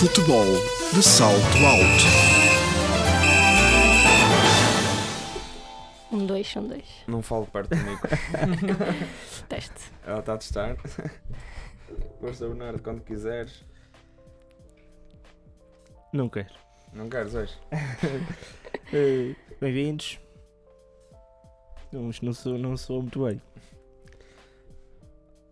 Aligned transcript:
Futebol 0.00 0.46
de 0.94 1.02
Salto 1.02 1.36
Alto. 1.58 2.04
Um, 6.10 6.24
dois, 6.24 6.56
um, 6.56 6.66
dois. 6.66 6.86
Não 7.06 7.20
falo 7.20 7.46
perto 7.46 7.68
do 7.68 7.76
micro. 7.76 8.08
Teste. 9.46 9.92
Ela 10.06 10.20
está 10.20 10.32
a 10.32 10.38
testar. 10.38 10.76
Força, 12.18 12.48
Bernardo, 12.48 12.82
quando 12.82 13.02
quiseres. 13.02 13.62
Não 16.14 16.30
quero. 16.30 16.54
Não 16.94 17.06
queres 17.10 17.34
hoje? 17.34 17.58
Eh, 18.94 19.36
Bem-vindos. 19.60 20.18
Não, 21.92 22.10
não, 22.22 22.32
sou, 22.32 22.56
não 22.56 22.74
sou 22.74 23.02
muito 23.02 23.22
bem. 23.26 23.40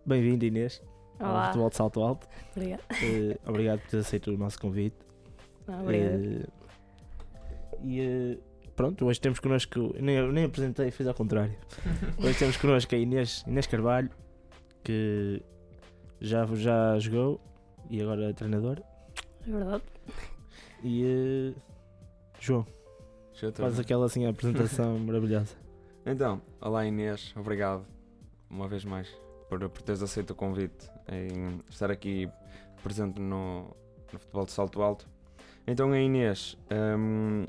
Bem-vindo, 0.03 0.43
Inês, 0.43 0.81
ao 1.19 1.31
Olá. 1.31 1.45
Futebol 1.47 1.69
de 1.69 1.75
Salto 1.75 2.01
Alto. 2.01 2.27
Obrigada. 2.55 2.83
Eh, 3.03 3.37
obrigado 3.45 3.79
por 3.81 3.89
ter 3.89 3.97
aceito 3.97 4.31
o 4.31 4.37
nosso 4.37 4.59
convite. 4.59 4.95
Ah, 5.67 5.81
obrigada. 5.81 6.15
Eh, 6.15 6.45
e 7.83 8.01
eh, 8.01 8.37
pronto, 8.75 9.05
hoje 9.05 9.19
temos 9.19 9.39
connosco. 9.39 9.93
Nem, 9.99 10.15
eu 10.15 10.31
nem 10.31 10.45
apresentei, 10.45 10.89
fiz 10.91 11.07
ao 11.07 11.13
contrário. 11.13 11.55
Hoje 12.17 12.39
temos 12.39 12.57
connosco 12.57 12.95
a 12.95 12.97
Inês, 12.97 13.43
Inês 13.47 13.67
Carvalho, 13.67 14.09
que 14.83 15.41
já, 16.19 16.45
já 16.53 16.97
jogou 16.99 17.39
e 17.89 18.01
agora 18.01 18.29
é 18.29 18.33
treinadora. 18.33 18.83
É 19.47 19.51
verdade. 19.51 19.83
E 20.83 21.53
João, 22.39 22.65
faz 23.53 23.79
aquela 23.79 24.05
assim 24.05 24.25
apresentação 24.25 24.97
maravilhosa. 24.99 25.55
Então, 26.05 26.41
olá 26.61 26.85
Inês, 26.85 27.33
obrigado 27.35 27.85
uma 28.49 28.67
vez 28.67 28.85
mais 28.85 29.09
por, 29.49 29.59
por 29.69 29.81
teres 29.81 30.01
aceito 30.01 30.31
o 30.31 30.35
convite 30.35 30.89
em 31.11 31.59
estar 31.69 31.91
aqui 31.91 32.29
presente 32.83 33.19
no, 33.19 33.75
no 34.11 34.19
futebol 34.19 34.45
de 34.45 34.51
salto 34.51 34.81
alto. 34.81 35.07
Então 35.67 35.91
a 35.91 35.99
Inês 35.99 36.57
hum, 36.71 37.45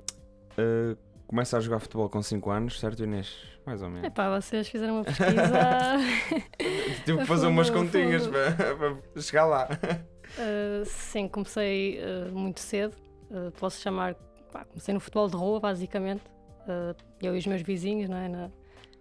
eh, 0.59 0.97
começa 1.27 1.57
a 1.57 1.61
jogar 1.61 1.79
futebol 1.79 2.09
com 2.09 2.23
5 2.23 2.51
anos, 2.51 2.81
certo 2.81 3.03
Inês? 3.05 3.35
Mais 3.65 3.83
ou 3.83 3.89
menos. 3.89 4.07
Epá, 4.07 4.41
vocês 4.41 4.69
fizeram 4.69 4.97
uma 4.97 5.05
pesquisa. 5.05 5.31
Tive 7.05 7.19
que 7.19 7.25
fazer 7.25 7.47
umas 7.47 7.71
continhas 7.71 8.27
para, 8.27 8.53
para 8.53 9.23
chegar 9.23 9.47
lá. 9.47 9.69
Uh, 9.71 10.85
sim, 10.85 11.29
comecei 11.29 12.01
uh, 12.01 12.33
muito 12.33 12.61
cedo. 12.61 12.97
Uh, 13.31 13.51
posso 13.53 13.81
chamar. 13.81 14.15
pá, 14.53 14.65
comecei 14.65 14.93
no 14.93 15.01
futebol 15.01 15.29
de 15.29 15.37
rua, 15.37 15.61
basicamente. 15.61 16.23
Uh, 16.63 16.97
eu 17.23 17.35
e 17.35 17.39
os 17.39 17.47
meus 17.47 17.63
vizinhos, 17.63 18.09
não 18.09 18.17
é? 18.17 18.29
na, 18.29 18.51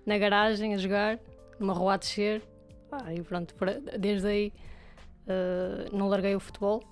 na 0.06 0.18
garagem, 0.18 0.74
a 0.76 0.78
jogar, 0.78 1.20
numa 1.60 1.74
rua 1.74 1.96
a 1.96 1.98
descer. 1.98 2.44
Pá, 2.90 3.14
e 3.14 3.22
pronto, 3.22 3.54
desde 4.00 4.28
aí 4.28 4.54
uh, 5.28 5.96
não 5.96 6.08
larguei 6.08 6.36
o 6.36 6.40
futebol. 6.40 6.84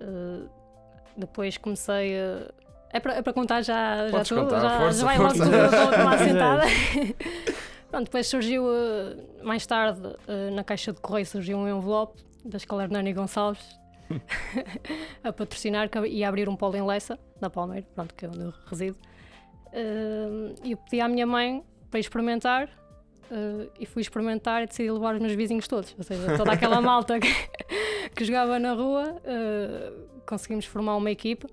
Uh, 0.00 0.48
depois 1.16 1.56
comecei 1.56 2.18
a. 2.18 2.52
É 2.92 3.00
para, 3.00 3.14
é 3.14 3.22
para 3.22 3.32
contar 3.32 3.62
já, 3.62 4.08
já 4.08 4.24
tudo? 4.24 4.42
contar, 4.42 4.60
já, 4.60 4.78
força, 4.80 5.00
já 5.00 5.06
vai 5.06 5.16
força. 5.16 5.44
logo 5.44 5.90
tudo 5.90 6.04
lá 6.04 6.18
sentada. 6.18 6.62
Pronto, 7.90 8.04
depois 8.04 8.26
surgiu, 8.26 8.64
uh, 8.64 9.44
mais 9.44 9.66
tarde, 9.66 10.00
uh, 10.06 10.54
na 10.54 10.64
caixa 10.64 10.92
de 10.92 11.00
correio 11.00 11.26
surgiu 11.26 11.56
um 11.56 11.68
envelope 11.68 12.20
da 12.44 12.56
Escola 12.56 12.82
Hernani 12.82 13.12
Gonçalves 13.12 13.78
a 15.22 15.32
patrocinar 15.32 15.88
que 15.88 15.98
ia 16.06 16.28
abrir 16.28 16.48
um 16.48 16.56
polo 16.56 16.76
em 16.76 16.84
Leça, 16.84 17.18
na 17.40 17.48
Palmeira, 17.48 17.86
pronto, 17.94 18.14
que 18.14 18.24
é 18.24 18.28
onde 18.28 18.40
eu 18.40 18.54
resido. 18.66 18.98
Uh, 19.68 20.54
E 20.64 20.72
eu 20.72 20.76
pedi 20.78 21.00
à 21.00 21.08
minha 21.08 21.26
mãe 21.26 21.62
para 21.90 22.00
experimentar 22.00 22.68
uh, 23.30 23.70
e 23.78 23.86
fui 23.86 24.02
experimentar 24.02 24.62
e 24.62 24.66
decidi 24.66 24.90
levar 24.90 25.14
os 25.14 25.20
meus 25.20 25.34
vizinhos 25.34 25.66
todos, 25.68 25.94
ou 25.96 26.04
seja, 26.04 26.36
toda 26.36 26.52
aquela 26.52 26.80
malta 26.82 27.18
que, 27.20 27.28
que 28.14 28.24
jogava 28.24 28.58
na 28.58 28.72
rua, 28.72 29.16
uh, 29.22 30.20
conseguimos 30.26 30.64
formar 30.66 30.96
uma 30.96 31.10
equipa 31.10 31.48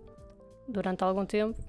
durante 0.68 1.04
algum 1.04 1.26
tempo. 1.26 1.60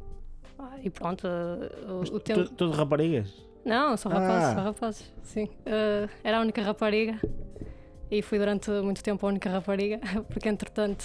Ah, 0.58 0.76
e 0.82 0.88
pronto, 0.90 1.26
uh, 1.26 1.92
o, 2.12 2.16
o 2.16 2.20
tempo. 2.20 2.44
Tu- 2.44 2.54
Tudo 2.54 2.72
raparigas? 2.72 3.32
Não, 3.64 3.96
são 3.96 4.12
rapazes, 4.12 4.44
Ah. 4.48 4.54
são 4.54 4.64
rapazes, 4.64 5.14
sim. 5.22 5.44
Uh, 5.66 6.08
era 6.22 6.38
a 6.38 6.40
única 6.40 6.60
rapariga 6.62 7.18
e 8.10 8.20
fui 8.22 8.38
durante 8.38 8.70
muito 8.70 9.02
tempo 9.02 9.24
a 9.26 9.28
única 9.30 9.48
rapariga, 9.50 9.98
porque 10.28 10.48
entretanto 10.48 11.02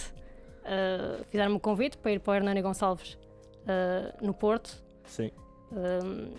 uh, 0.65 1.23
fizeram-me 1.29 1.55
um 1.55 1.59
convite 1.59 1.97
para 1.97 2.11
ir 2.11 2.19
para 2.19 2.31
o 2.31 2.35
Hernani 2.35 2.61
Gonçalves 2.61 3.17
uh, 3.63 4.25
no 4.25 4.33
Porto. 4.33 4.83
Sim. 5.05 5.31
Um, 5.71 6.31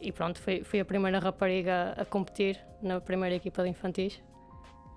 e 0.00 0.12
pronto, 0.12 0.40
fui, 0.40 0.62
fui 0.64 0.80
a 0.80 0.84
primeira 0.84 1.18
rapariga 1.18 1.94
a 1.96 2.04
competir 2.04 2.58
na 2.82 3.00
primeira 3.00 3.34
equipa 3.34 3.62
de 3.62 3.70
infantis. 3.70 4.22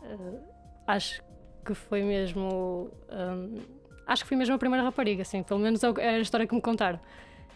Uh, 0.02 0.40
acho 0.88 1.22
que 1.66 1.74
foi 1.74 2.04
mesmo. 2.04 2.92
um, 3.12 3.56
acho 4.08 4.24
que 4.24 4.28
fui 4.28 4.38
mesmo 4.38 4.56
a 4.56 4.58
primeira 4.58 4.84
rapariga, 4.84 5.24
sim, 5.24 5.44
pelo 5.44 5.60
menos 5.60 5.84
é 5.84 5.88
é 6.00 6.10
a 6.10 6.20
história 6.20 6.48
que 6.48 6.56
me 6.56 6.62
contaram. 6.62 7.00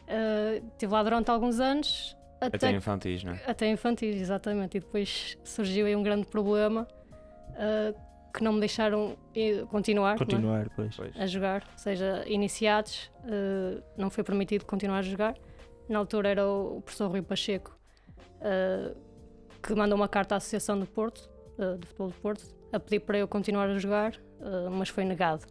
Uh, 0.03 0.65
estive 0.71 0.91
lá 0.91 1.03
durante 1.03 1.29
alguns 1.29 1.59
anos. 1.59 2.17
Até 2.39 2.57
Até, 2.57 2.71
infantis, 2.71 3.23
não 3.23 3.33
é? 3.33 3.41
até 3.47 3.69
infantis, 3.69 4.19
exatamente. 4.19 4.77
E 4.77 4.79
depois 4.81 5.37
surgiu 5.45 5.85
aí 5.85 5.95
um 5.95 6.03
grande 6.03 6.25
problema 6.25 6.85
uh, 7.51 7.97
que 8.33 8.43
não 8.43 8.53
me 8.53 8.59
deixaram 8.59 9.15
eh, 9.35 9.63
continuar, 9.69 10.15
é? 10.15 10.17
Continuar, 10.17 10.67
pois. 10.75 10.95
Pois. 10.95 11.15
a 11.15 11.25
jogar, 11.27 11.63
ou 11.71 11.77
seja, 11.77 12.23
iniciados, 12.27 13.11
uh, 13.25 13.81
não 13.95 14.09
foi 14.09 14.23
permitido 14.23 14.65
continuar 14.65 14.99
a 14.99 15.01
jogar. 15.03 15.35
Na 15.87 15.99
altura 15.99 16.29
era 16.29 16.47
o, 16.47 16.81
professor 16.81 17.09
Rui 17.09 17.21
Pacheco 17.21 17.77
uh, 18.39 18.95
que 19.61 19.73
mandou 19.75 19.95
uma 19.95 20.07
carta 20.07 20.35
à 20.35 20.37
Associação 20.37 20.79
do 20.79 20.85
Porto, 20.85 21.29
uh, 21.57 21.77
de 21.77 21.87
Futebol 21.87 22.07
do 22.09 22.13
Porto, 22.15 22.55
a 22.71 22.79
pedir 22.79 22.99
para 23.01 23.17
eu 23.17 23.27
continuar 23.27 23.69
a 23.69 23.77
jogar, 23.77 24.15
uh, 24.39 24.69
mas 24.71 24.89
foi 24.89 25.05
negado. 25.05 25.45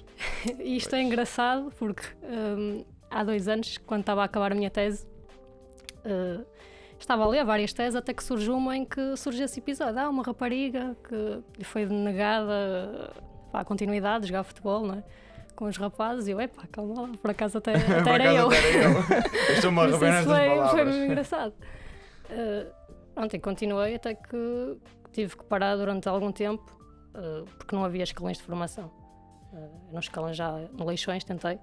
e 0.58 0.76
isto 0.76 0.94
é 0.94 1.02
engraçado 1.02 1.72
porque 1.78 2.02
um, 2.22 2.84
há 3.10 3.24
dois 3.24 3.48
anos, 3.48 3.78
quando 3.78 4.00
estava 4.00 4.22
a 4.22 4.24
acabar 4.24 4.52
a 4.52 4.54
minha 4.54 4.70
tese, 4.70 5.06
estava 6.98 7.24
a 7.24 7.28
ler 7.28 7.44
várias 7.44 7.72
teses 7.72 7.94
até 7.94 8.14
que 8.14 8.24
surgiu 8.24 8.56
uma 8.56 8.76
em 8.76 8.84
que 8.84 9.16
surgiu 9.16 9.44
esse 9.44 9.60
episódio. 9.60 9.98
Há 9.98 10.08
uma 10.08 10.22
rapariga 10.22 10.96
que 11.06 11.58
lhe 11.58 11.64
foi 11.64 11.84
denegada 11.84 13.12
a 13.52 13.64
continuidade 13.64 14.22
de 14.22 14.28
jogar 14.28 14.42
futebol, 14.44 14.86
não 14.86 14.94
é? 14.94 15.04
Com 15.58 15.64
os 15.64 15.76
rapazes, 15.76 16.28
e 16.28 16.30
eu, 16.30 16.40
epá, 16.40 16.68
calma 16.70 17.02
lá, 17.02 17.08
por 17.20 17.32
acaso 17.32 17.58
até, 17.58 17.74
até 17.98 18.02
Por 18.04 18.20
era 18.20 18.32
eu. 18.32 18.46
até 18.46 18.58
era 18.58 18.84
eu. 18.84 19.00
Estou-me 19.56 19.80
a 19.80 19.82
Mas 19.88 19.94
arrebentar 19.94 20.20
isso 20.20 20.32
estas 20.32 20.36
foi, 20.38 20.46
foi 20.46 20.56
palavras. 20.56 20.86
mesmo 20.86 21.04
engraçado. 21.04 21.54
Uh, 22.30 22.72
pronto, 23.12 23.34
e 23.34 23.40
continuei 23.40 23.94
até 23.96 24.14
que 24.14 24.76
tive 25.10 25.36
que 25.36 25.42
parar 25.46 25.74
durante 25.74 26.08
algum 26.08 26.30
tempo 26.30 26.64
uh, 27.12 27.44
porque 27.56 27.74
não 27.74 27.84
havia 27.84 28.04
escalões 28.04 28.36
de 28.36 28.44
formação. 28.44 28.86
Uh, 29.52 29.92
no 29.92 29.98
escalão 29.98 30.32
já, 30.32 30.52
no 30.52 30.84
Leixões 30.86 31.24
tentei, 31.24 31.58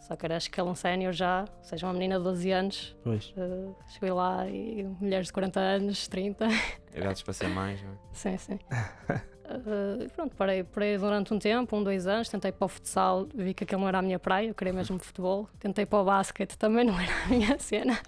só 0.00 0.16
que 0.16 0.24
era 0.24 0.38
escalão 0.38 0.74
sénior 0.74 1.12
já, 1.12 1.44
ou 1.58 1.64
seja, 1.64 1.86
uma 1.86 1.92
menina 1.92 2.16
de 2.16 2.24
12 2.24 2.50
anos. 2.50 2.96
Pois. 3.04 3.28
Uh, 3.36 3.76
cheguei 3.88 4.10
lá 4.10 4.48
e 4.48 4.84
mulheres 4.98 5.26
de 5.26 5.34
40 5.34 5.60
anos, 5.60 6.08
30. 6.08 6.48
Idades 6.94 7.22
para 7.22 7.34
ser 7.34 7.48
mais, 7.48 7.82
não 7.82 7.90
é? 7.90 7.94
Sim, 8.10 8.38
sim. 8.38 8.58
Uh, 9.46 10.02
e 10.04 10.08
pronto, 10.08 10.34
parei, 10.36 10.64
parei 10.64 10.96
durante 10.96 11.34
um 11.34 11.38
tempo, 11.38 11.76
um, 11.76 11.82
dois 11.84 12.06
anos, 12.06 12.28
tentei 12.28 12.50
para 12.50 12.64
o 12.64 12.68
futsal, 12.68 13.28
vi 13.34 13.52
que 13.52 13.64
aquilo 13.64 13.82
não 13.82 13.88
era 13.88 13.98
a 13.98 14.02
minha 14.02 14.18
praia, 14.18 14.48
eu 14.48 14.54
queria 14.54 14.72
mesmo 14.72 14.98
futebol. 14.98 15.48
Tentei 15.60 15.84
para 15.84 15.98
o 15.98 16.04
basquete, 16.04 16.56
também 16.56 16.84
não 16.84 16.98
era 16.98 17.12
a 17.24 17.28
minha 17.28 17.56
cena. 17.60 17.98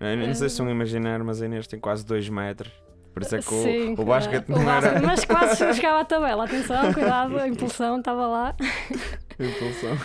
Eu 0.00 0.16
Não 0.16 0.24
sei 0.26 0.48
se 0.48 0.54
estão 0.54 0.66
a 0.68 0.70
imaginar, 0.70 1.22
mas 1.24 1.42
a 1.42 1.46
Inês 1.46 1.66
tem 1.66 1.80
quase 1.80 2.04
2 2.06 2.28
metros. 2.28 2.72
Por 3.12 3.22
isso 3.22 3.34
é 3.34 3.40
que 3.40 3.48
o- 3.54 3.62
Sim, 3.62 3.94
o, 3.98 4.04
basquete 4.04 4.46
uh, 4.48 4.52
não 4.52 4.60
o 4.60 4.64
basquete, 4.64 4.96
era. 4.96 5.06
Mas 5.06 5.24
quase 5.24 5.56
chegava 5.74 6.00
à 6.00 6.04
tabela, 6.04 6.44
atenção, 6.44 6.92
cuidado, 6.92 7.38
a 7.38 7.48
impulsão 7.48 7.98
estava 7.98 8.26
lá. 8.26 8.54
Impulsão. 9.40 9.96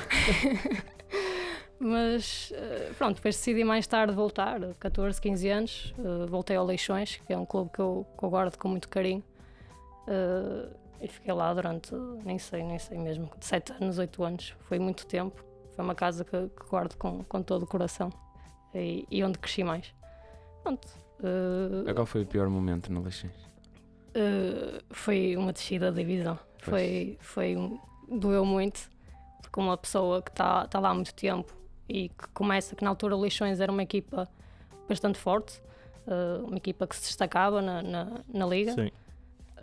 Mas 1.80 2.52
uh, 2.56 2.94
pronto, 2.96 3.16
depois 3.16 3.36
decidi 3.36 3.64
mais 3.64 3.86
tarde 3.88 4.14
voltar, 4.14 4.60
14, 4.80 5.20
15 5.20 5.50
anos, 5.50 5.94
voltei 6.30 6.56
ao 6.56 6.66
Leixões, 6.66 7.20
que 7.26 7.34
é 7.34 7.38
um 7.38 7.46
clube 7.46 7.72
que 7.74 7.80
eu, 7.80 8.06
que 8.18 8.24
eu 8.24 8.30
guardo 8.30 8.56
com 8.58 8.68
muito 8.68 8.88
carinho. 8.88 9.24
Uh, 10.08 10.74
e 11.00 11.08
fiquei 11.08 11.34
lá 11.34 11.54
durante, 11.54 11.94
nem 12.24 12.38
sei, 12.38 12.64
nem 12.64 12.78
sei 12.78 12.98
mesmo, 12.98 13.30
7 13.40 13.74
anos, 13.74 13.98
8 13.98 14.24
anos. 14.24 14.56
Foi 14.62 14.78
muito 14.78 15.06
tempo. 15.08 15.44
Foi 15.76 15.84
uma 15.84 15.96
casa 15.96 16.24
que, 16.24 16.32
que 16.50 16.70
guardo 16.70 16.96
com, 16.96 17.24
com 17.24 17.42
todo 17.42 17.64
o 17.64 17.68
coração 17.68 18.12
e, 18.76 19.06
e 19.10 19.24
onde 19.24 19.40
cresci 19.40 19.64
mais. 19.64 19.94
Pronto. 20.64 20.88
uh, 21.20 21.94
Qual 21.96 22.06
foi 22.06 22.22
o 22.22 22.26
pior 22.26 22.48
momento 22.50 22.92
no 22.92 23.02
Leixões? 23.02 23.34
Uh, 24.16 24.84
foi 24.92 25.36
uma 25.38 25.52
descida 25.54 25.92
da 25.92 25.98
divisão. 25.98 26.38
Foi, 26.60 27.18
foi 27.20 27.56
um- 27.58 27.80
doeu 28.20 28.46
muito, 28.46 28.90
porque 29.42 29.60
uma 29.60 29.76
pessoa 29.78 30.22
que 30.22 30.30
está 30.30 30.68
tá 30.68 30.80
lá 30.80 30.90
há 30.90 30.94
muito 30.94 31.14
tempo 31.16 31.52
e 31.90 32.10
que 32.10 32.28
começa, 32.34 32.76
que 32.76 32.84
na 32.84 32.90
altura 32.92 33.16
o 33.16 33.20
Leixões 33.20 33.60
era 33.60 33.72
uma 33.72 33.82
equipa 33.82 34.28
bastante 34.88 35.18
forte, 35.18 35.60
uh, 36.06 36.46
uma 36.46 36.58
equipa 36.58 36.86
que 36.86 36.96
se 36.96 37.04
destacava 37.04 37.62
na, 37.62 37.82
na, 37.82 38.22
na 38.32 38.46
liga, 38.46 38.74
Sim. 38.74 38.92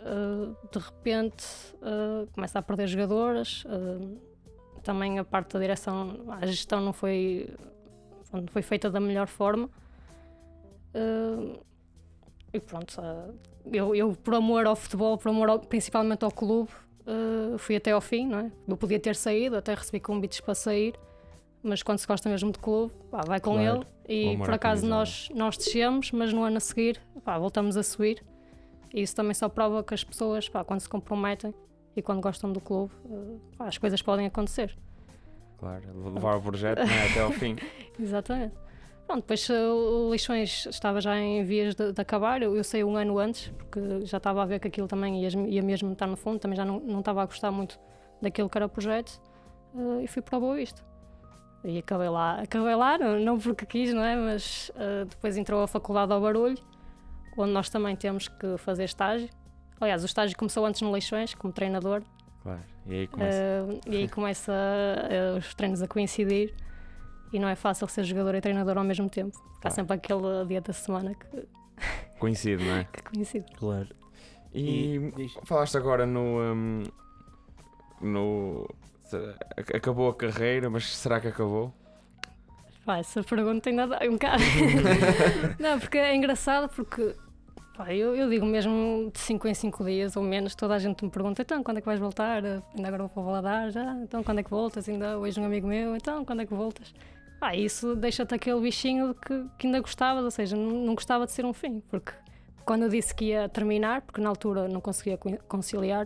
Uh, 0.01 0.55
de 0.71 0.79
repente 0.79 1.45
uh, 1.81 2.27
começa 2.33 2.59
a 2.59 2.61
perder 2.61 2.87
jogadoras. 2.87 3.63
uh, 3.65 4.17
também 4.83 5.19
a 5.19 5.25
parte 5.25 5.53
da 5.53 5.59
direção, 5.59 6.17
a 6.29 6.45
gestão 6.45 6.79
não 6.79 6.93
foi, 6.93 7.49
não 8.31 8.47
foi 8.47 8.61
feita 8.61 8.89
da 8.89 8.99
melhor 8.99 9.27
forma. 9.27 9.69
E 12.53 12.59
pronto, 12.59 12.95
eu, 13.65 13.93
eu, 13.93 14.13
por 14.13 14.33
amor 14.33 14.65
ao 14.65 14.75
futebol, 14.75 15.17
por 15.17 15.29
amor 15.29 15.49
ao- 15.49 15.59
principalmente 15.59 16.23
ao 16.23 16.31
clube, 16.31 16.69
fui 17.57 17.75
até 17.75 17.91
ao 17.91 18.01
fim, 18.01 18.25
não 18.27 18.39
é? 18.39 18.51
Eu 18.67 18.77
podia 18.77 18.99
ter 18.99 19.15
saído, 19.15 19.55
até 19.57 19.73
recebi 19.75 19.99
convites 19.99 20.39
para 20.39 20.55
sair, 20.55 20.95
mas 21.61 21.83
quando 21.83 21.99
se 21.99 22.07
gosta 22.07 22.27
mesmo 22.29 22.51
de 22.51 22.57
clube, 22.59 22.91
pá, 23.11 23.21
vai 23.25 23.39
com 23.39 23.53
Claro. 23.55 23.81
ele. 23.81 23.85
E 24.07 24.35
Vou 24.37 24.45
por 24.45 24.53
acaso 24.53 24.87
nós, 24.87 25.29
nós 25.35 25.57
descemos, 25.57 26.11
mas 26.11 26.33
no 26.33 26.41
ano 26.43 26.57
a 26.57 26.59
seguir 26.61 26.99
pá, 27.23 27.37
voltamos 27.37 27.75
a 27.77 27.83
subir. 27.83 28.23
E 28.93 29.01
isso 29.01 29.15
também 29.15 29.33
só 29.33 29.47
prova 29.49 29.83
que 29.83 29.93
as 29.93 30.03
pessoas, 30.03 30.49
pá, 30.49 30.63
quando 30.63 30.79
se 30.79 30.89
comprometem 30.89 31.53
e 31.95 32.01
quando 32.01 32.21
gostam 32.21 32.51
do 32.51 32.59
clube, 32.59 32.93
uh, 33.05 33.39
pá, 33.57 33.67
as 33.67 33.77
coisas 33.77 34.01
podem 34.01 34.25
acontecer. 34.25 34.75
Claro, 35.57 35.83
levar 36.13 36.37
o 36.37 36.41
projeto 36.41 36.79
né, 36.79 37.07
até 37.09 37.21
ao 37.21 37.31
fim. 37.31 37.55
Exatamente. 37.99 38.55
Pronto, 39.05 39.21
depois 39.21 39.49
o 39.49 40.09
Leixões 40.09 40.67
estava 40.67 41.01
já 41.01 41.17
em 41.17 41.43
vias 41.43 41.73
de, 41.73 41.91
de 41.91 41.99
acabar, 41.99 42.43
eu, 42.43 42.55
eu 42.55 42.63
saí 42.63 42.83
um 42.83 42.95
ano 42.95 43.17
antes, 43.17 43.51
porque 43.57 44.05
já 44.05 44.17
estava 44.17 44.43
a 44.43 44.45
ver 44.45 44.59
que 44.59 44.67
aquilo 44.67 44.87
também 44.87 45.23
ia, 45.23 45.29
ia 45.47 45.63
mesmo 45.63 45.91
estar 45.91 46.05
no 46.05 46.15
fundo, 46.15 46.37
também 46.37 46.55
já 46.55 46.63
não, 46.63 46.79
não 46.79 46.99
estava 46.99 47.23
a 47.23 47.25
gostar 47.25 47.51
muito 47.51 47.79
daquilo 48.21 48.47
que 48.47 48.57
era 48.57 48.67
o 48.67 48.69
projeto, 48.69 49.19
uh, 49.73 49.99
e 49.99 50.07
fui 50.07 50.21
para 50.21 50.37
o 50.37 50.39
Boa 50.39 50.55
Vista. 50.55 50.85
E 51.63 51.79
acabei 51.79 52.07
lá, 52.07 52.39
acabei 52.39 52.75
lá, 52.75 52.97
não, 52.97 53.19
não 53.19 53.39
porque 53.39 53.65
quis, 53.65 53.93
não 53.93 54.03
é? 54.03 54.15
Mas 54.15 54.71
uh, 54.75 55.05
depois 55.05 55.35
entrou 55.35 55.63
a 55.63 55.67
Faculdade 55.67 56.13
ao 56.13 56.21
Barulho, 56.21 56.57
onde 57.41 57.51
nós 57.53 57.69
também 57.69 57.95
temos 57.95 58.27
que 58.27 58.57
fazer 58.57 58.83
estágio. 58.85 59.29
Aliás, 59.79 60.03
o 60.03 60.05
estágio 60.05 60.37
começou 60.37 60.65
antes 60.65 60.81
no 60.81 60.91
Leixões, 60.91 61.33
como 61.33 61.53
treinador, 61.53 62.01
Claro. 62.43 62.61
E 62.87 62.93
aí 62.93 63.07
começa. 63.07 63.37
Uh, 63.67 63.79
e 63.85 63.97
aí 63.97 64.07
começa 64.07 64.51
uh, 64.53 65.37
os 65.37 65.53
treinos 65.53 65.81
a 65.81 65.87
coincidir 65.87 66.53
e 67.33 67.37
não 67.39 67.47
é 67.49 67.55
fácil 67.55 67.85
ser 67.87 68.03
jogador 68.05 68.33
e 68.33 68.41
treinador 68.41 68.77
ao 68.77 68.83
mesmo 68.83 69.09
tempo. 69.09 69.37
Há 69.57 69.61
Claro. 69.61 69.75
sempre 69.75 69.95
aquele 69.97 70.45
dia 70.47 70.61
da 70.61 70.71
semana 70.73 71.13
que, 71.13 71.45
Coincide, 72.17 72.63
não 72.63 72.77
é? 72.77 72.83
que 72.91 73.03
coincide. 73.03 73.45
Claro. 73.57 73.89
E 74.53 75.11
diz- 75.17 75.37
falaste 75.43 75.77
agora 75.77 76.05
no. 76.05 76.39
hum, 76.55 76.83
no. 78.01 78.67
Acabou 79.75 80.09
a 80.09 80.15
carreira, 80.15 80.69
mas 80.69 80.95
será 80.95 81.19
que 81.19 81.27
acabou? 81.27 81.73
Pá, 82.85 82.97
essa 82.99 83.21
pergunta 83.21 83.69
ainda 83.69 83.85
dá 83.85 83.99
um 84.05 84.13
bocado. 84.13 84.41
não, 85.59 85.79
porque 85.79 85.97
é 85.97 86.15
engraçado 86.15 86.69
porque 86.69 87.15
pá, 87.79 87.93
eu, 87.95 88.13
eu 88.13 88.29
digo 88.29 88.45
mesmo 88.45 89.09
de 89.13 89.19
5 89.19 89.47
em 89.47 89.53
5 89.53 89.85
dias 89.85 90.17
ou 90.17 90.21
menos, 90.23 90.53
toda 90.53 90.75
a 90.75 90.79
gente 90.79 91.01
me 91.05 91.09
pergunta 91.09 91.41
então 91.43 91.63
quando 91.63 91.77
é 91.77 91.79
que 91.79 91.85
vais 91.87 91.97
voltar? 91.99 92.43
Ainda 92.43 92.61
agora 92.87 93.03
vou 93.03 93.09
para 93.09 93.21
o 93.21 93.25
Valadares, 93.25 93.73
já, 93.73 93.93
então 94.03 94.21
quando 94.21 94.39
é 94.39 94.43
que 94.43 94.49
voltas? 94.49 94.89
Ainda 94.89 95.17
hoje 95.17 95.39
um 95.39 95.45
amigo 95.45 95.65
meu, 95.65 95.95
então 95.95 96.25
quando 96.25 96.41
é 96.41 96.45
que 96.45 96.53
voltas? 96.53 96.93
Pá, 97.39 97.55
isso 97.55 97.95
deixa-te 97.95 98.35
aquele 98.35 98.59
bichinho 98.59 99.13
de 99.13 99.13
que, 99.13 99.45
que 99.57 99.67
ainda 99.67 99.79
gostavas, 99.79 100.25
ou 100.25 100.31
seja, 100.31 100.57
não, 100.57 100.71
não 100.87 100.93
gostava 100.93 101.25
de 101.25 101.31
ser 101.31 101.45
um 101.45 101.53
fim, 101.53 101.79
porque 101.89 102.11
quando 102.65 102.83
eu 102.83 102.89
disse 102.89 103.15
que 103.15 103.25
ia 103.27 103.47
terminar, 103.47 104.01
porque 104.01 104.19
na 104.19 104.27
altura 104.27 104.67
não 104.67 104.81
conseguia 104.81 105.17
co- 105.17 105.37
conciliar, 105.47 106.05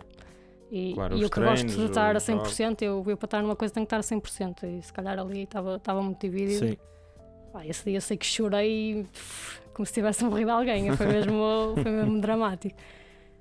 e, 0.70 0.94
Claro, 0.94 1.16
e 1.16 1.22
eu 1.22 1.28
que 1.28 1.40
gosto 1.40 1.66
de 1.66 1.84
estar 1.86 2.14
a 2.14 2.18
os 2.18 2.24
jogos. 2.24 2.52
100%, 2.52 2.82
eu, 2.82 3.04
eu 3.08 3.16
para 3.16 3.26
estar 3.26 3.42
numa 3.42 3.56
coisa 3.56 3.74
tenho 3.74 3.84
que 3.84 3.92
estar 3.94 3.98
a 3.98 4.02
100%, 4.20 4.62
e 4.64 4.80
se 4.80 4.92
calhar 4.92 5.18
ali 5.18 5.42
estava 5.42 5.74
estava 5.74 6.00
muito 6.00 6.20
dividido. 6.20 6.68
Sim. 6.68 6.76
Pá, 7.52 7.66
esse 7.66 7.84
dia 7.84 8.00
sei 8.00 8.16
que 8.16 8.24
chorei 8.26 9.04
pff, 9.12 9.60
como 9.74 9.84
se 9.84 9.92
tivesse 9.92 10.24
morrido 10.24 10.50
alguém, 10.50 10.90
foi 10.96 11.06
mesmo, 11.06 11.74
foi 11.82 11.90
mesmo 11.90 12.20
dramático. 12.20 12.76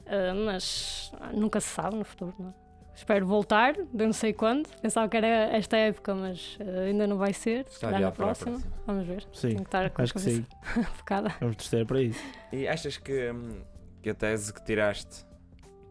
Ah, 0.06 0.33
mas 0.45 1.12
ah, 1.19 1.31
nunca 1.33 1.59
se 1.59 1.69
sabe 1.69 1.95
no 1.95 2.03
futuro, 2.03 2.33
não 2.38 2.50
é? 2.50 2.53
Espero 2.95 3.25
voltar, 3.25 3.74
de 3.74 4.06
não 4.06 4.13
sei 4.13 4.33
quando. 4.33 4.69
Pensava 4.80 5.09
que 5.09 5.18
era 5.18 5.27
esta 5.27 5.75
época, 5.75 6.13
mas 6.13 6.57
ah, 6.62 6.81
ainda 6.81 7.07
não 7.07 7.18
vai 7.18 7.33
ser. 7.33 7.65
Se 7.68 7.80
calhar 7.80 8.01
na 8.01 8.07
a 8.09 8.12
próxima. 8.12 8.51
próxima. 8.51 8.74
Vamos 8.85 9.07
ver. 9.07 9.25
Sim. 9.33 9.47
Tenho 9.47 9.59
que 9.62 9.68
estar 9.68 9.89
com 9.89 10.01
a 10.01 10.03
Acho 10.03 10.13
que 10.13 10.19
cabeça 10.19 10.41
sim. 10.41 10.83
focada. 10.94 11.35
Vamos 11.39 11.56
torcer 11.56 11.85
para 11.85 12.01
isso. 12.01 12.24
E 12.51 12.68
achas 12.68 12.97
que, 12.97 13.31
hum, 13.31 13.63
que 14.01 14.09
a 14.09 14.13
tese 14.13 14.53
que 14.53 14.63
tiraste 14.63 15.25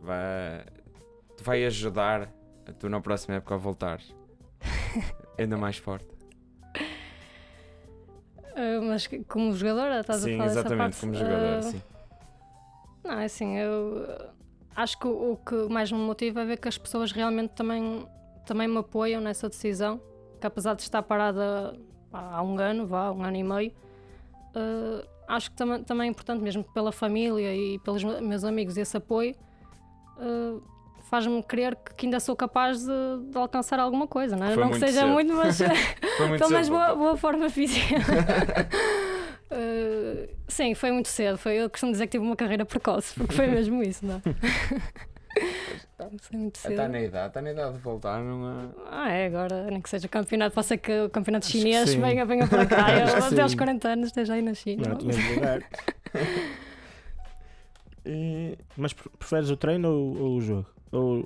vai, 0.00 0.65
te 1.37 1.43
vai 1.43 1.65
ajudar 1.65 2.29
a 2.67 2.73
tu 2.73 2.88
na 2.88 3.00
próxima 3.00 3.37
época 3.37 3.55
a 3.55 3.59
voltares? 3.59 4.15
Ainda 5.37 5.56
mais 5.56 5.77
forte. 5.77 6.06
Ah, 8.62 8.81
mas 8.81 9.09
como 9.29 9.53
jogadora, 9.55 10.00
estás 10.00 10.23
sim, 10.23 10.35
a 10.35 10.37
falar 10.37 10.50
exatamente, 10.50 10.76
parte? 10.79 11.00
como 11.00 11.14
jogador, 11.14 11.59
Ah, 11.59 11.62
sim. 11.62 11.82
Não, 13.05 13.19
é 13.19 13.25
assim, 13.25 13.56
eu 13.59 14.06
uh, 14.09 14.31
acho 14.76 14.97
que 14.99 15.06
o, 15.09 15.32
o 15.32 15.37
que 15.37 15.55
mais 15.69 15.91
me 15.91 15.99
motiva 15.99 16.43
é 16.43 16.44
ver 16.44 16.59
que 16.59 16.69
as 16.69 16.79
pessoas 16.79 17.11
realmente 17.11 17.50
também, 17.50 18.06
também 18.47 18.69
me 18.69 18.79
apoiam 18.79 19.20
nessa 19.20 19.49
decisão, 19.49 20.00
que 20.41 20.47
apesar 20.47 20.75
de 20.76 20.82
estar 20.82 21.03
parada 21.03 21.76
há 22.12 22.41
um 22.43 22.56
ano, 22.61 22.87
vá, 22.87 23.11
um 23.11 23.25
ano 23.25 23.37
e 23.37 23.43
meio, 23.43 23.73
uh, 24.55 25.05
acho 25.26 25.50
que 25.50 25.56
também, 25.56 25.82
também 25.82 26.06
é 26.06 26.11
importante, 26.11 26.41
mesmo 26.41 26.62
pela 26.73 26.93
família 26.93 27.53
e 27.55 27.81
pelos 27.81 28.05
me- 28.05 28.20
meus 28.20 28.44
amigos, 28.44 28.76
esse 28.76 28.97
apoio 28.97 29.35
uh, 30.19 30.62
faz-me 31.12 31.43
crer 31.43 31.76
que, 31.76 31.94
que 31.94 32.06
ainda 32.06 32.19
sou 32.19 32.35
capaz 32.35 32.81
de, 32.81 33.31
de 33.31 33.37
alcançar 33.37 33.79
alguma 33.79 34.06
coisa, 34.06 34.35
não, 34.35 34.47
é? 34.47 34.55
Foi 34.55 34.64
não 34.64 34.70
que 34.70 34.79
seja 34.79 35.00
cedo. 35.00 35.09
muito, 35.09 35.35
mas 35.35 35.61
muito 36.26 36.38
pelo 36.38 36.50
menos 36.50 36.67
cedo, 36.67 36.70
boa, 36.70 36.94
boa 36.94 37.17
forma 37.19 37.50
física. 37.50 37.97
Uh, 39.53 40.35
sim, 40.49 40.75
foi 40.75 40.91
muito 40.91 41.09
cedo. 41.11 41.37
Foi, 41.37 41.53
eu 41.56 41.69
costumo 41.69 41.93
dizer 41.93 42.06
que 42.06 42.12
tive 42.12 42.25
uma 42.25 42.35
carreira 42.35 42.64
precoce, 42.64 43.12
porque 43.12 43.35
foi 43.35 43.47
mesmo 43.49 43.82
isso, 43.82 44.06
não 44.06 44.14
é? 44.14 44.20
Foi 46.23 46.38
muito 46.38 46.56
cedo. 46.56 46.70
Está 46.70 46.88
na 46.88 46.99
idade, 47.03 47.26
está 47.29 47.43
na 47.43 47.53
idade 47.53 47.75
de 47.75 47.79
voltar, 47.81 48.23
não 48.23 48.49
é? 48.49 48.69
Ah, 48.91 49.12
é, 49.12 49.26
agora, 49.26 49.64
nem 49.64 49.82
que 49.82 49.91
seja 49.91 50.09
campeonato, 50.09 50.55
pode 50.55 50.67
ser 50.69 50.79
que 50.79 51.03
o 51.03 51.11
campeonato 51.11 51.47
Acho 51.47 51.59
chinês 51.59 51.93
venha, 51.93 52.25
venha 52.25 52.47
para 52.47 52.64
cá. 52.64 52.99
Eu 52.99 53.25
até 53.26 53.43
aos 53.43 53.50
sim. 53.50 53.59
40 53.59 53.88
anos 53.88 54.06
esteja 54.06 54.32
aí 54.32 54.41
na 54.41 54.55
China. 54.55 54.88
Não. 54.88 54.99
E 58.06 58.56
Mas 58.75 58.94
pre- 58.94 59.11
preferes 59.19 59.50
o 59.50 59.56
treino 59.59 59.91
ou, 59.91 60.19
ou 60.19 60.37
o 60.38 60.41
jogo? 60.41 60.67
Ou 60.93 61.25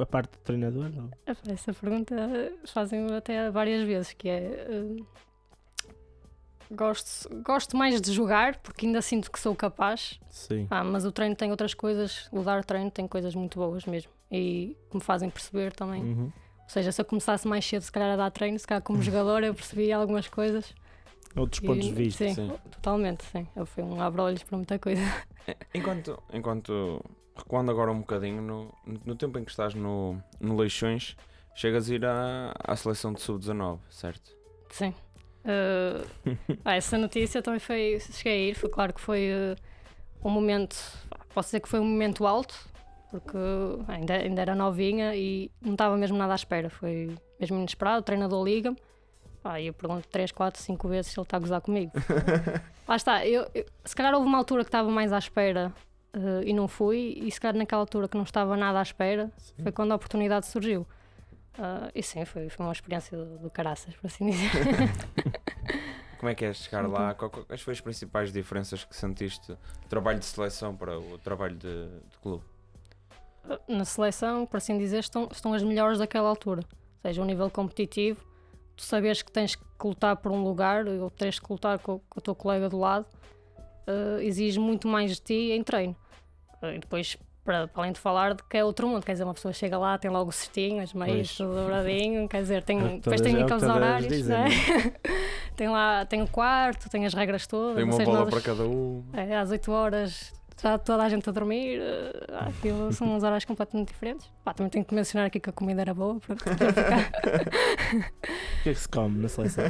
a 0.00 0.06
parte 0.06 0.32
de 0.32 0.38
treinador? 0.38 0.90
Ou... 0.96 1.10
Epá, 1.26 1.52
Essa 1.52 1.72
pergunta 1.74 2.14
fazem-me 2.66 3.12
até 3.12 3.50
várias 3.50 3.82
vezes, 3.86 4.12
que 4.12 4.28
é... 4.28 4.66
uh, 4.70 5.06
gosto, 6.70 7.28
gosto 7.42 7.76
mais 7.76 8.00
de 8.00 8.12
jogar, 8.12 8.58
porque 8.58 8.86
ainda 8.86 9.02
sinto 9.02 9.30
que 9.30 9.38
sou 9.38 9.54
capaz, 9.54 10.18
Sim. 10.30 10.66
Ah, 10.70 10.84
mas 10.84 11.04
o 11.04 11.12
treino 11.12 11.34
tem 11.34 11.50
outras 11.50 11.74
coisas, 11.74 12.28
o 12.32 12.42
dar 12.42 12.64
treino 12.64 12.90
tem 12.90 13.06
coisas 13.06 13.34
muito 13.34 13.58
boas 13.58 13.84
mesmo 13.84 14.10
e 14.30 14.76
que 14.88 14.96
me 14.96 15.02
fazem 15.02 15.28
perceber 15.28 15.72
também. 15.72 16.02
Uhum. 16.02 16.24
Ou 16.24 16.68
seja, 16.68 16.92
se 16.92 17.00
eu 17.00 17.04
começasse 17.04 17.48
mais 17.48 17.64
cedo, 17.66 17.82
se 17.82 17.90
calhar 17.90 18.10
a 18.12 18.16
dar 18.16 18.30
treino, 18.30 18.56
se 18.58 18.66
calhar 18.66 18.82
como 18.82 19.02
jogador, 19.02 19.42
eu 19.42 19.52
percebi 19.52 19.92
algumas 19.92 20.28
coisas. 20.28 20.72
Outros 21.36 21.62
e- 21.62 21.66
pontos 21.66 21.86
de 21.88 21.94
vista. 21.94 22.28
Sim, 22.28 22.34
Sim. 22.34 22.52
totalmente, 22.70 23.24
sim. 23.24 23.46
Eu 23.56 23.66
fui 23.66 23.82
um 23.82 24.00
abre-olhos 24.00 24.42
para 24.44 24.56
muita 24.56 24.78
coisa. 24.78 25.02
enquanto, 25.74 26.22
enquanto 26.32 27.04
recuando 27.36 27.70
agora 27.70 27.90
um 27.90 28.00
bocadinho, 28.00 28.42
no, 28.42 28.74
no 29.04 29.14
tempo 29.16 29.38
em 29.38 29.44
que 29.44 29.50
estás 29.50 29.74
no, 29.74 30.20
no 30.38 30.56
Leixões, 30.56 31.16
chegas 31.54 31.90
a 31.90 31.94
ir 31.94 32.04
à, 32.04 32.52
à 32.58 32.76
seleção 32.76 33.12
de 33.12 33.20
sub-19, 33.20 33.78
certo? 33.90 34.30
Sim. 34.70 34.94
Ah, 35.44 36.04
ah, 36.64 36.76
essa 36.76 36.98
notícia 36.98 37.42
também 37.42 37.60
foi. 37.60 37.98
Cheguei 38.00 38.32
a 38.32 38.50
ir, 38.50 38.54
foi 38.54 38.68
claro 38.68 38.92
que 38.92 39.00
foi 39.00 39.30
ah, 39.32 39.56
um 40.24 40.30
momento. 40.30 40.76
Posso 41.34 41.48
dizer 41.48 41.60
que 41.60 41.68
foi 41.68 41.80
um 41.80 41.84
momento 41.84 42.26
alto, 42.26 42.54
porque 43.10 43.38
ainda, 43.88 44.14
ainda 44.14 44.42
era 44.42 44.54
novinha 44.54 45.14
e 45.14 45.50
não 45.62 45.72
estava 45.72 45.96
mesmo 45.96 46.16
nada 46.16 46.32
à 46.32 46.36
espera. 46.36 46.68
Foi 46.68 47.14
mesmo 47.38 47.56
inesperado. 47.58 48.00
O 48.00 48.02
treinador 48.02 48.44
liga-me. 48.44 48.76
E 49.58 49.68
eu 49.68 49.72
pergunto 49.72 50.06
3, 50.08 50.32
4, 50.32 50.60
5 50.60 50.86
vezes 50.88 51.12
se 51.12 51.18
ele 51.18 51.24
está 51.24 51.38
a 51.38 51.40
gozar 51.40 51.60
comigo. 51.62 51.92
Lá 52.86 52.96
está, 52.96 53.26
eu, 53.26 53.46
eu- 53.54 53.64
se 53.84 53.96
calhar 53.96 54.12
houve 54.12 54.26
uma 54.26 54.36
altura 54.36 54.64
que 54.64 54.68
estava 54.68 54.90
mais 54.90 55.12
à 55.14 55.18
espera 55.18 55.72
ah, 56.12 56.42
e 56.44 56.52
não 56.52 56.66
fui, 56.68 57.14
e 57.22 57.30
se 57.30 57.40
calhar 57.40 57.56
naquela 57.56 57.82
altura 57.82 58.08
que 58.08 58.16
não 58.16 58.24
estava 58.24 58.56
nada 58.56 58.78
à 58.78 58.82
espera 58.82 59.30
Sim. 59.38 59.54
foi 59.62 59.72
quando 59.72 59.92
a 59.92 59.96
oportunidade 59.96 60.46
surgiu. 60.46 60.86
Ah, 61.58 61.90
e 61.94 62.02
sim, 62.02 62.24
foi, 62.24 62.48
foi 62.48 62.64
uma 62.66 62.72
experiência 62.72 63.16
do, 63.18 63.38
do 63.38 63.50
caraças, 63.50 63.94
por 63.96 64.06
assim 64.06 64.30
dizer. 64.30 64.50
Como 66.18 66.28
é 66.28 66.34
que 66.34 66.44
é 66.44 66.52
chegar 66.52 66.86
lá? 66.86 67.14
Qual- 67.14 67.30
qual- 67.30 67.44
Quais 67.46 67.62
foram 67.62 67.72
as 67.72 67.80
principais 67.80 68.30
diferenças 68.32 68.84
que 68.84 68.94
sentiste 68.94 69.52
do 69.52 69.88
trabalho 69.88 70.18
de 70.18 70.26
seleção 70.26 70.76
para 70.76 70.98
o 70.98 71.16
trabalho 71.18 71.56
de, 71.56 71.86
de 72.10 72.18
clube? 72.22 72.44
Na 73.66 73.86
seleção, 73.86 74.44
por 74.46 74.58
assim 74.58 74.76
dizer, 74.76 74.98
estão, 74.98 75.28
estão 75.32 75.54
as 75.54 75.62
melhores 75.62 75.98
daquela 75.98 76.28
altura. 76.28 76.60
Ou 76.62 77.00
seja, 77.08 77.22
um 77.22 77.24
nível 77.24 77.48
competitivo, 77.50 78.22
tu 78.76 78.82
sabes 78.82 79.22
que 79.22 79.32
tens 79.32 79.56
que 79.56 79.62
lutar 79.82 80.14
por 80.18 80.30
um 80.30 80.42
lugar 80.44 80.86
ou 80.86 81.08
tens 81.10 81.38
que 81.38 81.50
lutar 81.50 81.78
com, 81.78 81.98
com 82.00 82.18
o 82.18 82.22
teu 82.22 82.34
colega 82.34 82.68
do 82.68 82.78
lado, 82.78 83.06
ah, 83.90 84.22
exige 84.22 84.58
muito 84.58 84.86
mais 84.88 85.12
de 85.16 85.20
ti 85.22 85.52
em 85.52 85.62
treino. 85.62 85.96
Ah, 86.62 86.72
e 86.74 86.78
depois, 86.78 87.16
para, 87.44 87.66
para 87.68 87.82
além 87.82 87.92
de 87.92 87.98
falar 88.00 88.34
de 88.34 88.42
que 88.44 88.56
é 88.56 88.64
outro 88.64 88.86
mundo, 88.86 89.04
quer 89.04 89.12
dizer, 89.12 89.24
uma 89.24 89.34
pessoa 89.34 89.52
chega 89.52 89.76
lá, 89.78 89.96
tem 89.98 90.10
logo 90.10 90.30
o 90.30 90.32
cestinho, 90.32 90.82
as 90.82 90.92
meias, 90.92 91.36
dobradinho, 91.38 92.28
quer 92.28 92.42
dizer, 92.42 92.62
tem, 92.62 92.78
É 92.78 92.88
depois 92.96 93.20
tem 93.20 93.42
aqueles 93.42 93.62
horários, 93.62 94.08
dizem, 94.12 94.36
é? 94.36 94.46
tem 95.56 95.68
lá, 95.68 96.04
tem 96.06 96.22
o 96.22 96.28
quarto, 96.28 96.88
tem 96.88 97.06
as 97.06 97.14
regras 97.14 97.46
todas. 97.46 97.76
Tem 97.76 97.84
uma 97.84 97.98
bola 98.04 98.20
nós- 98.20 98.30
para 98.30 98.40
cada 98.40 98.64
um. 98.64 99.02
é, 99.12 99.36
às 99.36 99.50
8 99.50 99.70
horas 99.72 100.32
já 100.62 100.76
toda 100.76 101.02
a 101.02 101.08
gente 101.08 101.26
a 101.26 101.32
dormir, 101.32 101.80
eh, 101.80 102.12
aquilo 102.46 102.92
são 102.92 103.16
uns 103.16 103.22
horários 103.22 103.46
completamente 103.46 103.88
diferentes. 103.88 104.30
Pá, 104.44 104.52
também 104.52 104.68
tenho 104.68 104.84
que 104.84 104.94
mencionar 104.94 105.26
aqui 105.28 105.40
que 105.40 105.48
a 105.48 105.52
comida 105.54 105.80
era 105.80 105.94
boa. 105.94 106.20
Para 106.20 106.36
ficar. 106.36 107.10
O 108.60 108.62
que 108.62 108.68
é 108.68 108.74
que 108.74 108.78
se 108.78 108.88
come 108.88 109.18
na 109.22 109.28
seleção? 109.28 109.64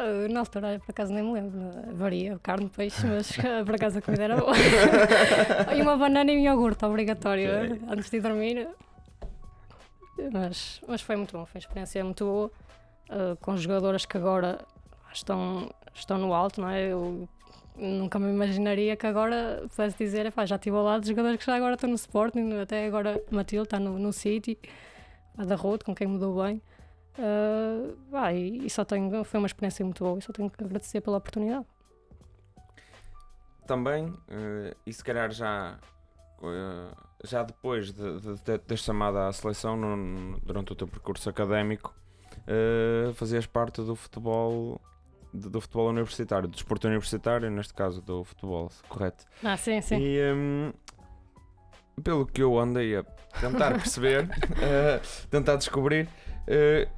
Ah, 0.00 0.28
na 0.30 0.40
altura, 0.40 0.78
por 0.84 0.90
acaso, 0.92 1.12
nem 1.12 1.22
me 1.24 1.32
lembro. 1.32 1.58
Varia, 1.94 2.38
carne, 2.42 2.68
peixe, 2.68 3.04
mas 3.08 3.32
ah, 3.40 3.64
por 3.64 3.74
acaso 3.74 3.98
a 3.98 4.02
comida 4.02 4.24
era 4.24 4.36
boa. 4.36 4.52
e 5.76 5.82
uma 5.82 5.96
banana 5.96 6.30
e 6.30 6.36
um 6.36 6.40
iogurte, 6.40 6.84
obrigatório, 6.84 7.50
Ok. 7.74 7.80
antes 7.90 8.10
de 8.10 8.20
dormir. 8.20 8.68
Mas, 10.32 10.80
mas 10.86 11.00
foi 11.00 11.16
muito 11.16 11.32
bom, 11.36 11.44
foi 11.46 11.58
uma 11.58 11.60
experiência 11.60 12.04
muito 12.04 12.24
boa. 12.24 12.50
ah, 13.10 13.36
com 13.40 13.56
jogadoras 13.56 14.04
que 14.06 14.16
agora 14.16 14.58
estão, 15.12 15.70
estão 15.94 16.18
no 16.18 16.32
alto, 16.34 16.60
não 16.60 16.68
é? 16.68 16.92
Eu 16.92 17.28
nunca 17.76 18.18
me 18.18 18.28
imaginaria 18.30 18.96
que 18.96 19.06
agora 19.06 19.62
pudesse 19.70 19.96
dizer, 19.96 20.26
"Epá, 20.26 20.44
já 20.44 20.56
estive 20.56 20.76
ao 20.76 20.82
lado 20.82 21.02
de 21.02 21.08
jogadores 21.08 21.38
que 21.38 21.46
já 21.46 21.54
agora 21.56 21.74
estão 21.74 21.88
no 21.88 21.94
Sporting, 21.96 22.52
até 22.60 22.86
agora 22.86 23.22
Matilde 23.30 23.66
está 23.66 23.78
no, 23.78 23.98
no 23.98 24.12
City, 24.12 24.58
a 25.36 25.44
da 25.44 25.54
Route, 25.54 25.84
com 25.84 25.94
quem 25.94 26.06
mudou 26.08 26.42
bem. 26.42 26.60
Ah, 27.18 27.94
pá, 28.10 28.32
e, 28.32 28.66
e 28.66 28.70
só 28.70 28.84
tenho, 28.84 29.24
foi 29.24 29.38
uma 29.40 29.46
experiência 29.46 29.84
muito 29.84 30.02
boa 30.04 30.18
e 30.18 30.22
só 30.22 30.32
tenho 30.32 30.48
que 30.50 30.62
agradecer 30.62 31.00
pela 31.00 31.16
oportunidade. 31.16 31.66
Também, 33.66 34.12
eh, 34.28 34.74
e 34.86 34.92
se 34.92 35.04
calhar 35.04 35.30
já, 35.30 35.78
eh, 36.42 36.94
já 37.24 37.42
depois 37.42 37.92
de, 37.92 38.20
de, 38.20 38.34
de 38.36 38.58
teres 38.58 38.82
chamado 38.82 39.18
à 39.18 39.30
seleção 39.32 39.76
no- 39.76 40.38
durante 40.40 40.72
o 40.72 40.74
teu 40.74 40.88
percurso 40.88 41.28
académico, 41.28 41.94
eh, 42.46 43.12
fazias 43.14 43.46
parte 43.46 43.82
do 43.82 43.94
futebol 43.94 44.80
do, 45.34 45.60
futebol 45.60 45.88
universitário, 45.90 46.48
do 46.48 46.52
desporto 46.54 46.86
universitário, 46.88 47.50
neste 47.50 47.74
caso 47.74 48.00
do 48.00 48.24
futebol, 48.24 48.70
correto? 48.88 49.26
Ah, 49.44 49.58
sim, 49.58 49.78
sim. 49.82 49.96
E 50.00 50.18
hum, 50.34 50.72
pelo 52.02 52.24
que 52.24 52.42
eu 52.42 52.58
andei 52.58 52.96
a 52.96 53.04
tentar 53.38 53.72
perceber, 53.72 54.26
eh, 54.62 55.00
tentar 55.30 55.56
descobrir, 55.56 56.08
eh, 56.46 56.88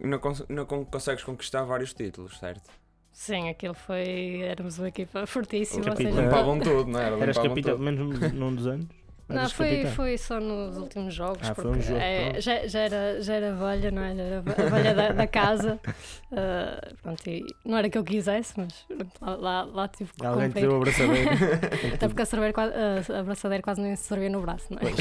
não, 0.00 0.18
cons- 0.18 0.44
não 0.48 0.64
con- 0.66 0.84
consegues 0.84 1.22
conquistar 1.24 1.64
vários 1.64 1.92
títulos, 1.94 2.38
certo? 2.38 2.70
Sim, 3.12 3.48
aquilo 3.48 3.74
foi. 3.74 4.42
Éramos 4.42 4.78
uma 4.78 4.88
equipa 4.88 5.26
fortíssima. 5.26 5.84
Capitão. 5.84 6.12
seja, 6.12 6.22
Limpavam 6.24 6.58
tudo, 6.60 6.90
não 6.90 7.00
era? 7.00 7.16
Eras 7.18 7.38
capitão, 7.38 7.72
tudo. 7.72 7.84
menos 7.84 8.32
num- 8.32 8.54
dos 8.54 8.66
anos? 8.66 8.86
Não, 9.28 9.48
foi, 9.50 9.70
capitão? 9.70 9.92
foi 9.92 10.18
só 10.18 10.38
nos 10.38 10.76
últimos 10.76 11.12
jogos. 11.12 11.50
Ah, 11.50 11.52
foi 11.52 11.64
um 11.66 11.70
porque, 11.70 11.82
jogo, 11.82 11.98
é, 12.00 12.40
já, 12.40 12.64
já, 12.68 12.78
era, 12.78 13.20
já 13.20 13.34
era 13.34 13.54
velha, 13.54 13.90
não 13.90 14.02
é? 14.02 14.14
Já 14.14 14.22
era 14.22 14.38
a 14.38 14.68
velha 14.70 14.94
da, 14.94 15.12
da 15.12 15.26
casa. 15.26 15.80
Ah, 16.32 16.92
pronto, 17.02 17.22
e 17.30 17.40
não 17.64 17.78
era 17.78 17.88
que 17.88 17.96
eu 17.96 18.02
quisesse, 18.02 18.52
mas 18.56 18.72
pronto, 18.88 19.12
lá, 19.22 19.36
lá, 19.36 19.64
lá 19.64 19.88
tive 19.88 20.12
que 20.12 20.26
Alguém 20.26 20.48
te 20.48 20.54
cumprir. 20.54 20.62
deu 20.62 20.72
o 20.72 20.76
abraçadeiro. 20.76 21.30
Até 21.94 22.08
porque 22.08 22.22
a, 22.60 22.64
a, 23.12 23.16
a 23.16 23.20
abraçadeira 23.20 23.62
quase 23.62 23.80
nem 23.80 23.94
se 23.94 24.02
servia 24.04 24.28
no 24.28 24.40
braço, 24.42 24.66
não 24.70 24.78
é? 24.78 24.92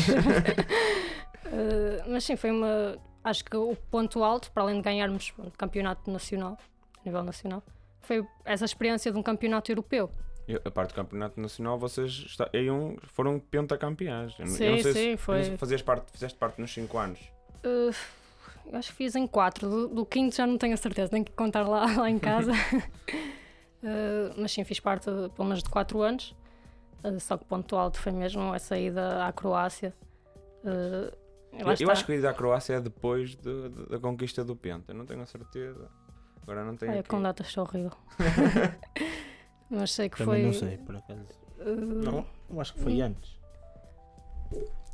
Ah, 1.47 2.05
mas 2.07 2.23
sim, 2.23 2.35
foi 2.35 2.51
uma. 2.51 2.97
Acho 3.25 3.43
que 3.43 3.57
o 3.57 3.75
ponto 3.89 4.23
alto, 4.23 4.51
para 4.51 4.63
além 4.63 4.75
de 4.77 4.81
ganharmos 4.83 5.31
pronto, 5.31 5.57
campeonato 5.57 6.09
nacional, 6.11 6.57
a 6.97 7.01
nível 7.05 7.23
nacional, 7.23 7.63
foi 8.01 8.25
essa 8.45 8.63
experiência 8.65 9.11
de 9.11 9.17
um 9.17 9.23
campeonato 9.23 9.71
europeu. 9.71 10.11
E 10.47 10.55
A 10.63 10.69
parte 10.69 10.89
do 10.91 10.95
campeonato 10.95 11.41
nacional, 11.41 11.77
vocês 11.79 12.11
está- 12.11 12.47
iam- 12.53 12.95
foram 13.07 13.39
pentacampeãs. 13.39 14.35
Eu 14.37 14.45
não- 14.45 14.51
eu 14.51 14.57
Sim, 14.57 14.69
não 14.69 14.77
sei 14.83 14.93
sim, 14.93 14.99
se, 14.99 15.11
eu 15.13 15.17
foi. 15.17 15.43
se 15.43 15.57
fazias 15.57 15.81
parte, 15.81 16.11
fizeste 16.11 16.37
parte 16.37 16.61
nos 16.61 16.71
5 16.71 16.97
anos. 16.99 17.19
Uh, 17.65 17.91
eu 18.67 18.77
acho 18.77 18.91
que 18.91 18.95
fiz 18.95 19.15
em 19.15 19.25
quatro. 19.25 19.67
Do, 19.67 19.87
do 19.87 20.05
quinto 20.05 20.35
já 20.35 20.45
não 20.45 20.57
tenho 20.59 20.75
a 20.75 20.77
certeza, 20.77 21.09
tenho 21.09 21.25
que 21.25 21.31
contar 21.31 21.67
lá, 21.67 21.85
lá 21.97 22.09
em 22.09 22.19
casa. 22.19 22.51
Uh, 23.83 24.33
mas 24.37 24.51
sim, 24.51 24.63
fiz 24.63 24.79
parte 24.79 25.05
de, 25.11 25.29
pelo 25.29 25.47
menos 25.47 25.61
de 25.61 25.69
quatro 25.69 26.01
anos. 26.01 26.35
Uh, 27.03 27.19
só 27.19 27.37
que 27.37 27.43
o 27.43 27.45
ponto 27.45 27.75
alto 27.75 27.99
foi 27.99 28.11
mesmo 28.11 28.53
essa 28.55 28.77
ida 28.79 29.23
à 29.25 29.31
Croácia. 29.31 29.93
Uh, 30.63 31.15
Eu, 31.57 31.89
acho 31.91 32.05
que 32.05 32.11
a 32.11 32.15
ida 32.15 32.29
à 32.29 32.33
Croácia 32.33 32.75
é 32.75 32.81
depois 32.81 33.35
de- 33.35 33.69
de- 33.69 33.85
da 33.89 33.99
conquista 33.99 34.43
do 34.43 34.55
Penta. 34.55 34.93
Não 34.93 35.05
tenho 35.05 35.21
a 35.21 35.25
certeza. 35.25 35.89
Agora 36.43 36.63
não 36.63 36.75
tenho. 36.75 36.99
Aqui. 36.99 37.09
com 37.09 37.21
datas 37.21 37.47
sou 37.51 37.63
horrível. 37.63 37.91
mas 39.69 39.91
sei 39.93 40.09
que 40.09 40.17
Também 40.17 40.35
foi. 40.35 40.43
não 40.45 40.53
sei, 40.53 40.77
por 40.77 40.95
acaso. 40.95 41.27
uh, 41.59 42.03
Não, 42.03 42.25
eu 42.49 42.61
acho 42.61 42.73
que 42.73 42.79
foi 42.81 43.01
antes. 43.01 43.39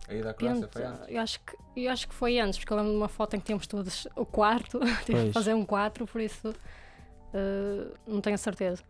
A 0.08 0.14
ida 0.14 0.30
à 0.32 0.34
Croácia 0.34 0.68
Penta, 0.68 0.72
foi 0.80 0.84
antes. 0.86 1.10
eu, 1.10 1.22
acho 1.22 1.40
que, 1.42 1.58
eu 1.86 1.92
acho 1.92 2.08
que 2.08 2.16
foi 2.16 2.40
antes, 2.40 2.60
porque 2.60 2.74
eu 2.74 2.78
lembro 2.78 2.92
de 2.92 2.98
uma 2.98 3.08
foto 3.10 3.36
em 3.36 3.40
que 3.40 3.46
tínhamos 3.46 3.68
todos 3.68 4.08
o 4.16 4.26
quarto, 4.26 4.80
tive 5.06 5.28
que 5.28 5.34
fazer 5.34 5.54
um 5.54 5.66
4, 5.66 6.06
por 6.08 6.22
isso 6.22 6.50
uh, 6.50 7.94
não 8.08 8.22
tenho 8.22 8.36
a 8.36 8.38
certeza. 8.38 8.84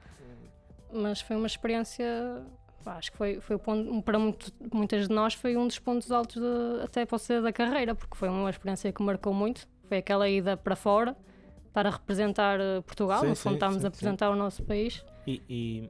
Mas 0.94 1.22
foi 1.22 1.36
uma 1.38 1.48
experiência, 1.48 2.06
acho 2.86 3.12
que 3.12 3.18
foi, 3.18 3.40
foi 3.40 3.56
o 3.56 3.60
ponto, 3.60 4.02
para 4.04 4.18
muito- 4.20 4.52
muitas 4.74 5.08
de 5.08 5.14
nós 5.14 5.34
foi 5.34 5.56
um 5.58 5.68
dos 5.68 5.80
pontos 5.80 6.12
altos 6.12 6.38
de, 6.42 6.84
até 6.84 7.06
pode 7.06 7.22
ser 7.24 7.42
da 7.42 7.52
carreira, 7.54 7.94
porque 7.96 8.16
foi 8.16 8.30
uma 8.30 8.50
experiência 8.50 8.92
que 8.92 9.02
marcou 9.04 9.34
muito. 9.34 9.68
Foi 9.88 9.98
aquela 9.98 10.28
ida 10.30 10.56
para 10.58 10.76
fora, 10.76 11.16
para 11.74 11.90
representar 11.90 12.60
uh, 12.60 12.82
Portugal, 12.84 13.22
Sim, 13.22 13.28
no 13.30 13.36
fundo 13.36 13.52
sim, 13.52 13.56
estávamos 13.56 13.82
sim, 13.82 13.88
a 13.88 13.90
apresentar 13.90 14.30
o 14.32 14.36
nosso 14.36 14.64
país. 14.64 15.04
E. 15.28 15.42
e- 15.50 15.90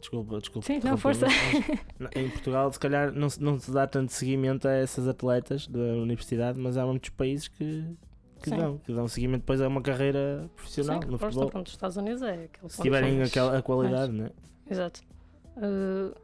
Desculpa, 0.00 0.38
desculpa. 0.40 0.66
Sim, 0.66 0.80
não, 0.82 0.96
força. 0.96 1.26
mas- 1.26 1.80
mas 2.00 2.10
em 2.16 2.28
Portugal, 2.28 2.72
se 2.72 2.80
calhar, 2.80 3.12
não 3.12 3.30
se, 3.30 3.40
não 3.40 3.56
se 3.60 3.70
dá 3.70 3.86
tanto 3.86 4.12
seguimento 4.12 4.66
a 4.66 4.72
essas 4.72 5.06
atletas 5.06 5.68
da 5.68 5.78
universidade, 5.78 6.58
mas 6.58 6.76
há 6.76 6.84
muitos 6.84 7.10
países 7.10 7.46
que, 7.46 7.84
que 8.42 8.50
Sim. 8.50 8.56
dão, 8.56 8.78
que 8.78 8.92
dão 8.92 9.06
seguimento 9.06 9.42
depois 9.42 9.60
a 9.60 9.68
uma 9.68 9.80
carreira 9.80 10.50
profissional 10.56 11.00
Sim, 11.00 11.08
no 11.08 11.18
futebol. 11.18 11.48
pronto, 11.50 11.68
os 11.68 11.72
Estados 11.74 11.96
Unidos 11.96 12.20
é 12.20 12.32
aquele 12.46 12.68
Se 12.68 12.82
tiverem 12.82 13.22
aquela, 13.22 13.56
a 13.58 13.62
qualidade, 13.62 14.10
né? 14.12 14.30
Exato. 14.68 15.02
Uh, 15.56 16.14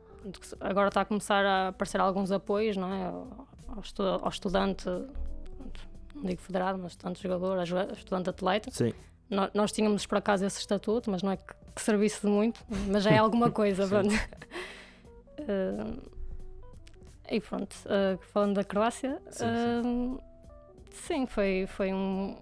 agora 0.60 0.88
está 0.88 1.02
a 1.02 1.04
começar 1.04 1.44
a 1.44 1.68
aparecer 1.68 2.00
alguns 2.00 2.32
apoios 2.32 2.76
não 2.76 2.92
é? 2.92 3.04
ao, 3.06 3.80
estu- 3.80 4.02
ao 4.02 4.28
estudante, 4.28 4.88
não 4.88 6.24
digo 6.24 6.40
federado, 6.40 6.78
mas 6.78 6.92
estudante 6.92 7.22
jogador, 7.22 7.62
estudante 7.92 8.30
atleta. 8.30 8.70
Sim. 8.70 8.92
No- 9.30 9.50
nós 9.54 9.70
tínhamos 9.72 10.06
por 10.06 10.18
acaso 10.18 10.44
esse 10.44 10.58
estatuto, 10.60 11.10
mas 11.10 11.22
não 11.22 11.30
é 11.32 11.36
que, 11.36 11.44
que 11.74 11.82
servisse 11.82 12.22
de 12.22 12.26
muito, 12.26 12.60
mas 12.88 13.02
já 13.04 13.10
é 13.10 13.18
alguma 13.18 13.50
coisa. 13.50 13.84
Sim. 13.86 13.90
pronto. 13.90 14.14
Uh, 15.40 16.18
e 17.30 17.40
pronto, 17.40 17.74
uh, 17.84 18.18
falando 18.32 18.54
da 18.54 18.64
Croácia, 18.64 19.20
Sim, 19.30 19.44
uh, 19.44 20.22
sim, 20.90 21.26
foi, 21.26 21.66
foi 21.68 21.92
um, 21.92 22.36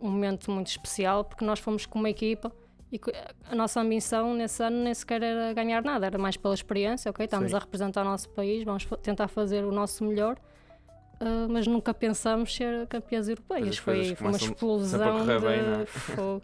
um 0.00 0.10
momento 0.10 0.50
muito 0.50 0.68
especial 0.68 1.24
porque 1.24 1.44
nós 1.44 1.58
fomos 1.60 1.84
com 1.86 1.98
uma 1.98 2.08
equipa 2.10 2.50
e 2.92 3.00
a 3.50 3.54
nossa 3.54 3.80
ambição 3.80 4.34
nesse 4.34 4.62
ano 4.62 4.84
nem 4.84 4.94
sequer 4.94 5.22
era 5.22 5.52
ganhar 5.52 5.82
nada, 5.82 6.06
era 6.06 6.18
mais 6.18 6.36
pela 6.36 6.54
experiência, 6.54 7.10
ok? 7.10 7.24
Estamos 7.24 7.50
Sim. 7.50 7.56
a 7.56 7.58
representar 7.58 8.02
o 8.02 8.04
nosso 8.04 8.28
país, 8.30 8.64
vamos 8.64 8.86
tentar 9.02 9.28
fazer 9.28 9.64
o 9.64 9.72
nosso 9.72 10.04
melhor. 10.04 10.38
uh, 11.20 11.48
mas 11.48 11.66
nunca 11.66 11.92
pensamos 11.92 12.54
ser 12.54 12.86
campeãs 12.86 13.28
europeias. 13.28 13.78
Foi, 13.78 14.14
foi 14.14 14.26
uma 14.26 14.36
explosão 14.36 15.20
de 15.26 15.38
bem, 15.38 15.82
é? 15.82 15.86
fogo. 15.86 16.42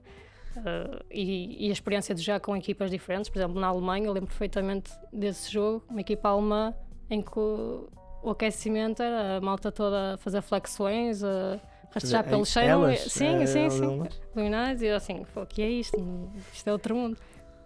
Uh, 0.56 1.04
e, 1.10 1.66
e 1.66 1.68
a 1.68 1.72
experiência 1.72 2.14
de 2.14 2.22
jogar 2.22 2.40
com 2.40 2.56
equipas 2.56 2.90
diferentes, 2.90 3.30
por 3.30 3.38
exemplo, 3.38 3.60
na 3.60 3.68
Alemanha, 3.68 4.06
eu 4.06 4.12
lembro 4.12 4.28
perfeitamente 4.28 4.90
desse 5.12 5.52
jogo, 5.52 5.84
uma 5.88 6.00
equipa 6.00 6.28
alemã 6.28 6.74
em 7.08 7.22
que 7.22 7.38
o, 7.38 7.88
o 8.22 8.30
aquecimento 8.30 9.02
era 9.02 9.36
a 9.36 9.40
malta 9.40 9.70
toda 9.70 10.14
a 10.14 10.16
fazer 10.16 10.42
flexões, 10.42 11.22
a 11.22 11.60
rastejar 11.90 12.24
pelo 12.24 12.44
chão. 12.44 12.62
Elas, 12.62 13.00
sim, 13.00 13.26
eh, 13.42 13.46
sim, 13.46 13.70
sim. 13.70 13.84
elas. 13.98 14.20
Luminais, 14.34 14.82
e 14.82 14.86
eu 14.86 14.96
assim, 14.96 15.24
"Pô, 15.34 15.42
o 15.42 15.46
que 15.46 15.62
é 15.62 15.68
isto? 15.70 15.96
Isto 16.52 16.68
é 16.68 16.72
outro 16.72 16.94
mundo. 16.94 17.16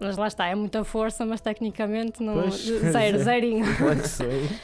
Mas 0.01 0.17
lá 0.17 0.27
está, 0.27 0.47
é 0.47 0.55
muita 0.55 0.83
força, 0.85 1.25
mas 1.25 1.41
tecnicamente 1.41 2.23
não. 2.23 2.35
Pois, 2.35 2.55
zero, 2.57 3.19
zerinho. 3.19 3.65
Flexões. 3.77 4.61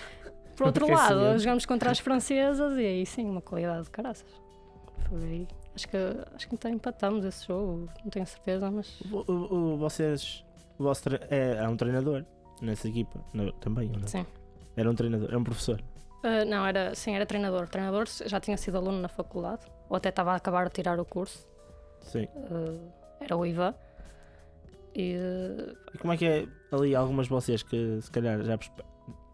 Por 0.56 0.66
outro 0.66 0.86
lado, 0.90 1.02
Aquecimento. 1.14 1.38
jogamos 1.38 1.66
contra 1.66 1.90
as 1.90 1.98
francesas 2.00 2.76
e 2.76 2.80
aí 2.84 3.06
sim, 3.06 3.24
uma 3.24 3.40
qualidade 3.40 3.84
de 3.84 3.90
caraças. 3.90 4.26
Foi. 5.08 5.46
Acho 5.74 5.88
que, 5.88 5.96
acho 6.34 6.48
que 6.48 6.54
até 6.56 6.68
empatamos 6.68 7.24
esse 7.24 7.46
jogo, 7.46 7.88
não 8.04 8.10
tenho 8.10 8.26
certeza, 8.26 8.70
mas. 8.70 9.00
O- 9.10 9.24
o- 9.32 9.54
o- 9.54 9.76
vocês. 9.78 10.44
O 10.78 10.82
vosso 10.82 11.02
é, 11.30 11.58
há 11.58 11.68
um 11.68 11.76
treinador 11.76 12.24
nessa 12.60 12.88
equipa 12.88 13.20
não, 13.32 13.50
também, 13.52 13.88
não? 13.88 14.06
Sim. 14.06 14.26
Era 14.76 14.90
um 14.90 14.94
treinador, 14.94 15.28
era 15.28 15.38
um 15.38 15.44
professor. 15.44 15.80
Ah, 16.22 16.44
não, 16.44 16.66
era, 16.66 16.94
sim, 16.94 17.14
era 17.14 17.24
treinador. 17.24 17.68
Treinador 17.68 18.06
já 18.26 18.40
tinha 18.40 18.56
sido 18.56 18.76
aluno 18.76 19.00
na 19.00 19.08
faculdade, 19.08 19.62
ou 19.88 19.96
até 19.96 20.10
estava 20.10 20.32
a 20.32 20.36
acabar 20.36 20.66
de 20.66 20.72
tirar 20.72 20.98
o 21.00 21.04
curso. 21.04 21.46
Sim. 22.00 22.26
Ah, 22.36 22.78
era 23.20 23.36
o 23.36 23.44
Ivan. 23.46 23.74
E, 24.94 25.16
ah, 25.16 25.74
E 25.94 25.98
como 25.98 26.12
é 26.12 26.16
que 26.16 26.26
é 26.26 26.46
ali 26.72 26.94
algumas 26.94 27.26
de 27.26 27.30
vocês 27.30 27.62
que 27.62 28.00
se 28.00 28.10
calhar 28.10 28.42
já 28.42 28.58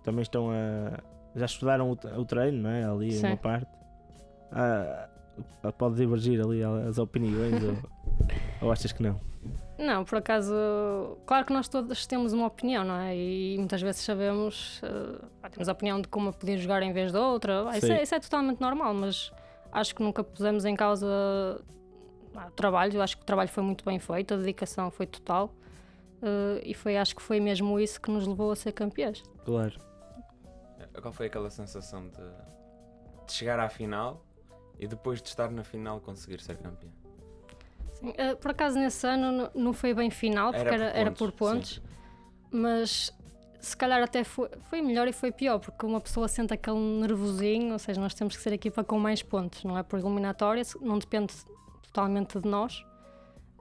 também 0.03 0.23
estão 0.23 0.51
a. 0.51 0.99
já 1.35 1.47
estudaram 1.47 1.91
o, 1.91 2.21
o 2.21 2.25
treino, 2.25 2.63
não 2.63 2.71
é? 2.71 2.85
Ali 2.85 3.13
Sim. 3.13 3.27
uma 3.27 3.37
parte. 3.37 3.71
Ah, 4.53 5.09
pode 5.77 5.97
divergir 5.97 6.41
ali 6.41 6.63
as 6.63 6.99
opiniões 6.99 7.63
ou, 7.63 7.77
ou 8.63 8.73
achas 8.73 8.93
que 8.93 9.03
não? 9.03 9.21
Não, 9.79 10.05
por 10.05 10.19
acaso, 10.19 10.55
claro 11.27 11.45
que 11.45 11.53
nós 11.53 11.69
todos 11.69 12.07
temos 12.07 12.33
uma 12.33 12.47
opinião, 12.47 12.83
não 12.83 12.97
é? 12.97 13.15
E 13.15 13.57
muitas 13.59 13.83
vezes 13.83 14.01
sabemos, 14.03 14.81
eh, 14.83 15.25
pá, 15.41 15.51
temos 15.51 15.69
a 15.69 15.73
opinião 15.73 16.01
de 16.01 16.09
como 16.09 16.33
podia 16.33 16.57
jogar 16.57 16.83
em 16.83 16.93
vez 16.93 17.13
de 17.13 17.19
outra. 17.19 17.65
Isso, 17.77 17.93
é, 17.93 18.03
isso 18.03 18.15
é 18.15 18.21
totalmente 18.21 18.59
normal, 18.61 18.95
mas 18.95 19.31
acho 19.71 19.95
que 19.95 20.03
nunca 20.03 20.25
pusemos 20.25 20.65
em 20.65 20.75
causa 20.75 21.07
o 22.35 22.51
trabalho. 22.53 22.95
Eu 22.95 23.03
acho 23.03 23.17
que 23.19 23.23
o 23.23 23.27
trabalho 23.27 23.51
foi 23.51 23.63
muito 23.63 23.85
bem 23.85 23.99
feito, 23.99 24.33
a 24.33 24.37
dedicação 24.39 24.91
foi 24.91 25.07
total. 25.07 25.55
eh, 26.23 26.63
e 26.65 26.73
foi, 26.75 26.97
acho 26.97 27.15
que 27.15 27.23
foi 27.23 27.39
mesmo 27.39 27.79
isso 27.79 28.01
que 28.01 28.11
nos 28.11 28.27
levou 28.27 28.51
a 28.53 28.57
ser 28.57 28.73
campeões. 28.73 29.23
Claro. 29.45 29.79
Qual 31.03 31.13
foi 31.13 31.27
aquela 31.27 31.51
sensação 31.51 32.09
de, 32.09 33.27
de 33.27 33.33
chegar 33.33 33.61
à 33.61 33.69
final 33.69 34.25
e 34.79 34.87
depois 34.87 35.21
de 35.21 35.29
estar 35.29 35.51
na 35.51 35.63
final 35.63 36.01
conseguir 36.01 36.41
ser 36.41 36.57
campeão? 36.57 36.91
Sim, 37.99 38.13
eh, 38.17 38.35
por 38.35 38.51
acaso 38.51 38.79
nesse 38.79 39.07
ano 39.07 39.51
não 39.55 39.73
foi 39.73 39.95
bem 39.95 40.11
final, 40.11 40.53
porque 40.53 40.69
era, 40.69 40.85
era 40.87 41.11
por 41.11 41.33
pontos, 41.33 41.83
mas 42.51 43.13
se 43.59 43.77
calhar 43.77 44.03
até 44.03 44.23
foi, 44.23 44.49
foi 44.71 44.83
melhor 44.83 45.09
e 45.09 45.13
foi 45.13 45.33
pior, 45.33 45.59
porque 45.59 45.85
uma 45.85 46.01
pessoa 46.01 46.29
sente 46.29 46.53
aquele 46.53 46.79
nervosinho, 46.79 47.73
ou 47.73 47.79
seja, 47.79 48.01
nós 48.01 48.15
temos 48.15 48.37
que 48.37 48.43
ser 48.43 48.53
equipa 48.53 48.85
com 48.85 48.99
mais 48.99 49.23
pontos, 49.23 49.65
não 49.65 49.77
é 49.77 49.83
por 49.83 49.99
eliminatória, 49.99 50.63
não 50.81 50.99
depende 50.99 51.35
totalmente 51.83 52.39
de 52.39 52.49
nós, 52.49 52.85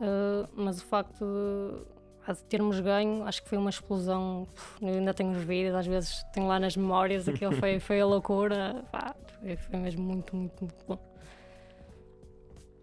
eh, 0.01 0.47
mas 0.53 0.81
o 0.81 0.85
facto 0.85 1.25
de, 1.25 2.33
de 2.33 2.43
termos 2.45 2.79
ganho, 2.79 3.25
acho 3.25 3.41
que 3.41 3.49
foi 3.49 3.57
uma 3.57 3.69
explosão. 3.69 4.47
Puf, 4.53 4.85
eu 4.85 4.89
ainda 4.95 5.13
tenho 5.13 5.31
os 5.31 5.43
vídeos, 5.43 5.75
às 5.75 5.87
vezes 5.87 6.23
tenho 6.33 6.47
lá 6.47 6.59
nas 6.59 6.75
memórias, 6.75 7.27
aquilo 7.27 7.53
foi, 7.53 7.79
foi 7.79 8.01
a 8.01 8.05
loucura, 8.05 8.83
pá, 8.91 9.15
foi, 9.39 9.55
foi 9.55 9.79
mesmo 9.79 10.03
muito, 10.03 10.35
muito, 10.35 10.63
muito 10.63 10.85
bom. 10.87 10.99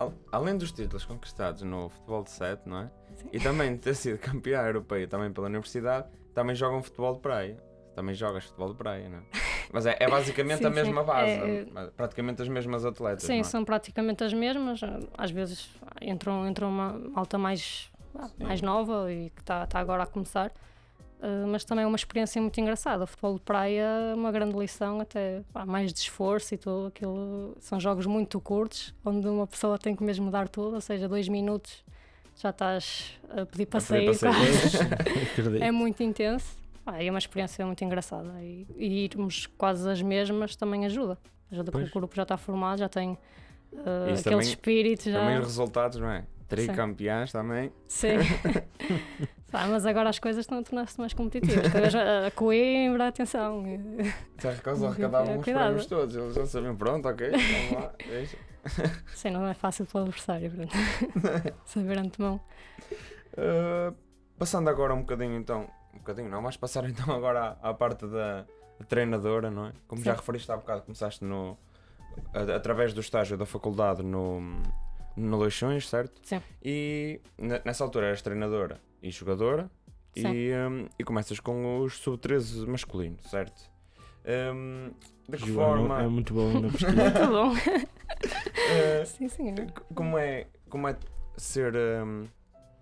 Al- 0.02 0.12
Além 0.30 0.56
dos 0.56 0.72
títulos 0.72 1.04
conquistados 1.04 1.62
no 1.62 1.88
futebol 1.88 2.22
de 2.22 2.30
7, 2.30 2.68
não 2.68 2.78
é? 2.80 2.90
Sim. 3.14 3.28
E 3.32 3.38
também 3.40 3.72
de 3.74 3.78
ter 3.78 3.94
sido 3.94 4.18
campeã 4.20 4.62
europeia 4.62 5.06
também 5.06 5.32
pela 5.32 5.46
universidade, 5.46 6.08
também 6.34 6.54
jogam 6.54 6.82
futebol 6.82 7.14
de 7.14 7.20
praia. 7.20 7.56
Também 7.94 8.14
jogas 8.14 8.44
futebol 8.44 8.70
de 8.70 8.74
praia, 8.76 9.06
não 9.08 9.18
é? 9.18 9.22
Mas 9.70 9.84
é, 9.84 9.96
é 10.00 10.08
basicamente 10.08 10.58
Sim, 10.62 10.66
a 10.66 10.70
mesma 10.70 11.00
sim. 11.02 11.06
base, 11.06 11.30
É, 11.32 11.66
praticamente 11.94 12.40
as 12.40 12.48
mesmas 12.48 12.86
atletas. 12.86 13.22
Sim, 13.24 13.40
é? 13.40 13.42
são 13.42 13.64
praticamente 13.64 14.24
as 14.24 14.32
mesmas. 14.32 14.80
Às 15.16 15.30
vezes 15.30 15.68
entram, 16.00 16.48
entram 16.48 16.68
uma 16.70 16.92
malta 16.92 17.36
mais, 17.36 17.90
ah, 18.18 18.30
mais 18.38 18.62
nova 18.62 19.12
e 19.12 19.28
que 19.30 19.40
está 19.42 19.66
tá 19.66 19.78
agora 19.78 20.04
a 20.04 20.06
começar. 20.06 20.50
Uh, 21.22 21.46
mas 21.46 21.62
também 21.62 21.84
é 21.84 21.86
uma 21.86 21.94
experiência 21.94 22.42
muito 22.42 22.60
engraçada. 22.60 23.04
O 23.04 23.06
futebol 23.06 23.34
de 23.36 23.42
praia 23.42 23.84
é 24.10 24.14
uma 24.14 24.32
grande 24.32 24.58
lição, 24.58 25.00
até 25.00 25.42
pá, 25.52 25.64
mais 25.64 25.92
de 25.92 26.00
esforço 26.00 26.52
e 26.52 26.58
tudo. 26.58 26.88
Aquilo, 26.88 27.56
são 27.60 27.78
jogos 27.78 28.06
muito 28.06 28.40
curtos, 28.40 28.92
onde 29.04 29.28
uma 29.28 29.46
pessoa 29.46 29.78
tem 29.78 29.94
que 29.94 30.02
mesmo 30.02 30.32
dar 30.32 30.48
tudo, 30.48 30.74
ou 30.74 30.80
seja, 30.80 31.08
dois 31.08 31.28
minutos 31.28 31.84
já 32.34 32.50
estás 32.50 33.20
a 33.30 33.46
pedir 33.46 33.66
para 33.66 33.78
A 33.78 33.80
sair. 33.80 34.18
para. 34.18 34.30
Acredito. 35.32 35.62
É 35.62 35.70
muito 35.70 36.02
intenso. 36.02 36.56
É 36.98 37.08
uma 37.08 37.18
experiência 37.20 37.64
muito 37.64 37.84
engraçada. 37.84 38.32
E, 38.42 38.66
e 38.76 39.04
irmos 39.04 39.46
quase 39.56 39.88
as 39.88 40.02
mesmas 40.02 40.56
também 40.56 40.84
ajuda. 40.86 41.16
Ajuda 41.52 41.70
porque 41.70 41.84
Pois. 41.84 41.94
o 41.94 41.98
grupo 42.00 42.16
já 42.16 42.22
está 42.24 42.36
formado, 42.36 42.80
já 42.80 42.88
tem 42.88 43.10
uh, 43.10 44.10
Isso 44.10 44.20
aquele 44.22 44.22
também- 44.22 44.40
espírito. 44.48 45.08
Já... 45.08 45.20
Também 45.20 45.38
os 45.38 45.46
resultados, 45.46 46.00
não 46.00 46.10
é? 46.10 46.24
Tricampeãs 46.48 47.30
também. 47.30 47.70
Sim. 47.86 48.08
Pá, 49.52 49.66
mas 49.68 49.84
agora 49.86 50.08
as 50.08 50.18
coisas 50.18 50.42
estão 50.44 50.58
a 50.58 50.62
tornar-se 50.62 50.98
mais 50.98 51.12
competitivas. 51.12 51.66
A 51.94 52.30
Coimbra, 52.30 53.08
atenção. 53.08 53.62
Já 54.38 54.48
É, 54.48 54.52
arrecadavam 54.88 55.38
os 55.38 55.44
prémios 55.44 55.86
todos. 55.86 56.16
Eles 56.16 56.34
já 56.34 56.46
sabiam, 56.46 56.74
pronto, 56.74 57.06
ok, 57.06 57.30
vamos 57.30 57.72
lá. 57.84 57.92
deixa. 58.08 58.36
Sim, 59.14 59.30
não 59.30 59.46
é 59.46 59.54
fácil 59.54 59.84
para 59.86 60.00
o 60.00 60.02
adversário, 60.04 60.50
pronto. 60.50 60.72
Saber 61.66 61.98
antemão. 61.98 62.40
Uh, 63.34 63.94
passando 64.38 64.68
agora 64.70 64.94
um 64.94 65.00
bocadinho 65.00 65.36
então, 65.36 65.68
um 65.94 65.98
bocadinho 65.98 66.28
não, 66.30 66.40
mas 66.42 66.56
passar 66.56 66.88
então 66.88 67.14
agora 67.14 67.58
à, 67.62 67.70
à 67.70 67.74
parte 67.74 68.06
da, 68.06 68.46
da 68.78 68.86
treinadora, 68.88 69.50
não 69.50 69.66
é? 69.66 69.72
Como 69.86 70.02
já 70.02 70.12
Sim. 70.12 70.20
referiste 70.20 70.50
há 70.50 70.56
bocado, 70.56 70.82
começaste 70.82 71.24
no, 71.24 71.58
a- 72.32 72.56
através 72.56 72.92
do 72.94 73.00
estágio 73.00 73.36
da 73.36 73.44
faculdade 73.46 74.02
no, 74.02 74.40
no 75.16 75.38
Leixões, 75.38 75.88
certo? 75.88 76.20
Sim. 76.26 76.40
E 76.62 77.20
ne- 77.38 77.60
nessa 77.64 77.84
altura 77.84 78.06
eras 78.06 78.22
treinadora 78.22 78.80
e 79.02 79.10
jogadora 79.10 79.70
e, 80.16 80.24
um, 80.54 80.86
e 80.98 81.04
começas 81.04 81.40
com 81.40 81.80
os 81.80 81.94
sub-13 81.98 82.66
masculino, 82.66 83.16
certo? 83.22 83.70
Um, 84.54 84.90
de 85.28 85.36
que 85.38 85.46
João 85.46 85.76
forma, 85.88 86.02
É 86.02 86.06
muito 86.08 86.32
bom 86.34 86.60
na 86.60 86.68
pesquisa. 86.72 86.92
Muito 87.02 87.26
bom. 87.28 87.52
uh, 87.52 89.06
Sim, 89.06 89.28
sim. 89.28 89.54
como 89.94 90.16
é, 90.18 90.46
como 90.68 90.88
é 90.88 90.96
ser 91.36 91.74
hum, 91.76 92.26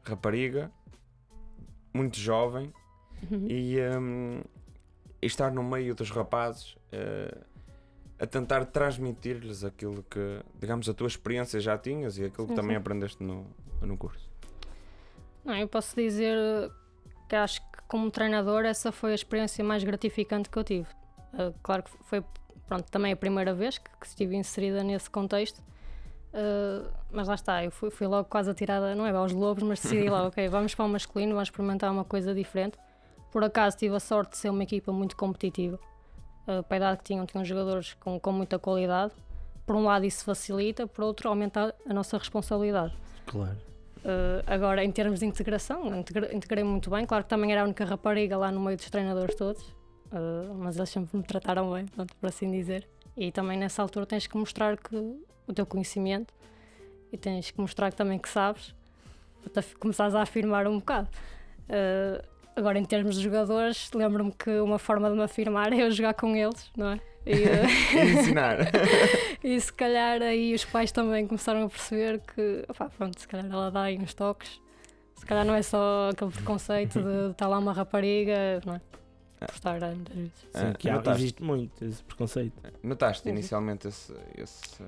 rapariga, 0.02 0.70
muito 1.94 2.18
jovem 2.18 2.72
Uhum. 3.30 3.46
e, 3.50 3.76
hum, 3.99 4.40
e 5.20 5.26
estar 5.26 5.50
no 5.52 5.62
meio 5.62 5.94
dos 5.94 6.10
rapazes 6.10 6.75
eh, 6.90 7.37
a 8.21 8.27
tentar 8.27 8.67
transmitir-lhes 8.67 9.65
aquilo 9.65 10.05
que, 10.11 10.41
digamos, 10.59 10.89
a 10.89 10.95
tua 10.95 11.07
experiência 11.07 11.59
já 11.59 11.79
tinhas 11.79 12.19
e 12.19 12.25
aquilo 12.25 12.47
que 12.47 12.53
Sim, 12.53 12.57
também 12.57 12.77
sim. 12.77 12.81
aprendeste 12.81 13.23
no, 13.23 13.47
no 13.80 13.97
curso. 13.97 14.30
Não, 15.43 15.56
eu 15.56 15.67
posso 15.67 15.97
dizer 15.97 16.37
que 17.26 17.35
acho 17.35 17.63
que 17.63 17.83
como 17.89 18.11
treinador 18.11 18.67
essa 18.67 18.93
foi 18.93 19.13
a 19.13 19.15
experiência 19.15 19.65
mais 19.65 19.83
gratificante 19.83 20.50
que 20.50 20.59
eu 20.59 20.63
tive. 20.63 20.87
Uh, 21.33 21.54
claro 21.63 21.83
que 21.83 21.91
foi 22.04 22.23
pronto, 22.67 22.91
também 22.91 23.11
a 23.11 23.17
primeira 23.17 23.54
vez 23.54 23.78
que, 23.78 23.91
que 23.99 24.06
estive 24.06 24.37
inserida 24.37 24.85
nesse 24.85 25.09
contexto. 25.09 25.59
Uh, 26.33 26.89
mas 27.11 27.26
lá 27.26 27.35
está, 27.35 27.65
eu 27.65 27.71
fui, 27.71 27.91
fui 27.91 28.06
logo 28.06 28.28
quase 28.28 28.50
atirada, 28.50 28.95
não 28.95 29.06
é 29.06 29.11
aos 29.11 29.33
lobos, 29.33 29.63
mas 29.63 29.80
decidi 29.80 30.11
logo, 30.11 30.28
ok, 30.28 30.47
vamos 30.49 30.75
para 30.75 30.85
o 30.85 30.89
masculino, 30.89 31.33
vamos 31.33 31.49
experimentar 31.49 31.91
uma 31.91 32.04
coisa 32.04 32.35
diferente. 32.35 32.78
Por 33.33 33.43
acaso 33.43 33.78
tive 33.78 33.97
a 33.97 34.00
sorte 34.00 34.33
de 34.33 34.37
ser 34.37 34.50
uma 34.50 34.63
equipa 34.63 34.93
muito 34.93 35.17
competitiva. 35.17 35.80
Uh, 36.47 36.63
para 36.63 36.76
a 36.76 36.79
idade 36.79 36.99
que 36.99 37.05
tinham, 37.05 37.26
tinham 37.26 37.45
jogadores 37.45 37.95
com, 37.95 38.19
com 38.19 38.33
muita 38.33 38.59
qualidade. 38.59 39.13
Por 39.67 39.76
um 39.76 39.85
lado 39.85 40.05
isso 40.05 40.25
facilita, 40.25 40.87
por 40.87 41.05
outro 41.05 41.29
aumenta 41.29 41.75
a 41.89 41.95
nossa 41.95 42.19
responsabilidade. 42.19 42.93
Claro. 43.26 43.57
Uh, 43.99 44.43
agora, 44.47 44.83
em 44.83 44.91
termos 44.91 45.21
de 45.21 45.26
integração, 45.26 45.95
integra- 45.95 46.35
integrei 46.35 46.65
muito 46.65 46.91
bem. 46.91 47.05
Claro 47.05 47.23
que 47.25 47.31
também 47.31 47.53
era 47.53 47.61
a 47.61 47.65
única 47.65 47.85
rapariga 47.85 48.37
lá 48.37 48.50
no 48.50 48.59
meio 48.59 48.76
dos 48.76 48.89
treinadores 48.89 49.35
todos, 49.35 49.63
uh, 49.63 50.55
mas 50.57 50.76
eles 50.76 50.89
sempre 50.89 51.17
me 51.17 51.23
trataram 51.23 51.73
bem, 51.73 51.87
pronto, 51.87 52.17
por 52.17 52.26
assim 52.26 52.50
dizer. 52.50 52.89
E 53.17 53.31
também 53.31 53.59
nessa 53.59 53.83
altura 53.83 54.07
tens 54.07 54.26
que 54.26 54.37
mostrar 54.37 54.76
que 54.76 54.97
o 55.47 55.53
teu 55.53 55.67
conhecimento 55.67 56.33
e 57.13 57.19
tens 57.19 57.50
que 57.50 57.61
mostrar 57.61 57.91
que 57.91 57.97
também 57.97 58.19
que 58.19 58.29
sabes, 58.29 58.75
para 59.53 59.63
começares 59.79 60.15
a 60.15 60.23
afirmar 60.23 60.67
um 60.67 60.79
bocado. 60.79 61.09
Uh, 61.69 62.25
agora, 62.60 62.78
em 62.78 62.84
termos 62.84 63.16
de 63.16 63.23
jogadores, 63.23 63.90
lembro-me 63.94 64.32
que 64.32 64.50
uma 64.60 64.78
forma 64.78 65.10
de 65.10 65.16
me 65.16 65.23
afirmar 65.23 65.73
é 65.75 65.82
eu 65.82 65.90
jogar 65.90 66.14
com 66.14 66.34
eles, 66.36 66.70
não 66.76 66.90
é? 66.92 67.00
E, 67.26 67.32
uh, 67.44 67.66
E 68.06 68.18
ensinar. 68.20 68.56
e 69.44 69.60
se 69.60 69.73
calhar 69.73 70.23
aí 70.23 70.54
os 70.54 70.64
pais 70.64 70.90
também 70.92 71.26
começaram 71.26 71.64
a 71.64 71.68
perceber 71.68 72.20
que, 72.20 72.64
opá, 72.68 72.88
pronto, 72.88 73.18
se 73.20 73.26
calhar 73.28 73.46
ela 73.50 73.70
dá 73.70 73.82
aí 73.82 73.99
uns 73.99 74.14
toques. 74.14 74.60
Se 75.16 75.26
calhar 75.26 75.44
não 75.44 75.54
é 75.54 75.60
só 75.62 76.08
aquele 76.10 76.30
preconceito 76.30 77.02
de 77.02 77.30
estar 77.32 77.46
lá 77.46 77.58
uma 77.58 77.73
rapariga, 77.75 78.60
não 78.64 78.75
é? 78.76 78.80
Por 79.46 79.54
estar 79.54 79.78
vezes. 79.78 80.32
Sim, 80.52 80.66
Ah, 80.66 80.75
que 80.78 80.88
há- 80.88 80.94
notaste, 80.94 81.23
existe 81.23 81.42
muito 81.42 81.84
esse 81.84 82.02
preconceito. 82.04 82.54
notaste 82.82 83.23
Sim, 83.23 83.30
sim. 83.30 83.34
inicialmente 83.36 83.88
esse, 83.88 84.14
esse, 84.36 84.82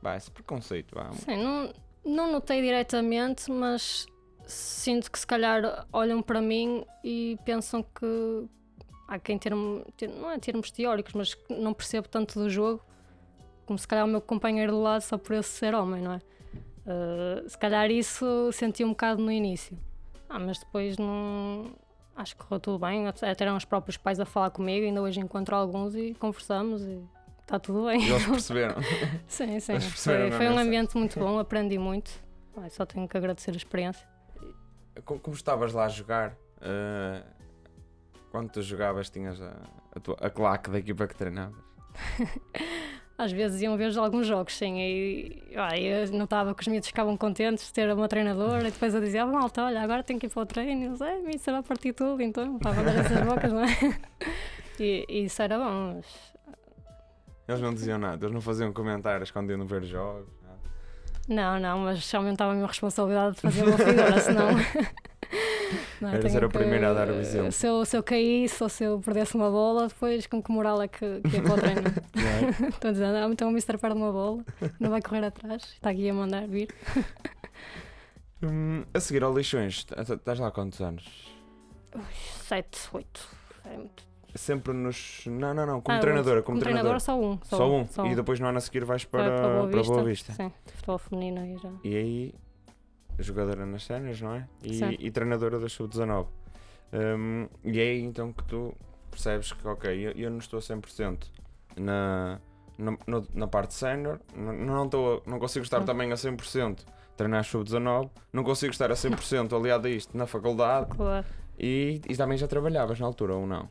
vá, 0.00 0.16
esse 0.16 0.30
preconceito. 0.30 0.94
Vá. 0.94 1.10
Sim, 1.12 1.42
não, 1.42 1.72
não 2.04 2.32
notei 2.32 2.60
diretamente, 2.60 3.50
mas 3.50 4.06
sinto 4.46 5.10
que 5.10 5.18
se 5.18 5.26
calhar 5.26 5.86
olham 5.92 6.22
para 6.22 6.40
mim 6.40 6.84
e 7.04 7.38
pensam 7.44 7.82
que 7.82 8.46
há 9.08 9.18
quem 9.18 9.38
termo, 9.38 9.84
ter, 9.96 10.08
não 10.08 10.30
é 10.30 10.38
termos 10.38 10.70
teóricos, 10.70 11.12
mas 11.14 11.36
não 11.50 11.72
percebo 11.72 12.08
tanto 12.08 12.38
do 12.38 12.48
jogo, 12.50 12.82
como 13.66 13.78
se 13.78 13.86
calhar 13.86 14.04
o 14.04 14.08
meu 14.08 14.20
companheiro 14.20 14.72
do 14.72 14.82
lado 14.82 15.02
só 15.02 15.16
por 15.18 15.34
esse 15.34 15.48
ser 15.50 15.74
homem, 15.74 16.02
não 16.02 16.12
é? 16.14 16.20
Uh, 16.84 17.48
se 17.48 17.56
calhar 17.56 17.90
isso 17.90 18.50
senti 18.52 18.84
um 18.84 18.90
bocado 18.90 19.22
no 19.22 19.30
início. 19.30 19.78
Ah, 20.28 20.38
mas 20.38 20.58
depois 20.58 20.96
não. 20.98 21.72
Acho 22.16 22.34
que 22.36 22.42
correu 22.44 22.58
tudo 22.60 22.78
bem. 22.80 23.06
Até 23.06 23.34
eram 23.44 23.56
os 23.56 23.64
próprios 23.64 23.96
pais 23.96 24.18
a 24.18 24.24
falar 24.24 24.50
comigo, 24.50 24.84
ainda 24.84 25.00
hoje 25.00 25.20
encontro 25.20 25.54
alguns 25.54 25.94
e 25.94 26.12
conversamos 26.14 26.82
e 26.82 27.00
está 27.40 27.58
tudo 27.58 27.86
bem. 27.86 28.02
E 28.04 28.10
eles 28.10 28.26
perceberam. 28.26 28.74
Sim, 29.28 29.60
sim. 29.60 29.72
Eles 29.74 29.86
perceberam 29.86 30.28
Foi, 30.30 30.38
foi 30.38 30.48
um 30.48 30.52
essa- 30.52 30.60
ambiente 30.62 30.96
muito 30.96 31.18
bom, 31.20 31.38
aprendi 31.38 31.78
muito. 31.78 32.10
Só 32.70 32.84
tenho 32.84 33.06
que 33.08 33.16
agradecer 33.16 33.52
a 33.52 33.56
experiência. 33.56 34.06
Como, 35.04 35.20
como 35.20 35.36
estavas 35.36 35.72
lá 35.72 35.86
a 35.86 35.88
jogar, 35.88 36.36
eh, 36.60 37.22
quando 38.30 38.50
tu 38.50 38.62
jogavas, 38.62 39.10
tinhas 39.10 39.40
a, 39.40 39.56
a, 39.94 40.00
tua, 40.00 40.16
a 40.20 40.30
claque 40.30 40.70
da 40.70 40.78
equipa 40.78 41.06
que 41.06 41.14
treinavas. 41.14 41.62
Às 43.16 43.30
vezes 43.30 43.60
iam 43.60 43.76
ver 43.76 43.96
alguns 43.98 44.26
jogos, 44.26 44.56
sim, 44.56 44.80
e 44.80 45.52
ai, 45.54 45.84
eu 45.84 46.10
notava 46.12 46.54
que 46.54 46.62
os 46.62 46.66
miúdos 46.66 46.88
ficavam 46.88 47.16
contentes 47.16 47.66
de 47.66 47.72
ter 47.72 47.92
uma 47.92 48.08
treinadora 48.08 48.66
e 48.66 48.70
depois 48.70 48.94
eu 48.94 49.00
dizia, 49.00 49.22
ah, 49.22 49.26
malta, 49.26 49.64
olha, 49.64 49.80
agora 49.80 50.02
tenho 50.02 50.18
que 50.18 50.26
ir 50.26 50.30
para 50.30 50.42
o 50.42 50.46
treino. 50.46 50.82
E 50.82 50.86
eles, 50.86 51.00
é, 51.00 51.20
isso 51.30 51.52
vai 51.52 51.62
partir 51.62 51.92
tudo, 51.92 52.20
então, 52.22 52.58
para 52.58 52.70
a 52.72 52.94
essas 52.94 53.20
bocas, 53.20 53.52
não 53.52 53.60
é? 53.60 53.66
E, 54.80 55.04
e 55.08 55.24
isso 55.26 55.40
era 55.40 55.58
bom, 55.58 55.94
mas 55.94 56.06
Eles 57.46 57.60
não 57.60 57.74
diziam 57.74 57.98
nada, 57.98 58.24
eles 58.24 58.34
não 58.34 58.40
faziam 58.40 58.72
comentários 58.72 59.30
quando 59.30 59.50
iam 59.50 59.64
ver 59.66 59.84
jogos. 59.84 60.26
Não, 61.28 61.58
não, 61.60 61.78
mas 61.80 62.12
aumentava 62.14 62.52
a 62.52 62.54
minha 62.54 62.66
responsabilidade 62.66 63.36
de 63.36 63.40
fazer 63.42 63.62
uma 63.64 63.76
figura, 63.78 64.18
senão. 64.20 64.48
Não, 66.00 66.08
Eras 66.10 66.34
era 66.34 66.46
a 66.46 66.48
que- 66.48 66.58
primeira 66.58 66.90
a 66.90 66.94
dar 66.94 67.08
o 67.08 67.14
exemplo. 67.14 67.52
Se 67.52 67.66
eu, 67.66 67.84
se 67.84 67.96
eu 67.96 68.02
caísse 68.02 68.62
ou 68.62 68.68
se 68.68 68.84
eu 68.84 69.00
perdesse 69.00 69.34
uma 69.34 69.50
bola, 69.50 69.88
depois 69.88 70.26
com 70.26 70.42
que 70.42 70.50
moral 70.52 70.82
é 70.82 70.88
que, 70.88 71.20
que 71.22 71.36
ia 71.36 71.42
para 71.42 71.54
o 71.54 71.58
treino? 71.58 71.82
A 72.84 72.90
dizer, 72.90 73.04
ah, 73.06 73.28
então 73.30 73.48
o 73.48 73.52
Mister 73.52 73.78
perde 73.78 73.96
uma 73.96 74.10
bola, 74.12 74.44
não 74.80 74.90
vai 74.90 75.00
correr 75.00 75.24
atrás, 75.24 75.62
está 75.62 75.90
aqui 75.90 76.08
a 76.10 76.14
mandar 76.14 76.46
vir. 76.46 76.68
Hum, 78.44 78.84
a 78.92 78.98
seguir 78.98 79.22
ao 79.22 79.32
Lixões, 79.32 79.86
estás 79.96 80.38
lá 80.40 80.48
há 80.48 80.50
quantos 80.50 80.80
anos? 80.80 81.04
7, 82.48 82.88
8. 82.92 83.28
É 83.66 83.76
muito... 83.76 84.04
Sempre 84.34 84.72
nos. 84.72 85.24
Não, 85.26 85.52
não, 85.52 85.66
não, 85.66 85.80
como 85.80 85.98
Ah, 85.98 86.00
treinadora. 86.00 86.42
Como, 86.42 86.58
Como 86.58 86.60
treinador, 86.60 87.00
só 87.00 87.18
um. 87.20 87.38
Só, 87.44 87.84
Só 87.86 88.02
um. 88.02 88.06
E 88.10 88.14
depois 88.14 88.40
no 88.40 88.46
ano 88.46 88.58
a 88.58 88.60
seguir 88.60 88.84
vais 88.84 89.04
para, 89.04 89.28
Vai 89.62 89.70
para, 89.70 89.82
Boa, 89.82 90.04
Vista. 90.04 90.32
Sim, 90.32 90.50
futebol 90.74 90.98
feminino 90.98 91.40
aí 91.40 91.56
já. 91.58 91.70
E 91.84 91.96
aí 91.96 92.34
jogadora 93.18 93.66
nas 93.66 93.84
séniores, 93.84 94.20
não 94.22 94.34
é? 94.34 94.48
E, 94.62 94.74
Sim. 94.74 94.96
e 94.98 95.10
treinadora 95.10 95.58
da 95.58 95.68
Sub-19. 95.68 96.26
Um, 96.94 97.48
e 97.64 97.78
é 97.78 97.82
aí 97.84 98.00
então 98.02 98.32
que 98.32 98.44
tu 98.44 98.74
percebes 99.10 99.52
que, 99.52 99.66
ok, 99.68 99.90
eu, 100.08 100.12
eu 100.12 100.30
não 100.30 100.38
estou 100.38 100.58
a 100.58 100.62
100% 100.62 101.18
na, 101.76 102.38
na, 102.78 102.96
na 103.34 103.46
parte 103.46 103.74
sénior, 103.74 104.18
não, 104.34 104.52
não, 104.52 104.84
estou 104.86 105.22
não 105.26 105.38
consigo 105.38 105.62
estar 105.64 105.80
Hum. 105.82 105.84
também 105.84 106.10
a 106.12 106.14
100% 106.16 106.80
a 106.80 107.16
treinar 107.16 107.44
Sub-19, 107.44 108.10
não 108.32 108.42
consigo 108.44 108.72
estar 108.72 108.90
a 108.90 108.94
100% 108.94 109.52
aliado 109.56 109.86
a 109.86 109.90
isto 109.90 110.16
na 110.16 110.26
faculdade 110.26 110.90
Claro. 110.96 111.26
e, 111.58 112.00
e 112.08 112.16
também 112.16 112.36
já 112.38 112.46
trabalhavas 112.48 112.98
na 112.98 113.06
altura 113.06 113.34
ou 113.34 113.46
não? 113.46 113.68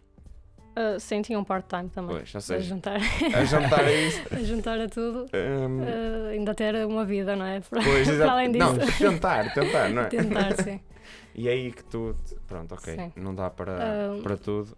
Ah, 0.76 0.98
sim, 1.00 1.22
tinha 1.22 1.38
um 1.38 1.44
part-time 1.44 1.90
também. 1.90 2.16
Pois, 2.18 2.30
já 2.30 2.40
a 2.56 2.60
juntar, 2.60 2.96
A 3.36 3.44
jantar 3.44 3.84
a 3.84 3.92
isso. 3.92 4.22
a 4.34 4.40
juntar 4.44 4.80
a 4.80 4.88
tudo. 4.88 5.26
um, 5.34 5.82
ah, 5.84 6.30
ainda 6.30 6.56
ter 6.56 6.76
uma 6.86 7.04
vida, 7.04 7.36
não 7.36 7.46
é? 7.46 7.60
Para, 7.60 7.84
Pois, 7.84 8.08
para 8.18 8.32
além 8.32 8.48
Não, 8.54 8.78
disso. 8.78 8.98
tentar, 8.98 9.54
tentar, 9.54 9.90
não 9.90 10.04
é? 10.04 10.06
Tentar, 10.06 10.56
sim. 10.64 10.80
E 11.34 11.48
é 11.48 11.52
aí 11.54 11.72
que 11.72 11.84
tu, 11.86 12.14
pronto, 12.46 12.74
ok, 12.76 12.94
Sim. 12.94 13.12
não 13.16 13.34
dá 13.34 13.50
para, 13.50 13.78
Ah, 13.82 14.20
para 14.22 14.36
tudo. 14.36 14.76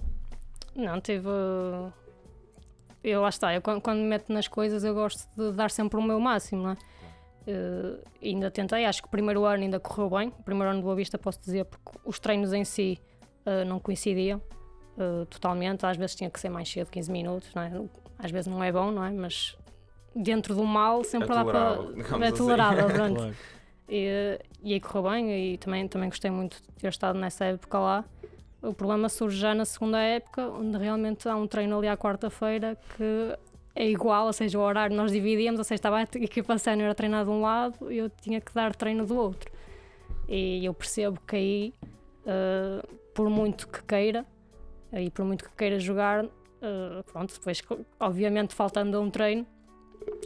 Não, 0.76 1.02
tive. 1.02 1.28
Eu 3.04 3.22
lá 3.22 3.30
está, 3.30 3.54
eu 3.54 3.62
quando, 3.62 3.82
quando 3.82 3.98
me 4.00 4.06
meto 4.08 4.32
nas 4.32 4.48
coisas 4.48 4.84
eu 4.84 4.94
gosto 4.94 5.28
de 5.36 5.52
dar 5.52 5.70
sempre 5.70 5.98
o 6.00 6.02
meu 6.02 6.20
máximo, 6.20 6.64
não 6.64 6.70
é? 6.72 6.78
Eh, 7.48 8.00
ainda 8.24 8.50
tentei, 8.50 8.86
acho 8.86 9.02
que 9.02 9.08
o 9.08 9.12
primeiro 9.12 9.44
ano 9.46 9.64
ainda 9.64 9.80
correu 9.80 10.10
bem. 10.10 10.30
O 10.30 10.44
primeiro 10.44 10.70
ano 10.70 10.80
de 10.80 10.84
Boa 10.84 10.96
Vista 10.96 11.18
posso 11.18 11.40
dizer, 11.42 11.66
porque 11.66 12.00
os 12.06 12.20
treinos 12.20 12.54
em 12.54 12.64
si 12.64 12.98
eh, 13.46 13.66
não 13.66 13.80
coincidiam 13.80 14.42
eh, 14.98 15.26
totalmente. 15.30 15.86
Às 15.86 15.98
vezes 15.98 16.16
tinha 16.16 16.30
que 16.30 16.40
ser 16.40 16.50
mais 16.50 16.70
cedo, 16.70 16.90
15 16.90 17.12
minutos, 17.12 17.50
não 17.54 17.62
é? 17.62 17.72
Às 18.20 18.32
vezes 18.32 18.48
não 18.48 18.64
é 18.64 18.72
bom, 18.72 18.92
não 18.92 19.04
é? 19.04 19.12
Mas 19.12 19.56
dentro 20.16 20.54
do 20.56 20.64
mal 20.64 21.04
sempre 21.04 21.32
É 21.32 21.36
dá 21.36 21.44
para. 21.46 21.76
tolerável, 21.76 22.24
É 22.24 22.28
assim. 22.28 22.38
tolerável, 22.38 22.88
pronto. 22.88 23.16
Claro. 23.24 23.36
E, 23.90 24.40
e 24.64 24.74
aí 24.74 24.80
correu 24.80 25.12
bem 25.12 25.54
e 25.54 25.58
também, 25.58 25.88
também 25.90 26.08
gostei 26.10 26.32
muito 26.32 26.56
de 26.62 26.68
ter 26.80 26.88
estado 26.88 27.20
nessa 27.20 27.46
época 27.46 27.78
lá. 27.78 28.06
O 28.62 28.74
problema 28.74 29.10
surge 29.10 29.38
já 29.38 29.54
na 29.54 29.66
segunda 29.66 30.00
época, 30.00 30.48
onde 30.48 30.78
realmente 30.78 31.28
há 31.28 31.36
um 31.36 31.46
treino 31.46 31.78
ali 31.78 31.90
à 31.90 31.98
quarta-feira 31.98 32.78
que 32.96 33.38
é 33.76 33.86
igual, 33.90 34.28
ou 34.28 34.34
seja, 34.34 34.58
o 34.58 34.62
horário 34.62 34.96
nós 34.96 35.12
dividíamos, 35.12 35.60
ou 35.60 35.66
seja, 35.66 35.76
estava 35.76 35.98
a 35.98 36.02
equipa 36.04 36.58
sénior 36.58 36.90
a 36.92 36.96
treinar 36.96 37.26
de 37.26 37.30
um 37.32 37.42
lado 37.42 37.92
e 37.92 37.98
eu 37.98 38.10
tinha 38.10 38.40
que 38.40 38.54
dar 38.54 38.74
treino 38.74 39.06
do 39.06 39.18
outro. 39.18 39.52
E 40.30 40.64
eu 40.64 40.74
percebo 40.74 41.20
que 41.28 41.36
aí, 41.36 41.74
eh, 42.26 42.82
por 43.14 43.30
muito 43.30 43.68
que 43.68 43.84
queira, 43.84 44.26
e 45.02 45.10
por 45.10 45.26
muito 45.26 45.44
que 45.44 45.56
queira 45.56 45.80
jogar, 45.80 46.26
eh, 46.26 47.04
pronto, 47.12 47.34
depois, 47.34 47.62
obviamente, 48.00 48.54
faltando 48.54 48.98
a 48.98 49.00
um 49.00 49.10
treino, 49.10 49.46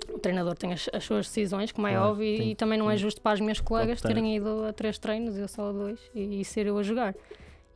o 0.10 0.19
treinador 0.19 0.56
tem 0.56 0.73
as, 0.73 0.89
as 0.93 1.03
suas 1.03 1.27
decisões, 1.27 1.71
como 1.71 1.88
é 1.88 1.91
Claro, 1.93 2.10
óbvio, 2.12 2.23
e, 2.25 2.38
tem- 2.38 2.51
e 2.51 2.56
também 2.56 2.77
não 2.80 2.89
é 2.89 2.97
justo 2.97 3.21
para 3.21 3.34
as 3.34 3.39
minhas 3.39 3.60
colegas 3.60 4.01
terem 4.01 4.36
ido 4.36 4.65
a 4.65 4.73
três 4.73 4.97
treinos, 4.97 5.38
eu 5.38 5.47
só 5.47 5.69
a 5.69 5.71
dois, 5.71 5.99
e, 6.15 6.41
e 6.41 6.45
ser 6.45 6.65
eu 6.67 6.77
a 6.77 6.84
jogar. 6.84 7.15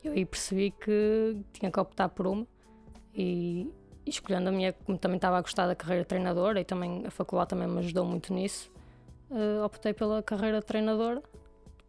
Eu 0.02 0.12
aí 0.12 0.24
percebi 0.26 0.70
que 0.72 1.36
tinha 1.52 1.70
que 1.70 1.78
optar 1.78 2.08
por 2.08 2.26
uma 2.26 2.44
e, 3.14 3.70
e 4.04 4.10
escolhendo 4.10 4.48
a 4.48 4.52
minha, 4.52 4.72
como 4.72 4.98
também 4.98 5.16
estava 5.16 5.38
a 5.38 5.40
gostar 5.40 5.66
da 5.68 5.76
carreira 5.76 6.02
de 6.02 6.08
treinadora 6.08 6.60
e 6.60 6.64
também 6.64 7.04
a 7.06 7.10
faculdade 7.10 7.50
também 7.50 7.68
me 7.68 7.78
ajudou 7.78 8.04
muito 8.04 8.34
nisso, 8.34 8.68
eh, 9.30 9.62
optei 9.64 9.92
pela 9.94 10.20
carreira 10.22 10.58
de 10.58 10.66
treinadora. 10.66 11.22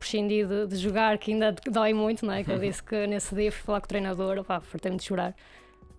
Prescindi 0.03 0.45
de, 0.45 0.67
de 0.67 0.75
jogar, 0.75 1.17
que 1.17 1.31
ainda 1.31 1.55
dói 1.71 1.93
muito, 1.93 2.25
não 2.25 2.33
é? 2.33 2.43
Que 2.43 2.51
eu 2.51 2.59
disse 2.59 2.83
que 2.83 3.07
nesse 3.07 3.33
dia 3.33 3.49
fui 3.53 3.61
falar 3.61 3.79
com 3.79 3.85
o 3.85 3.87
treinador, 3.87 4.43
pá, 4.43 4.59
fartei-me 4.59 4.97
de 4.97 5.03
chorar. 5.05 5.33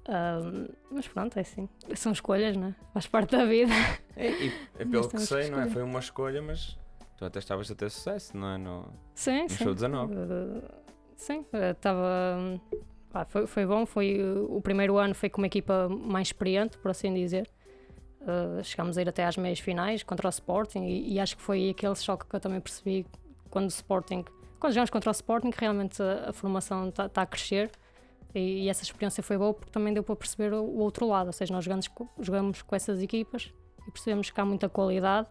Ahm, 0.07 0.69
mas 0.91 1.09
pronto, 1.09 1.39
é 1.39 1.41
assim. 1.41 1.67
São 1.95 2.13
escolhas, 2.13 2.55
não 2.55 2.69
é? 2.69 2.75
Faz 2.93 3.07
parte 3.07 3.35
da 3.35 3.47
vida. 3.47 3.73
É, 4.15 4.31
e, 4.31 4.49
é 4.79 4.85
Nós 4.85 5.07
pelo 5.07 5.09
que 5.09 5.21
sei, 5.21 5.49
não 5.49 5.63
é? 5.63 5.71
Foi 5.71 5.83
uma 5.83 6.01
escolha, 6.01 6.43
mas 6.43 6.79
tu 7.17 7.25
até 7.25 7.39
estavas 7.39 7.71
a 7.71 7.75
ter 7.75 7.91
sucesso, 7.91 8.37
não 8.37 8.49
é? 8.49 8.59
No, 8.59 8.93
Sim, 9.15 9.45
no 9.45 9.49
sim. 9.49 9.65
show 9.65 9.73
19. 9.73 10.15
Uh, 10.15 10.63
sim, 11.17 11.47
estava. 11.51 12.61
foi, 13.29 13.47
foi 13.47 13.65
bom. 13.65 13.87
Foi, 13.87 14.21
uh, 14.21 14.55
o 14.55 14.61
primeiro 14.61 14.99
ano 14.99 15.15
foi 15.15 15.31
com 15.31 15.41
uma 15.41 15.47
equipa 15.47 15.89
mais 15.89 16.29
experiente, 16.29 16.77
por 16.77 16.91
assim 16.91 17.15
dizer. 17.15 17.51
Uh, 18.21 18.63
chegámos 18.63 18.99
a 18.99 19.03
ir 19.03 19.09
até 19.09 19.25
às 19.25 19.39
meias 19.39 19.61
finais 19.61 20.03
contra 20.03 20.27
o 20.27 20.31
Sporting 20.31 20.85
e, 20.85 21.15
e 21.15 21.21
acho 21.21 21.39
que 21.39 21.43
foi 21.43 21.71
aquele 21.71 21.95
choque 21.95 22.27
que 22.27 22.37
eu 22.37 22.41
também 22.41 22.61
percebi 22.61 23.07
quando 23.55 23.67
o 23.67 23.69
Sporting. 23.69 24.25
Quando 24.59 24.73
jogamos 24.73 24.91
contra 24.91 25.11
o 25.11 25.13
Sporting, 25.13 25.51
realmente 25.57 26.03
a, 26.03 26.31
a 26.31 26.33
formação 26.33 26.89
está 26.89 27.23
a 27.23 27.27
crescer 27.27 27.71
e, 28.35 28.65
e 28.65 28.69
essa 28.69 28.83
experiência 28.83 29.23
foi 29.23 29.39
boa 29.39 29.55
porque 29.55 29.71
também 29.71 29.95
deu 29.95 30.03
para 30.03 30.17
perceber 30.17 30.53
o, 30.53 30.63
o 30.63 30.79
outro 30.81 31.07
lado. 31.07 31.29
Ou 31.29 31.33
seja, 31.33 31.53
nós 31.55 31.65
jogamos, 31.65 31.89
jogamos 32.19 32.63
com 32.63 32.75
essas 32.75 33.01
equipas 33.01 33.53
e 33.87 33.91
percebemos 33.91 34.31
que 34.31 34.41
há 34.41 34.45
muita 34.45 34.69
qualidade 34.69 35.29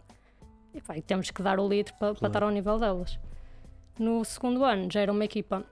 e, 0.72 0.80
pá, 0.80 0.96
e 0.96 1.02
temos 1.02 1.30
que 1.30 1.42
dar 1.42 1.60
o 1.60 1.68
litro 1.68 1.92
para, 1.98 2.08
para 2.12 2.18
Claro. 2.18 2.30
estar 2.32 2.42
ao 2.44 2.50
nível 2.50 2.78
delas. 2.78 3.18
No 3.98 4.24
segundo 4.24 4.64
ano 4.64 4.88
já 4.90 5.00
era 5.00 5.12
uma 5.12 5.24
equipa 5.24 5.64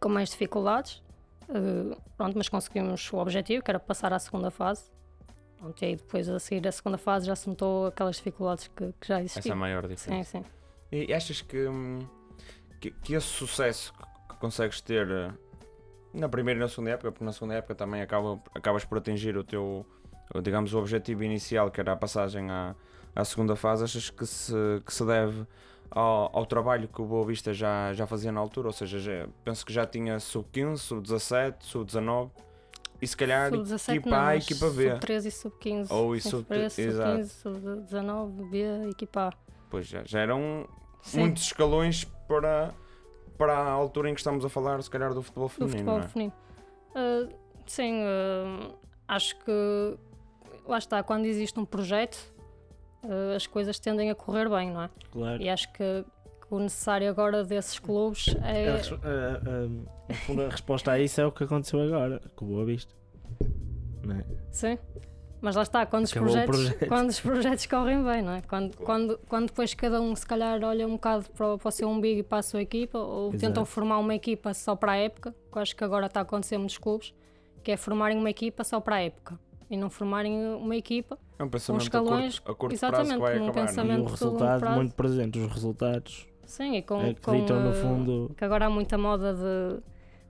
com 0.00 0.08
mais 0.08 0.30
dificuldades, 0.30 1.02
eh, 1.48 1.96
pronto, 2.16 2.36
mas 2.38 2.48
conseguimos 2.48 3.12
o 3.12 3.16
objetivo, 3.18 3.62
que 3.64 3.70
era 3.70 3.78
passar 3.80 4.12
à 4.12 4.18
segunda 4.18 4.50
fase. 4.50 4.84
Pronto, 5.58 5.80
e 5.82 5.84
aí 5.86 5.96
depois 5.96 6.28
a 6.28 6.38
seguir 6.38 6.66
a 6.66 6.72
segunda 6.72 6.96
fase 6.98 7.26
já 7.26 7.36
se 7.36 7.48
notou 7.48 7.86
aquelas 7.86 8.16
dificuldades 8.16 8.68
que, 8.68 8.92
que 9.00 9.06
já 9.08 9.14
Essa 9.20 9.20
é 9.20 9.20
a 9.20 9.24
existiam. 9.38 9.56
maior 9.56 9.82
Sim, 9.84 9.88
diferença. 9.94 10.38
sim. 10.38 10.44
E 10.92 11.12
achas 11.14 11.40
que, 11.40 11.66
hum, 11.66 12.00
que, 12.80 12.90
que 12.90 13.14
esse 13.14 13.26
sucesso 13.26 13.92
que, 14.28 14.36
consegues 14.36 14.80
ter 14.80 15.08
eh, 15.10 15.30
na 16.12 16.28
primeira 16.28 16.58
e 16.60 16.62
na 16.62 16.68
segunda 16.68 16.90
época, 16.90 17.10
porque 17.12 17.24
na 17.24 17.32
segunda 17.32 17.54
época 17.54 17.74
também 17.74 18.02
acaba, 18.02 18.38
acabas 18.54 18.84
por 18.84 18.98
atingir 18.98 19.36
o 19.36 19.42
teu, 19.44 19.86
digamos, 20.42 20.74
o 20.74 20.78
objetivo 20.78 21.22
inicial, 21.24 21.70
que 21.70 21.80
era 21.80 21.92
a 21.92 21.96
passagem 21.96 22.50
à, 22.50 22.74
à 23.16 23.24
segunda 23.24 23.56
fase, 23.56 23.84
achas 23.84 24.10
que 24.10 24.26
se, 24.26 24.52
que 24.84 24.92
se 24.92 25.04
deve 25.06 25.46
ao, 25.90 26.36
ao 26.36 26.44
trabalho 26.44 26.88
que 26.88 27.00
o 27.00 27.06
Boa 27.06 27.24
Vista 27.26 27.54
já, 27.54 27.92
já 27.94 28.06
fazia 28.06 28.30
na 28.30 28.40
altura? 28.40 28.66
Ou 28.68 28.72
seja, 28.72 28.98
já- 28.98 29.28
penso 29.44 29.64
que 29.64 29.72
já 29.72 29.86
tinha 29.86 30.18
sub-15, 30.20 30.76
sub-17, 30.76 31.54
sub-19 31.60 32.30
e 33.00 33.06
se 33.06 33.16
calhar 33.16 33.50
Sub-17 33.50 33.96
equipa 33.96 34.10
não, 34.10 34.18
A 34.26 34.34
e 34.34 34.38
equipa 34.38 34.70
B. 34.70 34.90
Sub-13 34.90 35.24
e 35.26 35.30
sub-15. 35.30 35.86
Ou 35.90 36.14
e 36.16 36.20
Sim, 36.20 36.30
sub- 36.30 36.46
sub-13, 36.46 36.78
exato. 36.78 37.24
sub-15, 37.24 37.86
sub-19, 37.88 38.50
B, 38.50 38.90
equipa 38.90 39.28
A. 39.28 39.32
Pois 39.70 39.86
já, 39.86 40.02
já 40.04 40.20
eram 40.20 40.66
Sim, 41.02 41.20
muitos 41.20 41.42
escalões 41.44 42.04
para, 42.26 42.72
para 43.36 43.52
a 43.56 43.70
altura 43.70 44.08
em 44.10 44.14
que 44.14 44.20
estamos 44.20 44.44
a 44.44 44.48
falar, 44.48 44.82
se 44.82 44.88
calhar, 44.90 45.12
do 45.12 45.22
futebol 45.22 45.48
do 45.48 45.50
feminino. 45.50 45.78
futebol 45.78 45.98
não 45.98 46.04
é? 46.04 46.08
feminino. 46.08 46.32
Ah, 46.94 47.28
sim, 47.66 48.02
ah, 48.04 48.70
acho 49.08 49.36
que 49.44 49.98
lá 50.66 50.78
está, 50.78 51.02
quando 51.02 51.24
existe 51.26 51.58
um 51.58 51.64
projeto, 51.64 52.32
ah, 53.04 53.34
as 53.36 53.46
coisas 53.46 53.78
tendem 53.78 54.10
a 54.10 54.14
correr 54.14 54.48
bem, 54.48 54.70
não 54.70 54.82
é? 54.82 54.90
Claro. 55.10 55.42
E 55.42 55.48
acho 55.48 55.72
que, 55.72 56.04
que 56.48 56.54
o 56.54 56.58
necessário 56.60 57.08
agora 57.10 57.42
desses 57.44 57.78
clubes 57.78 58.26
é. 58.44 58.68
a- 58.70 60.46
a 60.46 60.50
resposta 60.50 60.92
a 60.92 60.98
isso 61.00 61.20
é 61.20 61.26
o 61.26 61.32
que 61.32 61.44
aconteceu 61.44 61.80
agora, 61.82 62.20
com 62.36 62.44
o 62.44 62.48
Boa 62.48 62.64
Vista. 62.64 62.94
Não 64.04 64.16
é? 64.16 64.24
Sim. 64.50 64.78
Mas 65.42 65.56
lá 65.56 65.62
está, 65.62 65.84
quando 65.84 66.04
os, 66.04 66.12
projetos, 66.12 66.56
projeto. 66.56 66.86
quando 66.88 67.08
os 67.10 67.20
projetos 67.20 67.66
correm 67.66 68.02
bem, 68.04 68.22
não 68.22 68.32
é? 68.32 68.40
Quando, 68.42 68.76
Claro. 68.76 68.84
quando, 68.86 69.18
quando 69.28 69.46
depois 69.48 69.74
cada 69.74 70.00
um 70.00 70.14
se 70.14 70.24
calhar 70.24 70.62
olha 70.62 70.86
um 70.86 70.92
bocado 70.92 71.28
para, 71.30 71.54
o- 71.54 71.58
para 71.58 71.68
o 71.68 71.70
seu 71.72 71.88
umbigo 71.88 72.20
e 72.20 72.22
para 72.22 72.38
a 72.38 72.42
sua 72.42 72.62
equipa, 72.62 72.96
ou 72.98 73.28
Exato. 73.30 73.38
tentam 73.40 73.64
formar 73.64 73.98
uma 73.98 74.14
equipa 74.14 74.54
só 74.54 74.76
para 74.76 74.92
a 74.92 74.96
época, 74.96 75.34
que 75.50 75.58
eu 75.58 75.62
acho 75.62 75.74
que 75.74 75.82
agora 75.82 76.06
está 76.06 76.20
a 76.20 76.22
acontecer 76.22 76.54
em 76.54 76.58
muitos 76.58 76.78
clubes, 76.78 77.12
que 77.62 77.72
é 77.72 77.76
formarem 77.76 78.16
uma 78.16 78.30
equipa 78.30 78.62
só 78.62 78.78
para 78.80 78.96
a 78.96 79.00
época 79.02 79.36
e 79.68 79.76
não 79.76 79.90
formarem 79.90 80.54
uma 80.54 80.76
equipa 80.76 81.18
É 81.38 81.42
um 81.42 81.48
pensamento 81.48 81.82
escalões, 81.82 82.36
a 82.36 82.40
curto, 82.40 82.52
a 82.52 82.54
curto 82.54 82.78
prazo 82.78 82.94
que 82.94 83.00
exatamente, 83.02 83.20
vai 83.20 83.38
com 83.38 83.44
um 83.44 83.48
acabar. 83.48 83.60
é? 83.60 83.62
E 83.64 83.66
pensamento- 83.66 84.02
o 84.02 84.10
resultado 84.10 84.60
prazo. 84.60 84.76
muito 84.76 84.94
presente, 84.94 85.38
os 85.40 85.52
resultados 85.52 86.28
sim 86.46 86.76
e 86.76 86.82
com, 86.82 87.14
que 87.14 87.20
com, 87.20 87.32
no 87.32 87.70
eh, 87.70 87.72
fundo. 87.74 88.34
que 88.36 88.44
agora 88.44 88.66
há 88.66 88.70
muita 88.70 88.96
moda 88.96 89.34
de 89.34 89.80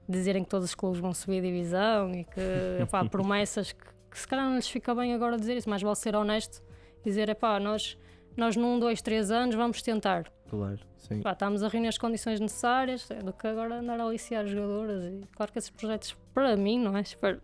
dizerem 0.09 0.43
que 0.45 0.49
todos 0.51 0.69
os 0.71 0.75
clubes 0.75 1.01
vão 1.01 1.13
subir 1.13 1.39
a 1.39 1.43
divisão 1.43 2.11
e 2.15 2.25
que 2.25 2.41
epá, 2.83 3.05
promessas 3.11 3.73
que, 3.73 3.85
que 4.13 4.19
se 4.19 4.29
calhar 4.29 4.47
não 4.47 4.57
lhes 4.57 4.69
fica 4.69 4.95
bem 4.95 5.15
agora 5.15 5.37
dizer 5.39 5.57
isso, 5.57 5.69
mas 5.69 5.83
vale 5.83 5.97
ser 5.97 6.15
honesto 6.15 6.63
e 7.01 7.05
dizer, 7.05 7.29
epá, 7.29 7.59
nós, 7.59 7.99
nós 8.37 8.55
num, 8.57 8.79
dois, 8.79 9.01
três 9.03 9.31
anos 9.31 9.55
vamos 9.55 9.83
tentar. 9.83 10.31
Claro, 10.49 10.79
sim. 10.99 11.21
Pá, 11.23 11.33
estamos 11.33 11.63
a 11.63 11.69
reunir 11.69 11.89
as 11.89 11.99
condições 11.99 12.39
necessárias, 12.39 13.11
é 13.11 13.19
do 13.21 13.33
que 13.33 13.47
agora 13.47 13.77
andar 13.81 13.99
a 14.01 14.05
aliciar 14.05 14.47
jogadoras 14.47 15.05
e 15.05 15.23
claro 15.35 15.51
que 15.53 15.59
esses 15.59 15.71
projetos, 15.71 16.17
para 16.35 16.55
mim, 16.57 16.79
não 16.79 16.97
é? 16.97 17.01
Espero, 17.01 17.41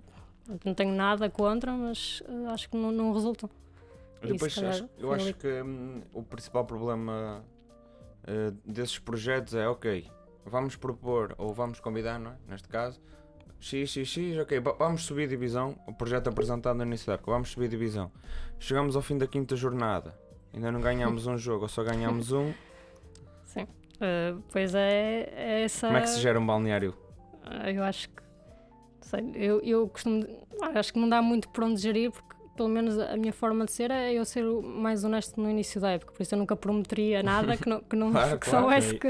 não 0.64 0.74
tenho 0.74 0.94
nada 0.94 1.28
contra, 1.31 1.72
mas 1.72 2.22
eh, 2.28 2.46
acho 2.52 2.68
que 2.70 2.76
não, 2.76 2.92
não 2.92 3.12
resultam. 3.12 3.48
Depois, 4.20 4.54
calhar, 4.54 4.70
acho- 4.72 4.88
eu 4.98 5.12
acho 5.12 5.35
que 5.35 5.62
hum, 5.62 6.02
o 6.12 6.22
principal 6.22 6.64
problema 6.64 7.42
eh, 8.26 8.52
desses 8.64 8.98
projetos 8.98 9.54
é, 9.54 9.66
ok, 9.68 10.07
vamos 10.44 10.76
propor, 10.76 11.35
ou 11.38 11.52
vamos 11.54 11.81
convidar, 11.81 12.18
não 12.18 12.33
é? 12.33 12.37
Neste 12.48 12.68
caso, 12.68 13.00
X, 13.61 13.90
X, 13.90 14.09
X, 14.09 14.38
ok, 14.38 14.61
va- 14.61 14.73
vamos 14.79 15.03
subir 15.05 15.29
divisão, 15.29 15.77
o 15.87 15.92
projeto 15.92 16.29
apresentado 16.29 16.77
no 16.77 16.85
início 16.85 17.07
da 17.07 17.14
época, 17.14 17.33
vamos 17.33 17.51
subir 17.51 17.68
divisão. 17.68 18.11
Chegamos 18.59 18.94
ao 18.97 19.03
fim 19.03 19.18
da 19.18 19.27
quinta 19.27 19.57
jornada, 19.57 20.14
ainda 20.55 20.71
não 20.71 20.81
ganhamos 20.81 21.27
um 21.27 21.37
jogo, 21.37 21.62
ou 21.62 21.68
só 21.68 21.83
ganhamos 21.83 22.31
um, 22.33 22.53
Sim. 23.44 23.66
Eh, 24.01 24.35
pois 24.53 24.75
é, 24.75 25.29
é 25.35 25.62
essa. 25.64 25.87
como 25.88 25.99
é 25.99 26.03
que 26.03 26.09
se 26.09 26.21
gera 26.21 26.38
um 26.38 26.47
balneário? 26.47 26.94
Ah, 27.44 27.71
Eu 27.71 27.83
acho 27.83 28.09
que. 28.11 28.23
sei, 29.01 29.33
eu, 29.35 29.61
eu 29.62 29.88
costumo. 29.88 30.25
ah, 30.62 30.79
Acho 30.79 30.92
que 30.92 30.99
não 31.01 31.09
dá 31.09 31.21
muito 31.21 31.49
por 31.49 31.64
onde 31.64 31.81
gerir, 31.81 32.12
porque 32.12 32.29
pelo 32.57 32.68
menos 32.68 32.97
a 32.99 33.16
minha 33.16 33.33
forma 33.33 33.64
de 33.64 33.73
ser 33.73 33.90
é 33.90 34.12
eu 34.12 34.25
ser 34.25 34.44
o 34.44 34.62
mais 34.62 35.03
honesto 35.03 35.40
no 35.40 35.51
início 35.51 35.81
da 35.81 35.90
época, 35.92 36.12
por 36.12 36.23
isso 36.23 36.35
eu 36.35 36.38
nunca 36.38 36.55
prometeria 36.55 37.23
nada 37.23 37.57
que 37.57 37.68
não, 37.68 37.81
que 37.81 37.97
não 37.97 38.11
Claro, 38.12 38.38
que 38.38 38.49
claro. 38.51 38.64
soubesse 38.66 38.94
que. 38.99 39.09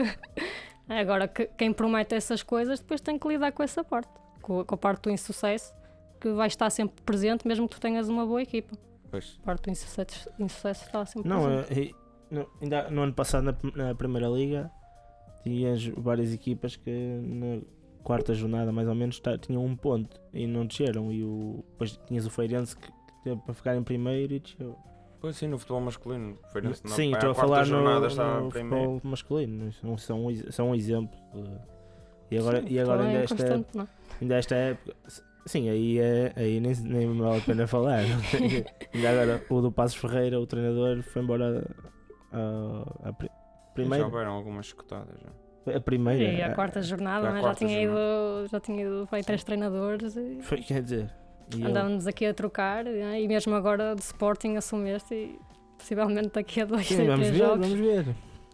Agora, 0.88 1.28
que- 1.28 1.46
quem 1.58 1.70
promete 1.72 2.14
essas 2.14 2.42
coisas 2.42 2.80
depois 2.80 3.00
tem 3.02 3.18
que 3.18 3.28
lidar 3.28 3.52
com 3.52 3.62
essa 3.62 3.84
parte, 3.84 4.08
com, 4.48 4.60
a- 4.60 4.64
com 4.64 4.74
a 4.74 4.78
parte 4.78 5.02
do 5.02 5.10
insucesso, 5.10 5.72
que 6.20 6.32
vai 6.32 6.48
estar 6.48 6.68
sempre 6.70 7.00
presente, 7.04 7.46
mesmo 7.46 7.68
que 7.68 7.76
tu 7.76 7.80
tenhas 7.80 8.08
uma 8.08 8.26
boa 8.26 8.42
equipa. 8.42 8.74
Pois. 9.10 9.38
A 9.42 9.44
parte 9.46 9.64
do 9.64 9.70
insucesso, 9.70 10.28
insucesso 10.38 10.84
está 10.86 11.04
sempre 11.06 11.28
Não, 11.28 11.42
presente. 11.44 11.80
é- 11.80 11.90
é- 11.90 12.34
no, 12.34 12.46
ainda 12.60 12.90
no 12.90 13.02
ano 13.02 13.12
passado 13.14 13.44
na, 13.44 13.84
na 13.86 13.94
Primeira 13.94 14.28
Liga 14.28 14.70
tinhas 15.42 15.86
várias 15.96 16.32
equipas 16.32 16.76
que 16.76 16.90
na 16.90 17.60
quarta 18.02 18.34
jornada 18.34 18.70
mais 18.72 18.86
ou 18.88 18.94
menos 18.94 19.18
tá- 19.20 19.38
tinham 19.38 19.64
um 19.64 19.74
ponto 19.76 20.20
e 20.32 20.46
não 20.46 20.66
desceram 20.66 21.10
e 21.12 21.22
o, 21.24 21.64
depois 21.70 21.98
tinhas 22.06 22.26
o 22.26 22.30
Feirense 22.30 22.76
que, 22.76 22.86
que 22.88 23.22
teve 23.24 23.40
para 23.42 23.54
ficar 23.54 23.76
em 23.76 23.82
primeiro 23.82 24.34
e 24.34 24.40
desceu. 24.40 24.76
Pois 25.20 25.36
sim, 25.36 25.46
no 25.48 25.58
futebol 25.58 25.80
masculino. 25.80 26.38
Foi 26.52 26.60
na, 26.60 26.74
Sim, 26.74 27.10
na, 27.10 27.18
estou 27.18 27.30
a 27.30 27.34
quarta 27.34 27.40
falar 27.40 27.64
jornada 27.64 28.00
no, 28.00 28.06
estava 28.06 28.40
no 28.40 28.48
primeiro. 28.50 28.84
futebol 28.92 29.10
masculino, 29.10 29.68
isso 29.68 29.86
não 29.86 29.96
são, 29.98 30.26
um 30.26 30.34
são 30.52 30.70
um 30.70 30.74
exemplo. 30.74 31.18
de- 31.34 31.78
E 32.30 32.38
agora, 32.38 32.60
Sim, 32.60 32.68
e 32.68 32.78
agora 32.78 32.98
também 32.98 33.08
ainda, 33.16 33.20
é 33.20 33.24
esta, 33.24 33.36
constante, 33.36 33.68
não 33.76 33.84
é? 33.84 33.88
Ainda 34.20 34.36
esta 34.36 34.54
época. 34.54 34.94
Sim, 35.46 35.68
aí, 35.70 35.98
é, 35.98 36.32
aí 36.36 36.60
nem, 36.60 36.74
nem 36.76 37.18
vale 37.18 37.38
a 37.38 37.40
pena 37.40 37.66
falar. 37.66 38.00
ainda 38.94 39.10
agora 39.10 39.44
o 39.48 39.60
do 39.62 39.72
Passos 39.72 39.96
Ferreira, 39.98 40.38
o 40.38 40.46
treinador, 40.46 41.02
foi 41.02 41.22
embora 41.22 41.66
a, 42.32 43.08
a 43.08 43.12
pri- 43.12 43.28
Já 43.28 43.72
primeira. 43.74 44.04
houveram 44.04 44.32
algumas 44.32 44.66
escutadas 44.66 45.18
já. 45.20 45.74
A 45.76 45.80
primeira. 45.80 46.22
E 46.24 46.42
a 46.42 46.48
a- 46.48 46.54
quarta 46.54 46.82
jornada, 46.82 47.28
a 47.28 47.32
já, 47.34 47.40
quarta 47.40 47.58
tinha 47.64 47.82
ido, 47.82 47.92
jornada. 47.92 48.48
já 48.50 48.60
tinha 48.60 48.82
ido 48.82 49.06
para 49.10 49.22
três 49.22 49.44
treinadores 49.44 50.16
e 50.16 50.38
Foi, 50.42 50.58
quer 50.62 50.82
dizer. 50.82 51.10
andávamos 51.64 52.06
aqui 52.06 52.26
a 52.26 52.34
trocar 52.34 52.84
né? 52.84 53.20
e 53.22 53.28
mesmo 53.28 53.54
agora 53.54 53.94
de 53.94 54.02
Sporting 54.02 54.56
assumeste 54.56 55.14
e 55.14 55.38
possivelmente 55.78 56.30
daqui 56.34 56.60
a 56.60 56.64
dois, 56.66 56.86
Sim, 56.86 57.06
vamos 57.06 57.28
ver, 57.28 57.34
jogos. 57.38 57.68
vamos 57.68 57.78
ver. 57.80 58.06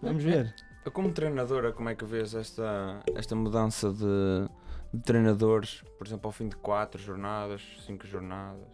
Vamos 0.02 0.22
ver. 0.24 0.54
Como 0.92 1.10
treinadora, 1.12 1.72
como 1.72 1.88
é 1.88 1.94
que 1.94 2.04
vês 2.04 2.34
esta, 2.34 3.00
esta 3.16 3.34
mudança 3.34 3.90
de, 3.92 4.48
de 4.94 5.02
treinadores, 5.02 5.82
por 5.98 6.06
exemplo, 6.06 6.28
ao 6.28 6.32
fim 6.32 6.48
de 6.48 6.56
quatro 6.56 7.00
jornadas, 7.00 7.62
cinco 7.86 8.06
jornadas? 8.06 8.68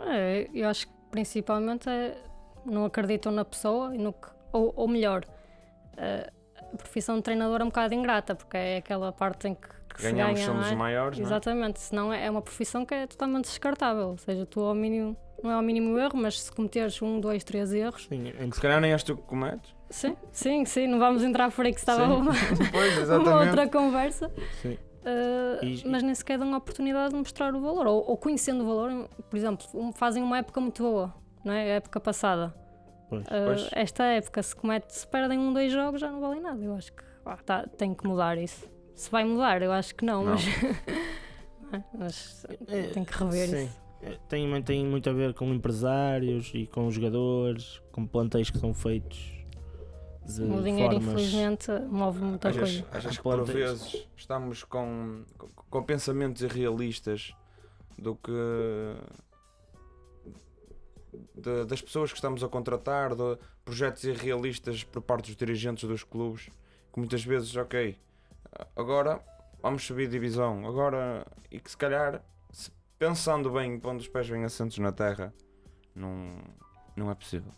É, 0.00 0.48
eu 0.52 0.68
acho 0.68 0.86
que 0.86 0.92
principalmente 1.10 1.88
é, 1.88 2.16
não 2.64 2.84
acreditam 2.84 3.32
na 3.32 3.44
pessoa 3.44 3.94
e 3.94 3.98
no 3.98 4.12
que, 4.12 4.28
ou, 4.52 4.72
ou 4.76 4.88
melhor, 4.88 5.24
a 6.72 6.76
profissão 6.76 7.16
de 7.16 7.22
treinador 7.22 7.60
é 7.60 7.64
um 7.64 7.68
bocado 7.68 7.94
ingrata, 7.94 8.34
porque 8.34 8.56
é 8.56 8.76
aquela 8.78 9.12
parte 9.12 9.48
em 9.48 9.54
que, 9.54 9.68
que 9.94 10.02
se 10.02 10.10
Ganhamos, 10.10 10.34
ganha, 10.34 10.46
somos 10.46 10.66
é? 10.66 10.70
os 10.70 10.76
maiores, 10.76 11.18
não 11.18 11.24
é? 11.24 11.28
Exatamente, 11.28 11.80
senão 11.80 12.12
é 12.12 12.26
é 12.26 12.30
uma 12.30 12.42
profissão 12.42 12.86
que 12.86 12.94
é 12.94 13.06
totalmente 13.06 13.44
descartável. 13.44 14.08
Ou 14.08 14.18
seja, 14.18 14.46
tu 14.46 14.60
ao 14.60 14.74
mínimo, 14.74 15.16
não 15.42 15.50
é 15.50 15.54
ao 15.54 15.62
mínimo 15.62 15.98
erro, 15.98 16.16
mas 16.16 16.40
se 16.40 16.52
cometeres 16.52 17.00
um, 17.02 17.20
dois, 17.20 17.44
três 17.44 17.72
erros, 17.72 18.06
Sim, 18.08 18.32
em 18.38 18.52
Se 18.52 18.60
calhar 18.60 18.80
nem 18.80 18.92
és 18.92 19.02
tu 19.02 19.16
que 19.16 19.22
cometes. 19.22 19.74
Sim, 19.92 20.16
sim, 20.32 20.64
sim, 20.64 20.86
não 20.88 20.98
vamos 20.98 21.22
entrar 21.22 21.50
por 21.52 21.64
aí 21.64 21.72
que 21.72 21.78
estava 21.80 22.06
Sim. 22.06 22.12
uma, 22.12 22.32
Pois, 22.72 23.08
uma 23.10 23.40
outra 23.44 23.68
conversa. 23.68 24.30
Sim. 24.60 24.76
Uh, 25.04 25.64
E- 25.64 25.82
mas 25.86 26.02
nem 26.02 26.14
sequer 26.14 26.38
dão 26.38 26.52
a 26.54 26.58
oportunidade 26.58 27.10
de 27.10 27.16
mostrar 27.18 27.54
o 27.54 27.60
valor, 27.60 27.86
ou, 27.86 28.04
ou 28.10 28.16
conhecendo 28.16 28.62
o 28.62 28.66
valor, 28.66 29.08
por 29.30 29.36
exemplo, 29.36 29.66
fazem 29.94 30.22
uma 30.22 30.38
época 30.38 30.60
muito 30.60 30.82
boa, 30.82 31.12
não 31.44 31.52
é? 31.52 31.62
A 31.62 31.74
época 31.74 31.98
passada. 32.00 32.54
Pois. 33.08 33.24
Uh, 33.26 33.28
Pois. 33.46 33.68
esta 33.72 34.04
época, 34.04 34.42
se, 34.42 34.54
comete, 34.56 34.94
se 34.94 35.06
perdem 35.06 35.38
um, 35.38 35.52
dois 35.52 35.72
jogos, 35.72 36.00
já 36.00 36.10
não 36.10 36.20
valem 36.20 36.40
nada. 36.40 36.62
Eu 36.62 36.74
acho 36.74 36.92
que 36.92 37.02
ah, 37.26 37.36
tá, 37.36 37.66
tem 37.76 37.94
que 37.94 38.06
mudar 38.06 38.38
isso. 38.38 38.68
Se 38.94 39.10
vai 39.10 39.24
mudar, 39.24 39.60
eu 39.62 39.72
acho 39.72 39.94
que 39.94 40.04
não, 40.04 40.24
Não. 40.24 40.32
mas, 40.32 40.44
É, 41.72 41.82
mas 41.98 42.46
É, 42.68 42.82
tem 42.88 43.04
que 43.04 43.12
rever 43.18 43.48
sim. 43.48 43.64
isso. 43.64 43.82
É, 44.02 44.18
Tem, 44.28 44.62
tem 44.62 44.84
muito 44.84 45.08
a 45.08 45.12
ver 45.12 45.32
com 45.34 45.52
empresários 45.54 46.50
e 46.54 46.66
com 46.66 46.90
jogadores, 46.90 47.80
com 47.92 48.06
plantéis 48.06 48.50
que 48.50 48.58
são 48.58 48.74
feitos 48.74 49.41
de 50.24 50.42
O 50.42 50.62
dinheiro, 50.62 50.94
formas... 50.94 51.08
infelizmente, 51.22 51.70
move 51.90 52.20
muita 52.20 52.48
Achas, 52.48 52.60
coisa. 52.80 52.86
achas 52.92 53.16
que 53.16 53.22
por 53.22 53.44
vezes 53.44 54.06
estamos 54.16 54.62
com, 54.64 55.24
com, 55.36 55.46
com 55.70 55.82
pensamentos 55.82 56.42
irrealistas 56.42 57.34
do 57.98 58.14
que 58.16 58.32
de- 61.34 61.64
das 61.66 61.82
pessoas 61.82 62.10
que 62.10 62.16
estamos 62.16 62.42
a 62.42 62.48
contratar, 62.48 63.14
de 63.14 63.38
projetos 63.64 64.04
irrealistas 64.04 64.84
por 64.84 65.02
parte 65.02 65.26
dos 65.26 65.36
dirigentes 65.36 65.88
dos 65.88 66.02
clubes, 66.04 66.48
que 66.92 66.98
muitas 66.98 67.24
vezes, 67.24 67.54
ok, 67.56 67.98
agora 68.76 69.20
vamos 69.62 69.84
subir 69.84 70.08
divisão, 70.08 70.66
agora 70.66 71.26
e 71.50 71.58
que 71.60 71.70
se 71.70 71.76
calhar 71.76 72.22
se- 72.50 72.70
pensando 72.98 73.50
bem, 73.50 73.78
pondo 73.78 74.00
os 74.00 74.08
pés 74.08 74.28
bem 74.28 74.44
assentos 74.44 74.78
na 74.78 74.92
terra, 74.92 75.34
não, 75.94 76.36
não 76.96 77.10
é 77.10 77.14
possível. 77.14 77.52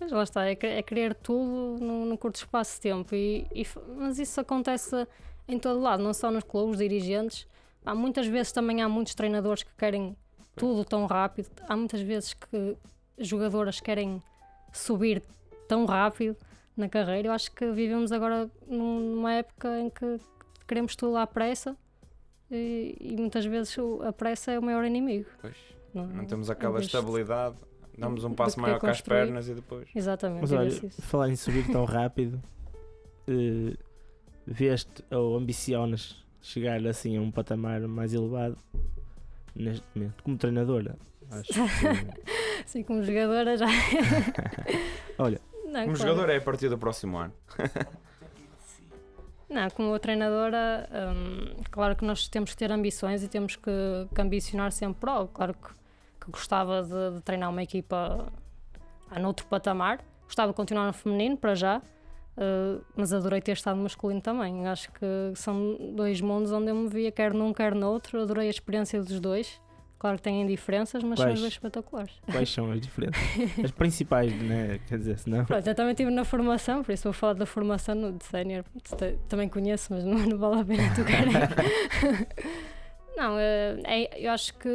Mas 0.00 0.10
lá 0.10 0.22
está, 0.22 0.46
é, 0.48 0.52
é 0.62 0.82
querer 0.82 1.14
tudo 1.14 1.76
num, 1.84 2.06
num 2.06 2.16
curto 2.16 2.36
espaço 2.36 2.76
de 2.76 2.80
tempo. 2.80 3.14
E, 3.14 3.46
e 3.54 3.66
mas 3.96 4.18
isso 4.18 4.40
acontece 4.40 5.06
em 5.46 5.58
todo 5.58 5.78
lado, 5.80 6.02
não 6.02 6.14
só 6.14 6.30
nos 6.30 6.42
clubes, 6.42 6.78
dirigentes. 6.78 7.46
Há 7.84 7.94
muitas 7.94 8.26
vezes 8.26 8.50
também 8.52 8.82
há 8.82 8.88
muitos 8.88 9.14
treinadores 9.14 9.62
que 9.62 9.70
querem 9.76 10.16
tudo 10.56 10.84
tão 10.84 11.06
rápido. 11.06 11.48
Há 11.68 11.76
muitas 11.76 12.00
vezes 12.00 12.32
que 12.34 12.76
jogadoras 13.18 13.78
querem 13.80 14.22
subir 14.72 15.22
tão 15.68 15.84
rápido 15.84 16.36
na 16.76 16.88
carreira. 16.88 17.28
Eu 17.28 17.32
acho 17.32 17.52
que 17.52 17.70
vivemos 17.72 18.10
agora 18.12 18.50
num- 18.66 19.16
numa 19.16 19.32
época 19.34 19.78
em 19.80 19.90
que 19.90 20.18
queremos 20.66 20.96
tudo 20.96 21.16
à 21.16 21.26
pressa 21.26 21.76
e, 22.50 22.96
e 23.00 23.16
muitas 23.16 23.44
vezes 23.44 23.76
a 24.06 24.12
pressa 24.12 24.52
é 24.52 24.58
o 24.58 24.62
maior 24.62 24.84
inimigo. 24.84 25.28
Pois, 25.40 25.56
Não, 25.92 26.06
não 26.06 26.24
temos 26.24 26.48
em 26.48 26.52
aquela 26.52 26.80
estabilidade, 26.80 27.56
damos 28.00 28.24
um 28.24 28.34
passo 28.34 28.60
maior 28.60 28.78
com 28.80 28.86
as 28.86 29.00
pernas 29.00 29.48
e 29.48 29.54
depois. 29.54 29.88
Exatamente. 29.94 30.40
Mas 30.42 30.50
e 30.52 30.56
olha, 30.56 30.90
falar 31.00 31.28
em 31.28 31.36
subir 31.36 31.66
tão 31.70 31.84
rápido, 31.84 32.42
eh, 33.28 33.76
veste 34.46 35.04
ou 35.10 35.36
ambicionas 35.36 36.24
chegar 36.42 36.84
assim 36.86 37.16
a 37.16 37.20
um 37.20 37.30
patamar 37.30 37.80
mais 37.82 38.14
elevado 38.14 38.56
neste 39.54 39.84
momento, 39.94 40.22
como 40.22 40.36
treinadora? 40.36 40.96
Acho 41.30 41.52
que, 41.52 41.60
Assim 42.64 42.82
como 42.84 43.02
jogadora 43.02 43.56
já. 43.56 43.66
Olha, 45.18 45.40
Não, 45.64 45.84
Como 45.84 45.96
claro. 45.96 45.96
jogador 45.96 46.30
é 46.30 46.36
a 46.36 46.40
partir 46.40 46.68
do 46.68 46.78
próximo 46.78 47.18
ano. 47.18 47.32
Não, 49.48 49.68
como 49.70 49.98
treinadora, 49.98 50.88
hum, 50.92 51.56
claro 51.72 51.96
que 51.96 52.04
nós 52.04 52.28
temos 52.28 52.50
que 52.50 52.56
ter 52.56 52.70
ambições 52.70 53.24
e 53.24 53.28
temos 53.28 53.56
que, 53.56 53.70
que 54.14 54.20
ambicionar 54.20 54.70
sempre 54.70 55.00
para 55.00 55.12
algo. 55.12 55.32
Claro 55.32 55.54
que 55.54 55.79
gostava 56.30 56.82
de, 56.82 57.16
de 57.16 57.22
treinar 57.22 57.50
uma 57.50 57.62
equipa 57.62 58.32
a 59.10 59.18
noutro 59.18 59.46
patamar, 59.46 60.00
gostava 60.24 60.52
de 60.52 60.56
continuar 60.56 60.86
no 60.86 60.92
feminino 60.92 61.36
para 61.36 61.54
já, 61.54 61.78
uh, 61.78 62.84
mas 62.96 63.12
adorei 63.12 63.40
ter 63.40 63.52
estado 63.52 63.76
no 63.76 63.82
masculino 63.82 64.20
também. 64.20 64.66
Acho 64.66 64.90
que 64.92 65.06
são 65.34 65.76
dois 65.94 66.20
mundos 66.20 66.52
onde 66.52 66.70
eu 66.70 66.74
me 66.74 66.88
via, 66.88 67.10
quer 67.10 67.34
num, 67.34 67.52
quer 67.52 67.74
noutro. 67.74 68.22
Adorei 68.22 68.46
a 68.46 68.50
experiência 68.50 69.02
dos 69.02 69.18
dois. 69.20 69.60
Claro 69.98 70.16
que 70.16 70.22
têm 70.22 70.46
diferenças, 70.46 71.02
mas 71.02 71.18
são 71.18 71.26
Quais? 71.26 71.34
os 71.34 71.40
dois 71.42 71.52
espetaculares. 71.52 72.12
quais 72.32 72.48
são 72.48 72.72
as 72.72 72.80
diferenças? 72.80 73.20
As 73.62 73.70
principais, 73.70 74.32
né? 74.42 74.80
Quer 74.88 74.96
dizer, 74.96 75.18
senão. 75.18 75.44
Pronto, 75.44 75.66
eu 75.66 75.74
também 75.74 75.90
estive 75.90 76.10
na 76.10 76.24
formação, 76.24 76.82
por 76.82 76.92
isso 76.92 77.04
vou 77.04 77.12
falar 77.12 77.34
da 77.34 77.44
formação 77.44 77.94
no, 77.94 78.12
de 78.12 78.24
sénior. 78.24 78.64
Também 79.28 79.46
conheço, 79.46 79.92
mas 79.92 80.02
não, 80.02 80.16
não 80.20 80.38
vale 80.38 80.62
a 80.62 80.64
pena 80.64 80.84
tocar. 80.94 81.26
não, 83.14 83.38
eh, 83.38 83.78
é- 83.84 84.26
eu 84.26 84.30
acho 84.32 84.54
que. 84.54 84.68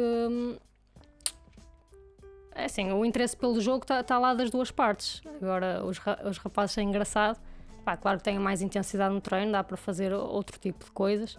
É 2.56 2.64
assim, 2.64 2.90
o 2.90 3.04
interesse 3.04 3.36
pelo 3.36 3.60
jogo 3.60 3.84
está 3.88 4.18
lá 4.18 4.32
das 4.34 4.50
duas 4.50 4.70
partes. 4.70 5.20
Agora, 5.42 5.84
os, 5.84 5.98
ra- 5.98 6.20
os 6.24 6.38
rapazes 6.38 6.78
é 6.78 6.82
engraçado. 6.82 7.38
Pá, 7.84 7.96
claro 7.96 8.18
que 8.18 8.24
têm 8.24 8.38
mais 8.38 8.62
intensidade 8.62 9.14
no 9.14 9.20
treino, 9.20 9.52
dá 9.52 9.62
para 9.62 9.76
fazer 9.76 10.12
outro 10.12 10.58
tipo 10.58 10.84
de 10.84 10.90
coisas. 10.90 11.38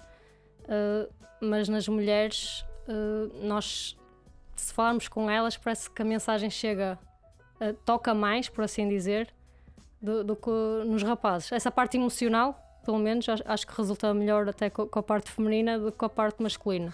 eh, 0.68 1.10
mas 1.42 1.68
nas 1.70 1.88
mulheres, 1.88 2.66
eh, 2.88 3.30
nós, 3.46 3.98
se 4.56 4.74
falarmos 4.74 5.08
com 5.08 5.30
elas, 5.30 5.58
parece 5.58 5.90
que 5.90 6.02
a 6.02 6.06
mensagem 6.06 6.50
chega 6.50 6.98
eh, 7.60 7.74
toca 7.86 8.14
mais, 8.14 8.48
por 8.50 8.64
assim 8.64 8.88
dizer, 8.88 9.34
do, 10.02 10.24
do 10.24 10.36
que 10.36 10.50
nos 10.86 11.04
rapazes. 11.04 11.52
Essa 11.52 11.72
parte 11.72 11.98
emocional, 11.98 12.56
pelo 12.86 12.98
menos, 13.00 13.26
acho, 13.46 13.68
que 13.68 13.76
resulta 13.76 14.14
melhor 14.14 14.48
até 14.50 14.70
co- 14.70 14.88
com, 14.88 15.00
a 15.00 15.04
parte 15.04 15.30
feminina 15.32 15.78
do 15.80 15.92
que 15.92 15.98
com 15.98 16.06
a 16.06 16.10
parte 16.10 16.42
masculina. 16.42 16.94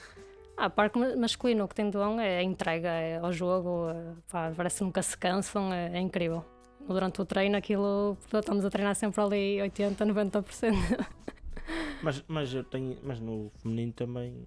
Ah, 0.58 0.66
a 0.66 0.70
parte 0.70 0.98
ma- 1.00 1.16
masculina, 1.16 1.64
o 1.64 1.68
que 1.68 1.76
tem 1.76 1.90
de 1.90 1.98
bom 1.98 2.20
é 2.20 2.38
a 2.40 2.44
entrega 2.44 2.88
é 2.90 3.18
ao 3.18 3.32
jogo, 3.32 3.90
é, 3.90 4.14
pá, 4.32 4.52
parece 4.56 4.78
que 4.80 4.84
nunca 4.84 5.02
se 5.02 5.18
cansam, 5.18 5.74
é, 5.74 5.98
é 5.98 6.00
incrível. 6.00 6.46
Durante 6.88 7.22
o 7.22 7.26
treino, 7.26 7.56
aquilo, 7.58 8.18
estamos 8.34 8.66
a 8.66 8.70
treinar 8.70 8.94
sempre 8.96 9.22
ali 9.22 9.58
80%, 9.62 10.06
90%. 10.06 10.74
Mas, 12.04 12.22
mas 12.28 12.54
eu 12.54 12.66
tenho. 12.66 12.98
Mas 13.02 13.18
no 13.22 13.50
feminino 13.56 13.94
também. 13.94 14.46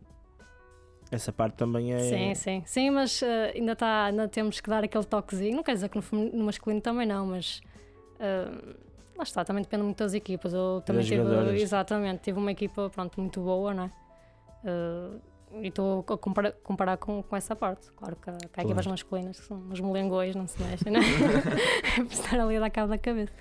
Essa 1.11 1.33
parte 1.33 1.55
também 1.57 1.95
é. 1.95 1.99
Sim, 1.99 2.35
sim, 2.35 2.63
sim, 2.67 2.91
mas 2.91 3.23
eh, 3.23 3.53
ainda, 3.55 3.75
tá, 3.75 4.05
ainda 4.05 4.29
temos 4.29 4.61
que 4.61 4.69
dar 4.69 4.85
aquele 4.85 5.05
toquezinho. 5.05 5.57
Não 5.57 5.63
quer 5.63 5.73
dizer 5.73 5.89
que 5.89 5.97
no, 5.97 6.03
femi- 6.03 6.31
no 6.31 6.45
masculino 6.45 6.83
também 6.83 7.07
não, 7.07 7.25
mas 7.29 7.63
eh, 8.21 8.75
lá 9.17 9.23
está, 9.23 9.43
também 9.43 9.63
depende 9.63 9.85
muito 9.85 9.97
das 9.97 10.13
equipas. 10.13 10.53
Eu 10.53 10.83
também 10.85 11.01
Das 11.01 11.09
tive, 11.09 11.23
jogadoras. 11.23 11.59
exatamente, 11.63 12.21
tive 12.25 12.39
uma 12.39 12.53
equipa 12.53 12.91
pronto, 12.91 13.19
muito 13.19 13.41
boa, 13.41 13.73
não 13.73 13.85
é? 13.85 13.93
Eh, 14.67 15.19
e 15.53 15.69
estou 15.69 16.05
a 16.09 16.19
comparar, 16.19 16.53
comparar 16.53 16.97
com, 16.97 17.23
com 17.23 17.37
essa 17.37 17.55
parte. 17.57 17.91
Claro 17.93 18.17
que 18.17 18.29
há, 18.31 18.33
que 18.37 18.45
há 18.47 18.49
Claro. 18.49 18.69
equipas 18.69 18.87
masculinas 18.87 19.39
que 19.41 19.47
são 19.47 19.69
os 19.71 19.81
molengões, 19.81 20.35
não 20.35 20.47
se 20.47 20.61
mexem, 20.63 20.93
né? 20.93 21.01
Por 21.97 22.03
estar 22.13 22.41
ali 22.41 22.57
a 22.57 22.61
dar 22.61 22.71
cabo 22.71 22.89
da 22.89 22.99
cabeça. 22.99 23.33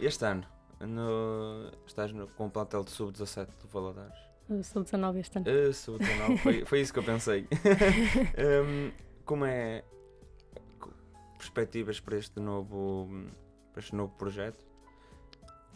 Este 0.00 0.24
ano, 0.24 0.44
no- 0.80 1.70
estás 1.86 2.12
no, 2.12 2.26
com 2.28 2.46
o 2.46 2.50
plantel 2.50 2.82
de 2.84 2.90
sub-17 2.90 3.46
do 3.62 3.68
Valadares. 3.68 4.18
Eu 4.48 4.64
sou 4.64 4.82
19 4.82 5.20
este 5.20 5.38
ano. 5.38 5.46
Uh, 5.48 5.72
sub-19, 5.72 6.38
foi, 6.38 6.64
foi 6.64 6.80
isso 6.80 6.92
que 6.92 6.98
eu 6.98 7.04
pensei. 7.04 7.46
Um, 8.66 8.90
como 9.24 9.44
é. 9.44 9.84
Perspectivas 11.38 11.98
para 12.00 12.16
este 12.18 12.38
novo, 12.40 13.08
para 13.72 13.80
este 13.80 13.94
novo 13.94 14.12
projeto? 14.18 14.58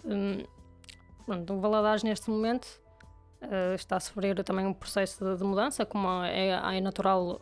Hum, 0.04 0.44
pronto, 1.24 1.54
o 1.54 1.60
Valadares 1.60 2.02
neste 2.02 2.28
momento 2.28 2.66
eh, 3.50 3.74
está 3.74 3.96
a 3.96 4.00
sofrer 4.00 4.42
também 4.44 4.66
um 4.66 4.72
processo 4.72 5.24
de, 5.24 5.36
de 5.36 5.44
mudança, 5.44 5.84
como 5.84 6.08
é, 6.24 6.76
é 6.76 6.80
natural, 6.80 7.40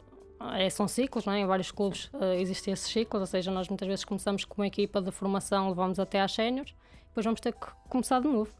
é, 0.54 0.68
são 0.70 0.88
ciclos, 0.88 1.24
não 1.24 1.32
é? 1.32 1.40
em 1.40 1.46
vários 1.46 1.70
clubes 1.70 2.10
eh, 2.20 2.40
existem 2.40 2.72
esses 2.72 2.90
ciclos, 2.90 3.20
ou 3.20 3.26
seja, 3.26 3.50
nós 3.50 3.68
muitas 3.68 3.86
vezes 3.86 4.04
começamos 4.04 4.44
com 4.44 4.60
uma 4.60 4.66
equipa 4.66 5.00
de 5.00 5.10
formação, 5.10 5.68
levamos 5.68 5.98
até 5.98 6.20
às 6.20 6.32
séniores, 6.32 6.74
depois 7.08 7.24
vamos 7.24 7.40
ter 7.40 7.52
que 7.52 7.66
começar 7.88 8.20
de 8.20 8.28
novo. 8.28 8.52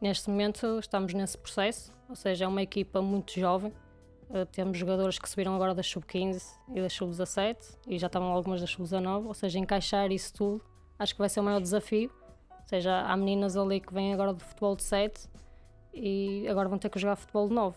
Neste 0.00 0.30
momento 0.30 0.78
estamos 0.78 1.12
nesse 1.14 1.36
processo, 1.36 1.92
ou 2.08 2.16
seja, 2.16 2.44
é 2.44 2.48
uma 2.48 2.62
equipa 2.62 3.02
muito 3.02 3.38
jovem, 3.38 3.72
eh, 4.30 4.44
temos 4.46 4.78
jogadores 4.78 5.18
que 5.18 5.28
subiram 5.28 5.54
agora 5.54 5.74
da 5.74 5.82
sub-15 5.82 6.42
e 6.74 6.80
da 6.80 6.88
sub-17 6.88 7.56
e 7.86 7.98
já 7.98 8.06
estavam 8.06 8.28
algumas 8.28 8.60
da 8.60 8.66
sub-19, 8.66 9.26
ou 9.26 9.34
seja, 9.34 9.58
encaixar 9.58 10.10
isso 10.12 10.32
tudo 10.34 10.64
acho 10.98 11.14
que 11.14 11.18
vai 11.18 11.28
ser 11.28 11.40
o 11.40 11.44
maior 11.44 11.60
desafio. 11.60 12.10
Ou 12.50 12.68
seja, 12.68 13.00
há 13.02 13.16
meninas 13.16 13.56
ali 13.56 13.80
que 13.80 13.94
vêm 13.94 14.12
agora 14.12 14.32
do 14.32 14.40
futebol 14.40 14.76
de 14.76 14.82
7 14.82 15.28
e 16.00 16.48
agora 16.48 16.68
vão 16.68 16.78
ter 16.78 16.88
que 16.88 16.98
jogar 16.98 17.16
futebol 17.16 17.48
de 17.48 17.54
9. 17.54 17.76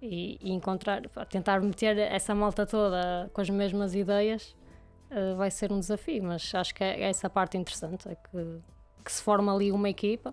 E, 0.00 0.38
e 0.40 0.52
encontrar, 0.52 1.02
tentar 1.28 1.60
meter 1.60 1.98
essa 1.98 2.32
malta 2.34 2.64
toda 2.64 3.28
com 3.32 3.40
as 3.40 3.50
mesmas 3.50 3.94
ideias 3.96 4.54
eh, 5.10 5.34
vai 5.34 5.50
ser 5.50 5.72
um 5.72 5.80
desafio, 5.80 6.22
mas 6.22 6.54
acho 6.54 6.72
que 6.74 6.84
é, 6.84 7.00
é 7.00 7.08
essa 7.08 7.26
a 7.26 7.30
parte 7.30 7.56
interessante, 7.58 8.08
é 8.08 8.14
que, 8.14 8.60
que 9.04 9.10
se 9.12 9.20
forma 9.22 9.52
ali 9.52 9.72
uma 9.72 9.88
equipa 9.88 10.32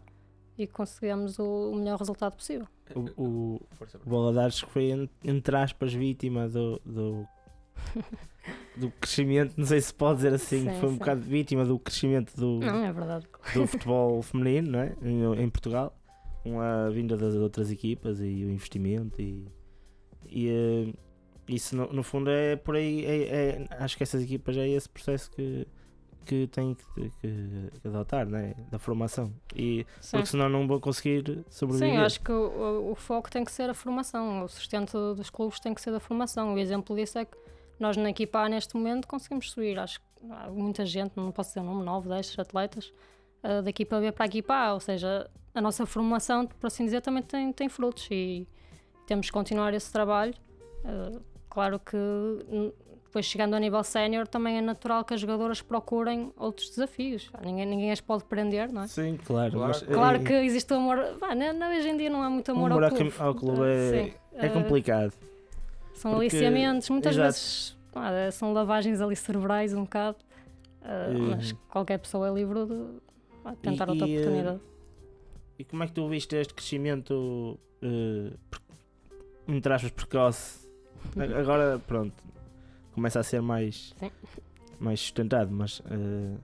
e 0.56 0.68
que 0.68 0.74
conseguimos 0.74 1.40
o, 1.40 1.72
o 1.72 1.76
melhor 1.78 1.98
resultado 1.98 2.36
possível. 2.36 2.68
O, 2.96 3.00
o, 3.24 3.56
o 3.56 4.50
que 4.50 4.66
foi, 4.68 4.92
en- 4.92 5.10
entre 5.24 5.56
aspas, 5.58 5.92
vítima 5.92 6.48
do, 6.48 6.80
do, 6.86 7.28
do 8.78 8.92
crescimento, 8.92 9.54
não 9.58 9.66
sei 9.66 9.82
se 9.82 9.92
pode 9.94 10.18
dizer 10.18 10.34
assim, 10.34 10.60
Sim, 10.70 10.80
foi 10.80 10.90
um 10.90 10.92
sim. 10.94 10.98
bocado 11.00 11.22
vítima 11.22 11.66
do 11.66 11.80
crescimento 11.80 12.36
do, 12.36 12.60
Não, 12.60 12.84
é 12.86 12.92
verdade. 12.94 13.26
do 13.54 13.66
futebol 13.66 14.22
feminino 14.22 14.72
não 14.74 14.80
é? 14.80 14.96
em, 15.02 15.42
em 15.44 15.50
Portugal, 15.50 15.98
com 16.46 16.62
a 16.62 16.90
vinda 16.92 17.18
das 17.18 17.34
outras 17.34 17.72
equipas 17.72 18.20
e 18.20 18.46
o 18.46 18.52
investimento 18.52 19.20
e, 19.20 19.48
e 20.30 20.48
eh, 20.48 20.94
isso 21.48 21.76
no, 21.76 21.92
no 21.92 22.04
fundo 22.04 22.30
é 22.30 22.56
por 22.56 22.76
aí, 22.76 23.04
é- 23.04 23.24
é- 23.28 23.68
acho 23.80 23.98
que 23.98 24.04
essas 24.04 24.22
equipas 24.22 24.56
é 24.56 24.68
esse 24.70 24.88
processo 24.88 25.32
que, 25.32 25.68
que 26.24 26.46
têm 26.48 26.76
que, 26.76 27.10
que- 27.20 27.72
que 27.82 27.88
adotar, 27.88 28.28
não 28.30 28.38
é? 28.38 28.54
da 28.70 28.78
formação, 28.78 29.34
e, 29.56 29.86
Sim. 30.00 30.18
porque 30.18 30.28
senão 30.28 30.48
não 30.48 30.68
vão 30.68 30.80
conseguir 30.80 31.44
sobreviver. 31.50 31.90
Sim, 31.94 31.98
acho 31.98 32.22
que 32.22 32.32
o, 32.32 32.92
o- 32.92 32.96
foco 32.96 33.30
tem 33.32 33.44
que 33.44 33.52
ser 33.52 33.68
a 33.68 33.74
formação, 33.74 34.44
o 34.44 34.48
sustento 34.48 35.16
dos 35.16 35.32
clubes 35.32 35.60
tem 35.60 35.74
que 35.74 35.82
ser 35.82 35.92
da 35.92 36.00
formação. 36.00 36.54
O 36.54 36.60
exemplo 36.60 36.96
disso 36.96 37.18
é 37.18 37.26
que 37.26 37.36
nós 37.80 37.98
na 37.98 38.12
equipa 38.12 38.40
A 38.40 38.50
neste 38.50 38.76
momento 38.76 39.08
conseguimos 39.08 39.50
subir, 39.52 39.80
acho 39.80 40.00
que 40.00 40.06
muita 40.52 40.86
gente, 40.86 41.14
não 41.18 41.32
posso 41.32 41.50
dizer 41.50 41.60
o 41.62 41.64
nome, 41.64 41.84
9, 41.84 42.08
10 42.08 42.38
atletas, 42.40 42.94
eh, 43.48 43.62
da 43.62 43.70
equipa 43.70 44.00
B 44.00 44.12
para 44.12 44.26
a 44.26 44.28
equipa 44.28 44.54
A, 44.54 44.74
ou 44.74 44.80
seja, 44.80 45.30
a 45.54 45.62
nossa 45.62 45.86
formação, 45.86 46.46
por 46.48 46.68
assim 46.68 46.84
dizer, 46.86 47.02
também 47.02 47.24
tem, 47.24 47.52
tem 47.54 47.70
frutos 47.70 48.08
e 48.12 48.48
temos 49.08 49.28
que 49.28 49.32
continuar 49.32 49.74
esse 49.74 49.92
trabalho. 49.92 50.34
Eh, 50.84 51.20
claro 51.50 51.80
que 51.80 51.98
depois 53.06 53.26
chegando 53.26 53.54
a 53.54 53.60
nível 53.60 53.82
sénior 53.84 54.28
também 54.28 54.58
é 54.58 54.62
natural 54.62 55.06
que 55.06 55.14
as 55.14 55.22
jogadoras 55.22 55.62
procurem 55.62 56.34
outros 56.38 56.70
desafios. 56.70 57.30
Ninguém, 57.42 57.66
ninguém 57.66 57.92
as 57.92 58.02
pode 58.02 58.26
prender, 58.26 58.70
não 58.74 58.82
é? 58.84 58.88
Sim, 58.88 59.18
claro. 59.26 59.52
Claro. 59.54 59.68
mas, 59.70 59.82
Claro 59.84 60.18
eh, 60.18 60.24
que 60.26 60.34
existe 60.34 60.74
o 60.74 60.78
amor. 60.78 60.98
Pá, 61.20 61.34
na- 61.34 61.54
na- 61.54 61.70
hoje 61.70 61.88
em 61.90 61.96
dia 61.98 62.10
não 62.10 62.22
há 62.22 62.30
muito 62.30 62.52
amor, 62.52 62.72
amor 62.72 62.84
ao 62.84 62.90
clube. 62.92 63.14
ao 63.20 63.34
clube 63.36 63.62
é- 63.64 63.92
Sim, 63.92 64.14
é 64.34 64.46
eh, 64.48 64.50
complicado. 64.50 65.14
São 65.94 66.12
porque- 66.12 66.26
aliciamentos, 66.36 66.90
muitas 66.90 67.14
exato. 67.14 67.28
vezes 67.28 67.78
eh, 67.96 68.32
são 68.32 68.52
lavagens 68.52 69.00
ali 69.00 69.16
cerebrais 69.16 69.74
um 69.74 69.84
bocado. 69.84 70.18
Uhum. 70.84 71.30
Mas 71.30 71.52
qualquer 71.70 71.98
pessoa 72.00 72.28
é 72.28 72.34
livre 72.34 72.66
de 72.66 72.74
tentar 73.62 73.88
E- 73.88 73.92
outra 73.92 74.08
e, 74.08 74.16
eh, 74.16 74.20
oportunidade. 74.20 74.60
E 75.60 75.64
como 75.64 75.84
é 75.84 75.88
que 75.88 75.94
tu 75.94 76.08
viste 76.10 76.36
este 76.36 76.54
crescimento, 76.54 77.60
pre- 77.80 78.62
entre 79.48 79.74
aspas, 79.74 79.92
precoce? 79.92 80.68
Agora, 81.40 81.80
pronto, 81.86 82.14
começa 82.94 83.20
a 83.20 83.24
ser 83.24 83.42
mais, 83.42 83.94
Sim. 84.00 84.12
mais 84.80 85.00
sustentado, 85.00 85.52
mas, 85.52 85.82
eh, 85.90 86.38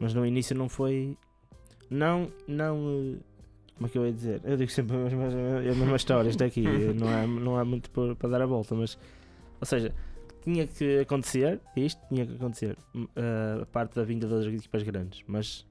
mas 0.00 0.12
no 0.14 0.26
início 0.26 0.56
não 0.56 0.68
foi. 0.68 1.16
Não, 1.88 2.30
não. 2.46 2.76
eh, 3.16 3.18
como 3.76 3.86
é 3.86 3.88
que 3.88 3.96
eu 3.98 4.04
ia 4.06 4.12
dizer? 4.12 4.40
Eu 4.44 4.56
digo 4.58 4.70
sempre 4.70 4.94
a 4.96 5.00
mesma, 5.00 5.26
a 5.26 5.60
mesma 5.74 5.96
história, 5.96 6.28
isto 6.28 6.44
aqui, 6.44 6.60
não 6.94 7.08
há, 7.08 7.26
não 7.26 7.56
há 7.56 7.64
muito 7.64 7.90
por- 7.90 8.14
para 8.16 8.28
dar 8.28 8.42
a 8.42 8.46
volta, 8.46 8.74
mas. 8.74 8.98
Ou 9.60 9.66
seja, 9.66 9.94
tinha 10.42 10.66
que 10.66 10.98
acontecer, 11.00 11.60
isto 11.76 12.00
tinha 12.08 12.26
que 12.26 12.34
acontecer, 12.34 12.76
eh, 13.16 13.62
a 13.62 13.66
parte 13.66 13.94
da 13.94 14.02
vinda 14.04 14.26
das 14.28 14.44
equipas 14.46 14.82
grandes, 14.82 15.22
mas 15.26 15.66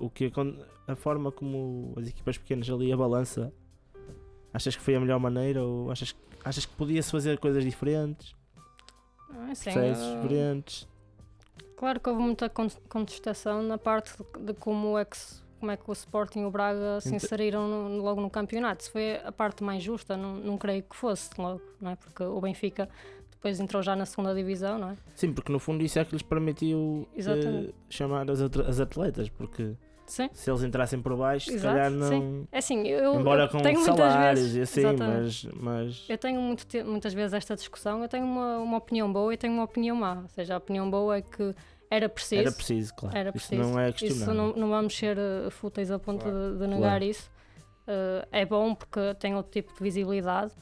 o 0.00 0.10
que 0.10 0.26
acon- 0.26 0.56
a 0.88 0.96
forma 0.96 1.30
como 1.30 1.94
as 1.96 2.08
equipas 2.08 2.36
pequenas 2.38 2.68
ali 2.70 2.92
a 2.92 2.96
balança, 2.96 3.52
achas 4.52 4.74
que 4.76 4.82
foi 4.82 4.94
a 4.96 5.00
melhor 5.00 5.20
maneira 5.20 5.62
ou 5.62 5.90
achas, 5.90 6.14
achas 6.44 6.64
que 6.66 6.74
podia-se 6.74 7.10
fazer 7.10 7.38
coisas 7.38 7.64
diferentes, 7.64 8.34
Ah, 9.30 9.54
sim, 9.54 9.70
processos 9.70 10.06
eh, 10.06 10.20
diferentes? 10.22 10.88
Claro 11.76 12.00
que 12.00 12.10
houve 12.10 12.22
muita 12.22 12.48
con- 12.48 12.68
contestação 12.88 13.62
na 13.62 13.78
parte 13.78 14.12
de, 14.40 14.52
como, 14.54 14.98
é 14.98 15.04
que 15.04 15.16
como 15.58 15.70
é 15.70 15.76
que 15.76 15.88
o 15.88 15.92
Sporting 15.92 16.40
e 16.40 16.44
o 16.44 16.50
Braga 16.50 17.00
se 17.00 17.08
Ente- 17.08 17.24
inseriram 17.24 17.66
no- 17.68 18.02
logo 18.02 18.20
no 18.20 18.28
campeonato. 18.30 18.84
Se 18.84 18.90
foi 18.90 19.16
a 19.16 19.30
parte 19.32 19.62
mais 19.62 19.82
justa, 19.82 20.16
não, 20.16 20.36
não 20.36 20.58
creio 20.58 20.82
que 20.82 20.96
fosse 20.96 21.30
logo, 21.38 21.60
não 21.80 21.90
é? 21.92 21.96
Porque 21.96 22.22
o 22.22 22.40
Benfica 22.40 22.88
depois 23.30 23.58
entrou 23.60 23.82
já 23.82 23.96
na 23.96 24.04
segunda 24.04 24.34
divisão, 24.34 24.78
não 24.78 24.90
é? 24.90 24.96
Sim, 25.14 25.32
porque 25.32 25.50
no 25.52 25.58
fundo 25.58 25.82
isso 25.82 25.98
é 25.98 26.04
que 26.04 26.12
lhes 26.12 26.22
permitiu 26.22 27.08
eh, 27.16 27.72
chamar 27.88 28.30
as, 28.30 28.40
as 28.42 28.80
atletas, 28.80 29.28
porque 29.30 29.74
Sim. 30.10 30.28
se 30.32 30.50
eles 30.50 30.62
entrassem 30.62 31.00
por 31.00 31.16
baixo, 31.16 31.46
se 31.46 31.54
Exato, 31.54 31.74
calhar 31.74 31.90
não. 31.90 32.08
sim. 32.08 32.48
É 32.52 32.58
assim, 32.58 32.86
eu, 32.88 33.14
Embora 33.20 33.44
eu 33.44 33.48
com 33.48 33.58
tenho 33.62 33.80
salários 33.84 34.40
vezes, 34.40 34.56
e 34.56 34.60
assim, 34.62 34.80
exatamente. 34.80 35.46
mas, 35.48 35.54
mas 35.60 36.04
Eu 36.08 36.18
tenho 36.18 36.40
muito 36.40 36.66
muitas 36.84 37.14
vezes 37.14 37.32
esta 37.34 37.54
discussão, 37.54 38.02
eu 38.02 38.08
tenho 38.08 38.24
uma, 38.26 38.58
uma 38.58 38.76
opinião 38.78 39.12
boa 39.12 39.32
e 39.32 39.36
tenho 39.36 39.52
uma 39.54 39.64
opinião 39.64 39.94
má. 39.96 40.20
Ou 40.22 40.28
seja, 40.28 40.54
a 40.54 40.58
opinião 40.58 40.90
boa 40.90 41.16
é 41.18 41.22
que 41.22 41.54
era 41.90 42.08
preciso. 42.08 42.40
era 42.42 42.52
preciso, 42.52 42.94
claro. 42.94 43.16
Era 43.16 43.30
Isso 43.34 43.48
preciso. 43.48 43.62
não 43.72 43.78
é 43.80 43.88
Isso 43.90 43.98
questionável. 43.98 44.34
não, 44.34 44.52
não 44.54 44.68
vamos 44.68 44.96
ser 44.96 45.16
uh, 45.18 45.50
fúteis 45.50 45.90
a 45.90 45.98
ponto 45.98 46.22
Claro. 46.22 46.52
de, 46.52 46.58
de 46.58 46.66
negar 46.66 46.90
Claro. 46.90 47.04
isso. 47.04 47.30
Uh, 47.88 48.26
é 48.30 48.44
bom 48.44 48.74
porque 48.74 49.14
tem 49.18 49.34
outro 49.34 49.50
tipo 49.50 49.72
de 49.74 49.82
visibilidade. 49.82 50.52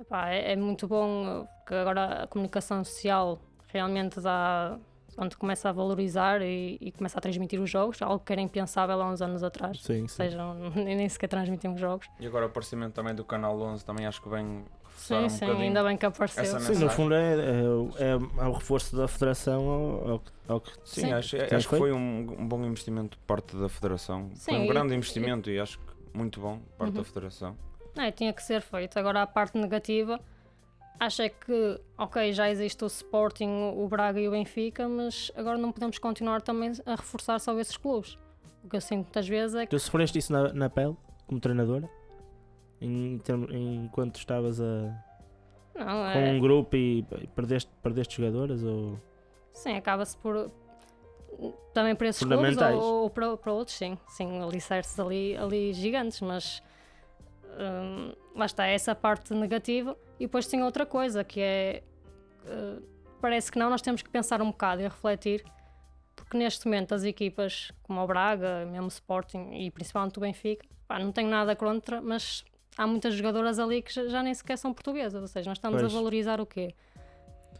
Epá, 0.00 0.30
é, 0.30 0.52
é 0.52 0.56
muito 0.56 0.86
bom 0.86 1.40
uh, 1.42 1.48
porque 1.58 1.74
agora 1.74 2.22
a 2.22 2.26
comunicação 2.28 2.84
social 2.84 3.40
realmente 3.72 4.20
dá 4.20 4.78
onde 5.20 5.36
começa 5.36 5.68
a 5.68 5.72
valorizar 5.72 6.40
e, 6.40 6.78
e 6.80 6.92
começa 6.92 7.18
a 7.18 7.20
transmitir 7.20 7.60
os 7.60 7.68
jogos, 7.68 8.00
algo 8.00 8.20
que 8.24 8.32
era 8.32 8.40
impensável 8.40 9.02
há 9.02 9.10
uns 9.10 9.20
anos 9.20 9.42
atrás. 9.42 9.82
Sim, 9.82 10.02
Ou 10.02 10.08
sim. 10.08 10.14
seja, 10.16 10.38
nem 10.76 10.96
nem 10.96 11.08
sequer 11.08 11.26
transmitem 11.28 11.72
os 11.74 11.80
jogos. 11.80 12.06
E 12.20 12.26
agora 12.26 12.46
o 12.46 12.48
aparecimento 12.48 12.92
também 12.94 13.14
do 13.14 13.24
Canal 13.24 13.60
11 13.60 13.84
também 13.84 14.06
acho 14.06 14.22
que 14.22 14.28
vem 14.28 14.64
reforçar 14.84 15.18
Sim, 15.18 15.24
um 15.24 15.28
sim, 15.28 15.40
bocadinho. 15.40 15.66
ainda 15.68 15.84
bem 15.84 15.96
que 15.96 16.06
apareceu. 16.06 16.42
essa 16.42 16.60
Sim, 16.60 16.78
no 16.84 16.90
fundo 16.90 17.14
é, 17.14 17.32
é, 17.34 17.62
o- 17.68 17.90
é, 17.98 18.44
é 18.44 18.46
o 18.48 18.52
reforço 18.52 18.96
da 18.96 19.08
federação 19.08 19.68
ao, 19.68 20.10
ao, 20.12 20.18
que- 20.20 20.30
ao 20.48 20.60
que 20.60 20.70
Sim, 20.84 21.00
Sim. 21.02 21.12
acho, 21.12 21.36
acho 21.54 21.68
que 21.68 21.76
foi 21.76 21.92
um, 21.92 22.36
um 22.38 22.48
bom 22.48 22.64
investimento 22.64 23.18
por 23.18 23.24
parte 23.36 23.56
da 23.56 23.68
Federação. 23.68 24.30
foi 24.36 24.54
Sim, 24.54 24.60
um 24.60 24.64
e- 24.64 24.68
grande 24.68 24.94
investimento 24.94 25.50
e 25.50 25.58
acho 25.58 25.78
que 25.78 25.84
muito 26.14 26.40
bom 26.40 26.58
por 26.58 26.78
parte 26.78 26.90
Uhum. 26.96 26.98
da 26.98 27.04
Federação. 27.04 27.56
Não, 27.96 28.04
é, 28.04 28.12
tinha 28.12 28.32
que 28.32 28.42
ser 28.42 28.60
feito. 28.62 28.96
Agora 28.98 29.22
a 29.22 29.26
parte 29.26 29.58
negativa, 29.58 30.20
acho 31.00 31.22
é 31.22 31.28
que, 31.28 31.80
ok, 31.96 32.32
já 32.32 32.50
existe 32.50 32.82
o 32.84 32.86
Sporting, 32.86 33.72
o 33.76 33.86
Braga 33.88 34.20
e 34.20 34.28
o 34.28 34.30
Benfica, 34.30 34.88
mas 34.88 35.30
agora 35.36 35.58
não 35.58 35.72
podemos 35.72 35.98
continuar 35.98 36.42
também 36.42 36.72
a 36.84 36.92
reforçar 36.96 37.38
só 37.38 37.58
esses 37.58 37.76
clubes. 37.76 38.18
O 38.64 38.68
que 38.68 38.76
eu 38.76 38.80
sinto 38.80 39.04
muitas 39.04 39.28
vezes 39.28 39.54
é 39.54 39.64
que 39.66 39.70
Tu 39.70 39.78
sofreste 39.78 40.18
isso 40.18 40.32
na, 40.32 40.52
na 40.52 40.68
pele, 40.68 40.96
como 41.26 41.40
treinadora? 41.40 41.88
Em, 42.80 43.18
termo- 43.18 43.48
enquanto 43.50 44.16
estavas 44.16 44.60
a, 44.60 44.64
não, 45.74 46.12
com 46.12 46.18
é, 46.18 46.32
um 46.32 46.38
grupo 46.38 46.76
e, 46.76 47.02
perdeste, 47.34 47.70
perdeste 47.82 48.16
jogadoras? 48.16 48.62
Ou... 48.62 48.98
sim, 49.52 49.76
acaba-se 49.76 50.16
por 50.18 50.50
também 51.72 51.94
para 51.94 52.08
esses 52.08 52.22
clubes 52.22 52.56
ou, 52.56 53.02
ou 53.02 53.10
para, 53.10 53.36
para 53.36 53.52
outros, 53.52 53.76
sim, 53.76 53.96
sim, 54.08 54.42
alicerces 54.42 54.98
ali, 54.98 55.36
ali 55.36 55.72
gigantes, 55.72 56.20
mas 56.20 56.62
hum, 57.58 58.12
lá 58.34 58.46
está, 58.46 58.66
é 58.66 58.74
essa 58.74 58.94
parte 58.94 59.34
negativa 59.34 59.96
e 60.18 60.26
depois 60.26 60.46
tem 60.46 60.62
outra 60.62 60.86
coisa 60.86 61.24
que 61.24 61.40
é 61.40 61.82
uh, 62.44 62.82
parece 63.20 63.50
que 63.50 63.58
não, 63.58 63.68
nós 63.68 63.82
temos 63.82 64.02
que 64.02 64.08
pensar 64.08 64.40
um 64.40 64.46
bocado 64.46 64.80
e 64.80 64.84
refletir 64.84 65.44
porque 66.14 66.36
neste 66.36 66.66
momento 66.66 66.94
as 66.94 67.04
equipas 67.04 67.72
como 67.82 68.00
o 68.00 68.06
Braga, 68.06 68.66
mesmo 68.66 68.86
o 68.86 68.88
Sporting 68.88 69.50
e 69.54 69.70
principalmente 69.70 70.18
o 70.18 70.20
Benfica, 70.20 70.66
pá, 70.86 70.98
não 70.98 71.12
tenho 71.12 71.28
nada 71.28 71.56
contra, 71.56 72.00
mas 72.00 72.44
há 72.76 72.86
muitas 72.86 73.14
jogadoras 73.14 73.58
ali 73.58 73.80
que 73.82 73.92
já, 74.08 74.22
nem 74.22 74.34
sequer 74.34 74.58
são 74.58 74.72
portuguesas, 74.72 75.20
ou 75.20 75.28
seja, 75.28 75.48
nós 75.48 75.58
estamos 75.58 75.80
Pois. 75.80 75.92
a 75.92 75.96
valorizar 75.96 76.40
o 76.40 76.46
quê? 76.46 76.74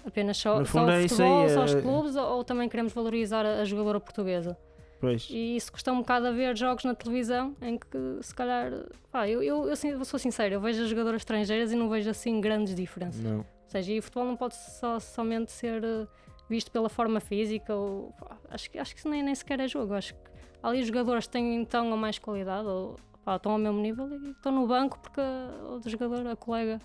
Apenas 0.04 0.36
só, 0.36 0.64
só 0.64 0.84
o 0.84 0.90
é 0.90 1.08
futebol, 1.08 1.42
aí, 1.42 1.50
só 1.50 1.64
os 1.64 1.74
é- 1.74 1.80
clubes, 1.80 2.16
ou, 2.16 2.36
ou 2.36 2.44
também 2.44 2.68
queremos 2.68 2.92
valorizar 2.92 3.44
a, 3.44 3.60
a 3.60 3.64
jogadora 3.64 4.00
portuguesa? 4.00 4.56
Pois. 5.00 5.28
E 5.30 5.56
isso 5.56 5.70
custa 5.72 5.92
um 5.92 5.98
bocado 5.98 6.26
a 6.26 6.30
ver 6.32 6.56
jogos 6.56 6.84
na 6.84 6.94
televisão 6.94 7.54
em 7.62 7.78
que 7.78 8.18
se 8.22 8.34
calhar. 8.34 8.72
Pá, 9.12 9.28
eu, 9.28 9.42
eu, 9.42 9.68
eu, 9.68 10.04
sou 10.04 10.18
sincero, 10.18 10.54
eu 10.54 10.60
vejo 10.60 10.82
as 10.82 10.88
jogadoras 10.88 11.20
estrangeiras 11.20 11.70
e 11.70 11.76
não 11.76 11.88
vejo 11.88 12.10
assim 12.10 12.40
grandes 12.40 12.74
diferenças. 12.74 13.22
Não. 13.22 13.38
Ou 13.38 13.44
seja, 13.68 13.92
e 13.92 13.98
o 13.98 14.02
futebol 14.02 14.26
não 14.26 14.36
pode 14.36 14.56
só, 14.56 14.98
somente 14.98 15.52
ser 15.52 15.84
eh, 15.84 16.06
visto 16.48 16.70
pela 16.72 16.88
forma 16.88 17.20
física. 17.20 17.74
Ou, 17.74 18.12
pá, 18.18 18.36
acho, 18.50 18.70
que- 18.70 18.78
acho 18.78 18.92
que 18.94 18.98
isso 19.00 19.08
nem, 19.08 19.22
nem 19.22 19.34
sequer 19.34 19.60
é 19.60 19.68
jogo. 19.68 19.94
Acho 19.94 20.14
que 20.14 20.20
ali 20.62 20.80
os 20.80 20.86
jogadores 20.88 21.26
têm 21.28 21.54
então 21.56 21.92
a 21.92 21.96
mais 21.96 22.18
qualidade, 22.18 22.66
ou 22.66 22.96
pá, 23.24 23.36
estão 23.36 23.52
ao 23.52 23.58
mesmo 23.58 23.78
nível 23.80 24.08
e 24.12 24.30
estão 24.30 24.50
no 24.50 24.66
banco 24.66 24.98
porque 24.98 25.20
o 25.20 25.80
jogador, 25.88 26.26
a 26.26 26.34
colega, 26.34 26.80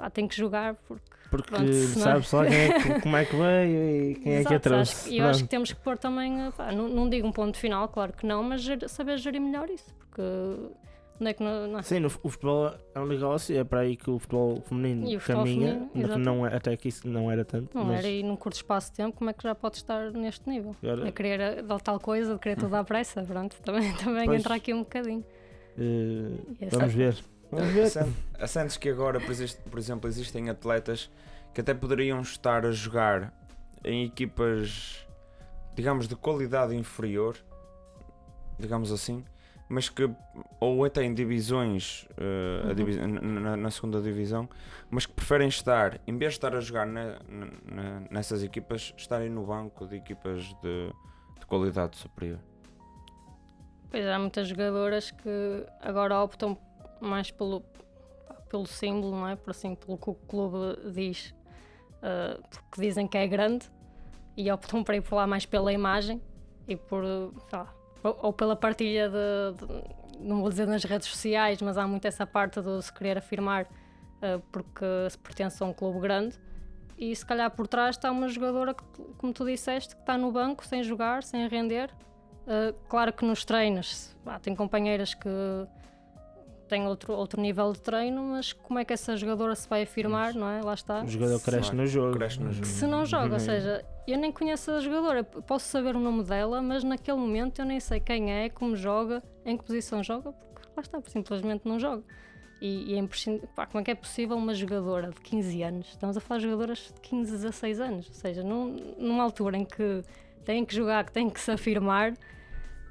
pá, 0.00 0.10
tem 0.10 0.26
que 0.26 0.36
jogar 0.36 0.74
porque 0.88 1.02
Porque 1.30 1.50
Pronto, 1.54 1.72
senão- 1.72 2.04
sabe-se 2.22 2.34
lá 2.36 2.46
quem 2.46 2.56
é 2.56 2.70
como 3.00 3.16
é 3.16 3.24
que 3.24 3.36
veio 3.36 4.10
e 4.10 4.14
quem 4.16 4.32
é 4.34 4.44
que 4.44 4.48
a 4.52 4.56
Exato, 4.56 4.74
acho 4.74 5.08
eu 5.14 5.26
acho 5.26 5.42
que 5.44 5.48
temos 5.48 5.72
que 5.72 5.80
pôr 5.80 5.96
também, 5.98 6.40
eh, 6.40 6.50
pá, 6.56 6.72
não, 6.72 6.88
não 6.88 7.08
digo 7.08 7.26
um 7.26 7.32
ponto 7.32 7.56
final, 7.56 7.86
claro 7.88 8.12
que 8.12 8.26
não, 8.26 8.42
mas 8.42 8.66
saber 8.88 9.16
gerir 9.18 9.40
melhor 9.40 9.70
isso, 9.70 9.94
porque 9.98 10.20
onde 11.20 11.30
é 11.30 11.34
que 11.34 11.42
não, 11.42 11.66
não- 11.68 11.82
Sim, 11.82 12.00
no, 12.00 12.06
o 12.08 12.28
futebol 12.30 12.72
é 12.94 12.98
um 12.98 13.06
negócio, 13.06 13.56
é 13.56 13.62
para 13.62 13.80
aí 13.80 13.94
que 13.94 14.10
o 14.10 14.18
futebol 14.18 14.60
feminino 14.62 15.06
E 15.08 15.16
o 15.16 15.20
futebol 15.20 15.44
caminha. 15.44 15.68
feminino, 15.74 15.90
exato. 15.94 16.18
não 16.18 16.46
é- 16.46 16.56
até 16.56 16.76
que 16.76 16.88
isso 16.88 17.06
não 17.06 17.30
era 17.30 17.44
tanto. 17.44 17.76
não 17.76 17.84
mas 17.84 17.98
era 17.98 18.08
e 18.08 18.22
num 18.22 18.36
curto 18.36 18.56
espaço 18.56 18.90
de 18.90 18.96
tempo, 18.96 19.16
como 19.16 19.28
é 19.30 19.32
que 19.32 19.42
já 19.44 19.54
pode 19.54 19.76
estar 19.76 20.10
neste 20.10 20.48
nível? 20.48 20.74
agora, 20.82 21.08
A 21.08 21.12
querer 21.12 21.40
eh, 21.40 21.62
dar 21.62 21.78
tal 21.80 22.00
coisa, 22.00 22.32
de 22.34 22.40
querer 22.40 22.56
tudo 22.56 22.74
à 22.74 22.82
pressa, 22.82 23.22
pronto, 23.22 23.54
também, 23.62 23.92
também 23.98 24.24
Pois. 24.24 24.40
entra 24.40 24.54
aqui 24.56 24.72
um 24.74 24.80
bocadinho. 24.80 25.24
E 25.78 26.38
esse- 26.60 26.76
vamos 26.76 26.92
ver. 26.94 27.14
Vamos 27.50 27.68
ver. 27.72 27.86
Sente- 27.88 28.16
Sentes 28.46 28.76
que 28.76 28.88
agora, 28.88 29.20
por, 29.20 29.78
exemplo, 29.78 30.08
existem 30.08 30.48
atletas 30.48 31.10
que 31.52 31.60
até 31.60 31.74
poderiam 31.74 32.20
estar 32.20 32.64
a 32.64 32.70
jogar 32.70 33.32
em 33.84 34.04
equipas, 34.04 35.06
digamos, 35.74 36.06
de 36.06 36.14
qualidade 36.16 36.76
inferior, 36.76 37.36
digamos 38.58 38.92
assim, 38.92 39.24
mas 39.68 39.88
que, 39.88 40.08
ou 40.58 40.84
até 40.84 41.02
em 41.04 41.14
divisões, 41.14 42.06
a 42.64 42.68
Uhum. 42.68 42.74
divi- 42.74 42.96
na, 42.96 43.56
na- 43.56 43.70
segunda 43.70 44.00
divisão, 44.00 44.48
mas 44.90 45.06
que 45.06 45.12
preferem 45.12 45.48
estar, 45.48 46.00
em 46.06 46.16
vez 46.18 46.32
de 46.32 46.38
estar 46.38 46.54
a 46.54 46.60
jogar 46.60 46.86
na- 46.86 47.18
na- 47.28 48.00
nessas 48.10 48.42
equipas, 48.42 48.92
estarem 48.96 49.28
no 49.30 49.44
banco 49.46 49.86
de 49.86 49.96
equipas 49.96 50.44
de, 50.62 50.92
de 51.38 51.46
qualidade 51.46 51.96
superior. 51.96 52.38
Pois 53.90 54.06
há 54.06 54.18
muitas 54.18 54.46
jogadoras 54.48 55.10
que 55.10 55.66
agora 55.80 56.20
optam 56.20 56.56
mais 57.00 57.30
pelo, 57.30 57.62
pelo 58.48 58.66
símbolo, 58.66 59.12
não 59.12 59.28
é? 59.28 59.36
Por 59.36 59.50
assim, 59.50 59.74
pelo 59.74 59.96
que 59.98 60.10
o 60.10 60.14
clube 60.14 60.90
diz, 60.92 61.34
ah, 62.02 62.38
porque 62.50 62.80
dizem 62.80 63.06
que 63.06 63.16
é 63.16 63.26
grande 63.26 63.70
e 64.36 64.50
optam 64.50 64.82
para 64.84 64.96
ir 64.96 65.02
por 65.02 65.16
lá 65.16 65.26
mais 65.26 65.44
pela 65.46 65.72
imagem 65.72 66.20
e 66.68 66.76
por, 66.76 67.02
lá, 67.52 67.74
ou, 68.02 68.32
pela 68.32 68.54
partilha 68.56 69.08
de, 69.08 69.66
de- 69.66 70.20
não 70.20 70.40
vou 70.40 70.50
dizer 70.50 70.66
nas 70.66 70.84
redes 70.84 71.08
sociais, 71.08 71.60
mas 71.62 71.76
há 71.78 71.86
muito 71.86 72.06
essa 72.06 72.26
parte 72.26 72.60
do 72.60 72.80
se 72.80 72.92
querer 72.92 73.18
afirmar 73.18 73.66
ah, 74.22 74.40
porque 74.52 74.84
se 75.10 75.18
pertence 75.18 75.62
a 75.62 75.66
um 75.66 75.72
clube 75.72 76.00
grande. 76.00 76.38
E 76.98 77.16
se 77.16 77.24
calhar 77.24 77.50
por 77.50 77.66
trás 77.66 77.96
está 77.96 78.10
uma 78.10 78.28
jogadora 78.28 78.74
que, 78.74 78.84
como 79.16 79.32
tu 79.32 79.46
disseste, 79.46 79.94
que 79.96 80.02
está 80.02 80.18
no 80.18 80.30
banco 80.30 80.66
sem 80.66 80.82
jogar, 80.82 81.22
sem 81.22 81.46
render, 81.48 81.90
Uh, 82.46 82.72
claro 82.88 83.12
que 83.12 83.24
nos 83.24 83.44
treinos 83.44 84.16
tem 84.42 84.56
companheiras 84.56 85.14
que 85.14 85.28
têm 86.70 86.86
outro, 86.86 87.12
outro 87.12 87.40
nível 87.40 87.72
de 87.72 87.80
treino, 87.82 88.22
mas 88.22 88.52
como 88.54 88.78
é 88.78 88.84
que 88.84 88.92
essa 88.92 89.16
jogadora 89.16 89.54
se 89.54 89.68
vai 89.68 89.82
afirmar, 89.82 90.32
não 90.34 90.48
é? 90.48 90.62
Lá 90.62 90.72
está. 90.74 91.02
O 91.02 91.08
jogador 91.08 91.38
Se- 91.38 91.44
cresce 91.44 91.74
no 91.74 91.86
jogo. 91.86 92.12
Cresce 92.16 92.40
no 92.40 92.50
jogo. 92.52 92.64
Se 92.66 92.86
não 92.86 93.04
joga, 93.04 93.26
Uhum. 93.26 93.32
ou 93.34 93.40
seja, 93.40 93.84
eu 94.06 94.16
nem 94.16 94.32
conheço 94.32 94.70
a 94.70 94.80
jogadora, 94.80 95.22
posso 95.22 95.66
saber 95.68 95.94
o 95.96 96.00
nome 96.00 96.24
dela, 96.24 96.62
mas 96.62 96.82
naquele 96.82 97.18
momento 97.18 97.58
eu 97.60 97.66
nem 97.66 97.78
sei 97.80 98.00
quem 98.00 98.32
é, 98.32 98.48
como 98.48 98.74
joga, 98.76 99.22
em 99.44 99.56
que 99.56 99.64
posição 99.64 100.02
joga, 100.02 100.32
porque 100.32 100.68
lá 100.76 100.80
está, 100.82 101.00
simplesmente 101.06 101.68
não 101.68 101.78
joga. 101.78 102.02
E, 102.62 102.92
e 102.92 102.94
é 102.94 102.98
imprescindível, 102.98 103.48
pá, 103.56 103.66
como 103.66 103.80
é 103.80 103.84
que 103.84 103.90
é 103.90 103.94
possível 103.94 104.36
uma 104.36 104.52
jogadora 104.54 105.08
de 105.10 105.20
15 105.22 105.62
anos, 105.62 105.88
estamos 105.88 106.16
a 106.16 106.20
falar 106.20 106.38
de 106.40 106.44
jogadoras 106.44 106.92
de 106.94 107.00
15, 107.00 107.32
16 107.32 107.80
anos, 107.80 108.06
ou 108.08 108.14
seja, 108.14 108.42
num, 108.42 108.76
numa 108.98 109.22
altura 109.24 109.56
em 109.56 109.64
que 109.64 110.02
têm 110.44 110.64
que 110.64 110.74
jogar, 110.74 111.04
que 111.04 111.12
têm 111.12 111.30
que 111.30 111.40
se 111.40 111.50
afirmar, 111.50 112.12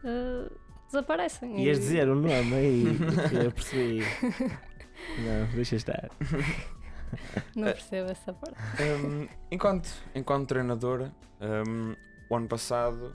eh, 0.04 0.50
desaparecem. 0.92 1.64
Ias 1.64 1.78
E- 1.78 1.82
dizer 1.82 2.10
o 2.10 2.16
nome 2.16 2.54
aí, 2.54 2.86
porque 3.16 3.36
eu 3.48 3.52
percebi. 3.52 4.00
Não, 5.20 5.46
deixa 5.56 5.76
estar. 5.76 6.10
Não 7.56 7.64
percebo 7.66 8.12
essa 8.12 8.34
parte. 8.34 8.58
Hum, 9.04 9.28
enquanto, 9.52 9.90
enquanto 10.14 10.48
treinadora, 10.48 11.12
hum, 11.68 11.96
o 12.30 12.36
ano 12.36 12.48
passado 12.48 13.14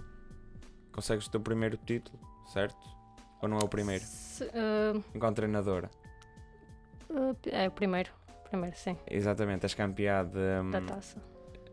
consegues 0.92 1.26
o 1.26 1.30
teu 1.30 1.40
primeiro 1.40 1.76
título, 1.76 2.18
certo? 2.52 2.76
Ou 3.42 3.48
não 3.48 3.58
é 3.58 3.64
o 3.64 3.68
primeiro? 3.68 4.02
Se- 4.04 4.44
eh, 4.52 5.00
Enquanto 5.14 5.36
treinadora. 5.36 5.90
eh, 7.10 7.64
é 7.64 7.68
o 7.68 7.70
primeiro, 7.70 8.10
primeiro, 8.48 8.76
sim, 8.76 8.96
Exatamente, 9.08 9.64
és 9.64 9.74
campeã 9.74 10.24
de, 10.24 10.38
hum, 10.62 10.70
da 10.70 10.80
taça. 10.80 11.22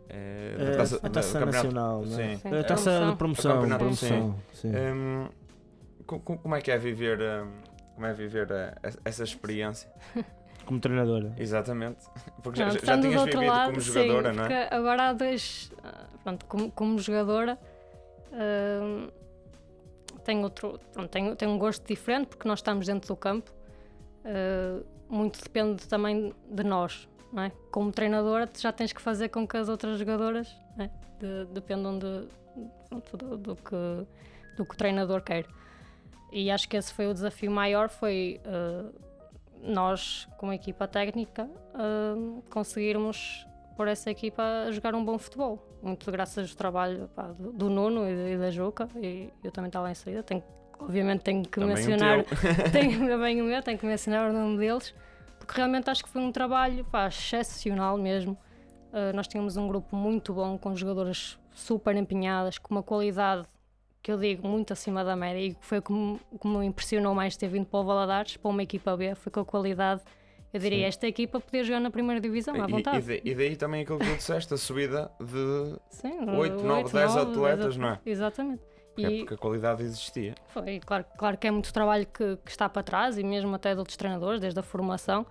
Eh, 0.09 0.55
da 0.71 0.77
taça, 0.77 0.95
a 0.97 0.99
da- 0.99 1.09
taça 1.09 1.39
do 1.39 1.45
campeonato. 1.45 1.55
nacional, 1.75 2.01
não 2.05 2.19
é? 2.19 2.35
Sim. 2.35 2.37
Sim. 2.37 2.47
A 2.49 2.63
taça 2.63 2.83
Promoção. 2.91 3.11
de 3.11 3.17
promoção. 3.17 3.51
O 3.51 3.53
campeonato, 3.55 3.79
promoção, 3.79 4.39
sim. 4.53 4.71
Hum, 6.01 6.03
co- 6.05 6.19
co- 6.19 6.37
como 6.37 6.55
é 6.55 6.61
que 6.61 6.71
é 6.71 6.77
viver, 6.77 7.19
hum, 7.21 7.51
como 7.95 8.05
é 8.07 8.13
viver 8.13 8.49
eh, 8.51 8.73
es- 8.83 8.99
essa 9.05 9.23
experiência? 9.23 9.89
Como 10.65 10.79
treinadora. 10.79 11.33
Exatamente. 11.37 12.05
Porque 12.43 12.59
já, 12.59 12.65
Não, 12.65 12.71
já- 12.71 12.77
já 12.79 12.83
estando 12.83 13.01
do 13.01 13.07
tinhas 13.07 13.21
outro 13.21 13.39
vivido 13.39 13.51
lado, 13.57 13.69
como 13.71 13.81
sim, 13.81 13.91
jogadora, 13.91 14.31
não 14.33 14.45
é? 14.45 14.67
agora 14.71 15.09
há 15.09 15.13
dois. 15.13 15.71
ah, 15.83 16.05
Pronto, 16.23 16.45
como, 16.45 16.71
como 16.71 16.99
jogadora, 16.99 17.57
ah, 18.31 19.11
tenho, 20.23 20.43
outro, 20.43 20.79
pronto, 20.93 21.09
tenho, 21.09 21.35
tenho 21.35 21.51
um 21.51 21.57
gosto 21.57 21.85
diferente 21.87 22.27
porque 22.27 22.47
nós 22.47 22.59
estamos 22.59 22.85
dentro 22.85 23.07
do 23.07 23.15
campo. 23.15 23.51
Ah, 24.23 24.81
muito 25.09 25.41
depende 25.43 25.87
também 25.87 26.33
de 26.49 26.63
nós, 26.63 27.09
não 27.33 27.43
é? 27.43 27.51
Como 27.71 27.91
treinadora, 27.91 28.45
tu 28.47 28.61
já 28.61 28.71
tens 28.71 28.93
que 28.93 29.01
fazer 29.01 29.29
com 29.29 29.45
que 29.47 29.57
as 29.57 29.67
outras 29.67 29.97
jogadoras 29.99 30.55
é? 30.79 30.89
De- 31.19 31.45
dependam 31.53 31.97
de, 31.99 32.27
pronto, 32.87 33.17
do, 33.17 33.37
do 33.37 33.55
que, 33.55 34.05
do 34.55 34.63
que 34.65 34.73
o 34.73 34.77
treinador 34.77 35.21
quer. 35.21 35.45
E 36.31 36.49
acho 36.49 36.67
que 36.69 36.77
esse 36.77 36.93
foi 36.93 37.07
o 37.07 37.13
desafio 37.13 37.51
maior, 37.51 37.89
foi 37.89 38.39
ah, 38.45 38.89
nós, 39.61 40.27
como 40.37 40.53
equipa 40.53 40.87
técnica, 40.87 41.49
ah, 41.73 42.15
conseguirmos 42.49 43.45
pôr 43.75 43.87
essa 43.87 44.09
equipa 44.11 44.43
a 44.67 44.71
jogar 44.71 44.93
um 44.95 45.03
bom 45.03 45.17
futebol. 45.17 45.67
Muito 45.81 46.09
graças 46.11 46.49
ao 46.51 46.55
trabalho 46.55 47.09
pá, 47.15 47.23
do, 47.37 47.51
do 47.51 47.69
Nuno 47.69 48.07
e, 48.07 48.15
da- 48.15 48.29
e 48.29 48.37
da 48.37 48.51
Juca, 48.51 48.87
e 48.95 49.29
eu 49.43 49.51
também 49.51 49.69
estava 49.69 49.89
em 49.89 49.95
saída. 49.95 50.21
Tenho, 50.23 50.43
obviamente 50.79 51.21
tenho 51.21 51.43
que 51.43 51.59
Também 51.59 51.69
o 51.71 51.75
mencionar, 51.75 52.23
teu. 52.23 52.37
tenho 52.71 53.07
também 53.07 53.41
o 53.41 53.45
meu, 53.45 53.61
tenho 53.63 53.77
que 53.77 53.85
mencionar 53.85 54.29
o 54.29 54.33
nome 54.33 54.57
deles, 54.57 54.93
porque 55.39 55.53
realmente 55.55 55.89
acho 55.89 56.03
que 56.03 56.09
foi 56.09 56.21
um 56.21 56.31
trabalho 56.31 56.85
pá, 56.85 57.07
excepcional 57.07 57.97
mesmo. 57.97 58.37
Ah, 58.93 59.11
nós 59.13 59.27
tínhamos 59.27 59.57
um 59.57 59.67
grupo 59.67 59.95
muito 59.95 60.33
bom, 60.33 60.57
com 60.57 60.75
jogadoras 60.75 61.39
super 61.53 61.95
empenhadas, 61.95 62.57
com 62.59 62.73
uma 62.75 62.83
qualidade 62.83 63.47
que 64.01 64.11
eu 64.11 64.17
digo 64.17 64.47
muito 64.47 64.73
acima 64.73 65.03
da 65.03 65.15
média 65.15 65.39
e 65.39 65.53
que 65.53 65.63
foi 65.65 65.79
como, 65.81 66.19
como 66.39 66.59
me 66.59 66.65
impressionou 66.65 67.13
mais 67.13 67.37
ter 67.37 67.47
vindo 67.47 67.65
para 67.65 67.79
o 67.79 67.83
Valadares, 67.83 68.35
para 68.37 68.49
uma 68.49 68.63
equipa 68.63 68.95
B, 68.97 69.13
foi 69.15 69.31
com 69.31 69.41
a 69.41 69.45
qualidade. 69.45 70.01
Eu 70.53 70.59
diria, 70.59 70.79
Sim. 70.79 70.85
esta 70.85 71.07
equipa 71.07 71.39
podia 71.39 71.63
jogar 71.63 71.79
na 71.79 71.89
primeira 71.91 72.19
divisão, 72.19 72.55
à 72.55 72.67
E- 72.67 72.71
vontade. 72.71 72.97
E, 72.97 73.21
da- 73.21 73.29
e 73.29 73.35
daí 73.35 73.55
também 73.55 73.83
aquilo 73.83 73.99
que 73.99 74.05
tu 74.07 74.15
disseste, 74.17 74.53
a 74.53 74.57
subida 74.57 75.11
de. 75.19 75.75
Sim, 75.89 76.29
oito, 76.35 76.63
nove, 76.63 76.83
oito, 76.83 76.93
dez 76.93 77.15
nove, 77.15 77.31
atletas, 77.31 77.77
não 77.77 77.89
é? 77.89 77.99
Exatamente. 78.05 78.61
É 78.97 79.01
E 79.03 79.19
porque 79.19 79.35
a 79.35 79.37
qualidade 79.37 79.83
existia. 79.83 80.35
foi, 80.49 80.79
claro, 80.81 81.05
claro 81.17 81.37
que 81.37 81.47
é 81.47 81.51
muito 81.51 81.71
trabalho 81.71 82.05
que, 82.05 82.35
que 82.43 82.51
está 82.51 82.67
para 82.67 82.83
trás 82.83 83.17
e 83.17 83.23
mesmo 83.23 83.55
até 83.55 83.71
de 83.73 83.79
outros 83.79 83.95
treinadores, 83.95 84.41
desde 84.41 84.59
a 84.59 84.63
formação. 84.63 85.25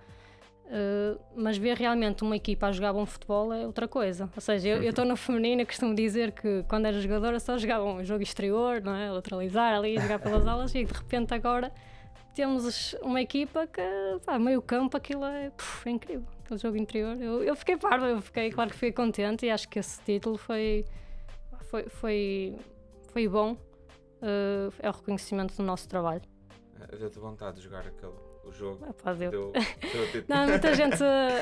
Eh, 0.73 1.17
mas 1.35 1.57
ver 1.57 1.75
realmente 1.77 2.23
uma 2.23 2.35
equipa 2.35 2.67
a 2.67 2.71
jogar 2.71 2.93
bom 2.93 3.05
futebol 3.05 3.51
é 3.51 3.65
outra 3.67 3.87
coisa. 3.87 4.29
Ou 4.33 4.41
seja, 4.41 4.69
eu 4.69 4.81
eu 4.83 4.89
estou 4.91 5.03
no 5.03 5.17
feminino 5.17 5.61
e 5.61 5.65
costumo 5.65 5.93
dizer 5.93 6.31
que 6.31 6.63
quando 6.69 6.85
era 6.85 6.99
jogadora 6.99 7.39
só 7.41 7.57
jogavam 7.57 7.97
um 7.97 8.03
jogo 8.05 8.23
exterior, 8.23 8.81
não 8.81 8.95
é? 8.95 9.11
lateralizar 9.11 9.73
ali, 9.75 9.99
jogar 9.99 10.19
pelas 10.19 10.47
alas 10.47 10.73
e 10.73 10.85
de 10.85 10.93
repente 10.93 11.33
agora 11.33 11.71
temos 12.33 12.93
uma 13.01 13.21
equipa 13.21 13.67
que, 13.67 13.81
pá, 14.25 14.39
meio 14.39 14.61
campo, 14.61 14.95
aquilo 14.95 15.25
é, 15.25 15.49
puf, 15.49 15.87
é 15.89 15.91
incrível. 15.91 16.25
Aquele 16.45 16.59
jogo 16.59 16.77
interior. 16.77 17.21
Eu, 17.21 17.43
eu 17.43 17.55
fiquei 17.55 17.75
parva, 17.75 18.07
eu 18.07 18.21
fiquei, 18.21 18.49
claro 18.51 18.69
que 18.69 18.75
fiquei 18.75 18.93
contente 18.93 19.45
e 19.45 19.49
acho 19.49 19.67
que 19.67 19.77
esse 19.79 20.01
título 20.03 20.37
foi, 20.37 20.85
foi, 21.69 21.89
foi, 21.89 22.55
foi 23.11 23.27
bom. 23.27 23.57
eh, 24.21 24.69
é 24.79 24.89
o 24.89 24.93
reconhecimento 24.93 25.55
do 25.57 25.63
nosso 25.63 25.87
trabalho. 25.89 26.21
Deu-te 26.97 27.19
vontade 27.19 27.57
de 27.57 27.63
jogar 27.63 27.85
aquele, 27.85 28.13
o 28.43 28.51
jogo. 28.51 28.85
Ah, 28.87 28.93
pá, 28.93 29.13
deu. 29.13 29.31
Deu, 29.31 29.51
deu 30.13 30.23
Não, 30.27 30.47
muita 30.47 30.73
gente, 30.75 30.97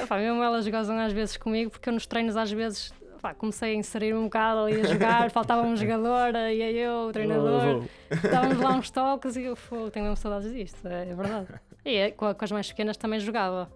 pá, 0.07 0.17
mesmo 0.17 0.43
elas 0.43 0.67
gozam 0.67 0.97
às 0.99 1.13
vezes 1.13 1.37
comigo, 1.37 1.71
porque 1.71 1.89
eu 1.89 1.93
nos 1.93 2.05
treinos 2.05 2.35
às 2.37 2.51
vezes 2.51 2.93
pá, 3.21 3.33
comecei 3.33 3.73
a 3.73 3.75
inserir 3.75 4.13
um 4.15 4.23
bocado 4.23 4.61
ali 4.61 4.81
a 4.81 4.83
jogar, 4.85 5.29
faltava 5.31 5.61
um 5.61 5.75
jogador, 5.75 6.35
e 6.35 6.61
aí 6.61 6.77
eu, 6.77 7.07
o 7.07 7.11
treinador, 7.11 7.83
dávamos 8.31 8.59
lá 8.59 8.71
uns 8.71 8.89
toques 8.89 9.35
e 9.35 9.43
eu 9.43 9.55
"Fogo, 9.55 9.89
tenho 9.91 10.05
mesmo 10.05 10.17
saudades 10.17 10.51
disto, 10.53 10.87
é, 10.87 11.09
é 11.09 11.15
verdade. 11.15 11.47
E 11.85 11.95
é, 11.95 12.11
com, 12.11 12.33
com 12.33 12.45
as 12.45 12.51
mais 12.51 12.67
pequenas 12.69 12.97
também 12.97 13.19
jogava. 13.19 13.71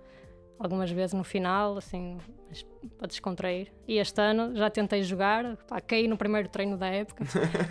Algumas 0.59 0.89
vezes 0.91 1.13
no 1.13 1.23
final, 1.23 1.77
assim, 1.77 2.17
mas 2.47 2.65
para 2.97 3.07
descontrair. 3.07 3.73
E 3.87 3.97
este 3.97 4.21
ano 4.21 4.55
já 4.55 4.69
tentei 4.69 5.03
jogar, 5.03 5.57
pá, 5.67 5.81
caí 5.81 6.07
no 6.07 6.15
primeiro 6.15 6.47
treino 6.47 6.77
da 6.77 6.87
época, 6.87 7.25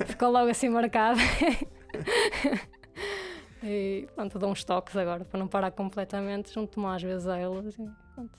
ficou 0.06 0.30
logo 0.30 0.50
assim 0.50 0.68
marcado. 0.68 1.18
E 3.62 4.08
pronto, 4.14 4.38
dou 4.38 4.50
uns 4.50 4.64
toques 4.64 4.96
agora 4.96 5.24
para 5.24 5.38
não 5.38 5.46
parar 5.48 5.70
completamente, 5.70 6.52
junto-me 6.52 6.86
às 6.86 7.02
vezes 7.02 7.26
a 7.26 7.36
elas. 7.38 7.74
E, 7.78 7.88
pronto. 8.14 8.38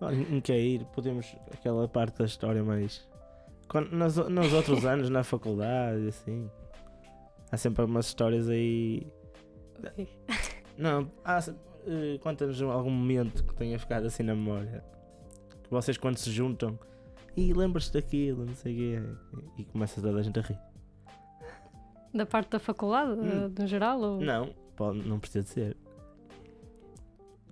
Olha, 0.00 0.16
Em 0.16 0.40
cair, 0.40 0.84
podemos. 0.86 1.34
aquela 1.52 1.86
parte 1.88 2.18
da 2.18 2.24
história 2.24 2.62
mais. 2.64 3.06
Quando, 3.68 3.90
nos, 3.92 4.16
nos 4.16 4.52
outros 4.52 4.84
anos, 4.84 5.08
na 5.10 5.22
faculdade, 5.22 6.08
assim. 6.08 6.50
Há 7.52 7.56
sempre 7.56 7.84
umas 7.84 8.06
histórias 8.06 8.48
aí. 8.48 9.06
Não, 10.76 11.10
há. 11.24 11.38
eh, 11.86 12.18
Conta-nos 12.20 12.60
algum 12.62 12.90
momento 12.90 13.44
que 13.44 13.54
tenha 13.54 13.78
ficado 13.78 14.06
assim 14.06 14.22
na 14.22 14.34
memória. 14.34 14.82
Que 15.64 15.70
vocês, 15.70 15.96
quando 15.98 16.16
se 16.16 16.30
juntam. 16.30 16.78
E 17.36 17.52
lembras-te 17.52 17.92
daquilo, 17.92 18.44
não 18.46 18.54
sei 18.54 18.74
o 18.74 18.76
quê. 18.76 19.42
E 19.58 19.64
começa 19.66 20.00
toda 20.00 20.18
a 20.18 20.22
gente 20.22 20.38
a 20.38 20.42
rir. 20.42 20.58
Da 22.12 22.26
parte 22.26 22.50
da 22.50 22.58
faculdade, 22.58 23.12
Hum. 23.12 23.52
eh, 23.56 23.60
no 23.60 23.66
geral? 23.66 24.00
Ou... 24.00 24.20
Não, 24.20 24.52
pode, 24.76 24.98
não 25.08 25.18
precisa 25.18 25.42
de 25.44 25.48
ser. 25.50 25.76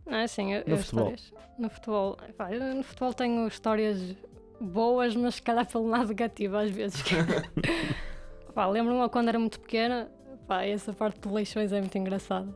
Não, 0.07 0.17
é 0.19 0.25
assim, 0.25 0.55
eu, 0.55 0.65
No 0.67 0.73
eu 0.75 0.79
futebol. 0.79 1.15
No 1.59 1.69
futebol, 1.71 2.17
eu 2.51 2.75
no 2.75 2.83
futebol 2.83 3.13
tenho 3.15 3.47
histórias 3.47 4.17
boas, 4.61 5.15
mas 5.15 5.37
se 5.37 5.43
calhar 5.43 5.67
pelo 5.67 5.87
lado 5.89 6.09
negativo 6.09 6.57
às 6.57 6.71
vezes. 6.71 7.03
Pá, 8.55 8.67
Lembro-me 8.67 9.09
quando 9.11 9.29
era 9.29 9.39
muito 9.39 9.61
pequena, 9.61 10.11
pá, 10.49 10.65
essa 10.65 10.93
parte 10.93 11.21
de 11.21 11.33
leixões 11.33 11.73
é 11.73 11.81
muito 11.81 11.97
engraçada. 11.97 12.49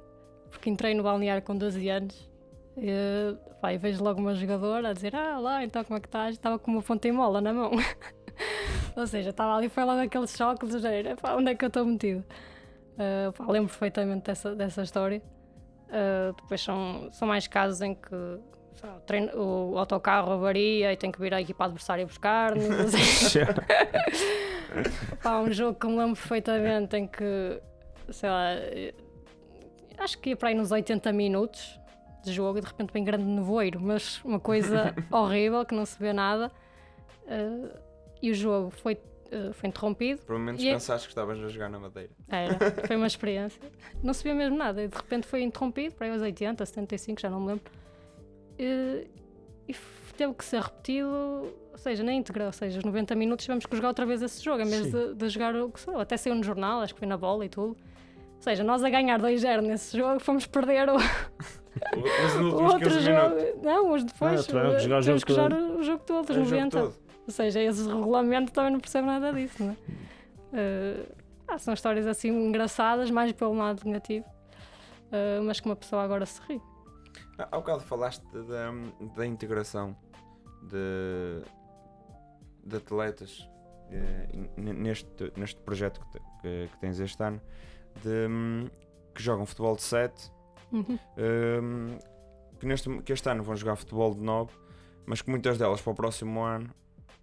Porque 0.51 0.69
entrei 0.69 0.95
no 0.95 1.03
balneário 1.03 1.43
com 1.43 1.57
12 1.57 1.89
anos 1.89 2.29
e, 2.77 2.91
pá, 3.61 3.73
e 3.73 3.79
vejo 3.79 4.03
logo 4.03 4.21
uma 4.21 4.35
jogadora 4.35 4.89
a 4.89 4.93
dizer: 4.93 5.15
Ah, 5.15 5.39
lá, 5.39 5.63
então 5.65 5.85
como 5.85 5.97
é 5.99 6.01
que 6.01 6.09
estás? 6.09 6.35
Estava 6.35 6.59
com 6.59 6.71
uma 6.73 6.83
ponta 6.83 7.07
em 7.07 7.13
mola 7.13 7.41
na 7.41 7.53
mão. 7.53 7.71
Ou 8.97 9.07
seja, 9.07 9.31
estava 9.31 9.57
ali, 9.57 9.69
foi 9.69 9.85
logo 9.85 10.01
aquele 10.01 10.27
choque 10.27 10.67
de 10.67 10.79
género: 10.79 11.11
"Epá, 11.11 11.35
onde 11.35 11.51
é 11.51 11.55
que 11.55 11.65
eu 11.65 11.69
estou 11.69 11.85
metido? 11.85 12.25
Ah, 12.99 13.33
pá, 13.33 13.47
lembro 13.49 13.69
perfeitamente 13.69 14.25
dessa, 14.27 14.55
dessa 14.55 14.83
história. 14.83 15.23
Uh, 15.89 16.33
depois 16.41 16.61
são, 16.63 17.09
são 17.11 17.29
mais 17.29 17.47
casos 17.47 17.83
em 17.83 17.95
que 17.95 18.15
lá, 18.83 18.97
o, 18.97 19.01
treino- 19.01 19.33
o 19.37 19.79
autocarro 19.79 20.33
avaria 20.33 20.91
e 20.93 20.97
tem 20.97 21.13
que 21.13 21.21
vir 21.21 21.35
a 21.35 21.41
equipa 21.41 21.65
adversária 21.67 22.07
buscar-nos. 22.07 22.93
Pá, 25.23 25.39
um 25.41 25.53
jogo 25.53 25.79
que 25.79 25.87
me 25.87 25.99
lembro 25.99 26.15
perfeitamente 26.17 26.97
em 26.97 27.07
que, 27.07 27.61
sei 28.11 28.31
lá, 28.31 28.49
acho 29.99 30.19
que 30.19 30.31
ia 30.31 30.37
para 30.37 30.49
aí 30.49 30.55
nos 30.55 30.71
80 30.71 31.13
minutos 31.13 31.79
de 32.25 32.33
jogo 32.33 32.59
e 32.59 32.61
de 32.63 32.67
repente 32.69 32.91
vem 32.93 33.05
grande 33.05 33.25
nevoeiro, 33.25 33.79
mas 33.81 34.23
uma 34.25 34.41
coisa 34.41 34.95
horrível 35.11 35.65
que 35.67 35.75
não 35.75 35.85
se 35.85 35.99
vê 35.99 36.13
nada. 36.15 36.51
Uh, 37.27 37.69
e 38.23 38.31
o 38.31 38.35
jogo 38.35 38.71
foi, 38.71 38.95
uh, 38.95 39.53
foi 39.53 39.69
interrompido. 39.69 40.23
Provavelmente 40.25 40.63
E 40.65 40.69
é- 40.69 40.73
pensaste 40.75 41.07
que 41.09 41.13
estavas 41.13 41.39
a 41.43 41.49
jogar 41.49 41.69
na 41.69 41.79
madeira. 41.81 42.11
Era, 42.29 42.57
foi 42.87 42.97
uma 42.97 43.07
experiência. 43.09 43.61
Não 44.03 44.15
se 44.15 44.23
via 44.23 44.35
mesmo 44.35 44.57
nada. 44.57 44.83
E 44.83 44.89
de 44.89 44.97
repente 44.97 45.27
foi 45.27 45.43
interrompido, 45.43 45.95
para 45.95 46.07
aí 46.07 46.13
aos 46.13 46.23
80, 46.23 46.65
75, 46.65 47.21
já 47.21 47.29
não 47.29 47.41
me 47.41 47.47
lembro. 47.49 47.65
E, 48.59 49.07
e 49.69 49.75
teve 50.17 50.35
que 50.35 50.45
ser 50.45 50.61
repetido, 50.63 51.09
ou 51.09 51.79
seja, 51.79 52.03
na 52.05 52.13
íntegra, 52.13 52.47
ou 52.47 52.53
seja, 52.53 52.79
os 52.79 52.85
90 52.85 53.15
minutos 53.15 53.45
tivemos 53.45 53.67
que 53.67 53.75
jogar 53.75 53.89
outra 53.89 54.07
vez 54.07 54.23
esse 54.23 54.43
jogo, 54.45 54.63
em 54.63 54.67
vez 54.69 54.91
de, 54.93 55.15
de 55.15 55.29
jogar 55.29 55.55
o 55.57 55.71
que 55.71 55.81
sou. 55.81 55.99
Até 55.99 56.17
saiu 56.17 56.35
no 56.35 56.43
jornal, 56.45 56.81
acho 56.81 56.95
que 56.95 57.01
foi 57.01 57.09
na 57.09 57.17
bola 57.17 57.45
e 57.45 57.49
tudo. 57.49 57.77
Ou 58.37 58.43
seja, 58.43 58.63
nós 58.65 58.83
a 58.85 58.91
ganhar 58.91 59.21
2-0 59.21 59.61
nesse 59.63 59.97
jogo, 59.97 60.19
fomos 60.21 60.47
perder 60.47 60.89
o, 60.89 60.97
Os 60.97 61.03
o 62.37 62.43
últimos 62.45 62.73
outro 62.73 62.89
15 62.91 63.01
jogo. 63.03 63.35
minutos. 63.37 63.63
Não, 63.63 63.93
os 63.93 64.05
depois. 64.05 64.41
Ah, 64.41 64.45
tiveram 64.45 64.71
que 64.75 64.81
jogar 64.81 64.99
o 64.99 65.01
tivemos 65.01 65.21
jogo 65.23 65.27
que 65.27 65.33
jogar 65.33 65.53
o 65.79 65.83
jogo 65.83 66.03
todo, 66.05 66.31
os 66.31 66.37
É 66.37 66.41
o 66.41 66.45
jogo 66.45 66.57
90. 66.57 66.81
todo. 66.81 66.95
Ou 67.27 67.33
seja, 67.33 67.61
esse 67.63 67.87
regulamento 67.87 68.53
também 68.53 68.73
não 68.73 68.81
percebe 68.81 69.07
nada 69.07 69.33
disso, 69.33 69.63
não 69.63 69.73
é? 69.73 69.77
Ah, 71.49 71.59
são 71.59 71.75
histórias 71.75 72.07
assim 72.07 72.29
engraçadas, 72.31 73.11
mais 73.11 73.33
pelo 73.33 73.55
lado 73.55 73.83
negativo, 73.85 74.27
eh, 75.11 75.41
mas 75.41 75.61
que 75.61 75.67
uma 75.67 75.77
pessoa 75.77 76.03
agora 76.03 76.25
se 76.27 76.41
ri. 76.49 76.61
Há 77.39 77.45
há 77.45 77.57
bocado 77.59 77.81
falaste 77.81 78.23
da, 78.33 78.71
da 79.15 79.27
integração 79.27 79.97
de, 80.63 81.43
de 82.65 82.77
atletas 82.77 83.49
n- 84.57 84.73
neste, 84.73 85.33
neste 85.37 85.61
projeto 85.61 86.01
que, 86.11 86.19
que- 86.41 86.69
que 86.73 86.79
tens 86.81 86.99
este 87.01 87.23
ano, 87.23 87.41
de, 88.03 88.71
que 89.15 89.23
jogam 89.23 89.45
futebol 89.47 89.77
de 89.77 89.83
7, 89.83 90.31
Uhum. 90.73 90.99
hum, 91.63 91.99
que, 92.59 92.65
neste, 92.67 93.03
que 93.03 93.13
este 93.13 93.29
ano 93.29 93.43
vão 93.43 93.55
jogar 93.55 93.77
futebol 93.77 94.15
de 94.15 94.21
9, 94.23 94.51
mas 95.05 95.21
que 95.21 95.29
muitas 95.29 95.59
delas 95.59 95.83
para 95.83 95.93
o 95.93 95.95
próximo 95.95 96.41
ano, 96.43 96.71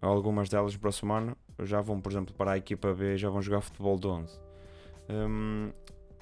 algumas 0.02 0.50
delas 0.50 0.74
no 0.74 0.80
próximo 0.80 1.14
ano, 1.14 1.36
já 1.64 1.82
vão, 1.82 2.00
por 2.00 2.12
exemplo, 2.12 2.34
para 2.34 2.52
a 2.54 2.58
equipa 2.58 2.93
B 2.93 3.16
e 3.16 3.18
já 3.18 3.30
vão 3.30 3.41
jogar 3.41 3.62
futebol 3.62 3.97
de 4.00 4.08
11. 4.08 4.39
Hum, 5.10 5.72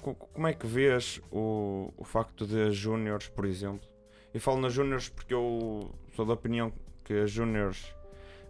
co- 0.02 0.14
como 0.14 0.46
é 0.46 0.52
que 0.54 0.66
vês 0.66 1.20
o, 1.30 1.92
o 1.96 2.04
facto 2.04 2.46
de 2.46 2.60
as 2.68 2.76
júniores, 2.76 3.28
por 3.28 3.44
exemplo? 3.44 3.88
E 4.34 4.38
falo 4.38 4.60
nas 4.60 4.72
júniores 4.72 5.08
porque 5.08 5.32
eu 5.34 5.90
sou 6.14 6.24
da 6.26 6.32
opinião 6.34 6.72
que 7.04 7.12
as 7.14 7.30
júniores 7.30 7.94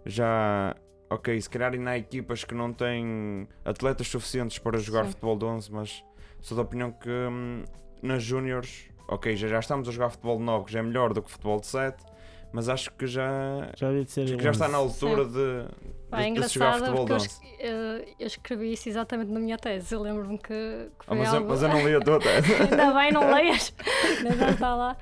já. 0.06 0.74
Ok, 1.10 1.40
se 1.40 1.48
calhar 1.48 1.72
ainda 1.72 1.90
há 1.90 1.96
equipas 1.98 2.44
que 2.44 2.54
não 2.54 2.70
têm 2.70 3.48
atletas 3.64 4.08
suficientes 4.08 4.58
para 4.58 4.76
jogar 4.78 5.04
Sim. 5.04 5.10
futebol 5.12 5.38
de 5.38 5.44
11, 5.46 5.72
mas 5.72 6.04
sou 6.42 6.54
da 6.54 6.62
opinião 6.62 6.92
que 6.92 7.08
hum, 7.08 7.64
nas 8.02 8.22
júniores, 8.22 8.90
ok, 9.08 9.34
já, 9.34 9.48
já 9.48 9.58
estamos 9.58 9.88
a 9.88 9.92
jogar 9.92 10.10
futebol 10.10 10.36
de 10.36 10.42
9, 10.44 10.66
que 10.66 10.72
já 10.72 10.80
é 10.80 10.82
melhor 10.82 11.14
do 11.14 11.22
que 11.22 11.30
futebol 11.30 11.58
de 11.60 11.66
7, 11.66 12.04
mas 12.52 12.68
acho 12.68 12.90
que 12.92 13.06
já, 13.06 13.70
Já 13.76 13.88
havia 13.88 14.04
de 14.04 14.10
ser. 14.10 14.24
acho 14.24 14.36
que 14.36 14.42
já 14.42 14.50
está 14.50 14.68
na 14.68 14.80
11. 14.80 15.04
altura 15.04 15.24
de, 15.26 15.68
Pá, 16.10 16.22
é 16.22 16.28
engraçado 16.28 16.78
futebol 16.78 16.90
de 16.90 16.96
porque 16.98 17.12
eu, 17.12 17.16
11. 17.16 17.26
es- 17.26 17.40
eh, 17.60 18.14
eu 18.18 18.26
escrevi 18.26 18.72
isso 18.72 18.88
exatamente 18.88 19.30
na 19.30 19.38
minha 19.40 19.58
tese. 19.58 19.94
Eu 19.94 20.00
lembro-me 20.02 20.38
que, 20.38 20.44
que 20.48 20.90
Ah, 21.00 21.04
foi 21.08 21.18
mas, 21.18 21.28
eu, 21.28 21.34
algo... 21.36 21.48
mas 21.50 21.62
eu 21.62 21.68
não 21.68 21.86
li 21.86 21.94
a 21.94 22.00
tua 22.00 22.18
tese. 22.20 22.52
Ainda 22.54 22.92
bem, 22.94 23.12
não 23.12 23.30
leias, 23.34 23.74
ainda 24.18 24.36
já 24.36 24.50
está 24.50 24.74
lá. 24.74 24.96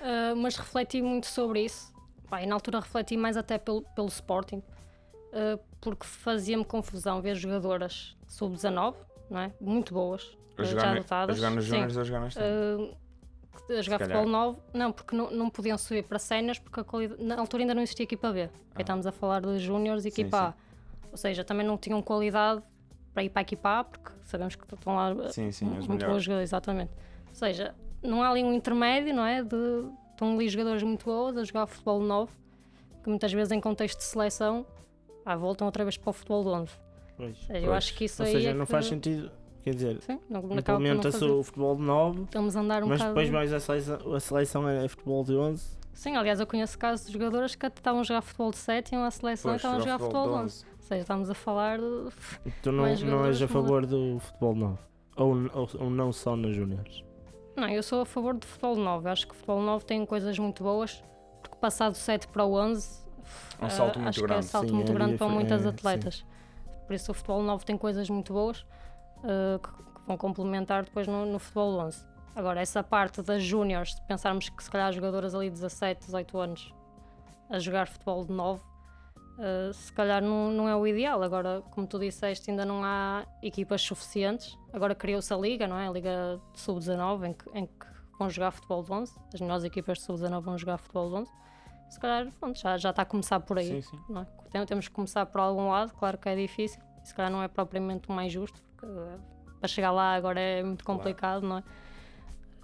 Uh, 0.00 0.36
mas 0.36 0.56
refleti 0.56 1.00
muito 1.02 1.26
sobre 1.26 1.64
isso. 1.64 1.92
Pá, 2.30 2.42
e 2.42 2.46
na 2.46 2.54
altura 2.54 2.80
refleti 2.80 3.16
mais 3.16 3.36
até 3.36 3.58
pelo, 3.58 3.82
pelo 3.94 4.08
Sporting, 4.08 4.56
uh, 5.32 5.60
porque 5.80 6.06
fazia-me 6.06 6.64
confusão 6.64 7.20
ver 7.20 7.34
jogadoras 7.36 8.16
sub-19, 8.26 8.94
não 9.28 9.40
é? 9.40 9.52
Muito 9.60 9.92
boas, 9.92 10.36
A 10.56 10.62
jogar, 10.62 10.80
já 10.80 10.86
na- 10.86 10.92
a 10.92 10.96
adotadas. 10.96 11.36
jogar 11.36 11.50
nos 11.50 11.64
Sim. 11.66 11.82
a 11.82 11.88
jogar 12.04 12.20
nas 12.20 12.34
Uh, 12.36 12.96
a 13.68 13.82
jogar 13.82 13.98
calhar. 13.98 14.16
futebol 14.18 14.26
novo, 14.26 14.62
não, 14.74 14.92
porque 14.92 15.14
não, 15.16 15.30
não 15.30 15.50
podiam 15.50 15.76
subir 15.78 16.02
para 16.04 16.18
séniores, 16.18 16.58
porque 16.58 16.80
a 16.80 16.84
qualidade, 16.84 17.22
na 17.22 17.38
altura 17.38 17.62
ainda 17.62 17.74
não 17.74 17.82
existia 17.82 18.04
equipa 18.04 18.32
B. 18.32 18.48
Ah. 18.74 18.80
estamos 18.80 19.06
a 19.06 19.12
falar 19.12 19.40
de 19.42 19.58
júniores 19.58 20.04
e 20.04 20.10
Sim, 20.10 20.22
equipa 20.22 20.38
A. 20.48 20.54
Ou 21.10 21.16
seja, 21.16 21.44
também 21.44 21.66
não 21.66 21.76
tinham 21.76 22.00
qualidade 22.02 22.62
para 23.12 23.22
ir 23.24 23.28
para 23.30 23.40
a 23.40 23.42
equipa 23.42 23.80
A, 23.80 23.84
porque 23.84 24.10
sabemos 24.24 24.56
que 24.56 24.74
estão 24.74 24.94
lá 24.96 25.12
uh, 25.12 25.30
Sim, 25.32 25.52
sim, 25.52 25.66
muito 25.66 25.82
melhores. 25.88 26.06
boas 26.06 26.22
jogadoras, 26.24 26.48
exatamente. 26.48 26.90
Ou 27.28 27.34
seja, 27.34 27.74
não 28.02 28.22
há 28.22 28.30
ali 28.30 28.42
um 28.42 28.52
intermédio, 28.52 29.14
não 29.14 29.24
é? 29.24 29.42
De, 29.42 29.56
estão 30.10 30.34
ali 30.34 30.48
jogadores 30.48 30.82
muito 30.82 31.04
boas 31.04 31.36
a 31.36 31.44
jogar 31.44 31.66
futebol 31.66 32.00
novo, 32.00 32.32
que 33.02 33.08
muitas 33.10 33.32
vezes 33.32 33.52
em 33.52 33.60
contexto 33.60 33.98
de 33.98 34.04
seleção 34.04 34.64
ah, 35.26 35.36
voltam 35.36 35.66
outra 35.66 35.84
vez 35.84 35.96
para 35.96 36.10
o 36.10 36.12
futebol 36.12 36.42
de 36.42 36.48
11. 36.48 36.72
Pois. 37.16 37.28
Ou 37.28 37.34
seja, 37.46 37.58
eu 37.58 37.64
Pois. 37.64 37.76
acho 37.76 37.94
que 37.94 38.04
isso 38.06 38.22
Ou 38.22 38.26
aí 38.26 38.32
seja, 38.32 38.50
é 38.50 38.54
não 38.54 38.64
que, 38.64 38.72
faz 38.72 38.86
sentido. 38.86 39.30
Quer 39.62 39.74
dizer, 39.74 40.02
Sim, 40.02 40.18
não, 40.28 40.40
implementa-se 40.40 41.24
o 41.24 41.42
futebol 41.42 41.76
de 41.76 41.82
9, 41.82 42.22
Estamos 42.24 42.56
a 42.56 42.60
andar 42.60 42.82
um 42.82 42.88
mas 42.88 42.98
bocado... 42.98 43.14
depois 43.14 43.30
mais 43.30 43.52
a 43.52 43.60
seleção, 43.60 44.14
a 44.14 44.20
seleção 44.20 44.68
é 44.68 44.88
futebol 44.88 45.22
de 45.22 45.36
11. 45.36 45.78
Sim, 45.92 46.16
aliás, 46.16 46.40
eu 46.40 46.46
conheço 46.48 46.76
casos 46.76 47.06
de 47.06 47.12
jogadoras 47.12 47.54
que 47.54 47.66
estavam 47.66 48.00
a 48.00 48.02
jogar 48.02 48.22
futebol 48.22 48.50
de 48.50 48.56
7 48.56 48.90
e 48.90 48.94
iam 48.96 49.04
à 49.04 49.10
seleção 49.10 49.52
e 49.52 49.56
estavam 49.56 49.76
a 49.76 49.80
jogar 49.80 49.92
jogar 49.92 50.04
futebol 50.04 50.26
de 50.26 50.32
de 50.32 50.44
11. 50.44 50.64
Ou 50.66 50.82
seja, 50.82 51.00
estamos 51.02 51.30
a 51.30 51.34
falar 51.34 51.78
de... 51.78 52.08
Tu 52.60 52.72
não, 52.72 52.94
não 52.96 53.26
és 53.26 53.40
a 53.40 53.46
favor 53.46 53.86
do 53.86 54.18
futebol 54.18 54.54
9. 54.56 54.78
Ou, 55.16 55.28
ou, 55.54 55.68
ou 55.78 55.90
não 55.90 56.12
só 56.12 56.34
nas 56.34 56.56
júniores. 56.56 57.04
Não, 57.54 57.68
eu 57.68 57.82
sou 57.84 58.00
a 58.00 58.06
favor 58.06 58.34
de 58.34 58.46
futebol 58.46 58.74
9. 58.74 59.08
Acho 59.10 59.26
que 59.28 59.32
o 59.32 59.36
futebol 59.36 59.62
9 59.62 59.84
tem 59.84 60.04
coisas 60.04 60.36
muito 60.38 60.64
boas, 60.64 61.04
porque 61.40 61.56
passado 61.56 61.92
do 61.92 61.98
7 61.98 62.26
para 62.28 62.44
o 62.44 62.54
11 62.54 63.04
É 63.60 63.64
um 63.66 63.70
salto 63.70 63.96
ah, 63.96 64.02
muito 64.02 64.08
acho 64.08 64.18
que 64.18 64.24
é 64.24 64.28
grande. 64.28 64.46
salto 64.46 64.68
Sim, 64.68 64.74
muito 64.74 64.90
é 64.90 64.94
grande 64.94 65.18
para 65.18 65.28
muitas 65.28 65.64
é, 65.64 65.68
atletas. 65.68 66.24
Por 66.86 66.94
isso 66.94 67.12
o 67.12 67.14
futebol 67.14 67.42
9 67.42 67.64
tem 67.64 67.76
coisas 67.78 68.10
muito 68.10 68.32
boas 68.32 68.64
ah, 69.24 69.58
que, 69.58 69.68
que 69.70 70.06
vão 70.06 70.16
complementar 70.16 70.84
depois 70.84 71.06
no, 71.06 71.24
no 71.26 71.38
futebol 71.38 71.78
11. 71.80 72.04
Agora, 72.34 72.60
essa 72.60 72.82
parte 72.82 73.20
das 73.22 73.42
júniores, 73.42 73.94
de 73.94 74.02
pensarmos 74.06 74.48
que 74.48 74.62
se 74.64 74.70
calhar 74.70 74.88
as 74.88 74.94
jogadoras 74.94 75.34
ali 75.34 75.48
de 75.50 75.54
17, 75.56 76.06
18 76.06 76.38
anos 76.38 76.74
a 77.50 77.58
jogar 77.58 77.86
futebol 77.86 78.24
de 78.24 78.32
9, 78.32 78.62
ah, 79.38 79.70
se 79.72 79.92
calhar 79.92 80.22
não, 80.22 80.50
não 80.50 80.68
é 80.68 80.74
o 80.76 80.86
ideal. 80.86 81.22
Agora, 81.22 81.62
como 81.70 81.86
tu 81.86 81.98
disseste, 81.98 82.50
ainda 82.50 82.64
não 82.64 82.82
há 82.84 83.24
equipas 83.42 83.82
suficientes. 83.82 84.56
Agora 84.72 84.94
criou-se 84.94 85.32
a 85.32 85.36
Liga, 85.36 85.66
não 85.66 85.76
é? 85.78 85.86
A 85.88 85.90
Liga 85.90 86.40
de 86.52 86.60
Sub-19, 86.60 87.24
em 87.28 87.32
que, 87.34 87.50
em 87.58 87.66
que 87.66 87.86
vão 88.18 88.30
jogar 88.30 88.50
futebol 88.52 88.82
de 88.82 88.92
11. 88.92 89.14
As 89.34 89.40
melhores 89.40 89.64
equipas 89.64 89.98
de 89.98 90.04
Sub-19 90.04 90.40
vão 90.42 90.56
jogar 90.58 90.78
futebol 90.78 91.08
de 91.10 91.14
11. 91.16 91.32
Se 91.90 92.00
calhar, 92.00 92.32
pronto, 92.40 92.58
já, 92.58 92.78
já 92.78 92.88
está 92.90 93.02
a 93.02 93.04
começar 93.04 93.40
por 93.40 93.58
aí. 93.58 93.82
Sim, 93.82 93.82
sim. 93.82 94.16
é? 94.18 94.24
Tem- 94.50 94.64
Temos 94.64 94.88
que 94.88 94.94
começar 94.94 95.26
por 95.26 95.40
algum 95.42 95.68
lado, 95.68 95.92
claro 95.92 96.16
que 96.16 96.26
é 96.28 96.34
difícil. 96.34 96.80
Se 97.04 97.14
calhar 97.14 97.30
não 97.30 97.42
é 97.42 97.48
propriamente 97.48 98.08
o 98.08 98.12
mais 98.12 98.32
justo, 98.32 98.62
eh, 98.62 98.71
para 99.58 99.68
chegar 99.68 99.92
lá 99.92 100.14
agora 100.14 100.40
é 100.40 100.62
muito 100.62 100.84
Claro. 100.84 100.98
complicado, 100.98 101.42
não 101.46 101.58
é? 101.58 101.62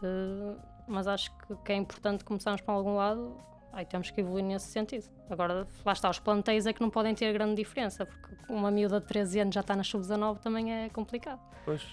Uh, 0.02 0.56
mas 0.86 1.06
acho 1.06 1.30
que, 1.38 1.56
que 1.64 1.72
é 1.72 1.76
importante 1.76 2.24
começarmos 2.24 2.60
para 2.60 2.74
algum 2.74 2.96
lado 2.96 3.36
aí 3.72 3.84
temos 3.84 4.10
que 4.10 4.20
evoluir 4.20 4.44
nesse 4.44 4.66
sentido. 4.66 5.04
Agora, 5.30 5.66
lá 5.84 5.92
está, 5.92 6.10
os 6.10 6.18
plantéis 6.18 6.66
é 6.66 6.72
que 6.72 6.80
não 6.80 6.90
podem 6.90 7.14
ter 7.14 7.32
grande 7.32 7.54
diferença, 7.54 8.04
porque 8.06 8.52
uma 8.52 8.70
miúda 8.70 9.00
de 9.00 9.06
13 9.06 9.40
anos 9.40 9.54
já 9.54 9.60
está 9.60 9.76
na 9.76 9.84
sub-19 9.84 10.38
também 10.38 10.72
é 10.72 10.88
complicado. 10.88 11.40
Pois. 11.64 11.86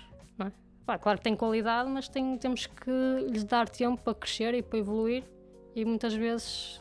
Pá, 0.86 1.00
claro 1.00 1.18
que 1.18 1.24
tem 1.24 1.36
qualidade, 1.36 1.90
mas 1.90 2.08
tem, 2.08 2.38
temos 2.38 2.68
que 2.68 2.92
lhes 3.32 3.44
dar 3.44 3.68
tempo 3.68 4.00
para 4.04 4.14
crescer 4.14 4.54
e 4.54 4.62
para 4.62 4.78
evoluir. 4.78 5.24
E 5.76 5.84
muitas 5.84 6.14
vezes 6.14 6.80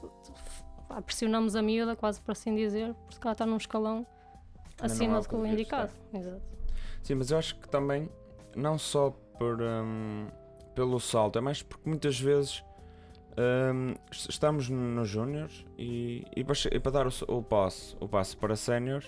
pá, 0.86 1.00
pressionamos 1.00 1.56
a 1.56 1.62
miúda, 1.62 1.96
quase 1.96 2.20
por 2.20 2.32
assim 2.32 2.54
dizer, 2.54 2.94
porque 3.06 3.26
ela 3.26 3.32
está 3.32 3.46
num 3.46 3.56
escalão 3.56 4.06
acima 4.78 5.12
não 5.12 5.18
é 5.18 5.22
do 5.22 5.28
que 5.28 5.34
o 5.34 5.46
indicado. 5.46 5.90
Exato. 6.12 6.42
Sim, 7.04 7.14
mas 7.16 7.30
eu 7.30 7.38
acho 7.38 7.54
que 7.60 7.68
também, 7.68 8.08
não 8.56 8.78
só 8.78 9.10
por, 9.38 9.60
hum, 9.60 10.26
pelo 10.74 10.98
salto, 10.98 11.38
é 11.38 11.40
mais 11.40 11.62
porque 11.62 11.88
muitas 11.88 12.18
vezes 12.18 12.64
est- 14.10 14.30
estamos 14.30 14.68
nos 14.70 15.08
júniores 15.08 15.64
e, 15.76 16.24
e, 16.34 16.40
e 16.40 16.80
para 16.80 16.90
dar 16.92 17.06
o, 17.06 17.10
o 17.28 17.42
passo, 17.42 17.96
o 18.00 18.08
passo 18.08 18.36
para 18.38 18.56
séniores, 18.56 19.06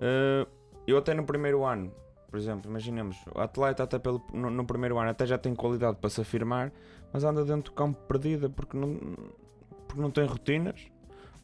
eh, 0.00 0.46
eu 0.86 0.98
até 0.98 1.14
no 1.14 1.24
primeiro 1.24 1.64
ano, 1.64 1.90
por 2.30 2.38
exemplo, 2.38 2.70
imaginemos, 2.70 3.16
o 3.34 3.40
atleta 3.40 3.82
até 3.84 3.98
pelo, 3.98 4.22
no, 4.32 4.50
no 4.50 4.66
primeiro 4.66 4.98
ano 4.98 5.08
até 5.10 5.24
já 5.24 5.38
tem 5.38 5.54
qualidade 5.54 5.96
para 5.98 6.10
se 6.10 6.20
afirmar, 6.20 6.70
mas 7.12 7.24
anda 7.24 7.42
dentro 7.44 7.72
do 7.72 7.74
campo 7.74 7.98
perdida 8.06 8.50
porque 8.50 8.76
não, 8.76 8.94
porque 9.86 10.02
não 10.02 10.10
tem 10.10 10.26
rotinas, 10.26 10.86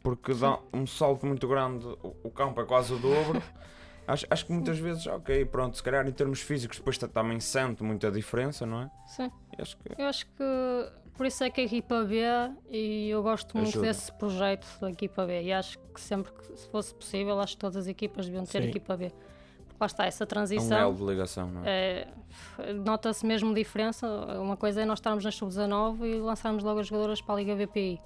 porque 0.03 0.35
dá 0.35 0.59
um 0.71 0.87
salto 0.87 1.25
muito 1.25 1.49
grande, 1.49 1.87
o, 1.87 2.15
o 2.25 2.31
campo 2.31 2.61
é 2.61 2.65
quase 2.67 2.93
o 2.93 2.99
dobro. 2.99 3.41
Acho, 4.07 4.27
acho 4.29 4.47
que 4.47 4.53
muitas 4.53 4.79
vezes, 4.79 5.07
ok, 5.07 5.45
pronto, 5.47 5.77
se 5.77 5.83
calhar 5.83 6.07
em 6.07 6.13
termos 6.13 6.41
físicos 6.41 6.79
depois 6.79 6.99
ta- 6.99 7.09
também 7.09 7.41
sente 7.41 7.83
muita 7.83 8.11
diferença, 8.11 8.67
não 8.67 8.83
é? 8.83 8.91
Sim. 9.07 9.31
E 9.59 9.63
Acho 9.63 9.77
que 9.79 9.83
Eu 10.03 10.07
acho 10.07 10.27
que 10.27 10.93
por 11.17 11.25
isso 11.27 11.43
é 11.45 11.49
que 11.51 11.61
a 11.61 11.65
equipa 11.65 12.05
B 12.05 12.21
e 12.71 13.09
eu 13.09 13.23
gosto 13.23 13.57
muito 13.57 13.69
Ajuda. 13.71 13.87
desse 13.87 14.13
projeto 14.13 14.67
da 14.81 14.91
equipa 14.91 15.25
B 15.25 15.43
e 15.45 15.53
acho 15.53 15.79
que 15.79 16.01
sempre 16.01 16.33
que 16.33 16.57
se 16.59 16.69
fosse 16.69 16.95
possível, 16.95 17.39
acho 17.41 17.55
que 17.55 17.61
todas 17.61 17.77
as 17.77 17.87
equipas 17.87 18.27
deviam 18.27 18.45
ter 18.45 18.63
Sim. 18.63 18.69
equipa 18.69 18.97
B. 18.97 19.11
Porque 19.69 19.77
lá 19.81 19.87
está, 19.87 20.05
essa 20.07 20.23
é 20.23 20.25
um 20.25 20.29
transição. 20.29 20.79
elo 20.79 20.95
de 20.95 21.05
ligação, 21.05 21.51
não 21.51 21.65
é? 21.65 22.07
É, 22.59 22.73
Nota-se 22.75 23.25
mesmo 23.25 23.55
diferença. 23.55 24.07
Uma 24.41 24.57
coisa 24.57 24.83
é 24.83 24.85
nós 24.85 24.99
estarmos 24.99 25.25
na 25.25 25.31
sub-19 25.31 26.05
e 26.05 26.15
lançarmos 26.21 26.63
logo 26.63 26.81
as 26.81 26.87
jogadoras 26.89 27.21
para 27.21 27.35
a 27.35 27.39
Liga 27.39 27.55
VPI. 27.57 28.01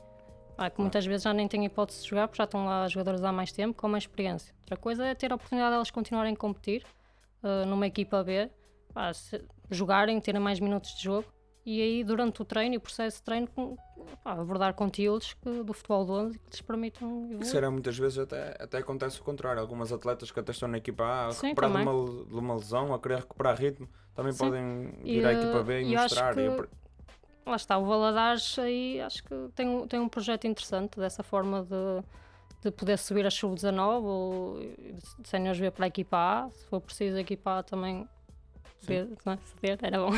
Ah, 0.60 0.68
que 0.68 0.80
muitas 0.80 1.06
vezes 1.06 1.22
já 1.22 1.32
nem 1.32 1.46
têm 1.46 1.64
hipótese 1.64 2.02
de 2.02 2.08
jogar 2.08 2.26
porque 2.26 2.38
já 2.38 2.44
estão 2.44 2.66
lá 2.66 2.82
as 2.84 2.90
jogadoras 2.90 3.22
há 3.22 3.30
mais 3.30 3.52
tempo, 3.52 3.80
com 3.80 3.88
mais 3.88 4.02
experiência. 4.02 4.52
Outra 4.62 4.76
coisa 4.76 5.06
é 5.06 5.14
ter 5.14 5.30
a 5.30 5.36
oportunidade 5.36 5.70
de 5.70 5.76
elas 5.76 5.90
continuarem 5.92 6.34
a 6.34 6.36
competir 6.36 6.84
ah, 7.44 7.64
numa 7.64 7.86
equipa 7.86 8.24
B, 8.24 8.50
pá, 8.92 9.14
se- 9.14 9.44
jogarem, 9.70 10.20
terem 10.20 10.40
mais 10.40 10.58
minutos 10.58 10.96
de 10.96 11.04
jogo 11.04 11.28
e 11.64 11.80
aí 11.80 12.02
durante 12.02 12.42
o 12.42 12.44
treino 12.44 12.74
e 12.74 12.78
o 12.78 12.80
processo 12.80 13.18
de 13.18 13.22
treino 13.22 13.46
com- 13.46 13.76
pá, 14.24 14.32
abordar 14.32 14.74
conteúdos 14.74 15.34
que- 15.34 15.62
do 15.62 15.72
futebol 15.72 16.04
de 16.04 16.10
11 16.10 16.38
que 16.40 16.50
lhes 16.50 16.60
permitam 16.60 17.08
E 17.08 17.26
se 17.28 17.32
evoluir. 17.34 17.52
calhar 17.52 17.70
muitas 17.70 17.96
vezes 17.96 18.18
até, 18.18 18.56
até 18.58 18.78
acontece 18.78 19.20
o 19.20 19.22
contrário. 19.22 19.60
Algumas 19.60 19.92
atletas 19.92 20.32
que 20.32 20.40
até 20.40 20.50
estão 20.50 20.68
na 20.68 20.78
equipa 20.78 21.04
A 21.04 21.26
a 21.28 21.30
Sim, 21.30 21.48
recuperar 21.50 21.70
de 21.70 21.76
uma, 21.88 22.24
de 22.24 22.34
uma 22.34 22.54
lesão, 22.56 22.92
a 22.92 22.98
querer 22.98 23.18
recuperar 23.18 23.56
ritmo, 23.56 23.88
também 24.12 24.32
Sim. 24.32 24.38
podem 24.38 24.94
E, 25.04 25.12
vir 25.20 25.24
à 25.26 25.32
equipa 25.34 25.62
B 25.62 25.74
eh, 25.74 25.82
e 25.82 25.94
acho 25.94 26.02
mostrar. 26.16 26.36
E 26.36 26.46
eu 26.46 26.50
que- 26.52 26.56
per- 26.62 26.70
lá 27.50 27.56
está, 27.56 27.78
o 27.78 27.84
Valadares 27.86 28.58
aí 28.58 29.00
acho 29.00 29.22
que 29.24 29.34
tem, 29.54 29.68
um- 29.68 29.86
tem 29.86 29.98
um 30.00 30.08
projeto 30.08 30.46
interessante 30.46 30.98
dessa 30.98 31.22
forma 31.22 31.62
de, 31.62 32.02
de 32.62 32.70
poder 32.70 32.98
subir 32.98 33.26
a 33.26 33.30
sub-19 33.30 34.02
ou 34.04 34.58
séniores 35.24 35.58
ver 35.58 35.72
para 35.72 35.86
a 35.86 35.88
equipa 35.88 36.16
A, 36.46 36.50
se 36.50 36.64
for 36.66 36.80
preciso 36.80 37.16
a 37.16 37.20
equipa 37.20 37.58
A 37.58 37.62
também 37.62 38.06
não 39.26 39.32
é? 39.32 39.38
ceder, 39.44 39.78
era 39.82 39.98
bom 39.98 40.12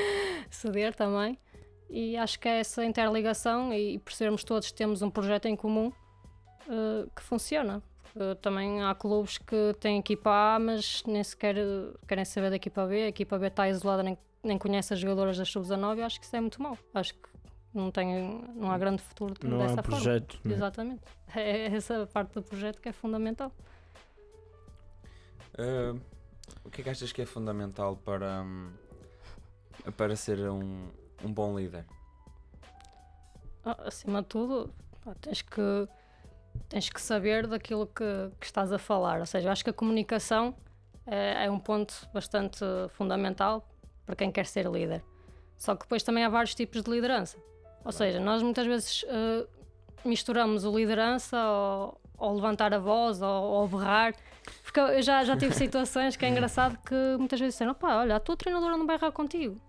ceder 0.50 0.94
também 0.94 1.38
e 1.90 2.16
acho 2.16 2.38
que 2.40 2.48
é 2.48 2.60
essa 2.60 2.84
interligação 2.84 3.72
e 3.72 3.98
por 3.98 4.12
sermos 4.12 4.42
todos 4.44 4.70
temos 4.72 5.02
um 5.02 5.10
projeto 5.10 5.46
em 5.46 5.54
comum 5.56 5.92
eh, 6.68 7.06
que 7.14 7.22
funciona. 7.22 7.82
Também 8.40 8.82
há 8.82 8.94
clubes 8.94 9.36
que 9.38 9.74
têm 9.78 9.98
equipa 9.98 10.30
A, 10.30 10.58
mas 10.58 11.02
nem 11.06 11.22
sequer 11.22 11.56
querem 12.08 12.24
saber 12.24 12.50
da 12.50 12.56
equipa 12.56 12.86
B. 12.86 13.02
A 13.04 13.08
equipa 13.08 13.38
B 13.38 13.46
está 13.48 13.68
isolada, 13.68 14.02
nem, 14.02 14.16
nem 14.42 14.56
conhece 14.58 14.94
as 14.94 15.00
jogadoras 15.00 15.36
das 15.36 15.48
sub-19. 15.50 15.98
Eu 15.98 16.04
acho 16.06 16.18
que 16.18 16.24
isso 16.26 16.34
é 16.36 16.40
muito 16.40 16.62
mau. 16.62 16.78
Acho 16.94 17.12
que 17.14 17.28
não, 17.74 17.90
tem, 17.90 18.42
não 18.54 18.70
há 18.70 18.78
grande 18.78 19.02
futuro 19.02 19.34
Não 19.42 19.58
dessa 19.58 19.70
há 19.70 19.72
um 19.74 19.76
forma. 19.82 19.90
projeto. 19.90 20.40
né? 20.44 20.54
Exatamente. 20.54 21.02
É 21.34 21.66
essa 21.66 22.06
parte 22.06 22.32
do 22.32 22.42
projeto 22.42 22.80
que 22.80 22.88
é 22.88 22.92
fundamental. 22.92 23.52
Eh, 25.58 25.94
o 26.64 26.70
que 26.70 26.80
é 26.80 26.84
que 26.84 26.90
achas 26.90 27.12
que 27.12 27.20
é 27.20 27.26
fundamental 27.26 27.96
para, 27.96 28.42
hum, 28.42 28.70
para 29.96 30.16
ser 30.16 30.38
um, 30.48 30.88
um 31.22 31.32
bom 31.32 31.58
líder? 31.58 31.84
Ah, 33.64 33.76
Acima 33.86 34.22
de 34.22 34.28
tudo, 34.28 34.72
pá, 35.04 35.14
tens 35.20 35.42
que, 35.42 35.60
tens 36.68 36.88
que 36.88 37.00
saber 37.00 37.46
daquilo 37.46 37.86
que, 37.86 38.30
que 38.40 38.46
estás 38.46 38.72
a 38.72 38.78
falar. 38.78 39.20
Ou 39.20 39.26
seja, 39.26 39.48
eu 39.48 39.52
acho 39.52 39.64
que 39.64 39.70
a 39.70 39.72
comunicação 39.72 40.54
é, 41.06 41.46
é 41.46 41.50
um 41.50 41.58
ponto 41.58 42.08
bastante 42.12 42.64
fundamental 42.90 43.66
para 44.04 44.16
quem 44.16 44.30
quer 44.30 44.46
ser 44.46 44.66
líder. 44.66 45.02
Só 45.56 45.74
que 45.74 45.82
depois 45.82 46.02
também 46.02 46.24
há 46.24 46.28
vários 46.28 46.54
tipos 46.54 46.82
de 46.82 46.90
liderança. 46.90 47.38
Ou 47.84 47.92
seja, 47.92 48.20
nós 48.20 48.42
muitas 48.42 48.66
vezes 48.66 49.04
eh, 49.08 49.46
misturamos 50.04 50.64
o 50.64 50.76
liderança 50.76 51.36
ou, 51.36 52.00
ou 52.18 52.34
levantar 52.34 52.74
a 52.74 52.78
voz 52.78 53.22
ou, 53.22 53.28
ou 53.28 53.68
berrar. 53.68 54.14
Porque 54.62 54.80
eu 54.80 55.02
já, 55.02 55.24
já 55.24 55.36
tive 55.36 55.54
situações 55.56 56.16
que 56.16 56.24
é 56.24 56.28
engraçado 56.28 56.78
que 56.84 56.94
muitas 57.16 57.38
vezes 57.38 57.54
disseram: 57.54 57.72
opá, 57.72 57.98
olha, 57.98 58.16
a 58.16 58.20
tua 58.20 58.36
treinadora 58.36 58.76
não 58.76 58.86
berra 58.86 59.10
contigo. 59.10 59.60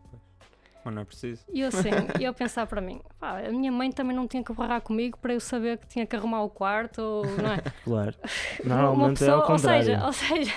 Mas 0.85 0.93
não 0.95 1.01
é 1.01 1.05
preciso. 1.05 1.43
E 1.51 1.61
eu 1.61 1.67
assim, 1.67 1.89
eu 2.21 2.33
pensar 2.33 2.65
para 2.67 2.79
mim, 2.79 3.01
pá, 3.19 3.39
a 3.39 3.49
minha 3.51 3.71
mãe 3.71 3.91
também 3.91 4.15
não 4.15 4.27
tinha 4.27 4.43
que 4.43 4.53
barrar 4.53 4.79
comigo 4.81 5.17
para 5.17 5.33
eu 5.33 5.39
saber 5.39 5.77
que 5.79 5.87
tinha 5.87 6.05
que 6.05 6.15
arrumar 6.15 6.43
o 6.43 6.49
quarto, 6.49 7.01
ou, 7.01 7.25
não 7.25 7.51
é? 7.53 7.57
Claro. 7.83 8.15
Uma 8.63 8.75
Normalmente 8.75 9.23
é 9.23 9.25
pessoa- 9.27 9.35
ao 9.37 9.43
contrário. 9.43 9.79
Ou 10.05 10.13
seja, 10.13 10.31
ou 10.31 10.37
seja, 10.45 10.53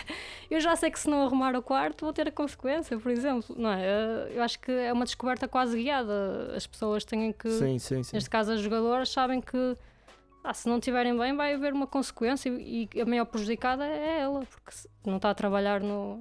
eu 0.51 0.61
já 0.61 0.77
sei 0.77 0.91
que 0.91 0.99
se 1.01 1.09
não 1.11 1.23
arrumar 1.25 1.57
o 1.57 1.63
quarto 1.63 2.05
vou 2.05 2.13
ter 2.13 2.29
a 2.29 2.33
consequência, 2.33 2.97
por 2.99 3.11
exemplo, 3.11 3.55
não 3.59 3.71
é? 3.71 3.83
Eh, 3.85 4.33
Eu 4.37 4.43
acho 4.43 4.59
que 4.61 4.71
é 4.71 4.93
uma 4.93 5.05
descoberta 5.05 5.49
quase 5.49 5.77
guiada. 5.77 6.53
As 6.55 6.67
pessoas 6.67 7.05
têm 7.05 7.33
que, 7.33 7.51
sim, 7.51 7.79
sim, 7.79 8.03
sim. 8.03 8.15
neste 8.17 8.31
caso 8.31 8.53
as 8.53 8.61
jogadoras, 8.61 9.09
sabem 9.11 9.41
que 9.41 9.77
ah, 10.45 10.55
se 10.55 10.69
não 10.69 10.77
estiverem 10.79 11.17
bem 11.19 11.37
vai 11.37 11.55
haver 11.55 11.73
uma 11.73 11.87
consequência 11.87 12.49
e, 12.49 12.89
e 12.95 13.01
a 13.01 13.05
maior 13.05 13.25
prejudicada 13.27 13.85
é 13.85 14.21
ela, 14.21 14.41
porque 14.47 14.71
se 14.71 14.89
não 15.05 15.17
está 15.17 15.31
a 15.31 15.35
trabalhar 15.35 15.81
no, 15.81 16.21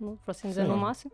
no 0.00 0.16
por 0.24 0.30
assim 0.30 0.48
dizer, 0.48 0.62
Sim. 0.62 0.68
no 0.68 0.76
máximo. 0.76 1.12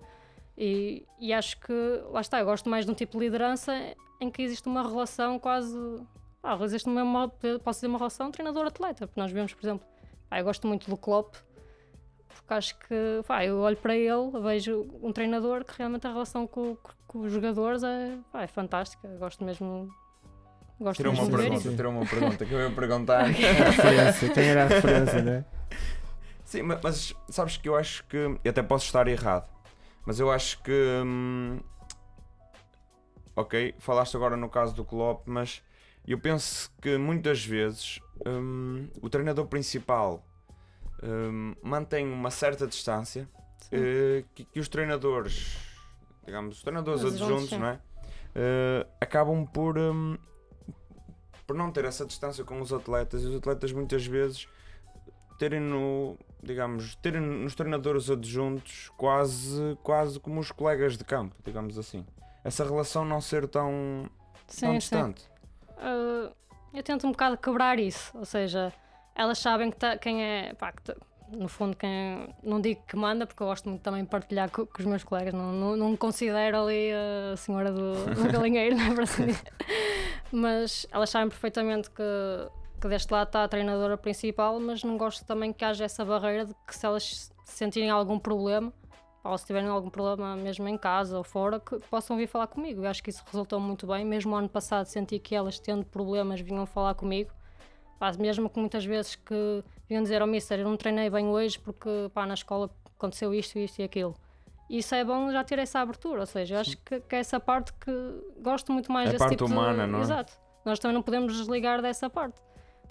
E, 0.61 1.07
e 1.21 1.33
acho 1.33 1.61
que, 1.61 1.73
lá 2.11 2.21
está, 2.21 2.41
eu 2.41 2.45
gosto 2.45 2.69
mais 2.69 2.85
de 2.85 2.91
um 2.91 2.95
tipo 2.95 3.17
de 3.17 3.25
liderança 3.25 3.73
em 4.21 4.29
que 4.29 4.43
existe 4.43 4.67
uma 4.69 4.83
relação 4.83 5.39
quase. 5.39 5.79
Ah, 6.43 6.59
existe 6.63 6.89
uma, 6.89 7.03
uma- 7.05 7.29
posso 7.63 7.79
dizer 7.79 7.87
uma 7.87 7.99
relação 7.99 8.31
treinador-atleta, 8.33 9.07
porque 9.07 9.21
nós 9.21 9.31
vemos, 9.31 9.55
por 9.55 9.65
exemplo, 9.65 9.87
pá, 10.29 10.41
eu 10.41 10.45
gosto 10.45 10.67
muito 10.67 10.91
do 10.91 10.97
Klopp, 10.97 11.37
porque 12.27 12.55
acho 12.55 12.77
que, 12.81 13.23
pá, 13.27 13.45
eu 13.45 13.59
olho 13.61 13.77
para 13.77 13.95
ele, 13.97 14.31
vejo 14.43 14.89
um 15.01 15.13
treinador 15.13 15.65
que 15.65 15.75
realmente 15.79 16.07
a 16.09 16.11
relação 16.13 16.45
com, 16.47 16.75
com- 16.77 16.93
com 17.07 17.21
os 17.21 17.33
jogadores 17.33 17.83
é, 17.85 18.19
pá, 18.33 18.43
é 18.43 18.47
fantástica. 18.49 19.07
Eu 19.07 19.19
gosto 19.19 19.45
mesmo. 19.45 19.89
Gosto 20.81 20.97
Tirou 20.99 21.13
uma 21.13 21.23
mesmo 21.23 21.37
de 21.37 21.43
ver 21.43 21.49
pergunta, 21.49 21.69
isso. 21.69 21.77
tirou 21.77 21.93
uma 21.93 22.07
pergunta 22.07 22.45
que 22.47 22.53
eu 22.53 22.61
ia 22.61 22.71
perguntar. 22.71 23.21
A 23.21 23.27
referência, 23.27 24.29
quem 24.31 24.45
era 24.45 24.65
a 24.65 24.67
referência, 24.67 25.23
né? 25.23 25.45
Sim, 26.45 26.63
ma- 26.63 26.81
mas 26.83 27.15
sabes 27.29 27.57
que 27.57 27.69
eu 27.69 27.77
acho 27.77 28.05
que. 28.07 28.17
E 28.45 28.49
até 28.49 28.63
posso 28.63 28.87
estar 28.87 29.07
errado. 29.09 29.49
Mas 30.09 30.19
eu 30.19 30.31
acho 30.31 30.63
que. 30.63 30.73
hum, 31.05 31.61
ok, 33.37 33.75
falaste 33.79 34.17
agora 34.17 34.39
no 34.39 34.49
caso 34.49 34.75
do 34.75 34.83
Klopp, 34.83 35.29
mas 35.29 35.63
eu 36.07 36.19
penso 36.19 36.73
que 36.81 36.97
muitas 36.97 37.45
vezes 37.45 38.01
hum, 38.27 38.89
o 39.03 39.11
treinador 39.11 39.47
principal 39.49 40.27
hum, 41.03 41.55
mantém 41.63 42.11
uma 42.11 42.31
certa 42.31 42.67
distância 42.67 43.29
eh, 43.71 44.25
que, 44.35 44.47
que 44.47 44.59
os 44.59 44.67
treinadores, 44.71 45.59
digamos, 46.25 46.57
os 46.57 46.63
treinadores 46.63 47.03
Os 47.03 47.13
adjuntos, 47.13 47.53
não 47.59 47.67
é? 47.67 47.79
Eh, 48.35 48.87
acabam 49.03 49.45
por, 49.45 49.77
hum, 49.77 50.17
por 51.47 51.55
não 51.55 51.71
ter 51.71 51.85
essa 51.85 52.07
distância 52.07 52.43
com 52.45 52.63
os 52.63 52.73
atletas 52.73 53.25
e 53.25 53.27
os 53.27 53.35
atletas 53.37 53.73
muitas 53.73 54.07
vezes 54.07 54.49
terem 55.39 55.61
no, 55.61 56.17
digamos, 56.43 56.95
terem 56.97 57.21
nos 57.21 57.55
treinadores 57.55 58.11
adjuntos 58.11 58.91
quase, 58.97 59.79
quase 59.83 60.19
como 60.21 60.41
os 60.41 60.51
colegas 60.51 60.97
de 60.99 61.05
campo, 61.05 61.35
digamos 61.45 61.79
assim. 61.79 62.05
Essa 62.45 62.65
relação 62.65 63.05
não 63.05 63.21
ser 63.21 63.47
tão, 63.49 64.05
tão 64.05 64.11
Sim, 64.49 64.67
sim. 64.73 64.79
distante. 64.79 65.25
Uh, 65.77 66.33
eu 66.75 66.83
tento 66.83 67.07
um 67.07 67.13
bocado 67.13 67.37
quebrar 67.39 67.79
isso, 67.79 68.17
ou 68.19 68.25
seja, 68.25 68.73
elas 69.15 69.39
sabem 69.39 69.71
que 69.71 69.77
tá- 69.77 69.97
quem 69.97 70.23
é, 70.23 70.55
pá, 70.55 70.73
que 70.73 70.83
tá- 70.83 70.97
no 71.31 71.47
fundo, 71.49 71.77
quem 71.77 72.35
não 72.43 72.59
digo 72.61 72.81
que 72.87 72.97
manda, 72.97 73.27
porque 73.27 73.43
eu 73.43 73.47
gosto 73.47 73.69
muito 73.69 73.83
também 73.83 74.03
de 74.03 74.09
partilhar 74.09 74.51
co- 74.51 74.67
com, 74.67 74.79
os 74.81 74.87
meus 74.87 75.05
colegas, 75.05 75.35
não, 75.35 75.53
não, 75.53 75.77
não 75.77 75.91
me 75.91 75.97
considero 75.97 76.63
ali 76.63 76.91
a 77.33 77.37
senhora 77.37 77.71
do, 77.71 78.07
do 78.15 78.33
galinheiro, 78.33 78.77
não 78.77 78.85
é 78.87 78.95
para 78.95 79.05
assim. 79.05 79.27
Mas 80.33 80.87
elas 80.91 81.11
sabem 81.11 81.29
perfeitamente 81.29 81.91
que, 81.91 82.03
que 82.81 82.89
deste 82.89 83.13
lado 83.13 83.29
está 83.29 83.45
a 83.45 83.49
treinadora 83.49 83.97
principal, 83.97 84.59
mas 84.61 84.83
não 84.83 84.97
gosto 84.97 85.25
também 85.25 85.53
que 85.53 85.65
haja 85.65 85.85
essa 85.85 86.05
barreira 86.05 86.45
de 86.45 86.55
que 86.67 86.77
se 86.77 86.87
elas 86.87 87.31
sentirem 87.45 87.91
algum 87.91 88.19
problema, 88.19 88.73
ou 89.25 89.37
se 89.37 89.47
tiverem 89.47 89.69
algum 89.69 89.91
problema 89.91 90.37
mesmo 90.37 90.67
em 90.69 90.79
casa 90.79 91.19
ou 91.19 91.25
fora, 91.25 91.61
que 91.61 91.79
possam 91.91 92.17
vir 92.17 92.27
falar 92.27 92.47
comigo. 92.47 92.85
Eu 92.85 92.89
acho 92.89 93.03
que 93.03 93.11
isso 93.11 93.23
resultou 93.27 93.61
muito 93.61 93.87
bem. 93.87 94.05
Mesmo 94.05 94.35
ano 94.35 94.49
passado 94.49 94.87
senti 94.87 95.19
que 95.19 95.35
elas 95.35 95.59
tendo 95.59 95.85
problemas 95.85 96.41
vinham 96.41 96.65
falar 96.65 96.95
comigo. 96.95 97.31
Pá, 97.99 98.13
mesmo 98.13 98.49
que 98.49 98.59
muitas 98.61 98.85
vezes 98.85 99.17
que 99.17 99.65
vinham 99.89 100.03
dizer 100.03 100.23
ao 100.23 100.29
mister, 100.29 100.61
eu 100.61 100.65
não 100.65 100.77
treinei 100.77 101.11
bem 101.11 101.27
hoje 101.27 101.59
porque 101.59 102.11
pá, 102.15 102.25
na 102.27 102.35
escola 102.35 102.71
aconteceu 102.97 103.35
isto, 103.35 103.59
isto 103.59 103.81
e 103.81 103.83
aquilo. 103.83 104.15
Isso 104.71 104.95
é 104.95 105.05
bom 105.05 105.33
já 105.33 105.43
ter 105.43 105.59
essa 105.59 105.81
abertura, 105.81 106.21
ou 106.21 106.27
seja, 106.27 106.57
eu 106.57 106.61
acho 106.61 106.77
que, 106.79 107.01
que 107.01 107.17
é 107.17 107.19
essa 107.19 107.41
parte 107.41 107.73
que 107.73 107.91
gosto 108.41 108.71
muito 108.71 108.93
mais 108.93 109.09
É 109.09 109.13
desse 109.13 109.25
parte 109.25 109.39
tipo 109.39 109.51
humana, 109.51 109.87
de... 109.87 109.93
não 109.93 109.99
é? 110.01 110.03
Exato. 110.03 110.33
Nós 110.65 110.79
também 110.79 110.95
não 110.95 111.03
podemos 111.03 111.35
desligar 111.35 111.81
dessa 111.81 112.11
parte. 112.11 112.41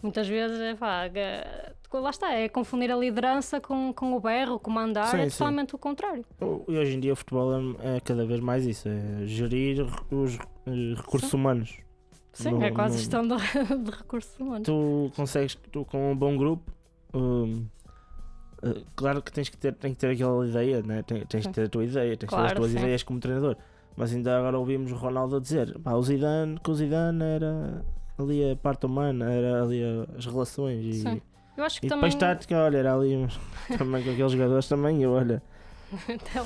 Muitas 0.02 0.28
vezes 0.28 0.60
é 0.60 0.76
pá, 0.76 1.06
é- 1.14 1.74
lá 1.93 2.10
está, 2.10 2.34
é 2.34 2.48
confundir 2.48 2.91
a 2.91 2.95
liderança 2.95 3.60
com, 3.60 3.91
com 3.93 4.14
o 4.14 4.20
berro, 4.20 4.60
com 4.60 4.70
o 4.70 4.74
mandar, 4.74 5.08
Sim, 5.08 5.18
é 5.22 5.30
sim. 5.30 5.38
totalmente 5.39 5.74
o 5.76 5.78
contrário. 5.78 6.24
E 6.68 6.78
hoje 6.78 6.95
em 6.95 7.00
dia 7.00 7.14
o 7.14 7.16
futebol 7.16 7.52
é, 7.82 7.98
é 7.98 8.00
cada 8.00 8.26
vez 8.26 8.39
mais 8.39 8.66
isso, 8.66 8.88
é 8.88 9.26
gerir 9.26 9.86
os 10.12 10.36
eh, 10.68 10.93
recursos 10.95 11.34
humanos. 11.34 11.78
Sim, 12.34 12.52
Não- 12.52 12.62
é 12.64 12.72
quase 12.72 13.00
gestão 13.00 13.28
de, 13.28 13.36
de 13.84 13.91
recursos 13.91 14.39
humanos. 14.39 14.66
Tu 14.66 15.12
consegues, 15.16 15.56
tu 15.72 15.84
com 15.86 16.12
um 16.12 16.16
bom 16.16 16.38
grupo, 16.38 16.72
hum, 17.16 17.66
eh, 18.62 18.84
claro 18.95 19.22
que 19.24 19.32
tens 19.32 19.50
que 19.50 19.58
ter, 19.58 19.74
tem 19.74 19.93
que 19.93 20.00
ter 20.00 20.12
aquela 20.12 20.45
ideia, 20.48 20.84
né? 20.84 21.02
Tem- 21.02 21.26
tens 21.26 21.48
que 21.48 21.54
ter 21.54 21.64
a 21.66 21.70
tua 21.70 21.84
ideia, 21.86 22.16
tens 22.16 22.30
que 22.30 22.36
ter 22.36 22.41
as 22.41 22.41
Claro, 22.52 22.56
tuas 22.58 22.72
sim. 22.72 22.78
ideias 22.78 23.02
como 23.02 23.20
treinador. 23.20 23.56
Mas 23.95 24.14
ainda 24.14 24.38
agora 24.38 24.60
ouvimos 24.60 24.91
o 24.91 24.95
Ronaldo 24.95 25.38
a 25.38 25.39
dizer, 25.39 25.80
pá, 25.80 25.93
o 25.93 26.04
Zidane, 26.04 26.60
que 26.60 26.70
o 26.70 26.76
Zidane 26.76 27.24
era 27.24 27.84
ali 28.18 28.51
a 28.51 28.55
parte 28.55 28.86
humana, 28.86 29.32
era 29.32 29.63
ali 29.63 29.84
a- 29.84 30.18
as 30.18 30.26
relações 30.26 30.84
e, 30.84 30.93
Sim. 30.93 31.22
Eu 31.55 31.63
acho 31.63 31.80
que 31.80 31.88
e 31.88 31.89
também. 31.89 32.09
depois 32.09 32.15
tática, 32.15 32.55
olha, 32.57 32.78
era 32.78 32.93
ali 32.93 33.28
também 33.78 34.03
com 34.03 34.11
aqueles 34.11 34.32
jogadores 34.32 34.68
também, 34.68 35.01
eu 35.03 35.11
olha, 35.13 35.41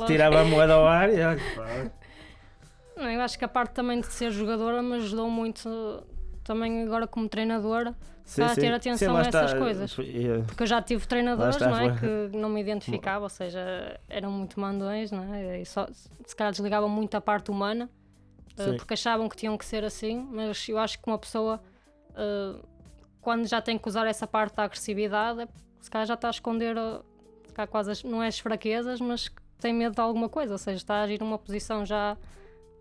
tirava 0.07 0.41
a 0.41 0.45
moeda 0.45 0.73
ao 0.73 0.87
ar 0.87 1.09
e 1.09 1.21
olha, 1.21 1.91
Não, 2.95 3.09
eu 3.09 3.21
acho 3.21 3.37
que 3.37 3.45
a 3.45 3.47
parte 3.47 3.73
também 3.73 3.99
de 3.99 4.07
ser 4.07 4.31
jogadora 4.31 4.81
me 4.81 4.95
ajudou 4.95 5.29
muito 5.29 6.03
também 6.43 6.83
agora 6.83 7.07
como 7.07 7.27
treinadora, 7.29 7.93
sim, 8.23 8.41
Para 8.41 8.55
sim. 8.55 8.61
ter 8.61 8.67
Sim, 8.67 8.73
atenção 8.75 9.13
lá 9.13 9.19
a 9.21 9.27
essas 9.27 9.51
está, 9.51 9.57
coisas. 9.59 9.97
é, 9.99 10.41
porque 10.45 10.63
eu 10.63 10.67
já 10.67 10.81
tive 10.81 11.05
treinadores 11.07 11.55
está, 11.55 11.69
não 11.69 11.77
é, 11.77 11.95
foi- 11.97 12.29
que 12.29 12.37
não 12.37 12.49
me 12.49 12.61
identificava, 12.61 13.23
ou 13.25 13.29
seja, 13.29 13.99
eram 14.09 14.31
muito 14.31 14.59
mandões, 14.59 15.11
não 15.11 15.33
é? 15.33 15.61
E 15.61 15.65
só, 15.65 15.87
se 16.25 16.35
calhar 16.35 16.51
desligavam 16.51 16.89
muito 16.89 17.15
a 17.15 17.21
parte 17.21 17.51
humana, 17.51 17.89
Sim. 18.55 18.77
porque 18.77 18.93
achavam 18.93 19.27
que 19.29 19.35
tinham 19.35 19.57
que 19.57 19.65
ser 19.65 19.83
assim, 19.83 20.27
mas 20.31 20.67
eu 20.67 20.77
acho 20.77 20.99
que 20.99 21.07
uma 21.07 21.17
pessoa, 21.17 21.61
eh, 22.15 22.59
quando 23.21 23.47
já 23.47 23.61
tem 23.61 23.77
que 23.77 23.87
usar 23.87 24.07
essa 24.07 24.27
parte 24.27 24.55
da 24.55 24.63
agressividade, 24.63 25.47
se 25.79 25.89
calhar 25.89 26.05
já 26.05 26.13
está 26.13 26.27
a 26.27 26.31
esconder, 26.31 26.75
eh, 26.77 27.01
se 27.47 27.53
calhar 27.53 27.67
quase 27.67 27.91
as, 27.91 28.03
não 28.03 28.21
é 28.21 28.27
as 28.27 28.39
fraquezas, 28.39 28.99
mas 28.99 29.29
tem 29.59 29.73
medo 29.73 29.95
de 29.95 30.01
alguma 30.01 30.27
coisa, 30.27 30.53
ou 30.53 30.57
seja, 30.57 30.77
está 30.77 30.95
a 30.95 31.03
agir 31.03 31.19
numa 31.19 31.37
posição 31.37 31.85
já. 31.85 32.17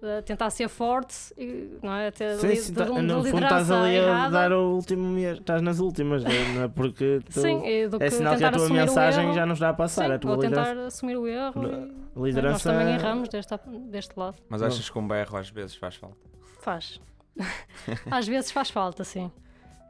A 0.03 0.23
tentar 0.23 0.49
ser 0.49 0.67
forte, 0.69 1.15
e, 1.37 1.79
não 1.83 1.93
é? 1.95 2.11
Ter, 2.11 2.35
Sim, 2.37 2.47
li- 2.49 2.57
sim, 2.57 2.73
de, 2.73 2.79
tá- 2.79 2.91
um- 2.91 2.95
de 2.97 3.03
no 3.03 3.15
fundo 3.17 3.25
liderança 3.27 3.55
estás 3.61 3.71
ali 3.71 3.99
a 3.99 4.03
errada. 4.03 4.31
dar 4.33 4.53
o 4.53 4.75
último 4.75 5.03
mês, 5.09 5.39
estás 5.39 5.61
nas 5.61 5.79
últimas, 5.79 6.25
não 6.25 6.63
é? 6.63 6.69
Porque 6.69 7.21
tu, 7.31 7.41
Sim, 7.41 7.67
e 7.67 7.87
do 7.87 7.99
que 7.99 8.05
é 8.05 8.11
sinal 8.11 8.35
que 8.37 8.43
a 8.45 8.47
tentar 8.47 8.57
tua 8.57 8.65
assumir 8.65 8.79
o 8.79 8.83
mensagem 8.87 9.25
erro. 9.27 9.35
já 9.35 9.45
não 9.47 9.53
está 9.53 9.69
a 9.69 9.75
passar, 9.75 10.07
Sim, 10.07 10.13
a 10.13 10.19
tua 10.19 10.31
vou 10.33 10.41
tentar 10.41 10.63
liderança, 10.63 10.87
assumir 10.87 11.17
o 11.19 11.27
erro. 11.29 11.63
E- 11.67 12.19
a 12.19 12.23
liderança 12.25 12.53
Nós 12.73 12.79
também 12.81 12.95
erramos 12.95 13.29
deste, 13.29 13.55
deste 13.91 14.19
lado. 14.19 14.37
Mas 14.49 14.63
achas 14.63 14.89
que 14.89 14.99
um 14.99 15.07
berro 15.07 15.37
às 15.37 15.51
vezes 15.51 15.75
faz 15.77 15.97
falta? 15.97 16.17
Faz. 16.61 17.01
Às 18.11 18.27
vezes 18.27 18.51
faz 18.51 18.71
falta, 18.71 19.05
sim. 19.05 19.31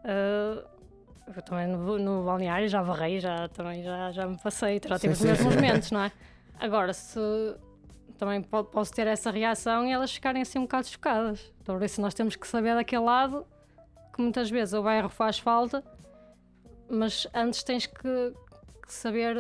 Ah, 0.05 0.65
eu 1.37 1.43
também 1.43 1.69
no, 1.69 1.99
no 1.99 2.25
balneário 2.25 2.69
já 2.69 2.83
varrei, 2.83 3.21
já, 3.21 3.49
também 3.49 3.83
já, 3.85 4.11
já 4.11 4.27
me 4.27 4.37
passei, 4.39 4.81
já 4.85 4.99
tive 4.99 5.13
os 5.15 5.21
meus 5.21 5.39
sim. 5.39 5.45
movimentos, 5.45 5.91
não 5.93 6.01
é? 6.03 6.11
Agora, 6.59 6.93
se 6.93 7.19
também 8.21 8.43
po- 8.43 8.63
posso 8.65 8.93
ter 8.93 9.07
essa 9.07 9.31
reação 9.31 9.85
e 9.87 9.91
elas 9.91 10.13
ficarem 10.13 10.43
assim 10.43 10.59
um 10.59 10.63
bocado 10.63 10.87
chocadas. 10.87 11.53
Então, 11.63 11.77
por 11.77 11.85
isso 11.85 12.01
nós 12.01 12.15
temos 12.15 12.37
que 12.37 12.47
saber 12.47 12.75
daquele 12.75 13.03
lado 13.05 13.45
que 14.15 14.21
muitas 14.23 14.49
vezes 14.51 14.75
o 14.75 14.83
berro 14.83 15.09
faz 15.09 15.39
falta, 15.39 15.83
mas 16.89 17.27
antes 17.35 17.63
tens 17.63 17.87
que, 17.87 18.33
que 18.87 18.93
saber 18.93 19.37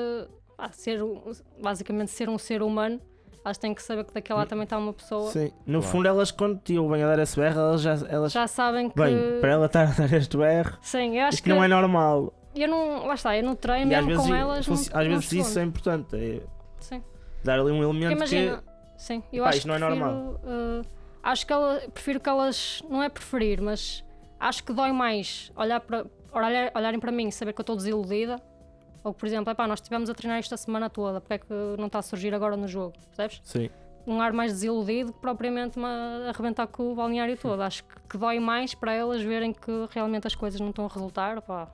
ah, 0.59 0.71
ser, 0.73 1.03
um- 1.03 1.21
basicamente 1.63 2.11
ser 2.11 2.29
um 2.29 2.39
ser 2.39 2.63
humano. 2.63 3.01
Elas 3.45 3.57
têm 3.57 3.75
que 3.75 3.83
saber 3.83 4.05
que 4.05 4.13
daquele 4.13 4.39
lado 4.39 4.49
também 4.49 4.65
está 4.65 4.77
uma 4.77 4.93
pessoa. 4.93 5.31
Sim, 5.31 5.51
no 5.67 5.79
Claro. 5.81 5.83
fundo 5.93 6.09
elas 6.09 6.31
quando 6.31 6.59
te 6.61 6.79
ouvem 6.79 7.03
a 7.03 7.07
dar 7.07 7.19
esse 7.23 7.37
berro, 7.41 7.59
elas 7.59 7.81
já 7.81 7.93
elas, 8.09 8.33
Já 8.33 8.47
sabem 8.47 8.91
que. 8.91 8.97
bem, 9.01 9.17
para 9.41 9.51
ela 9.53 9.67
estar 9.67 9.89
a 9.89 9.93
dar 9.93 10.13
este 10.13 10.37
berro, 10.37 10.77
Sim, 10.83 11.17
eu 11.17 11.25
acho 11.25 11.35
isto 11.37 11.45
que. 11.45 11.49
não 11.51 11.65
é 11.65 11.69
normal. 11.69 12.35
Eu 12.55 12.69
não. 12.69 13.07
Lá 13.07 13.15
está, 13.15 13.37
eu 13.37 13.43
não 13.43 13.55
treino 13.57 13.87
mesmo 13.87 14.15
com 14.23 14.35
elas. 14.35 14.67
não- 14.67 14.75
às 14.75 14.89
não 14.91 15.03
vezes 15.21 15.33
isso 15.33 15.59
é 15.59 15.63
importante, 15.63 16.15
é 16.17 16.43
Sim. 16.81 17.03
dar 17.43 17.59
ali 17.59 17.71
um 17.71 17.79
Porque 17.79 17.85
elemento 17.97 18.13
imagina. 18.13 18.63
Sim, 19.01 19.23
eu 19.33 19.45
Pá, 19.45 19.49
acho 19.51 19.59
isto 19.59 19.69
não 19.69 19.75
é 19.75 19.79
que 19.79 19.85
prefiro, 19.87 20.07
normal. 20.07 20.41
eh, 20.45 20.83
acho 21.23 21.47
que 21.47 21.53
ela, 21.53 21.81
prefiro 21.93 22.21
que 22.21 22.29
elas. 22.29 22.83
Não 22.89 23.03
é 23.03 23.09
preferir, 23.09 23.61
mas 23.63 24.05
acho 24.39 24.63
que 24.63 24.73
dói 24.75 24.93
mais 24.93 25.51
olhar 25.57 25.81
para, 25.81 26.05
olhar, 26.33 26.71
olharem 26.75 27.01
para 27.01 27.11
mim 27.11 27.29
e 27.29 27.33
saber 27.33 27.53
que 27.55 27.61
eu 27.61 27.63
estou 27.63 27.77
desiludida. 27.77 28.37
Ou, 29.03 29.15
por 29.15 29.27
exemplo, 29.27 29.51
epá, 29.51 29.67
nós 29.67 29.79
estivemos 29.79 30.11
a 30.11 30.15
treinar 30.15 30.39
esta 30.39 30.57
semana 30.59 30.91
toda, 30.91 31.19
porque 31.21 31.33
é 31.35 31.39
que 31.39 31.53
não 31.79 31.87
está 31.87 32.01
a 32.01 32.03
surgir 32.03 32.35
agora 32.35 32.55
no 32.59 32.69
jogo? 32.69 32.93
Percebes? 33.09 33.41
sim, 33.43 33.71
Um 34.07 34.21
ar 34.21 34.31
mais 34.35 34.53
desiludido 34.53 35.15
que 35.15 35.19
propriamente 35.21 35.79
me 35.79 35.87
arrebentar 36.29 36.67
com 36.67 36.93
o 36.93 36.95
balneário 36.95 37.39
todo. 37.39 37.63
Acho 37.63 37.83
que, 37.85 37.95
que 38.11 38.19
dói 38.19 38.39
mais 38.39 38.75
para 38.75 38.93
elas 38.93 39.23
verem 39.23 39.55
que 39.55 39.71
realmente 39.91 40.27
as 40.27 40.35
coisas 40.35 40.61
não 40.61 40.69
estão 40.69 40.85
a 40.85 40.89
resultar, 40.89 41.41
pá, 41.41 41.69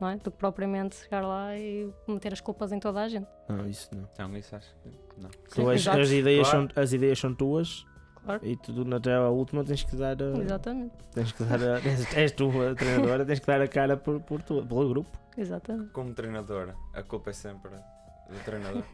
não 0.00 0.08
é? 0.10 0.16
Do 0.18 0.30
que 0.30 0.38
propriamente 0.38 0.94
chegar 0.94 1.22
lá 1.26 1.56
e 1.56 1.92
meter 2.06 2.32
as 2.32 2.40
culpas 2.40 2.70
em 2.70 2.78
toda 2.78 3.00
a 3.02 3.08
gente. 3.08 3.26
não, 3.48 3.66
isso 3.68 3.88
não. 3.92 4.28
Não, 4.28 4.36
isso 4.36 4.54
acho 4.54 4.72
que 4.76 5.07
não. 5.20 5.30
Tu 5.30 5.54
Sim, 5.54 5.70
és- 5.70 5.88
as, 5.88 6.10
ideias 6.10 6.48
Claro. 6.50 6.68
são, 6.74 6.82
as 6.82 6.92
ideias 6.92 7.18
são 7.18 7.34
tuas 7.34 7.86
Claro. 8.24 8.40
e 8.44 8.56
tu 8.56 8.94
até 8.94 9.14
a 9.14 9.28
última 9.28 9.64
tens 9.64 9.82
que 9.84 9.96
dar 9.96 10.16
a, 10.22 10.38
Exatamente, 10.42 10.92
tens 11.14 11.32
que 11.32 11.42
dar 11.44 11.60
a, 11.62 11.78
és, 11.88 12.14
és 12.16 12.32
tu 12.32 12.50
a 12.62 12.74
treinadora, 12.74 13.24
tens 13.24 13.38
que 13.40 13.46
dar 13.46 13.60
a 13.60 13.68
cara 13.68 13.96
por, 13.96 14.20
por 14.20 14.42
tu, 14.42 14.64
pelo 14.66 14.88
grupo. 14.88 15.10
exatamente. 15.36 15.90
Como 15.92 16.12
treinadora, 16.14 16.74
a 16.94 17.02
culpa 17.02 17.30
é 17.30 17.32
sempre 17.32 17.70
do 17.72 18.44
treinador. 18.44 18.82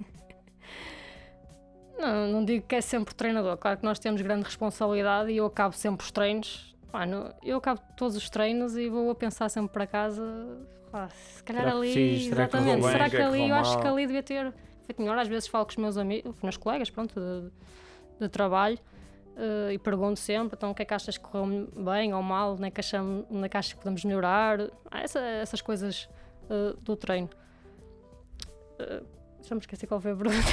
Não, 1.98 2.26
não 2.26 2.44
digo 2.44 2.66
que 2.66 2.74
é 2.74 2.80
sempre 2.80 3.12
o 3.12 3.16
treinador. 3.16 3.56
Claro 3.56 3.78
que 3.78 3.84
nós 3.84 3.98
temos 4.00 4.20
grande 4.20 4.42
responsabilidade 4.44 5.30
e 5.30 5.36
eu 5.36 5.46
acabo 5.46 5.74
sempre 5.74 6.04
os 6.04 6.10
treinos. 6.10 6.74
Pá, 6.90 7.04
eu 7.42 7.56
acabo 7.58 7.80
todos 7.96 8.16
os 8.16 8.28
treinos 8.28 8.76
e 8.76 8.88
vou 8.88 9.10
a 9.10 9.14
pensar 9.14 9.48
sempre 9.48 9.72
para 9.72 9.86
casa. 9.86 10.22
pá, 10.90 11.08
se 11.08 11.42
calhar 11.44 11.62
Será 11.62 11.72
que 11.72 11.78
ali. 11.78 11.94
fiz? 11.94 12.24
Será 12.24 12.48
que 12.48 12.56
exatamente. 12.56 12.82
Será 12.86 13.04
que 13.04 13.10
que 13.10 13.16
que 13.16 13.22
ali 13.22 13.48
eu 13.48 13.54
acho 13.54 13.80
que 13.80 13.86
ali 13.86 14.06
devia 14.06 14.22
ter 14.22 14.52
melhor. 14.98 15.16
Às 15.18 15.28
vezes 15.28 15.48
falo 15.48 15.64
com 15.64 15.70
os 15.70 15.76
meus 15.76 15.96
amigos, 15.96 16.24
com 16.32 16.36
os 16.36 16.42
meus 16.42 16.56
colegas, 16.56 16.90
pronto, 16.90 17.14
de, 17.18 17.50
de 18.20 18.28
trabalho. 18.28 18.78
eh, 19.36 19.72
e 19.74 19.78
pergunto 19.78 20.20
sempre, 20.20 20.56
então 20.56 20.70
o 20.70 20.74
que 20.74 20.82
é 20.82 20.84
que 20.84 20.94
achas 20.94 21.18
que 21.18 21.24
correu 21.24 21.68
bem 21.76 22.14
ou 22.14 22.22
mal, 22.22 22.52
onde 22.52 22.64
é 22.66 22.70
que, 22.70 22.80
achamos, 22.80 23.26
onde 23.30 23.44
é 23.44 23.48
que 23.48 23.56
achas 23.56 23.72
que 23.72 23.78
podemos 23.78 24.04
melhorar, 24.04 24.60
Ah, 24.90 25.00
essa- 25.00 25.18
essas 25.20 25.60
coisas 25.60 26.08
eh, 26.50 26.74
do 26.82 26.94
treino. 26.96 27.28
Uh, 28.78 29.04
já 29.42 29.54
me 29.54 29.60
esqueci 29.60 29.86
qual 29.86 30.00
foi 30.00 30.12
a 30.12 30.16
pergunta. 30.16 30.46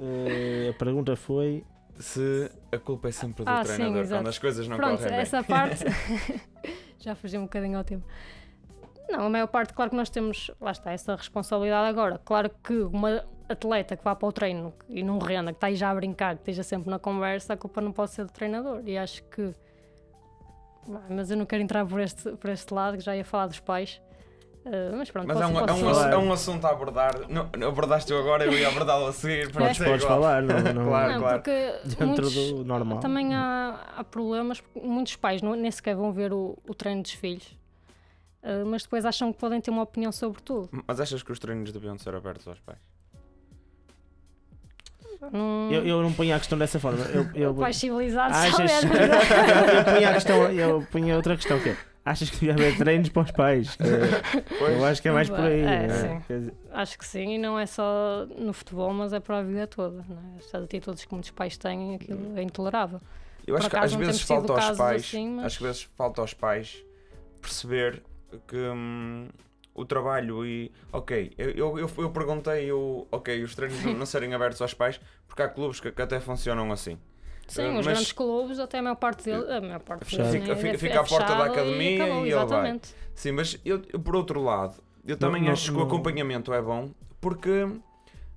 Eh, 0.00 0.70
a 0.70 0.78
pergunta 0.78 1.14
foi 1.16 1.64
Se 1.98 2.50
a 2.72 2.78
culpa 2.78 3.08
é 3.08 3.12
sempre 3.12 3.44
do 3.44 3.48
Ah, 3.50 3.64
sim, 3.64 3.74
treinador, 3.74 4.00
exato. 4.02 4.20
quando 4.20 4.28
as 4.28 4.38
coisas 4.38 4.66
não 4.66 4.76
Pronto, 4.76 4.96
correm 4.98 5.10
bem. 5.12 5.20
essa 5.20 5.44
parte 5.44 5.84
já 6.98 7.14
fugi 7.14 7.38
um 7.38 7.42
bocadinho 7.42 7.78
ao 7.78 7.84
tempo. 7.84 8.04
Não, 9.08 9.26
a 9.26 9.30
maior 9.30 9.46
parte, 9.46 9.72
claro 9.72 9.90
que 9.90 9.96
nós 9.96 10.08
temos, 10.10 10.50
lá 10.60 10.70
está, 10.72 10.92
essa 10.92 11.14
responsabilidade 11.14 11.88
agora. 11.88 12.20
Claro 12.24 12.50
que 12.62 12.74
uma 12.74 13.24
atleta 13.48 13.96
que 13.96 14.02
vá 14.04 14.14
para 14.14 14.28
o 14.28 14.32
treino 14.32 14.72
e 14.88 15.02
não 15.02 15.18
renda, 15.18 15.52
que 15.52 15.58
está 15.58 15.66
aí 15.66 15.76
já 15.76 15.90
a 15.90 15.94
brincar, 15.94 16.34
que 16.36 16.40
esteja 16.42 16.62
sempre 16.62 16.90
na 16.90 16.98
conversa, 16.98 17.52
a 17.52 17.56
culpa 17.56 17.80
não 17.80 17.92
pode 17.92 18.10
ser 18.12 18.24
do 18.24 18.32
treinador. 18.32 18.82
E 18.86 18.96
acho 18.96 19.22
que. 19.24 19.54
Mas 21.08 21.30
eu 21.30 21.36
não 21.36 21.46
quero 21.46 21.62
entrar 21.62 21.84
por 21.86 22.00
este, 22.00 22.30
por 22.32 22.50
este 22.50 22.72
lado, 22.72 22.96
que 22.98 23.02
já 23.04 23.16
ia 23.16 23.24
falar 23.24 23.46
dos 23.46 23.60
pais. 23.60 24.00
Ah, 24.66 24.94
mas 24.96 25.10
pronto, 25.10 25.28
Mas 25.28 25.36
é 25.36 25.40
posso, 25.40 25.52
um, 25.52 25.58
é, 25.58 25.66
posso 25.66 25.84
um, 25.86 25.94
falar. 25.94 26.12
é 26.12 26.16
um 26.16 26.32
assunto 26.32 26.66
a 26.66 26.70
abordar. 26.70 27.20
Não, 27.28 27.48
não 27.58 27.68
abordaste 27.68 28.10
eu 28.10 28.18
agora, 28.18 28.44
eu 28.46 28.52
ia 28.52 28.68
abordá-lo 28.68 29.06
a 29.06 29.12
seguir. 29.12 29.50
Pronto, 29.52 29.68
Mas 29.68 29.80
é 29.80 29.84
podes 29.84 30.04
igual. 30.04 30.20
falar, 30.20 30.42
não, 30.42 30.60
não 30.74 30.84
Claro, 30.86 31.12
Não, 31.12 31.20
claro. 31.20 31.38
porque 31.42 31.74
dentro 31.84 32.06
muitos, 32.06 32.34
do 32.34 32.64
normal. 32.64 32.98
Também 33.00 33.34
há, 33.34 33.78
há 33.96 34.04
problemas, 34.04 34.60
porque 34.60 34.80
muitos 34.80 35.16
pais 35.16 35.42
não, 35.42 35.54
nem 35.54 35.70
sequer 35.70 35.94
vão 35.94 36.12
ver 36.12 36.32
o, 36.32 36.56
o 36.66 36.74
treino 36.74 37.02
dos 37.02 37.12
filhos, 37.12 37.54
Ah, 38.44 38.62
mas 38.66 38.82
depois 38.82 39.06
acham 39.06 39.32
que 39.32 39.38
podem 39.38 39.58
ter 39.60 39.70
uma 39.70 39.82
opinião 39.82 40.12
sobre 40.12 40.42
tudo. 40.42 40.68
Mas 40.86 41.00
achas 41.00 41.22
que 41.22 41.32
os 41.32 41.38
treinos 41.38 41.72
deviam 41.72 41.96
ser 41.98 42.14
abertos 42.14 42.46
aos 42.46 42.60
pais? 42.60 42.78
Não, 45.32 45.72
Eu, 45.72 45.86
eu 45.86 46.02
não 46.02 46.12
ponho 46.12 46.36
a 46.36 46.38
questão 46.38 46.58
dessa 46.58 46.78
forma. 46.78 47.02
Eu, 47.06 47.26
eu, 47.34 47.54
pais 47.54 47.76
civilizados 47.80 48.36
só 48.36 48.42
achas, 48.62 48.84
mesmo. 48.84 48.92
eu 48.94 49.84
ponho 49.94 50.08
a 50.08 50.12
questão, 50.12 50.52
eu 50.52 50.86
ponho 50.92 51.16
outra 51.16 51.34
questão 51.36 51.58
que 51.60 51.70
é, 51.70 51.76
achas 52.04 52.28
que 52.28 52.36
devia 52.36 52.52
haver 52.52 52.76
treinos 52.76 53.08
para 53.08 53.22
os 53.22 53.30
pais? 53.30 53.78
Eu 54.60 54.84
acho 54.84 55.00
que 55.00 55.08
é 55.08 55.12
mais 55.12 55.30
por 55.30 55.40
aí. 55.40 55.60
É, 55.60 55.86
né? 55.86 56.22
dizer, 56.28 56.54
Acho 56.70 56.98
que 56.98 57.06
sim, 57.06 57.36
e 57.36 57.38
não 57.38 57.58
é 57.58 57.64
só 57.64 58.26
no 58.36 58.52
futebol, 58.52 58.92
mas 58.92 59.14
é 59.14 59.20
para 59.20 59.38
a 59.38 59.42
vida 59.42 59.66
toda. 59.66 60.04
Não 60.06 60.34
é? 60.34 60.38
Estas 60.38 60.62
atitudes 60.64 61.06
que 61.06 61.12
muitos 61.14 61.30
pais 61.30 61.56
têm, 61.56 61.94
aquilo 61.94 62.36
é 62.38 62.42
intolerável. 62.42 63.00
Eu 63.46 63.56
acho 63.56 63.70
que 63.70 63.76
acaso 63.76 63.94
às 63.98 64.06
vezes 64.06 64.20
falta 64.20 64.52
aos 64.52 64.76
pais, 64.76 65.02
assim, 65.02 65.28
mas- 65.30 65.46
acho 65.46 65.58
que 65.58 65.64
às 65.64 65.68
vezes 65.76 65.90
falta 65.96 66.20
aos 66.20 66.34
pais 66.34 66.84
perceber 67.40 68.02
que 68.46 68.56
hum, 68.56 69.28
o 69.74 69.84
trabalho 69.84 70.44
e. 70.46 70.70
Ok, 70.92 71.32
eu, 71.36 71.50
eu, 71.50 71.78
eu, 71.80 71.90
eu 71.98 72.10
perguntei 72.10 72.70
o, 72.72 73.06
ok, 73.10 73.42
os 73.42 73.54
treinos 73.54 73.82
não- 73.84 73.94
não 73.94 74.06
serem 74.06 74.32
abertos 74.34 74.60
aos 74.62 74.72
pais, 74.74 75.00
porque 75.26 75.42
há 75.42 75.48
clubes 75.48 75.80
que, 75.80 75.90
que 75.90 76.02
até 76.02 76.20
funcionam 76.20 76.70
assim. 76.72 76.98
Sim, 77.48 77.62
Eh, 77.62 77.68
os 77.70 77.74
mas- 77.76 77.86
grandes 77.86 78.12
clubes, 78.12 78.58
até 78.58 78.78
a 78.78 78.82
maior 78.82 78.94
parte 78.96 79.24
deles, 79.24 79.48
a 79.50 79.60
maior 79.60 79.80
parte 79.80 80.16
deles, 80.16 80.32
Fica- 80.32 80.46
né, 80.46 80.56
fica- 80.56 80.68
é- 80.74 80.78
fica 80.78 80.94
é 80.94 80.98
à 80.98 81.04
porta 81.04 81.34
da 81.34 81.44
academia 81.44 82.04
acabou, 82.04 82.26
e 82.26 82.32
ele 82.32 82.44
vai. 82.46 82.80
Sim, 83.14 83.32
mas 83.32 83.60
eu, 83.64 83.82
eu, 83.92 84.00
por 84.00 84.16
outro 84.16 84.42
lado, 84.42 84.76
eu 85.06 85.16
também 85.16 85.42
não- 85.42 85.52
acho 85.52 85.66
que 85.70 85.76
o 85.76 85.80
não- 85.80 85.86
acompanhamento 85.86 86.52
é 86.54 86.62
bom, 86.62 86.90
porque 87.20 87.66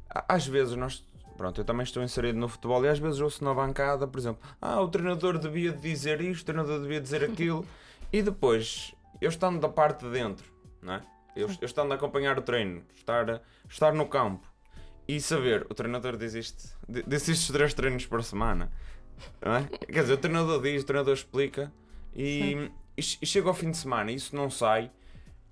às 0.10 0.46
vezes 0.48 0.76
nós. 0.76 1.06
Pronto, 1.38 1.62
eu 1.62 1.66
também 1.66 1.84
estou 1.84 2.02
inserido 2.02 2.40
no 2.40 2.48
futebol 2.48 2.84
e 2.84 2.90
às 2.90 2.98
vezes 2.98 3.20
ouço 3.20 3.44
na 3.44 3.54
bancada, 3.54 4.08
por 4.08 4.18
exemplo, 4.18 4.42
ah, 4.60 4.82
o 4.82 4.88
treinador 4.88 5.38
devia 5.38 5.72
dizer 5.72 6.20
isto, 6.20 6.42
o 6.42 6.46
treinador 6.46 6.82
devia 6.82 7.00
dizer 7.00 7.24
aquilo, 7.24 7.64
e 8.12 8.24
depois, 8.24 8.92
eu 9.22 9.30
estando 9.30 9.60
da 9.60 9.70
parte 9.70 10.06
de 10.06 10.12
dentro, 10.12 10.46
não 10.82 10.96
é? 10.96 11.02
eu, 11.36 11.48
eu 11.48 11.66
estando 11.66 11.92
a 11.92 11.96
acompanhar 11.96 12.38
o 12.38 12.42
treino, 12.42 12.84
estar, 12.96 13.42
estar 13.70 13.94
no 13.94 14.08
campo 14.08 14.48
e 15.08 15.22
saber, 15.22 15.66
o 15.70 15.74
treinador 15.74 16.18
diz 16.18 16.34
isto, 16.34 16.64
di- 16.88 17.04
diz 17.08 17.28
estes 17.30 17.48
três 17.52 17.74
treinos 17.74 18.06
por 18.06 18.24
semana, 18.24 18.72
não 19.44 19.56
é? 19.56 19.64
Quer 19.88 20.02
dizer, 20.02 20.14
o 20.14 20.18
treinador 20.18 20.62
diz, 20.62 20.82
o 20.84 20.86
treinador 20.86 21.14
explica, 21.14 21.72
e, 22.16 22.70
e 22.98 23.02
e 23.22 23.26
chega 23.26 23.48
ao 23.48 23.54
fim 23.54 23.70
de 23.72 23.78
semana 23.78 24.12
e 24.12 24.16
isso 24.16 24.36
não 24.36 24.50
sai, 24.50 24.92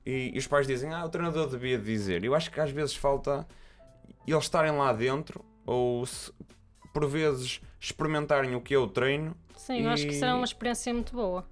e, 0.06 0.32
e 0.34 0.38
os 0.38 0.48
pais 0.48 0.66
dizem, 0.68 0.92
ah, 0.94 1.06
o 1.06 1.10
treinador 1.10 1.48
devia 1.48 1.78
dizer. 1.78 2.24
Eu 2.24 2.34
acho 2.36 2.50
que 2.52 2.60
às 2.60 2.72
vezes 2.72 2.96
falta 2.96 3.48
eles 4.28 4.44
estarem 4.44 4.72
lá 4.72 4.92
dentro, 4.92 5.46
ou 5.66 6.06
se- 6.06 6.32
por 6.94 7.08
vezes 7.08 7.62
experimentarem 7.80 8.56
o 8.56 8.62
que 8.62 8.74
é 8.74 8.78
o 8.80 8.88
treino. 8.88 9.36
Sim, 9.56 9.82
eu 9.82 9.90
acho 9.90 10.06
que 10.08 10.14
será 10.14 10.36
uma 10.36 10.46
experiência 10.46 10.92
muito 10.94 11.14
boa. 11.14 11.46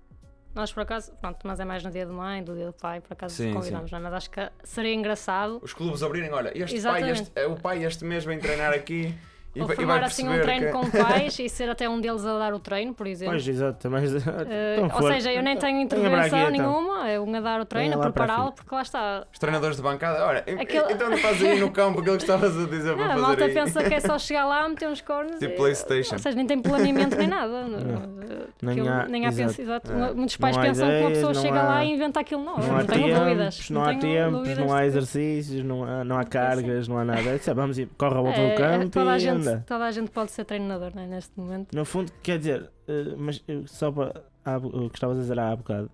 Nós, 0.54 0.72
por 0.72 0.82
acaso, 0.82 1.12
pronto, 1.20 1.40
mas 1.44 1.60
é 1.60 1.66
mais 1.66 1.84
no 1.84 1.90
dia 1.90 2.06
de 2.06 2.12
mãe, 2.12 2.44
do 2.44 2.54
dia 2.54 2.68
do 2.68 2.74
pai, 2.74 3.02
por 3.02 3.14
acaso 3.14 3.36
Sim, 3.36 3.54
convidamos, 3.54 3.92
não 3.92 3.98
é? 3.98 4.02
Mas 4.02 4.14
acho 4.14 4.30
que 4.30 4.52
seria 4.64 4.94
engraçado. 4.94 5.60
Os 5.64 5.74
clubes 5.74 6.04
abrirem, 6.04 6.32
olha, 6.32 6.50
este 6.50 6.66
pai, 6.66 6.76
Exatamente. 6.76 7.22
este, 7.22 7.32
é 7.36 7.48
o 7.48 7.56
pai 7.56 7.84
este 7.84 8.06
mês 8.06 8.24
vem 8.24 8.38
treinar 8.40 8.72
aqui 8.72 9.16
e, 9.56 9.62
Ou 9.62 9.68
vai- 9.68 9.76
formar 9.76 10.04
assim 10.04 10.28
um 10.28 10.42
treino 10.42 10.66
que... 10.68 10.72
com 10.72 10.90
pais 10.90 11.38
e 11.38 11.48
ser 11.48 11.70
até 11.70 11.88
um 11.88 12.02
deles 12.02 12.26
a 12.26 12.38
dar 12.40 12.54
o 12.54 12.60
treino, 12.60 12.94
por 12.94 13.06
exemplo. 13.06 13.34
Pois, 13.34 13.48
exato, 13.48 13.90
mas. 13.92 14.14
Eh, 14.16 14.18
então 14.84 14.98
ou 15.02 15.12
seja, 15.12 15.32
eu 15.32 15.44
nem 15.44 15.56
tenho 15.58 15.74
Venha 15.78 15.88
para 15.88 15.98
aqui, 16.00 16.08
intervenção 16.08 16.40
então. 16.40 16.52
nenhuma, 16.52 17.10
é 17.10 17.20
um 17.20 17.36
a 17.36 17.40
dar 17.40 17.62
o 17.62 17.66
treino, 17.66 17.96
a 17.96 18.00
prepará-lo, 18.00 18.52
porque 18.54 18.74
lá 18.74 18.82
está. 18.82 19.26
Os 19.32 19.38
treinadores 19.40 19.78
de 19.78 19.84
bancada, 19.84 20.26
olha, 20.26 20.40
Aquele- 20.40 20.94
então 20.94 21.16
faz 21.18 21.44
aí 21.44 21.60
no 21.60 21.70
campo 21.72 22.00
aquilo 22.00 22.16
que 22.18 22.24
estavas 22.24 22.58
a 22.58 22.66
dizer 22.68 22.90
Não, 22.92 22.96
para 22.98 23.06
a 23.06 23.10
fazer 23.10 23.22
malta 23.22 23.46
aí. 23.46 23.54
pensa 23.54 23.84
que 23.84 23.94
é 23.94 24.00
só 24.00 24.18
chegar 24.20 24.46
lá, 24.46 24.68
meter 24.68 24.90
uns 24.90 25.02
cornos. 25.02 25.38
Tipo 25.38 25.54
e- 25.54 25.56
PlayStation. 25.58 26.16
Ou 26.16 26.20
seja, 26.20 26.36
nem 26.36 26.48
tem 26.48 26.60
planeamento 26.60 27.16
nem 27.18 27.28
nada. 27.28 27.64
Nem 28.62 28.72
Aquilo- 28.80 28.90
há- 28.90 29.06
nem 29.08 29.26
há 29.26 29.30
exato. 29.30 29.62
exato. 29.62 29.92
É. 29.92 30.14
Muitos 30.14 30.38
pais 30.38 30.56
Não 30.56 30.64
pensam 30.64 30.88
que 30.88 30.94
uma 30.94 31.00
ideias, 31.00 31.18
pessoa 31.18 31.34
não 31.34 31.42
chega 31.42 31.60
há- 31.60 31.68
lá 31.68 31.84
e 31.86 31.94
inventa 31.94 32.20
aquilo 32.22 32.44
novo. 32.44 32.62
Não 32.62 32.68
Não, 32.70 32.78
há 32.78 32.84
tenho 32.86 33.20
dúvidas. 33.20 33.56
tempos, 33.56 33.70
não 33.72 33.84
há 33.84 33.96
tempos, 33.96 34.58
não 34.58 34.74
há 34.74 34.86
exercícios, 34.86 35.64
não 35.66 35.84
há, 35.84 36.04
não 36.04 36.18
há 36.18 36.24
cargas, 36.24 36.88
não 36.88 36.98
há 36.98 37.04
nada. 37.04 37.22
É, 37.46 37.54
vamos 37.54 37.78
ir, 37.78 37.90
corre 37.98 38.18
a 38.18 38.22
volta 38.22 38.40
É, 38.40 38.50
do 38.52 38.58
campo 38.58 38.90
toda, 38.90 39.12
a 39.12 39.18
e 39.18 39.20
gente, 39.52 39.64
toda 39.66 39.86
a 39.86 39.92
gente 39.92 40.12
pode 40.12 40.32
ser 40.32 40.46
treinador 40.46 40.96
né, 40.96 41.06
neste 41.08 41.32
momento. 41.40 41.76
No 41.76 41.86
fundo, 41.86 42.12
quer 42.22 42.38
dizer, 42.40 42.70
eh, 42.88 43.14
mas 43.18 43.44
só 43.68 43.92
para 43.92 44.24
há 44.46 44.58
o 44.58 44.90
que 44.90 44.98
estavas 44.98 45.18
a 45.18 45.22
dizer 45.22 45.40
há 45.40 45.56
bocado, 45.56 45.90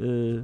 eh, 0.00 0.42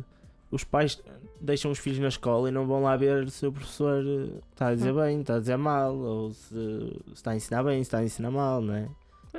os 0.50 0.64
pais 0.64 1.02
deixam 1.40 1.70
os 1.70 1.78
filhos 1.78 1.98
na 1.98 2.08
escola 2.08 2.48
e 2.48 2.52
não 2.52 2.66
vão 2.66 2.82
lá 2.82 2.96
ver 2.96 3.28
se 3.30 3.46
o 3.46 3.52
professor 3.52 4.04
eh, 4.04 4.40
está 4.52 4.68
a 4.68 4.74
dizer 4.74 4.92
Hum. 4.92 4.96
bem, 4.96 5.20
está 5.20 5.34
a 5.36 5.38
dizer 5.38 5.56
mal, 5.56 5.94
ou 5.96 6.32
se, 6.32 6.48
se 6.54 7.12
está 7.14 7.30
a 7.32 7.36
ensinar 7.36 7.62
bem, 7.62 7.76
se 7.76 7.80
está 7.82 7.98
a 7.98 8.04
ensinar 8.04 8.30
mal, 8.30 8.60
não 8.60 8.74
é? 8.74 8.88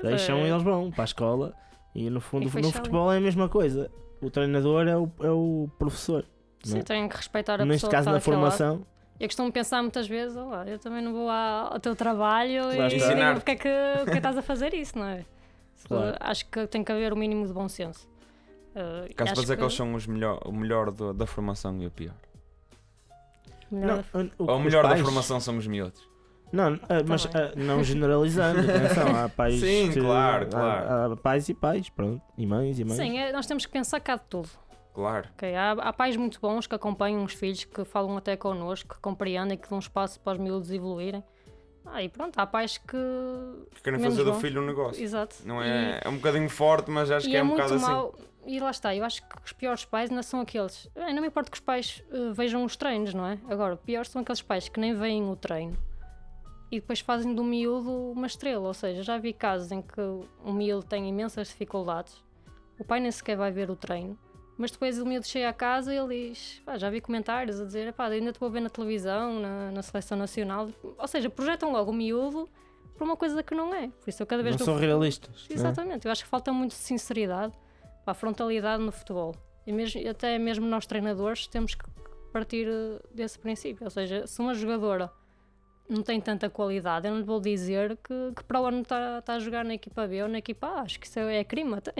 Deixam 0.01 0.37
é. 0.37 0.47
e 0.47 0.49
eles 0.51 0.63
vão 0.63 0.91
para 0.91 1.03
a 1.03 1.05
escola 1.05 1.53
e 1.95 2.09
no 2.09 2.21
fundo 2.21 2.43
E 2.43 2.61
no 2.61 2.71
futebol 2.71 3.11
é 3.11 3.17
a 3.17 3.21
mesma 3.21 3.49
coisa. 3.49 3.89
O 4.21 4.29
treinador 4.29 4.87
é 4.87 4.95
o, 4.95 5.09
é 5.21 5.31
o 5.31 5.67
professor. 5.79 6.23
não 6.65 6.71
Sim, 6.73 6.79
é? 6.79 6.83
têm 6.83 7.09
que 7.09 7.15
respeitar 7.17 7.59
a 7.59 7.65
Neste 7.65 7.87
pessoa 7.87 7.91
caso 7.91 8.05
que 8.05 8.11
na 8.11 8.17
está 8.17 8.77
formação, 9.17 9.23
Eu 9.23 9.27
costumo 9.27 9.51
pensar 9.51 9.81
muitas 9.81 10.07
vezes, 10.07 10.37
"Oh, 10.37 10.45
lá, 10.49 10.65
eu 10.67 10.77
também 10.79 11.01
não 11.01 11.11
vou 11.13 11.29
ao 11.29 11.79
teu 11.79 11.95
trabalho 11.95 12.67
Lá 12.67 12.87
e 12.87 12.95
está. 12.95 13.13
digo 13.13 13.33
porque 13.35 13.51
é, 13.51 13.55
que, 13.55 13.69
porque 13.97 14.09
é 14.09 14.13
que 14.13 14.17
estás 14.17 14.37
a 14.37 14.41
fazer 14.41 14.73
isso, 14.73 14.97
não 14.97 15.05
é? 15.07 15.25
Claro. 15.87 16.17
Acho 16.19 16.45
que 16.49 16.67
tem 16.67 16.83
que 16.83 16.91
haver 16.91 17.13
o 17.13 17.15
mínimo 17.15 17.45
de 17.47 17.53
bom 17.53 17.67
senso. 17.69 18.07
Uh, 18.75 19.13
Caso 19.15 19.33
para 19.33 19.41
dizer 19.41 19.57
que 19.57 19.63
eles 19.63 19.73
são 19.73 19.93
os 19.95 20.05
melhor, 20.05 20.39
o 20.45 20.51
melhor 20.51 20.91
do- 20.91 21.13
da 21.13 21.25
formação 21.25 21.81
e 21.81 21.87
o 21.87 21.91
pior. 21.91 22.13
melhor- 23.71 24.03
não, 24.13 24.21
o- 24.23 24.31
Ou 24.39 24.49
o 24.55 24.57
os 24.59 24.63
melhor 24.65 24.83
da 24.83 24.89
pais- 24.89 25.01
formação 25.01 25.39
são 25.39 25.57
os 25.57 25.67
miúdos. 25.67 26.01
Não, 26.51 26.79
ah, 26.83 27.03
mas 27.05 27.25
ah, 27.27 27.51
não 27.57 27.83
generalizando, 27.83 28.59
atenção, 28.61 29.15
há 29.15 29.27
pais 29.35 29.59
Sim, 29.59 29.91
que- 29.91 29.99
claro, 29.99 30.45
há- 30.45 30.49
claro. 30.49 31.13
Há, 31.13 31.17
pais 31.17 31.49
e 31.49 31.53
pais, 31.53 31.89
pronto, 31.89 32.21
e 32.37 32.45
mães 32.45 32.79
e 32.79 32.85
mães. 32.85 32.97
Sim, 32.97 33.17
é- 33.17 33.31
nós 33.33 33.45
temos 33.45 33.65
que 33.65 33.71
pensar 33.71 33.99
cá 33.99 34.15
de 34.15 34.21
tudo. 34.29 34.49
Claro. 34.97 35.29
ok? 35.35 35.55
Há, 35.55 35.73
há 35.73 35.93
pais 35.93 36.17
muito 36.17 36.41
bons 36.41 36.65
que 36.65 36.73
acompanham 36.73 37.23
os 37.23 37.33
filhos, 37.33 37.63
que 37.65 37.85
falam 37.85 38.17
até 38.17 38.35
connosco, 38.35 38.95
que 38.95 38.99
compreendem, 38.99 39.55
que 39.55 39.69
dão 39.69 39.77
espaço 39.77 40.19
para 40.19 40.33
os 40.33 40.39
miúdos 40.39 40.71
evoluírem. 40.71 41.23
Ah, 41.85 42.01
e 42.01 42.09
pronto, 42.09 42.35
há 42.39 42.47
pais 42.47 42.79
que. 42.79 42.97
Que 43.75 43.81
querem 43.83 43.99
fazer 43.99 44.23
do 44.23 44.33
filho 44.33 44.59
um 44.59 44.65
negócio. 44.65 45.01
Exato. 45.03 45.35
Não 45.45 45.63
E- 45.63 45.67
é, 45.69 46.01
é 46.03 46.09
um 46.09 46.15
bocadinho 46.15 46.49
forte, 46.49 46.89
mas 46.89 47.11
acho 47.11 47.27
que 47.29 47.35
é, 47.35 47.39
é 47.39 47.43
um 47.43 47.45
muito 47.45 47.57
bocado 47.61 47.75
assim. 47.75 47.85
mau. 47.85 48.15
E 48.47 48.59
lá 48.59 48.71
está, 48.71 48.95
eu 48.95 49.05
acho 49.05 49.21
que 49.21 49.35
os 49.45 49.53
piores 49.53 49.85
pais 49.85 50.09
ainda 50.09 50.23
são 50.23 50.41
aqueles. 50.41 50.89
Não 50.95 51.21
me 51.21 51.27
importa 51.27 51.51
que 51.51 51.57
os 51.57 51.61
pais 51.61 52.03
eh, 52.11 52.31
vejam 52.33 52.63
os 52.65 52.75
treinos, 52.75 53.13
não 53.13 53.25
é? 53.27 53.37
Agora, 53.49 53.77
piores 53.77 54.09
são 54.09 54.23
aqueles 54.23 54.41
pais 54.41 54.67
que 54.67 54.79
nem 54.79 54.95
veem 54.95 55.29
o 55.29 55.35
treino 55.35 55.77
e 56.71 56.79
depois 56.79 57.01
fazem 57.01 57.35
do 57.35 57.43
miúdo 57.43 57.91
uma 58.11 58.25
estrela. 58.25 58.65
Ou 58.67 58.73
seja, 58.73 59.03
já 59.03 59.17
vi 59.19 59.31
casos 59.31 59.71
em 59.71 59.81
que 59.81 60.01
o 60.01 60.51
miúdo 60.51 60.83
tem 60.85 61.07
imensas 61.07 61.49
dificuldades, 61.49 62.23
o 62.79 62.83
pai 62.83 62.99
nem 62.99 63.11
sequer 63.11 63.37
vai 63.37 63.51
ver 63.51 63.69
o 63.69 63.75
treino, 63.75 64.17
mas 64.57 64.71
depois 64.71 64.99
o 64.99 65.05
miúdo 65.05 65.27
chega 65.27 65.49
a 65.49 65.53
casa 65.53 65.93
e 65.93 65.97
ele 65.97 66.29
diz: 66.29 66.61
"Pá, 66.65 66.77
já 66.77 66.89
vi 66.89 66.99
comentários 67.01 67.59
a 67.61 67.65
dizer, 67.65 67.93
pá, 67.93 68.07
ainda 68.07 68.31
estou 68.31 68.47
a 68.47 68.51
ver 68.51 68.61
na 68.61 68.69
televisão, 68.69 69.39
na, 69.39 69.71
na 69.71 69.81
seleção 69.81 70.17
nacional. 70.17 70.69
Ou 70.97 71.07
seja, 71.07 71.29
projetam 71.29 71.71
logo 71.71 71.91
o 71.91 71.93
miúdo 71.93 72.49
para 72.95 73.05
uma 73.05 73.15
coisa 73.15 73.43
que 73.43 73.53
não 73.53 73.73
é. 73.73 73.87
Por 73.89 74.09
isso 74.09 74.21
eu 74.23 74.27
cada 74.27 74.41
vez 74.41 74.57
não 74.57 74.65
são 74.65 74.75
realistas. 74.75 75.47
né? 75.47 75.55
Exatamente, 75.55 76.05
eu 76.05 76.11
acho 76.11 76.23
que 76.23 76.29
falta 76.29 76.51
muito 76.51 76.71
de 76.71 76.77
sinceridade, 76.77 77.53
para 78.03 78.11
a 78.11 78.15
frontalidade 78.15 78.81
no 78.81 78.91
futebol. 78.91 79.35
E 79.65 79.71
mesmo, 79.71 80.09
até 80.09 80.37
mesmo 80.39 80.65
nós 80.65 80.85
treinadores 80.85 81.45
temos 81.47 81.75
que 81.75 81.85
partir 82.31 82.67
eh, 82.67 82.99
desse 83.13 83.37
princípio. 83.37 83.83
Ou 83.83 83.89
seja, 83.91 84.25
se 84.25 84.39
uma 84.39 84.53
jogadora 84.53 85.11
não 85.89 86.01
tem 86.03 86.19
tanta 86.19 86.49
qualidade, 86.49 87.07
eu 87.07 87.11
não 87.13 87.19
lhe 87.19 87.25
vou 87.25 87.39
dizer 87.39 87.97
que, 88.03 88.31
que 88.35 88.43
para 88.43 88.59
o 88.59 88.65
ano 88.65 88.81
está 88.81 89.21
tá 89.21 89.33
a 89.35 89.39
jogar 89.39 89.63
na 89.63 89.73
equipa 89.73 90.05
B 90.05 90.21
ou 90.23 90.27
na 90.29 90.39
equipa 90.39 90.67
A. 90.67 90.81
Acho 90.81 90.99
que 90.99 91.07
isso 91.07 91.17
é 91.19 91.43
crime 91.43 91.73
até. 91.75 91.93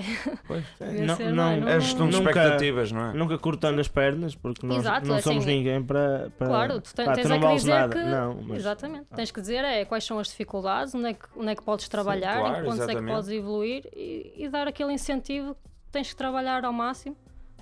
Pois. 0.46 0.64
Devia 0.80 1.06
Não- 1.06 1.16
ser, 1.16 1.32
não- 1.32 1.50
é? 1.50 1.58
Não- 1.60 1.68
É 1.70 1.80
gestão 1.80 2.10
de 2.10 2.18
Nunca- 2.18 2.30
expectativas, 2.32 2.92
não 2.92 3.10
é? 3.10 3.14
Nunca 3.14 3.38
cortando 3.38 3.80
as 3.80 3.88
pernas, 3.88 4.36
porque 4.36 4.66
nós 4.66 4.80
Exato, 4.80 5.08
não 5.08 5.16
assim, 5.16 5.24
somos 5.30 5.46
ninguém 5.46 5.82
para. 5.82 6.30
para 6.38 6.48
Claro, 6.48 6.82
tu, 6.82 6.94
pá, 6.96 7.14
tens 7.14 7.22
tu 7.24 7.30
não 7.30 7.50
é 7.50 7.56
dizer 7.56 7.70
nada. 7.74 7.96
que. 7.96 8.04
Não, 8.04 8.42
mas 8.44 8.58
Exatamente. 8.58 9.06
Tens 9.16 9.32
que 9.32 9.40
dizer 9.42 9.64
é 9.64 9.86
quais 9.86 10.04
são 10.04 10.20
as 10.20 10.28
dificuldades, 10.28 10.94
onde 10.94 11.08
é 11.08 11.14
que, 11.14 11.26
onde 11.36 11.50
é 11.50 11.56
que 11.56 11.64
podes 11.64 11.88
trabalhar, 11.88 12.40
claro, 12.40 12.56
em 12.56 12.60
que 12.60 12.64
pontos 12.66 12.80
é 12.80 12.86
que 12.86 12.92
exatamente. 12.92 13.14
podes 13.16 13.30
evoluir 13.30 13.84
e, 13.96 14.34
e 14.38 14.50
dar 14.50 14.68
aquele 14.68 14.92
incentivo 14.94 15.56
que 15.56 15.92
tens 15.92 16.10
que 16.10 16.16
trabalhar 16.16 16.66
ao 16.66 16.74
máximo 16.74 17.16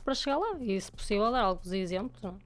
para 0.04 0.14
chegar 0.16 0.38
lá. 0.38 0.56
E, 0.60 0.80
se 0.82 0.92
possível, 0.92 1.32
dar 1.32 1.42
alguns 1.42 1.72
exemplos. 1.72 2.22
Não? 2.22 2.38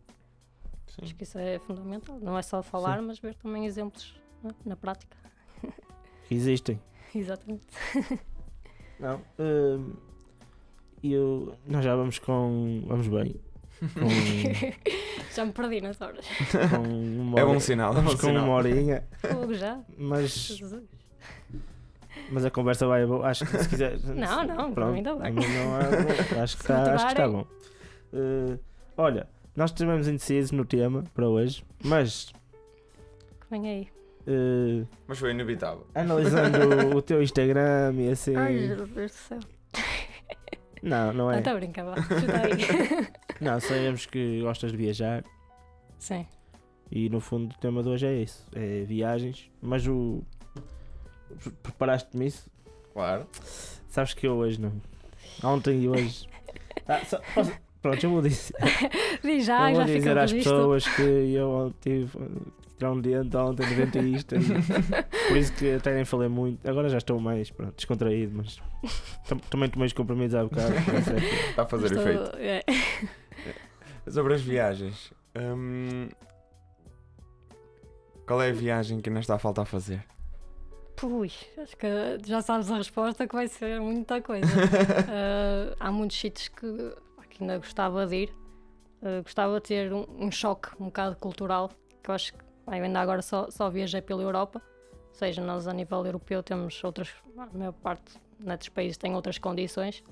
É? 0.89 0.91
Sim. 0.95 1.01
Acho 1.03 1.15
que 1.15 1.23
isso 1.23 1.37
é 1.37 1.59
fundamental. 1.59 2.19
Não 2.21 2.37
é 2.37 2.41
só 2.41 2.61
falar, 2.61 3.01
mas 3.01 3.19
ver 3.19 3.35
também 3.35 3.65
exemplos 3.65 4.15
é? 4.43 4.49
na 4.65 4.75
prática. 4.75 5.17
que 6.27 6.35
existem. 6.35 6.79
Exatamente. 7.15 7.65
Não. 8.99 9.21
hum, 9.39 9.93
E 11.01 11.13
eu, 11.13 11.55
nós 11.65 11.83
já 11.83 11.95
vamos 11.95 12.19
com. 12.19 12.83
Vamos 12.87 13.07
bem. 13.07 13.35
Com, 13.79 14.09
Já 15.33 15.45
me 15.45 15.53
perdi 15.53 15.79
nas 15.79 16.01
horas. 16.01 16.25
com 16.69 16.77
uma 17.21 17.39
É 17.39 17.43
bom 17.45 17.51
hora- 17.51 17.59
sinal, 17.61 17.91
é 17.91 17.95
bom 17.95 18.01
Vamos 18.01 18.19
com 18.19 18.27
uma 18.27 18.39
sinal. 18.41 18.55
horinha. 18.55 19.07
Fogo 19.19 19.53
já. 19.53 19.79
Mas, 19.97 20.31
Jesus. 20.31 20.83
mas 22.31 22.43
a 22.45 22.51
conversa 22.51 22.85
vai 22.87 23.05
boa. 23.05 23.25
Acho 23.27 23.45
que 23.45 23.57
se 23.57 23.69
quiser. 23.69 23.99
Não, 24.13 24.43
não, 24.43 24.73
Pronto, 24.73 24.95
ainda 24.95 25.15
bem. 25.15 25.33
não 25.33 25.75
há- 25.75 26.43
acho 26.43 26.57
que 26.57 26.63
está 26.63 26.93
acho 26.93 27.05
que 27.05 27.11
está 27.13 27.27
motivarem. 27.27 27.31
bom. 27.31 27.47
Uh, 28.11 28.59
olha, 28.97 29.29
nós 29.55 29.71
estivemos 29.71 30.07
indecisos 30.07 30.51
no 30.51 30.63
tema 30.65 31.03
para 31.13 31.27
hoje, 31.27 31.63
mas 31.83 32.31
Que 33.41 33.49
vem 33.51 33.67
aí. 33.69 33.87
uh, 34.27 34.87
Mas 35.07 35.19
foi 35.19 35.31
inevitável. 35.31 35.85
analisando 35.95 36.57
o 36.95 37.01
teu 37.01 37.21
Instagram 37.21 37.93
e 37.97 38.09
assim. 38.11 38.35
Ai, 38.35 38.57
Jesus 38.59 38.89
do 38.89 39.09
céu. 39.09 39.39
Não, 40.81 41.11
não 41.13 41.29
Ah, 41.29 41.35
é. 41.35 41.39
Está 41.39 41.51
a 41.51 41.55
brincar, 41.55 41.83
vá. 41.85 41.95
Aí. 41.95 43.07
Não, 43.41 43.59
sabemos 43.59 44.05
que 44.05 44.41
gostas 44.41 44.71
de 44.71 44.77
viajar 44.77 45.23
Sim. 45.97 46.25
e 46.91 47.09
no 47.09 47.19
fundo 47.21 47.53
o 47.53 47.57
tema 47.59 47.81
de 47.83 47.89
hoje 47.89 48.05
é 48.05 48.13
isso: 48.21 48.45
é 48.53 48.83
viagens. 48.83 49.49
Mas 49.61 49.85
o. 49.87 50.21
Preparaste-me 51.63 52.27
isso? 52.27 52.49
Claro. 52.93 53.27
Sabes 53.87 54.13
que 54.13 54.27
eu 54.27 54.35
hoje 54.37 54.59
não. 54.59 54.73
Ontem 55.43 55.81
e 55.81 55.87
hoje. 55.89 56.27
Ah, 56.87 57.05
só- 57.05 57.21
posso- 57.35 57.51
Pronto, 57.81 58.03
eu 58.03 58.09
vou 58.09 58.21
dizer. 58.21 58.53
Diz 59.23 59.45
já, 59.45 59.71
eu 59.71 59.75
já 59.77 59.83
vou 59.85 59.87
fica 59.87 59.99
dizer 59.99 60.17
às 60.17 60.33
pessoas 60.33 60.87
que 60.87 61.01
eu 61.01 61.73
tive 61.81 62.09
tirar 62.77 62.91
um 62.91 62.99
dente 63.01 63.35
ontem 63.37 63.65
no 63.67 63.75
dentista. 63.85 64.35
e 64.35 65.27
por 65.27 65.37
isso 65.37 65.53
que 65.53 65.71
até 65.73 65.93
nem 65.93 66.03
falei 66.05 66.27
muito. 66.29 66.67
Agora 66.69 66.89
já 66.89 66.97
estou 66.97 67.19
mais 67.19 67.49
pronto, 67.51 67.75
descontraído, 67.75 68.33
mas 68.37 68.57
tam- 69.27 69.37
também 69.49 69.69
tomei 69.69 69.85
os 69.87 69.93
comprimidos 69.93 70.35
há 70.35 70.43
bocado. 70.43 70.73
é 70.73 71.49
Está 71.49 71.63
a 71.63 71.65
fazer 71.65 71.85
Estou- 71.87 72.01
efeito. 72.01 72.37
é. 72.37 72.63
Sobre 74.11 74.33
as 74.33 74.41
viagens. 74.41 75.13
Hum, 75.37 76.09
qual 78.25 78.41
é 78.41 78.49
a 78.49 78.53
viagem 78.53 78.99
que 79.01 79.09
ainda 79.09 79.19
está 79.21 79.35
a 79.35 79.39
faltar 79.39 79.65
fazer? 79.65 80.03
Ui, 81.01 81.31
acho 81.57 81.77
que 81.77 81.87
já 82.25 82.41
sabes 82.41 82.69
a 82.69 82.75
resposta 82.77 83.25
que 83.27 83.33
vai 83.33 83.47
ser 83.47 83.79
muita 83.79 84.21
coisa. 84.21 84.45
Uh, 84.47 85.75
há 85.79 85.91
muitos 85.91 86.17
sítios 86.19 86.49
que, 86.49 86.65
que 87.39 87.43
ainda 87.43 87.57
gostava 87.57 88.05
de 88.05 88.15
ir. 88.15 88.35
Uh, 89.01 89.23
gostava 89.23 89.55
de 89.55 89.67
ter 89.67 89.93
um, 89.93 90.05
um 90.19 90.29
choque 90.29 90.69
um 90.79 90.85
bocado 90.85 91.15
cultural, 91.15 91.71
que 92.03 92.11
eu 92.11 92.15
acho 92.15 92.33
que 92.33 92.39
ainda 92.67 92.99
agora 92.99 93.21
só, 93.21 93.49
só 93.49 93.69
viajei 93.69 94.01
pela 94.01 94.21
Europa. 94.21 94.61
Ou 95.07 95.13
seja, 95.13 95.41
nós 95.41 95.67
a 95.67 95.73
nível 95.73 96.05
europeu 96.05 96.43
temos 96.43 96.83
outras, 96.83 97.09
a 97.37 97.57
maior 97.57 97.73
parte 97.73 98.13
noutros 98.39 98.69
países 98.69 98.97
tem 98.97 99.15
outras 99.15 99.37
condições 99.37 100.03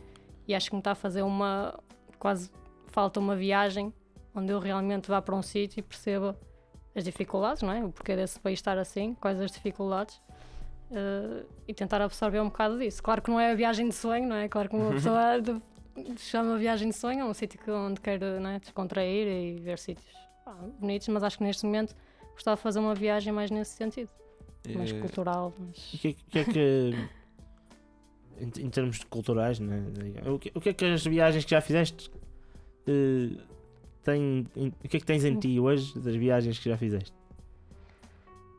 e 0.48 0.54
acho 0.54 0.70
que 0.70 0.76
me 0.76 0.80
está 0.80 0.92
a 0.92 0.96
fazer 0.96 1.22
uma 1.22 1.80
quase 2.20 2.52
falta 2.88 3.20
uma 3.20 3.36
viagem 3.36 3.94
onde 4.36 4.52
eu 4.52 4.60
realmente 4.60 5.08
vá 5.08 5.22
para 5.22 5.36
um 5.36 5.42
sítio 5.42 5.80
e 5.80 5.84
perceba 5.84 6.38
as 6.96 7.04
dificuldades, 7.04 7.62
não 7.62 7.72
é? 7.72 7.84
O 7.84 7.92
porquê 7.92 8.16
desse 8.16 8.40
país 8.40 8.60
estar 8.60 8.78
assim, 8.78 9.14
quais 9.16 9.40
as 9.40 9.52
dificuldades 9.52 10.16
uh, 10.92 11.46
e 11.68 11.74
tentar 11.74 12.02
absorver 12.02 12.40
um 12.40 12.46
bocado 12.46 12.78
disso. 12.80 13.02
Claro 13.02 13.22
que 13.22 13.30
não 13.30 13.40
é 13.40 13.52
a 13.52 13.56
viagem 13.56 13.88
de 13.88 13.96
sonho, 13.96 14.28
não 14.28 14.36
é? 14.36 14.48
Claro 14.48 14.70
que 14.70 14.76
uma 14.76 14.92
pessoa 14.92 15.20
chama 16.18 16.58
viagem 16.58 16.90
de 16.90 16.96
sonho, 16.96 17.20
é 17.22 17.26
um 17.26 17.34
sítio 17.34 17.60
que, 17.60 17.70
onde 17.72 18.00
quer 18.02 18.22
é? 18.22 18.60
descontrair 18.60 19.28
e 19.28 19.60
ver 19.60 19.78
sítios 19.80 20.14
ah, 20.46 20.54
bonitos, 20.80 21.08
mas 21.10 21.24
acho 21.24 21.38
que 21.38 21.44
neste 21.44 21.66
momento 21.66 21.96
gostava 22.34 22.56
de 22.56 22.62
fazer 22.62 22.80
uma 22.80 22.94
viagem 22.96 23.34
mais 23.34 23.50
nesse 23.52 23.72
sentido, 23.76 24.10
mais 24.76 24.92
Eh, 24.92 25.00
cultural. 25.00 25.54
Mas... 25.58 25.94
O 25.94 25.98
que, 25.98 26.08
é 26.10 26.14
que- 26.14 26.40
é 26.40 26.44
que. 26.46 26.92
Em, 28.40 28.66
em 28.66 28.70
termos 28.70 29.04
culturais, 29.06 29.60
né? 29.60 29.84
o, 30.28 30.38
que, 30.38 30.52
o 30.54 30.62
que 30.62 30.70
é 30.70 30.74
que 30.74 30.86
as 30.86 31.04
viagens 31.04 31.44
que 31.44 31.50
já 31.50 31.60
fizeste 31.60 32.12
eh, 32.86 33.36
têm. 34.04 34.46
em- 34.56 34.68
o 34.68 34.88
que 34.88 34.98
é 34.98 35.00
que 35.00 35.06
tens 35.08 35.26
em 35.26 35.40
ti 35.40 35.60
hoje 35.60 35.98
das 36.00 36.16
viagens 36.16 36.60
que 36.60 36.70
já 36.70 36.78
fizeste? 36.78 37.12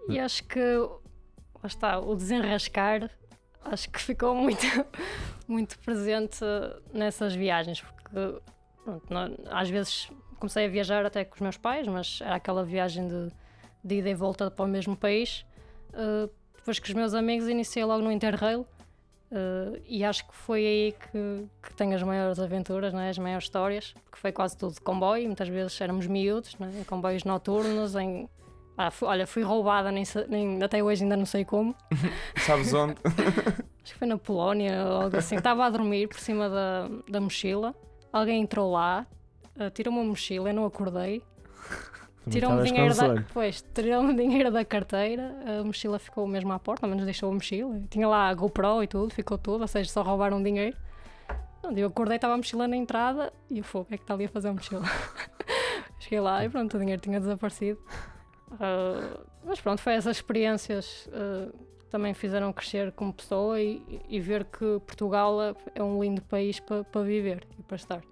E 0.09 0.19
acho 0.19 0.43
que 0.49 0.59
lá 0.61 1.67
está, 1.67 2.01
o 2.01 2.17
desenrascar 2.17 3.09
acho 3.73 3.91
que 3.91 4.01
ficou 4.01 4.35
muito, 4.35 4.65
muito 5.47 5.79
presente 5.81 6.41
nessas 6.93 7.35
viagens, 7.35 7.81
porque 7.81 8.41
pronto, 8.85 9.05
não- 9.13 9.37
às 9.51 9.69
vezes 9.69 10.11
comecei 10.39 10.67
a 10.67 10.69
viajar 10.69 11.05
até 11.05 11.25
com 11.25 11.35
os 11.35 11.41
meus 11.41 11.57
pais, 11.57 11.87
mas 11.87 12.21
era 12.23 12.37
aquela 12.37 12.65
viagem 12.65 13.09
de, 13.09 13.29
de 13.83 13.97
ida 13.97 14.09
e 14.11 14.15
volta 14.15 14.51
para 14.51 14.65
o 14.65 14.69
mesmo 14.69 14.97
país. 14.97 15.45
Uh, 15.91 16.31
depois 16.57 16.79
com 16.79 16.87
os 16.87 16.93
meus 16.95 17.15
amigos 17.15 17.49
iniciei 17.49 17.85
logo 17.85 18.03
no 18.03 18.13
Interrail 18.13 18.61
uh, 18.61 19.81
e 19.87 20.05
acho 20.05 20.27
que 20.29 20.35
foi 20.35 20.67
aí 20.67 20.93
que, 20.93 21.47
que 21.63 21.75
tenho 21.75 21.95
as 21.95 22.03
maiores 22.03 22.39
aventuras, 22.39 22.93
não 22.93 23.01
é? 23.01 23.09
as 23.09 23.19
maiores 23.19 23.45
histórias, 23.45 23.95
porque 24.05 24.19
foi 24.19 24.33
quase 24.33 24.57
tudo 24.57 24.75
de 24.75 24.81
comboio, 24.81 25.25
muitas 25.27 25.49
vezes 25.49 25.81
éramos 25.81 26.07
miúdos, 26.07 26.57
não 26.59 26.69
é? 26.69 26.81
em 26.81 26.85
comboios 26.85 27.25
noturnos, 27.25 27.97
em 27.97 28.29
ah, 28.79 28.91
fui- 28.91 29.09
olha, 29.09 29.27
fui 29.27 29.43
roubada, 29.43 29.91
nem, 29.93 30.05
nem- 30.29 30.63
até 30.63 30.83
hoje 30.83 31.03
ainda 31.03 31.17
não 31.17 31.27
sei 31.27 31.45
como. 31.45 31.75
Sabes 32.47 32.73
onde? 32.73 32.95
Acho 33.85 33.93
que 33.95 33.99
foi 33.99 34.07
na 34.09 34.17
Polónia 34.19 34.85
ou 34.87 35.03
algo 35.03 35.17
assim. 35.17 35.37
Estava 35.37 35.65
a 35.67 35.71
dormir 35.71 36.07
por 36.09 36.19
cima 36.21 36.49
da, 36.49 36.89
da 37.11 37.21
mochila. 37.21 37.75
Alguém 38.13 38.41
entrou 38.43 38.71
lá, 38.73 39.07
ah, 39.59 39.71
tirou-me 39.71 40.01
a 40.01 40.05
mochila, 40.05 40.49
eu 40.51 40.55
não 40.55 40.65
acordei. 40.65 41.23
Tirou-me 42.31 42.57
dinheiro, 42.63 42.95
da, 42.95 43.25
pois, 43.33 43.65
tirou 43.75 44.13
dinheiro 44.15 44.51
da 44.51 44.63
carteira. 44.65 45.35
A 45.61 45.65
mochila 45.65 45.99
ficou 45.99 46.27
mesmo 46.27 46.53
à 46.53 46.59
porta, 46.59 46.85
ao 46.85 46.91
menos 46.91 47.05
deixou 47.07 47.31
a 47.31 47.35
mochila. 47.35 47.81
Tinha 47.89 48.07
lá 48.07 48.29
a 48.29 48.35
GoPro 48.35 48.83
e 48.83 48.87
tudo, 48.87 49.13
ficou 49.15 49.39
tudo, 49.39 49.63
ou 49.63 49.67
seja, 49.69 49.91
só 49.91 50.03
roubaram 50.03 50.43
dinheiro. 50.43 50.77
Eu 51.75 51.89
acordei, 51.89 52.17
estava 52.17 52.35
a 52.35 52.37
mochila 52.37 52.69
na 52.69 52.77
entrada 52.77 53.33
e 53.51 53.59
eu 53.59 53.65
fui, 53.65 53.81
o 53.81 53.85
que 53.87 53.95
é 53.95 53.97
que 53.97 54.05
está 54.05 54.15
ali 54.15 54.27
a 54.27 54.29
fazer 54.29 54.49
a 54.49 54.53
mochila? 54.53 54.83
Cheguei 55.99 56.21
lá 56.21 56.45
e 56.45 56.49
pronto, 56.49 56.77
o 56.77 56.81
dinheiro 56.81 57.01
tinha 57.01 57.19
desaparecido. 57.19 57.79
Ah, 58.61 59.21
mas 59.45 59.61
pronto, 59.61 59.81
foi 59.81 59.95
essas 59.95 60.17
experiências 60.17 61.09
ah, 61.13 61.51
que 61.79 61.87
também 61.87 62.15
fizeram 62.15 62.53
crescer 62.53 62.93
como 62.93 63.13
pessoa 63.13 63.61
e, 63.61 63.83
e 64.09 64.21
ver 64.21 64.45
que 64.45 64.79
Portugal 64.87 65.39
é- 65.75 65.83
um 65.83 66.03
lindo 66.03 66.23
país 66.23 66.61
para 66.61 66.85
para 66.85 67.03
viver 67.03 67.47
e 67.59 67.63
para 67.63 67.77
estar. 67.77 68.03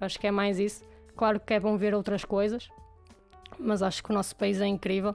Acho 0.00 0.18
que 0.18 0.26
é 0.26 0.30
mais 0.30 0.58
isso. 0.58 0.82
Claro 1.16 1.40
que 1.40 1.52
é 1.52 1.60
bom 1.60 1.76
ver 1.76 1.94
outras 1.94 2.24
coisas, 2.24 2.68
mas 3.58 3.82
acho 3.82 4.02
que 4.02 4.10
o 4.10 4.14
nosso 4.14 4.36
país 4.36 4.60
é 4.60 4.66
incrível 4.66 5.14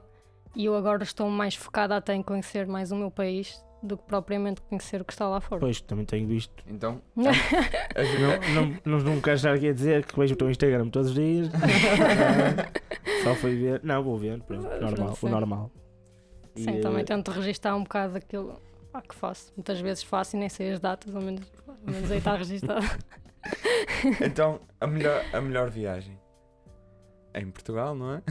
e 0.54 0.66
eu 0.66 0.76
agora 0.76 1.02
estou 1.02 1.28
mais 1.30 1.54
focada 1.54 1.96
até 1.96 2.14
em 2.14 2.22
conhecer 2.22 2.66
mais 2.66 2.92
o 2.92 2.96
meu 2.96 3.10
país 3.10 3.58
do 3.84 3.98
que 3.98 4.04
propriamente 4.04 4.62
conhecer 4.62 5.00
o 5.00 5.04
que 5.04 5.12
está 5.12 5.28
lá 5.28 5.40
fora. 5.40 5.60
Pois, 5.60 5.80
também 5.80 6.04
tenho 6.04 6.26
visto. 6.26 6.52
Então, 6.66 7.00
Não, 7.14 7.30
não, 8.54 8.80
não, 8.84 9.04
não 9.04 9.20
quero 9.20 9.36
estar 9.36 9.52
aqui 9.52 9.68
a 9.68 9.72
dizer 9.72 10.04
que 10.06 10.18
vejo 10.18 10.34
o 10.34 10.36
teu 10.36 10.50
Instagram 10.50 10.88
todos 10.88 11.10
os 11.10 11.14
dias. 11.14 11.48
Só 13.22 13.34
fui 13.34 13.56
ver. 13.56 13.80
Não, 13.84 14.02
vou 14.02 14.16
ver. 14.16 14.42
Pronto, 14.42 14.62
normal, 14.80 15.10
o 15.10 15.16
Sim. 15.16 15.28
normal. 15.28 15.70
E, 16.56 16.64
Sim, 16.64 16.78
eh, 16.78 16.80
também 16.80 17.04
tento 17.04 17.30
registrar 17.30 17.76
um 17.76 17.82
bocado 17.82 18.14
daquilo 18.14 18.58
ah, 18.92 19.02
que 19.02 19.14
faço. 19.14 19.52
Muitas 19.56 19.80
vezes 19.80 20.02
faço 20.02 20.36
e 20.36 20.38
nem 20.38 20.48
sei 20.48 20.72
as 20.72 20.80
datas, 20.80 21.14
ao 21.14 21.20
menos, 21.20 21.44
ao 21.66 21.92
menos 21.92 22.10
aí 22.10 22.18
está 22.18 22.34
registado. 22.36 22.86
então 24.24 24.60
a, 24.80 24.86
melhor, 24.86 25.24
a 25.32 25.40
melhor 25.40 25.68
viagem 25.68 26.18
é 27.34 27.40
em 27.40 27.50
Portugal, 27.50 27.94
não 27.94 28.14
é? 28.14 28.22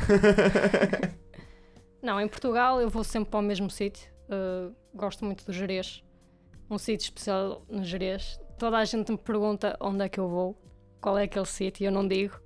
Não, 2.02 2.20
em 2.20 2.28
Portugal 2.28 2.82
eu 2.82 2.90
vou 2.90 3.04
sempre 3.04 3.30
para 3.32 3.40
o 3.40 3.44
mesmo 3.44 3.70
sítio. 3.70 4.13
Uh, 4.30 4.74
gosto 4.94 5.26
muito 5.26 5.46
do 5.46 5.52
Jerez. 5.52 6.04
Um 6.70 6.78
sítio 6.78 7.06
especial 7.06 7.64
no 7.70 7.84
Jerez. 7.84 8.40
Toda 8.58 8.78
a 8.78 8.86
gente 8.86 9.12
me 9.12 9.18
pergunta 9.18 9.78
onde 9.80 10.04
é 10.04 10.10
que 10.10 10.20
eu 10.20 10.28
vou, 10.28 10.58
qual 11.02 11.18
é 11.18 11.24
aquele 11.24 11.46
sítio, 11.46 11.84
e 11.84 11.86
eu 11.86 11.92
não 11.92 12.08
digo. 12.08 12.40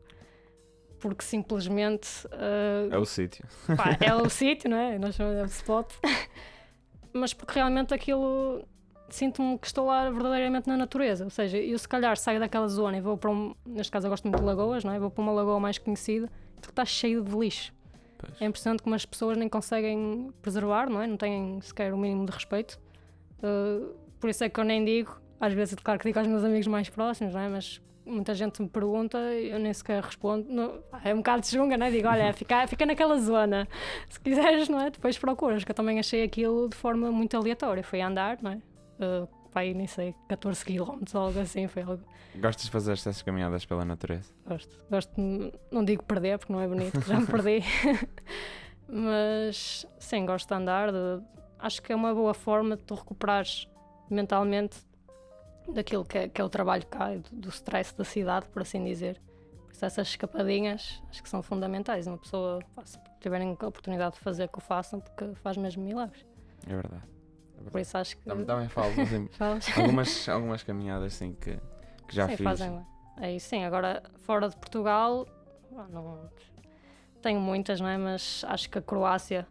Porque 0.99 1.23
simplesmente 1.23 2.07
uh, 2.27 2.91
É 2.91 2.97
o 2.97 3.05
sítio. 3.05 3.45
pá, 3.75 3.97
é 4.01 4.13
o 4.15 4.27
sítio, 4.29 4.69
não 4.69 4.77
é? 4.77 4.97
Nós 4.97 5.15
chamamos 5.15 5.45
de 5.45 5.51
spot. 5.51 5.93
Mas 7.13 7.33
porque 7.33 7.53
realmente 7.53 7.93
aquilo 7.93 8.63
sinto-me 9.09 9.57
que 9.57 9.67
estou 9.67 9.85
lá 9.85 10.09
verdadeiramente 10.09 10.67
na 10.67 10.75
natureza. 10.75 11.23
Ou 11.23 11.29
seja, 11.29 11.57
eu 11.57 11.77
se 11.77 11.87
calhar 11.87 12.17
saio 12.17 12.39
daquela 12.39 12.67
zona 12.67 12.97
e 12.97 13.01
vou 13.01 13.17
para 13.17 13.31
um. 13.31 13.55
Neste 13.65 13.91
caso 13.91 14.07
eu 14.07 14.09
gosto 14.09 14.25
muito 14.25 14.39
de 14.39 14.45
lagoas, 14.45 14.83
não 14.83 14.91
é? 14.91 14.99
Vou 14.99 15.09
para 15.09 15.21
uma 15.21 15.31
lagoa 15.31 15.59
mais 15.59 15.77
conhecida 15.77 16.29
que 16.61 16.69
está 16.69 16.83
cheio 16.83 17.23
de 17.23 17.35
lixo. 17.35 17.73
Pois. 18.17 18.41
É 18.41 18.45
impressionante 18.45 18.81
como 18.81 18.95
as 18.95 19.05
pessoas 19.05 19.37
nem 19.37 19.47
conseguem 19.47 20.31
preservar, 20.41 20.89
não 20.89 21.01
é? 21.01 21.07
Não 21.07 21.17
têm 21.17 21.59
sequer 21.61 21.93
o 21.93 21.97
mínimo 21.97 22.25
de 22.25 22.31
respeito. 22.31 22.79
Uh, 23.39 23.95
por 24.19 24.29
isso 24.29 24.43
é 24.43 24.49
que 24.49 24.59
eu 24.59 24.63
nem 24.63 24.83
digo, 24.83 25.19
às 25.39 25.53
vezes, 25.53 25.75
claro 25.75 25.99
que 25.99 26.07
digo 26.07 26.17
aos 26.19 26.27
meus 26.27 26.43
amigos 26.43 26.67
mais 26.67 26.89
próximos, 26.89 27.33
não 27.33 27.41
é? 27.41 27.47
Mas 27.47 27.81
muita 28.05 28.33
gente 28.33 28.61
me 28.61 28.69
pergunta 28.69 29.17
e 29.33 29.51
eu 29.51 29.59
nem 29.59 29.73
sequer 29.73 30.01
respondo. 30.01 30.47
Não- 30.49 30.79
é 31.03 31.13
um 31.13 31.17
bocado 31.17 31.41
de 31.41 31.47
chunga, 31.47 31.77
não 31.77 31.85
é? 31.85 31.91
Digo, 31.91 32.07
olha, 32.07 32.33
fica, 32.33 32.65
fica 32.67 32.85
naquela 32.85 33.17
zona. 33.19 33.67
Se 34.09 34.19
quiseres, 34.19 34.69
não 34.69 34.79
é? 34.81 34.89
Depois 34.89 35.17
procuras, 35.17 35.63
que 35.63 35.71
eu 35.71 35.75
também 35.75 35.99
achei 35.99 36.23
aquilo 36.23 36.69
de 36.69 36.75
forma 36.75 37.11
muito 37.11 37.35
aleatória. 37.37 37.83
Fui 37.83 38.01
andar, 38.01 38.39
não 38.41 38.51
é? 38.51 38.55
Uh, 38.99 39.27
vai, 39.57 39.73
nem 39.73 39.87
sei, 39.87 40.13
14 40.27 40.63
km 40.63 41.01
ou 41.15 41.21
algo 41.21 41.39
assim. 41.39 41.67
Foi 41.67 41.81
algo. 41.83 42.03
Gostas 42.35 42.65
de 42.65 42.71
fazer 42.71 42.93
essas 42.93 43.21
caminhadas 43.21 43.65
pela 43.65 43.83
natureza? 43.83 44.31
Gosto. 44.47 44.77
Gosto 44.89 45.13
não 45.71 45.83
digo 45.83 46.03
perder, 46.03 46.37
porque 46.37 46.53
não 46.53 46.59
é 46.61 46.67
bonito, 46.67 46.99
já 47.01 47.19
me 47.19 47.25
perdi. 47.27 47.63
Mas 48.87 49.85
sim, 49.99 50.25
gosto 50.25 50.47
de 50.47 50.53
andar. 50.53 50.91
de- 50.91 51.23
acho 51.59 51.81
que 51.81 51.91
é 51.91 51.95
uma 51.95 52.13
boa 52.13 52.33
forma 52.33 52.77
de 52.77 52.83
tu 52.83 52.93
recuperares 52.95 53.67
mentalmente 54.09 54.77
daquilo 55.73 56.05
que 56.05 56.17
é, 56.17 56.29
que 56.29 56.39
é 56.39 56.43
o 56.43 56.49
trabalho 56.49 56.85
cá, 56.85 57.09
do, 57.15 57.29
do 57.35 57.49
stress 57.49 57.95
da 57.97 58.03
cidade, 58.03 58.45
por 58.49 58.61
assim 58.61 58.83
dizer. 58.83 59.19
Por 59.65 59.73
isso, 59.73 59.83
essas 59.85 60.07
escapadinhas 60.09 61.01
acho 61.09 61.21
que 61.21 61.27
são 61.29 61.41
fundamentais. 61.41 62.07
Uma 62.07 62.17
pessoa, 62.17 62.59
se 62.85 62.97
tiverem 63.19 63.49
a 63.59 63.67
oportunidade 63.67 64.15
de 64.15 64.21
fazer, 64.21 64.47
que 64.47 64.57
o 64.57 64.61
façam, 64.61 64.99
porque 65.01 65.33
faz 65.35 65.57
mesmo 65.57 65.83
milagres. 65.83 66.25
É 66.65 66.73
verdade. 66.75 67.03
É 67.65 67.69
Por 67.69 67.79
isso, 67.79 67.97
acho 67.97 68.17
que. 68.17 68.23
Também, 68.23 68.45
também 68.45 68.69
falo 68.69 68.93
assim, 69.01 69.29
algumas, 69.75 70.29
algumas 70.29 70.63
caminhadas 70.63 71.13
assim 71.13 71.33
que, 71.33 71.59
que 72.07 72.15
já 72.15 72.27
sim, 72.27 72.37
fiz. 72.37 72.43
fazem 72.43 72.71
bem. 72.71 72.85
É 73.19 73.39
sim. 73.39 73.63
Agora, 73.63 74.03
fora 74.17 74.47
de 74.47 74.55
Portugal, 74.57 75.25
ah, 75.75 75.87
não, 75.89 76.29
tenho 77.21 77.39
muitas, 77.39 77.81
não 77.81 77.87
é? 77.87 77.97
Mas 77.97 78.43
acho 78.47 78.69
que 78.69 78.77
a 78.77 78.81
Croácia 78.81 79.47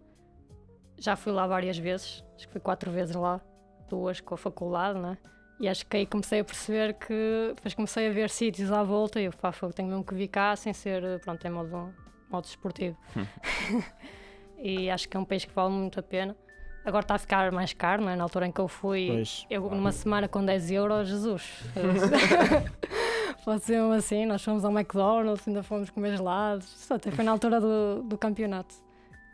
já 0.99 1.17
fui 1.17 1.33
lá 1.33 1.47
várias 1.47 1.77
vezes. 1.79 2.25
Acho 2.37 2.47
que 2.47 2.53
fui 2.53 2.61
quatro 2.61 2.91
vezes 2.91 3.15
lá, 3.15 3.41
duas 3.89 4.21
com 4.21 4.35
a 4.35 4.39
faculdade, 4.39 4.99
não 4.99 5.13
é? 5.13 5.19
E 5.59 5.69
acho 5.69 5.87
que 5.87 5.97
aí 5.97 6.07
comecei 6.07 6.41
a 6.41 6.45
perceber 6.45 6.95
que 6.95 7.53
depois 7.55 7.75
comecei 7.75 8.09
a 8.09 8.13
ver 8.13 8.29
sítios 8.29 8.71
à 8.71 8.83
volta 8.83 9.21
e 9.21 9.25
eu, 9.25 9.33
fogo, 9.33 9.73
tenho 9.73 9.89
mesmo 9.89 10.05
que 10.05 10.15
vir 10.15 10.29
cá 10.29 10.55
sem 10.55 10.73
ser, 10.73 11.19
pronto, 11.21 11.45
em 11.47 11.51
modo, 11.51 11.95
modo 12.29 12.45
esportivo. 12.45 12.97
e 14.59 14.91
acho 14.91 15.09
que 15.09 15.17
é 15.17 15.21
um 15.21 15.25
país 15.25 15.47
que 15.47 15.53
vale 15.55 15.73
muito 15.73 15.99
a 15.99 16.03
pena. 16.03 16.37
Agora 16.87 17.03
está 17.03 17.17
a 17.17 17.19
ficar 17.19 17.51
mais 17.51 17.73
caro, 17.73 18.05
não 18.05 18.11
é? 18.11 18.15
Na 18.15 18.23
altura 18.23 18.47
em 18.47 18.53
que 18.53 18.61
eu 18.61 18.69
fui, 18.69 19.09
Pois, 19.09 19.45
eu 19.51 19.69
numa 19.69 19.91
semana 19.91 20.29
com 20.29 20.45
10 20.45 20.71
euros, 20.71 21.09
Jesus. 21.09 21.65
Pode 23.45 23.65
ser 23.65 23.73
mesmo 23.73 23.93
assim, 23.93 24.25
nós 24.25 24.43
fomos 24.43 24.65
ao 24.65 24.71
McDonald's, 24.71 25.47
ainda 25.49 25.65
fomos 25.65 25.91
comer 25.91 26.17
gelados. 26.17 26.67
Isso 26.67 26.95
até 26.95 27.11
foi 27.11 27.25
na 27.25 27.33
altura 27.33 27.61
do, 27.61 28.05
do 28.05 28.17
campeonato. 28.17 28.73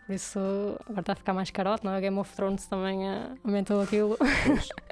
Por 0.07 0.15
isso 0.15 0.39
agora 0.87 1.01
está 1.01 1.13
a 1.13 1.17
ficar 1.17 1.35
mais 1.35 1.51
carote, 1.51 1.85
não 1.85 1.93
é? 1.93 2.01
Game 2.01 2.19
of 2.19 2.35
Thrones 2.35 2.67
também 2.67 3.07
eh, 3.07 3.29
aumentou 3.45 3.83
aquilo. 3.83 4.17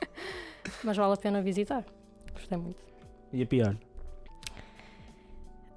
Mas 0.84 0.96
vale 0.98 1.14
a 1.14 1.16
pena 1.16 1.40
visitar. 1.40 1.82
Gostei 2.34 2.58
muito. 2.58 2.78
E 3.32 3.42
a 3.42 3.46
pior? 3.46 3.74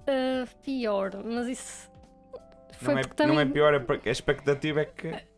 Uh, 0.01 0.47
pior, 0.61 1.11
mas 1.23 1.47
isso 1.47 1.89
foi 2.73 2.93
não, 2.93 2.99
é, 2.99 3.03
também. 3.03 3.35
não 3.35 3.41
é 3.41 3.45
pior, 3.45 3.73
é 3.73 4.09
a 4.09 4.11
expectativa 4.11 4.81
é 4.81 4.85
que. 4.85 5.32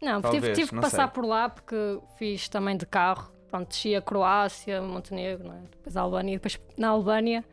Não, 0.00 0.20
Talvez, 0.20 0.42
tive, 0.42 0.54
tive 0.54 0.68
que 0.68 0.74
não 0.74 0.82
passar 0.82 1.06
sei. 1.06 1.14
por 1.14 1.24
lá 1.24 1.48
porque 1.48 2.00
fiz 2.18 2.48
também 2.48 2.76
de 2.76 2.86
carro. 2.86 3.30
Pronto, 3.48 3.68
desci 3.68 3.94
a 3.94 4.00
Croácia, 4.00 4.80
Montenegro, 4.80 5.48
não 5.48 5.54
é? 5.54 5.60
depois 5.70 5.96
a 5.96 6.00
Albânia, 6.02 6.36
depois 6.36 6.60
na 6.76 6.88
Albânia 6.88 7.44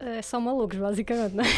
é 0.00 0.22
só 0.22 0.40
malucos, 0.40 0.78
basicamente. 0.78 1.34
Não 1.34 1.44
é? 1.44 1.48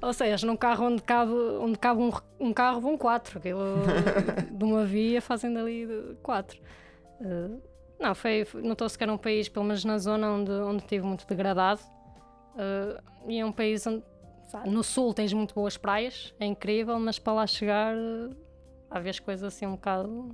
Ou 0.06 0.12
seja, 0.12 0.46
num 0.46 0.56
carro 0.56 0.86
onde 0.86 1.02
cabe, 1.02 1.32
onde 1.32 1.78
cabe 1.78 2.00
um, 2.00 2.12
um 2.38 2.52
carro 2.52 2.80
vão 2.80 2.96
quatro. 2.96 3.38
Aquilo 3.38 3.82
de 4.50 4.64
uma 4.64 4.84
via 4.84 5.20
fazem 5.20 5.52
dali 5.52 5.88
quatro. 6.22 6.60
Eh, 7.20 7.50
não, 7.98 8.14
foi, 8.14 8.46
notou-se 8.62 8.96
que 8.96 9.02
era 9.02 9.12
um 9.12 9.18
país, 9.18 9.48
pelo 9.48 9.64
menos 9.64 9.84
na 9.84 9.98
zona 9.98 10.30
onde, 10.30 10.52
onde 10.52 10.84
tive 10.84 11.04
muito 11.04 11.26
degradado. 11.26 11.80
Eh, 12.56 13.00
e 13.26 13.40
é 13.40 13.44
um 13.44 13.52
país 13.52 13.84
onde 13.86 14.04
sabe, 14.48 14.70
no 14.70 14.84
sul 14.84 15.12
tens 15.12 15.32
muito 15.32 15.54
boas 15.54 15.76
praias, 15.76 16.32
é 16.38 16.46
incrível, 16.46 16.98
mas 17.00 17.18
para 17.18 17.32
lá 17.32 17.46
chegar 17.46 17.94
há 18.90 19.00
vezes 19.00 19.20
coisas 19.20 19.54
assim 19.54 19.66
um 19.66 19.72
bocado 19.72 20.30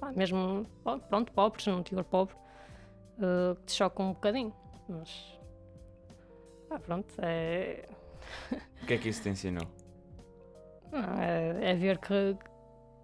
pá, 0.00 0.12
mesmo 0.12 0.66
pá, 0.84 0.98
pronto, 0.98 1.32
pobres, 1.32 1.66
num 1.66 1.82
teor 1.82 2.04
pobre, 2.04 2.34
eh, 3.18 3.54
que 3.56 3.66
te 3.66 3.72
chocam 3.72 4.10
um 4.10 4.12
bocadinho. 4.12 4.54
Mas 4.88 5.38
ah, 6.70 6.78
pronto, 6.78 7.14
é, 7.18 7.86
O 8.82 8.86
que 8.86 8.94
é 8.94 8.98
que 8.98 9.08
isso 9.08 9.22
te 9.22 9.28
ensinou? 9.28 9.66
não, 10.90 11.22
é, 11.22 11.70
é 11.70 11.74
ver 11.74 11.98
que, 11.98 12.36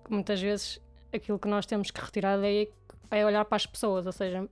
que 0.04 0.12
muitas 0.12 0.40
vezes 0.40 0.80
aquilo 1.12 1.38
que 1.38 1.48
nós 1.48 1.64
temos 1.64 1.90
que 1.90 2.00
retirar 2.00 2.38
daí 2.38 2.70
é 3.10 3.24
olhar 3.24 3.44
para 3.46 3.56
as 3.56 3.64
pessoas, 3.64 4.04
ou 4.04 4.12
seja, 4.12 4.46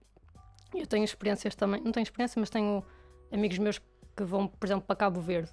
eu 0.75 0.87
tenho 0.87 1.05
experiências 1.05 1.55
também, 1.55 1.81
não 1.83 1.93
tenho 1.93 2.05
experiência, 2.05 2.41
mas 2.41 2.49
tenho 2.49 2.83
amigos 3.31 3.59
meus 3.59 3.79
que 4.17 4.25
vão, 4.25 4.49
por 4.49 4.67
exemplo, 4.67 4.87
para 4.87 4.97
Cabo 4.97 5.21
Verde 5.21 5.53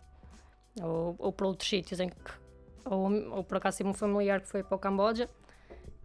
ou, 0.82 1.16
ou 1.20 1.34
para 1.34 1.48
outros 1.48 1.70
sítios 1.70 2.00
em 2.00 2.08
que 2.08 2.43
ou, 2.86 3.12
ou 3.38 3.44
por 3.44 3.58
acaso 3.58 3.78
tive 3.78 3.90
um 3.90 3.94
familiar 3.94 4.42
que 4.42 4.48
foi 4.48 4.64
para 4.64 4.76
o 4.76 4.80
Camboja 4.80 5.30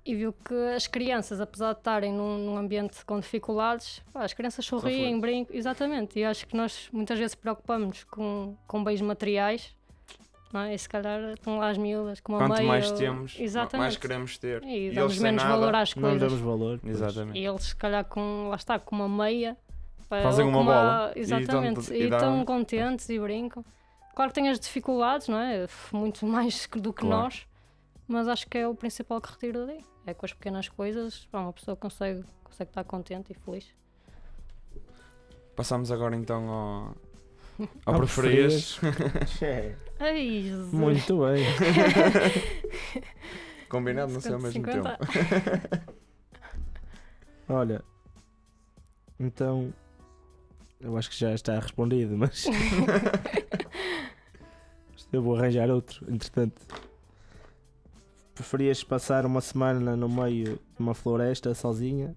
e 0.04 0.14
viu 0.14 0.32
que 0.32 0.54
as 0.74 0.86
crianças, 0.86 1.40
apesar 1.40 1.72
de 1.74 1.80
estarem 1.80 2.12
num, 2.12 2.38
num 2.38 2.56
ambiente 2.56 3.04
com 3.04 3.20
dificuldades, 3.20 4.02
pá, 4.12 4.24
as 4.24 4.32
crianças 4.32 4.64
sorriem, 4.64 5.20
brincam, 5.20 5.54
exatamente. 5.54 6.18
E 6.18 6.24
acho 6.24 6.46
que 6.46 6.56
nós 6.56 6.88
muitas 6.92 7.18
vezes 7.18 7.34
preocupamos 7.34 8.04
com, 8.04 8.56
com 8.66 8.82
bens 8.82 9.02
materiais, 9.02 9.76
não 10.50 10.60
é? 10.62 10.74
E 10.74 10.78
se 10.78 10.88
calhar 10.88 11.20
estão 11.34 11.58
lá 11.58 11.68
as 11.68 11.76
miúdas 11.76 12.20
com 12.20 12.32
uma 12.32 12.38
Quanto 12.38 12.56
meia. 12.56 12.66
mais 12.68 12.90
temos, 12.92 13.36
exatamente. 13.38 13.78
mais 13.82 13.96
queremos 13.98 14.38
ter. 14.38 14.62
E 14.64 14.86
eles 14.86 14.94
damos 14.94 15.18
menos 15.18 15.42
nada, 15.42 15.54
valor 15.56 15.74
às 15.74 15.94
Não 15.94 16.02
coisas. 16.08 16.20
damos 16.20 16.40
valor. 16.40 16.78
pois. 16.82 16.94
Exatamente. 16.96 17.38
E 17.38 17.44
eles, 17.44 17.62
se 17.64 17.76
calhar, 17.76 18.04
com, 18.06 18.48
lá 18.48 18.56
está, 18.56 18.78
com 18.78 18.96
uma 18.96 19.08
meia. 19.24 19.58
pá, 20.08 20.22
Fazem 20.22 20.46
uma 20.46 20.58
com 20.60 20.64
bola 20.64 21.12
e 21.14 21.20
Exatamente. 21.20 21.92
E 21.92 22.04
e 22.04 22.08
estão 22.08 22.42
contentes 22.46 23.06
e 23.10 23.18
brincam. 23.18 23.62
Claro 24.18 24.32
que 24.32 24.40
têm 24.40 24.48
as 24.48 24.58
dificuldades, 24.58 25.28
não 25.28 25.38
é? 25.38 25.68
Muito 25.92 26.26
mais 26.26 26.66
do 26.72 26.92
que 26.92 27.02
Claro. 27.02 27.22
nós, 27.22 27.46
mas 28.08 28.26
acho 28.26 28.48
que 28.48 28.58
é 28.58 28.66
o 28.66 28.74
principal 28.74 29.20
que 29.20 29.30
retiro 29.30 29.64
daí. 29.64 29.80
É 30.04 30.12
com 30.12 30.26
as 30.26 30.32
pequenas 30.32 30.68
coisas, 30.68 31.26
pá, 31.26 31.38
uma 31.40 31.52
pessoa 31.52 31.76
consegue, 31.76 32.24
consegue 32.42 32.68
estar 32.68 32.82
contente 32.82 33.30
e 33.30 33.34
feliz. 33.36 33.72
Passamos 35.54 35.92
agora 35.92 36.16
então 36.16 36.48
ao, 36.48 36.96
ao 37.86 37.98
preferias. 37.98 38.80
É, 39.40 39.76
Ai, 40.00 40.42
Jesus. 40.42 40.72
Muito 40.72 41.20
bem. 41.20 41.44
Combinado, 43.68 44.12
não 44.12 44.20
sei 44.20 44.32
ao 44.32 44.40
mesmo 44.40 44.66
50. 44.66 44.98
tempo. 44.98 45.92
Olha, 47.48 47.84
então 49.20 49.72
eu 50.80 50.96
acho 50.96 51.08
que 51.08 51.16
já 51.16 51.32
está 51.32 51.56
respondido, 51.60 52.16
mas 52.18 52.46
eu 55.12 55.22
vou 55.22 55.36
arranjar 55.36 55.70
outro, 55.70 56.04
entretanto. 56.12 56.61
Preferias 58.34 58.84
passar 58.84 59.26
uma 59.26 59.40
semana 59.40 59.96
no 59.96 60.09
meio 60.09 60.56
de 60.56 60.80
uma 60.80 60.94
floresta 60.94 61.52
sozinha 61.54 62.14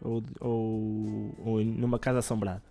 ou, 0.00 0.22
ou, 0.40 1.34
ou 1.44 1.64
numa 1.64 1.98
casa 1.98 2.20
assombrada? 2.20 2.62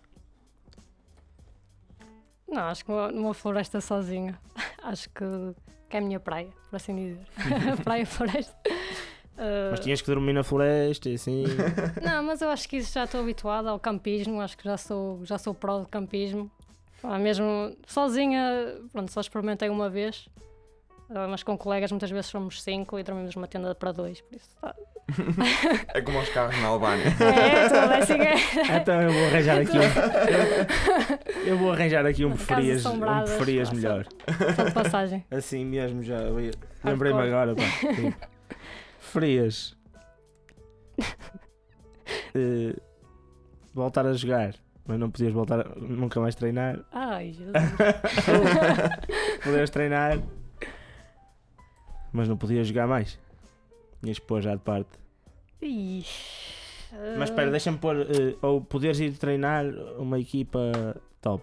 Não, 2.48 2.62
acho 2.62 2.86
que 2.86 2.92
numa, 2.92 3.34
floresta 3.34 3.82
sozinha. 3.82 4.40
Acho 4.84 5.10
que, 5.10 5.26
que 5.90 5.96
é 5.96 6.00
a 6.00 6.04
minha 6.04 6.20
praia, 6.20 6.50
por 6.70 6.76
assim 6.76 6.94
dizer. 6.96 7.26
praia, 7.84 8.06
floresta. 8.06 8.56
Ah, 9.36 9.70
Mas 9.72 9.80
tinhas 9.80 10.00
que 10.00 10.06
dormir 10.06 10.32
na 10.34 10.44
floresta 10.44 11.10
e 11.10 11.16
assim. 11.16 11.44
Não, 12.04 12.22
mas 12.22 12.40
eu 12.44 12.50
acho 12.50 12.70
que 12.70 12.78
isso 12.78 12.94
já 12.94 13.06
estou 13.06 13.22
habituada 13.22 13.68
ao 13.72 13.80
campismo, 13.80 14.40
acho 14.40 14.56
que 14.56 14.64
já 14.64 14.78
sou, 14.78 15.26
já 15.26 15.40
sou 15.40 15.56
pró 15.56 15.80
de 15.80 15.88
campismo. 15.88 16.52
Pá, 17.04 17.20
mesmo 17.20 17.76
sozinha, 17.86 18.78
pronto, 18.94 19.12
só 19.12 19.20
experimentei 19.20 19.70
uma 19.70 19.90
vez, 19.90 20.30
ah, 21.10 21.28
mas 21.28 21.44
com 21.44 21.58
colegas 21.58 21.92
muitas 21.92 22.10
vezes 22.10 22.28
somos 22.28 22.64
cinco 22.64 22.98
e 22.98 23.04
dormimos 23.04 23.36
numa 23.36 23.46
tenda 23.46 23.76
para 23.76 23.92
dois, 23.92 24.22
por 24.22 24.36
isso 24.36 24.50
tá. 24.62 24.74
É 25.94 26.02
como 26.02 26.18
os 26.20 26.30
carros 26.30 26.58
na 26.62 26.68
Albânia. 26.70 27.04
É, 27.20 27.68
tudo 27.68 27.94
assim 27.94 28.22
é. 28.22 28.78
Então 28.78 29.02
eu 29.02 29.12
vou 29.12 29.26
arranjar 29.26 29.58
aqui 29.60 29.78
um. 29.78 29.84
Eu 31.46 31.58
vou 31.58 31.74
arranjar 31.74 32.06
aqui 32.06 32.24
um 32.24 32.32
preferias, 32.32 32.86
um 32.86 33.00
preferias 33.00 33.70
pá, 33.70 33.76
melhor. 33.76 34.08
Só 34.56 34.64
de 34.64 34.72
passagem. 34.72 35.26
Assim 35.30 35.66
mesmo 35.66 36.02
já. 36.02 36.20
Lembrei-me 36.86 37.20
agora, 37.20 37.54
pá. 37.54 37.64
Sim. 37.96 38.14
Preferias 39.02 39.76
eh, 42.34 42.76
voltar 43.74 44.06
a 44.06 44.14
jogar, 44.14 44.56
mas 44.86 45.00
não 45.00 45.10
podias 45.10 45.32
voltar 45.34 45.66
nunca 45.78 46.20
mais 46.20 46.36
treinar. 46.36 46.80
Ai, 46.92 47.34
Jesus. 47.34 47.54
Podias 49.44 49.70
treinar, 49.70 50.20
mas 52.12 52.28
não 52.30 52.38
podias 52.38 52.68
jogar 52.68 52.88
mais. 52.88 53.20
Tinhas 54.02 54.20
que 54.20 54.26
pôr 54.26 54.42
já 54.42 54.54
de 54.56 54.62
parte. 54.62 54.90
Ih, 55.62 56.06
Mas 57.18 57.30
espera, 57.30 57.50
deixa-me 57.50 57.78
pôr. 57.78 58.02
eh, 58.02 58.36
ou 58.42 58.62
poderes 58.62 59.00
ir 59.00 59.14
treinar 59.18 59.66
uma 59.98 60.20
equipa 60.20 60.60
top. 61.22 61.42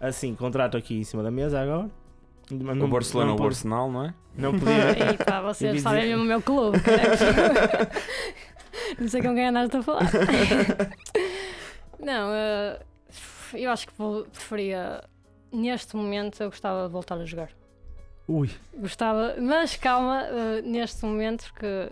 Assim, 0.00 0.34
contrato 0.34 0.76
aqui 0.76 0.98
em 0.98 1.04
cima 1.04 1.22
da 1.22 1.30
mesa 1.30 1.60
agora. 1.60 1.90
Mas 2.50 2.78
o 2.82 2.88
Barcelona, 2.88 3.30
não 3.34 3.42
o 3.42 3.46
Arsenal, 3.46 3.90
não 3.90 4.04
é? 4.04 4.14
Não 4.36 4.52
podia. 4.58 4.90
Ei, 5.12 5.16
pá, 5.16 5.40
vocês 5.40 5.80
sabem 5.80 6.08
mesmo 6.08 6.24
o 6.24 6.26
meu 6.26 6.42
clube. 6.42 6.78
caralho. 6.80 7.88
não 9.00 9.08
sei 9.08 9.22
com 9.22 9.34
quem 9.34 9.48
andaste 9.48 9.76
a 9.76 9.82
falar. 9.82 10.10
Não, 11.98 12.32
eh, 12.32 12.80
eu 13.54 13.70
acho 13.70 13.86
que 13.86 13.92
vou- 13.96 14.24
preferia. 14.24 15.02
Neste 15.52 15.94
momento, 15.96 16.42
eu 16.42 16.50
gostava 16.50 16.86
de 16.86 16.92
voltar 16.92 17.16
a 17.16 17.24
jogar. 17.24 17.50
Ui, 18.26 18.50
Gostava, 18.76 19.36
mas 19.38 19.76
calma, 19.76 20.22
eh, 20.26 20.62
neste 20.62 21.04
momento, 21.04 21.44
porque 21.52 21.90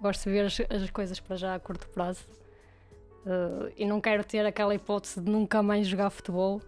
gosto 0.00 0.24
de 0.24 0.30
ver 0.30 0.46
as, 0.46 0.60
as 0.82 0.90
coisas 0.90 1.20
para 1.20 1.36
já 1.36 1.54
a 1.54 1.58
curto 1.60 1.88
prazo. 1.90 2.24
Eh, 3.26 3.72
e 3.78 3.84
não 3.86 4.00
quero 4.00 4.24
ter 4.24 4.46
aquela 4.46 4.74
hipótese 4.74 5.20
de 5.20 5.30
nunca 5.30 5.62
mais 5.62 5.86
jogar 5.86 6.08
futebol. 6.10 6.60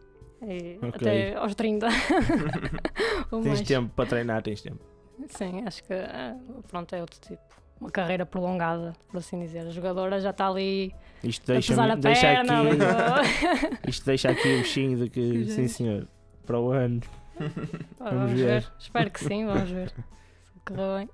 E 0.43 0.77
Ok. 0.83 0.89
Até 1.09 1.35
aos 1.37 1.55
30. 1.55 1.87
Ou 3.31 3.41
tens 3.41 3.55
mais. 3.55 3.61
tempo 3.63 3.91
para 3.95 4.07
treinar, 4.09 4.43
tens 4.43 4.61
tempo. 4.61 4.85
Sim, 5.29 5.63
acho 5.67 5.83
que 5.85 5.95
ah, 5.95 6.37
pronto, 6.69 6.95
é 6.95 7.01
outro 7.01 7.19
tipo. 7.21 7.43
Uma 7.81 7.91
carreira 7.91 8.25
prolongada, 8.25 8.95
por 9.09 9.19
assim 9.19 9.39
dizer. 9.41 9.67
A 9.67 9.71
jogadora 9.71 10.21
já 10.21 10.31
está 10.31 10.49
ali 10.49 10.95
Isto 11.23 11.53
a 11.53 11.57
pesar 11.57 11.87
deixa, 11.87 11.93
a 11.93 11.97
deixa 11.97 12.21
perna. 12.27 12.61
aqui, 12.63 13.79
isto 13.91 14.07
deixa 14.07 14.31
aqui 14.31 14.49
o 14.55 14.59
bichinho 14.59 14.99
de 14.99 15.11
que, 15.11 15.47
sim 15.51 15.69
senhor, 15.69 16.09
para 16.47 16.59
o 16.59 16.71
ano. 16.71 17.01
Vamos 17.99 18.15
vamos 18.15 18.33
ver. 18.33 18.63
ver. 18.63 18.73
Espero 18.79 19.11
que 19.11 19.25
sim, 19.25 19.45
vamos 19.45 19.69
ver. 19.69 19.91
Se 20.55 20.61
correr 20.65 20.99
bem. 20.99 21.11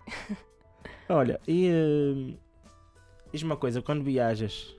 Olha, 1.09 1.41
e 1.49 1.67
eh, 1.69 2.35
diz-me 3.33 3.51
uma 3.51 3.57
coisa, 3.57 3.81
quando 3.81 4.05
viajas 4.05 4.77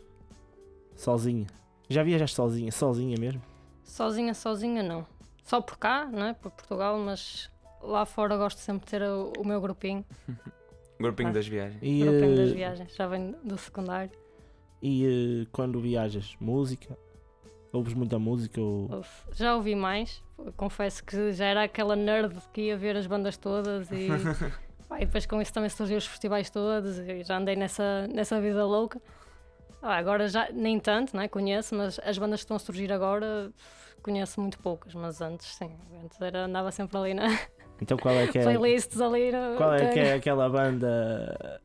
sozinha, 0.96 1.48
já 1.90 2.04
viajaste 2.04 2.36
sozinha, 2.36 2.72
sozinha 2.72 3.18
mesmo? 3.20 3.42
Sozinha, 3.84 4.34
sozinha 4.36 4.84
não. 4.84 5.06
Só 5.44 5.60
por 5.60 5.78
cá, 5.78 6.06
não 6.06 6.28
é? 6.28 6.34
Por 6.34 6.52
Portugal, 6.52 6.98
mas 7.00 7.50
lá 7.82 8.06
fora 8.06 8.38
gosto 8.38 8.60
sempre 8.60 8.86
de 8.86 8.92
ter 8.92 9.02
o, 9.02 9.34
o 9.40 9.44
meu 9.44 9.60
grupinho. 9.60 10.06
Grupinho 11.02 11.30
Ah. 11.30 11.34
das 11.34 11.48
viagens. 11.48 11.80
E, 11.82 12.00
grupinho 12.02 12.36
das 12.36 12.50
eh, 12.50 12.54
viagens. 12.54 12.96
Já 12.96 13.08
venho 13.08 13.36
do 13.44 13.58
secundário. 13.58 14.12
e 14.82 15.44
eh, 15.44 15.48
quando 15.52 15.80
viajas, 15.80 16.36
música? 16.40 16.98
Ouves 17.74 17.94
muita 17.94 18.20
música 18.20 18.60
ou... 18.60 19.04
Já 19.34 19.56
ouvi 19.56 19.76
mais. 19.76 20.22
Confesso 20.58 21.04
que 21.06 21.32
já 21.32 21.46
era 21.46 21.64
aquela 21.64 21.96
nerd 21.96 22.36
que 22.52 22.62
ia 22.64 22.76
ver 22.78 22.98
as 22.98 23.08
bandas 23.08 23.38
todas 23.38 23.90
e, 23.92 24.08
pá, 24.90 24.98
e 24.98 25.06
depois 25.06 25.26
com 25.26 25.42
isso 25.42 25.54
também 25.54 25.70
surgiu 25.70 25.98
os 25.98 26.06
festivais 26.06 26.50
todos 26.50 26.98
e 27.00 27.24
já 27.24 27.38
andei 27.38 27.56
nessa, 27.56 28.08
nessa 28.08 28.42
vida 28.42 28.66
louca. 28.66 29.02
Ah, 29.82 29.96
agora 29.96 30.28
já 30.28 30.50
nem 30.52 30.80
tanto, 30.80 31.16
né? 31.16 31.28
conheço, 31.30 31.74
mas 31.76 31.98
as 32.04 32.18
bandas 32.18 32.42
que 32.42 32.44
estão 32.44 32.58
a 32.58 32.60
surgir 32.60 32.92
agora 32.92 33.52
conheço 34.04 34.42
muito 34.42 34.60
poucas, 34.60 34.94
mas 34.94 35.22
antes 35.22 35.56
sim, 35.56 35.72
antes 36.04 36.20
era, 36.20 36.46
andava 36.46 36.72
sempre 36.72 36.98
ali 36.98 37.14
na 37.14 37.28
Então 37.82 37.98
qual 37.98 38.16
é 38.16 38.28
que 38.28 38.38
é, 38.38 38.44
playlists 38.44 39.02
ali. 39.02 39.32
no- 39.32 39.58
qual 39.58 39.74
é, 39.74 39.90
que 39.92 40.00
é 40.00 40.14
aquela 40.14 40.48
banda 40.50 41.60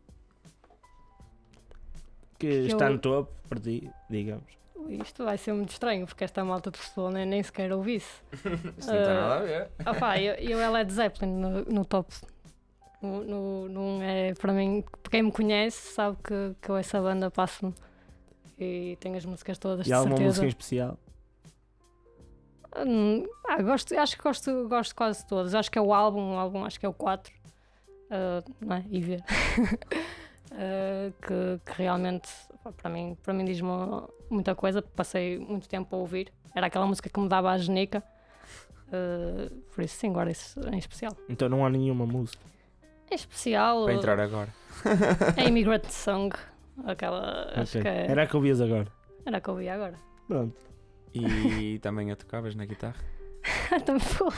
que 2.39 2.49
Que 2.49 2.67
está 2.67 2.87
eu- 2.87 2.93
no 2.93 2.99
topo 2.99 3.33
para 3.49 3.61
ti, 3.61 3.91
digamos? 4.11 4.45
isto 4.89 5.25
vai 5.25 5.37
ser 5.37 5.53
muito 5.53 5.71
estranho, 5.71 6.07
porque 6.07 6.23
esta 6.23 6.45
malta 6.45 6.71
de 6.71 6.79
futebol 6.79 7.11
nem, 7.11 7.27
nem 7.27 7.43
sequer 7.43 7.73
ouvi 7.73 7.97
isso. 7.97 8.23
Isto 8.79 8.93
não 8.93 9.03
tem 9.03 9.15
nada 9.15 9.35
a 9.35 9.43
ver. 9.43 9.71
Ah 9.85 9.95
pá, 9.95 10.21
eu, 10.21 10.35
eu 10.35 10.61
é 10.61 10.69
Led 10.71 10.93
Zeppelin 10.93 11.33
no, 11.33 11.65
no 11.65 11.85
top. 11.85 12.15
No, 13.03 13.25
no, 13.25 13.69
num 13.69 14.03
é, 14.03 14.33
para 14.35 14.53
mim, 14.53 14.85
quem 15.11 15.23
me 15.25 15.33
conhece 15.33 15.93
sabe 15.93 16.17
que, 16.23 16.55
que 16.63 16.69
eu 16.71 16.77
essa 16.77 17.01
banda 17.01 17.31
passo-me 17.33 17.75
e 18.59 18.97
tenho 19.01 19.17
as 19.17 19.25
músicas 19.25 19.59
todas 19.59 19.85
E 19.87 19.89
de 19.89 19.93
há 19.93 19.97
alguma 19.99 20.17
certeza. 20.17 20.29
música 20.29 20.47
em 20.47 20.49
especial? 20.49 20.99
Hum, 22.85 23.25
ah, 23.49 23.63
gosto, 23.63 23.95
acho 23.99 24.17
que 24.17 24.23
gosto, 24.23 24.69
gosto 24.69 24.91
de 24.91 24.95
quase 24.97 25.27
todas. 25.27 25.55
Acho 25.55 25.71
que 25.71 25.79
é 25.79 25.83
o 25.83 25.95
álbum, 25.95 26.35
o 26.35 26.39
álbum 26.39 26.65
acho 26.65 26.79
que 26.81 26.87
é 26.87 26.89
o 26.89 26.93
4. 26.93 27.33
ah, 28.11 28.43
não 28.61 28.77
é? 28.77 28.85
E 28.91 29.01
ver. 29.01 29.23
Ah, 30.59 31.13
que, 31.27 31.61
que 31.67 31.83
realmente 31.83 32.29
para 32.81 32.89
mim, 32.89 33.17
para 33.23 33.35
mim 33.35 33.45
diz-me 33.45 33.69
muita 34.31 34.55
coisa. 34.55 34.81
Passei 34.81 35.39
muito 35.39 35.69
tempo 35.69 35.95
a 35.95 35.99
ouvir. 35.99 36.33
Era 36.55 36.69
aquela 36.69 36.87
música 36.87 37.11
que 37.11 37.21
me 37.21 37.29
dava 37.29 37.51
a 37.51 37.59
genica. 37.59 38.03
Ah, 38.93 39.51
por 39.75 39.83
isso 39.85 39.97
sim, 39.97 40.13
guarda 40.13 40.31
isso 40.31 40.59
em 40.73 40.79
especial. 40.79 41.15
Então 41.29 41.49
não 41.49 41.67
há 41.67 41.69
nenhuma 41.69 42.07
música. 42.07 42.43
Em 43.11 43.15
especial 43.17 43.85
Para 43.85 43.95
entrar 43.95 44.21
agora. 44.21 44.49
a 45.37 45.43
Immigrant 45.45 45.85
Song. 45.91 46.35
Aquela. 46.87 47.51
Acho 47.55 47.79
Ok. 47.79 47.83
que 47.83 47.89
é, 47.89 48.07
Era 48.11 48.23
a 48.23 48.27
que 48.27 48.37
ouvias 48.37 48.61
agora. 48.61 48.87
era 49.27 49.37
a 49.39 49.41
que 49.41 49.49
eu 49.51 49.55
ouvi 49.55 49.69
agora. 49.69 49.95
Pronto. 50.29 50.57
E 51.19 51.79
também 51.81 52.11
a 52.11 52.17
tocavas 52.17 52.55
na 52.55 52.65
guitarra? 52.65 52.97
Também 53.85 54.01
foi. 54.01 54.33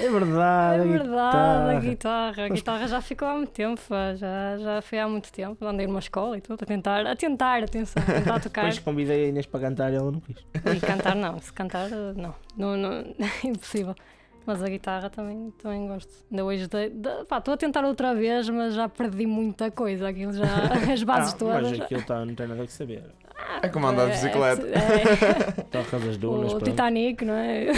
É 0.00 0.08
verdade. 0.08 0.78
É 0.78 0.82
a 0.82 0.98
verdade, 0.98 1.76
a 1.76 1.80
guitarra. 1.80 1.80
guitarra. 1.80 2.44
A 2.44 2.48
guitarra 2.48 2.88
já 2.88 3.00
ficou 3.00 3.28
há 3.28 3.34
muito 3.34 3.50
tempo, 3.52 3.80
já, 4.16 4.56
já 4.56 4.82
foi 4.82 4.98
há 4.98 5.08
muito 5.08 5.32
tempo. 5.32 5.64
Andei 5.64 5.86
numa 5.86 5.98
escola 5.98 6.38
e 6.38 6.40
tudo, 6.40 6.62
a 6.62 6.66
tentar, 6.66 7.06
a 7.06 7.16
tentar, 7.16 7.64
atenção, 7.64 8.02
a 8.02 8.06
tentar 8.06 8.38
tocar. 8.40 8.62
Depois 8.62 8.78
convidei 8.78 9.24
a 9.24 9.28
Inês 9.28 9.46
para 9.46 9.60
cantar 9.60 9.92
e 9.92 9.96
ela 9.96 10.10
não 10.10 10.20
quis. 10.20 10.36
E 10.54 10.80
cantar 10.80 11.14
não, 11.14 11.40
se 11.40 11.52
cantar, 11.52 11.90
não, 11.90 12.34
não, 12.56 12.76
não 12.76 13.04
impossível. 13.44 13.94
Mas 14.46 14.62
a 14.62 14.68
guitarra 14.68 15.08
também, 15.08 15.50
também 15.62 15.86
gosto. 15.88 16.12
Ainda 16.30 16.44
hoje 16.44 16.66
de- 16.68 16.90
de- 16.90 17.24
pá, 17.26 17.38
estou 17.38 17.54
a 17.54 17.56
tentar 17.56 17.82
outra 17.84 18.14
vez, 18.14 18.48
mas 18.50 18.74
já 18.74 18.88
perdi 18.88 19.26
muita 19.26 19.70
coisa. 19.70 20.08
Aquilo 20.08 20.32
já, 20.34 20.44
as 20.92 21.02
bases 21.02 21.32
Ah, 21.32 21.36
todas. 21.38 21.70
Mas 21.70 21.80
aquilo 21.80 22.02
tá, 22.02 22.24
não 22.24 22.34
tem 22.34 22.46
nada 22.46 22.66
que 22.66 22.72
saber. 22.72 23.04
É 23.62 23.68
como 23.68 23.86
andar 23.86 24.04
de 24.06 24.10
É, 24.10 24.14
bicicleta. 24.14 24.66
é, 24.68 25.62
Tocas 25.72 26.06
as 26.08 26.16
dunas, 26.18 26.52
o 26.52 26.56
pronto. 26.56 26.70
Titanic, 26.70 27.24
não 27.24 27.34
é? 27.34 27.66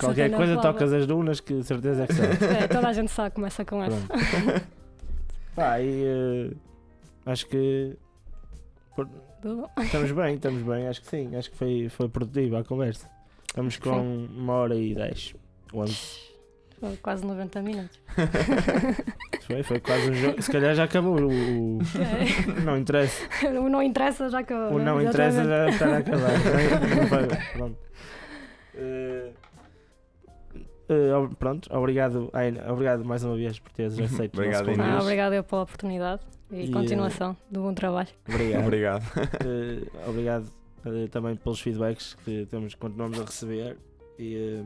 Qualquer 0.00 0.30
Só 0.30 0.36
coisa 0.36 0.56
tocas 0.60 0.92
as 0.92 1.06
dunas 1.06 1.40
que 1.40 1.62
certeza 1.62 2.04
é 2.04 2.06
que 2.06 2.12
sabe. 2.14 2.44
É, 2.64 2.68
toda 2.68 2.88
a 2.88 2.92
gente 2.92 3.10
sabe, 3.10 3.34
começa 3.34 3.64
com 3.64 3.82
essa. 3.82 4.06
Pá, 5.54 5.80
e 5.80 6.04
eh, 6.04 6.50
acho 7.26 7.46
que 7.46 7.96
por- 8.96 9.08
estamos 9.84 10.10
bem, 10.10 10.34
estamos 10.34 10.62
bem, 10.62 10.88
acho 10.88 11.00
que 11.02 11.06
sim, 11.08 11.36
acho 11.36 11.50
que 11.50 11.56
foi, 11.56 11.88
foi 11.88 12.08
produtiva 12.08 12.60
a 12.60 12.64
conversa. 12.64 13.08
Estamos 13.54 13.76
com 13.76 14.26
uma 14.36 14.52
hora 14.54 14.74
e 14.74 14.92
dez. 14.94 15.32
Onze. 15.72 16.24
Foi 16.80 16.96
Quase 16.96 17.24
90 17.24 17.62
minutos. 17.62 18.00
Foi, 19.46 19.62
foi 19.62 19.78
quase 19.78 20.10
um 20.10 20.14
jogo. 20.14 20.40
Se 20.42 20.50
calhar 20.50 20.74
já 20.74 20.84
acabou 20.84 21.20
o. 21.20 21.78
o- 21.78 21.80
Não 22.64 22.78
interessa. 22.78 23.22
O 23.62 23.68
não 23.68 23.82
interessa 23.82 24.28
já 24.30 24.42
que 24.42 24.52
O 24.54 24.78
não 24.78 25.00
interessa 25.00 25.44
já 25.44 25.68
está 25.68 25.86
a 25.86 25.98
acabar. 25.98 26.30
não 26.32 27.18
é? 27.18 27.22
Não 27.28 27.52
Pronto. 27.52 27.78
Eh, 28.74 29.30
eh, 30.88 31.14
ob- 31.14 31.34
pronto, 31.36 31.68
obrigado, 31.76 32.30
Aina, 32.32 32.72
obrigado 32.72 33.04
mais 33.04 33.22
uma 33.22 33.36
vez 33.36 33.58
por 33.58 33.70
teres 33.72 33.98
aceito 34.00 34.34
Obrigado, 34.34 34.66
o. 34.66 34.70
Ah, 34.70 34.74
convite. 34.76 35.02
obrigado 35.02 35.32
eu 35.34 35.44
pela 35.44 35.62
oportunidade 35.62 36.22
e, 36.50 36.64
E, 36.64 36.70
continuação 36.72 37.36
do 37.50 37.60
bom 37.62 37.74
trabalho. 37.74 38.08
Obrigado. 38.28 38.64
Obrigado. 38.64 39.02
Eh, 39.44 40.08
obrigado 40.08 40.46
eh, 40.46 40.63
também 41.10 41.36
pelos 41.36 41.60
feedbacks 41.60 42.14
que 42.24 42.46
temos, 42.46 42.74
continuamos 42.74 43.20
a 43.20 43.24
receber 43.24 43.76
e, 44.18 44.36
eh, 44.36 44.64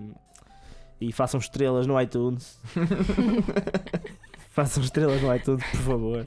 e 1.01 1.13
façam 1.13 1.39
estrelas 1.41 1.87
no 1.87 2.01
iTunes. 2.01 2.59
façam 4.51 4.83
estrelas 4.83 5.23
no 5.23 5.35
iTunes, 5.35 5.65
por 5.71 5.81
favor. 5.81 6.27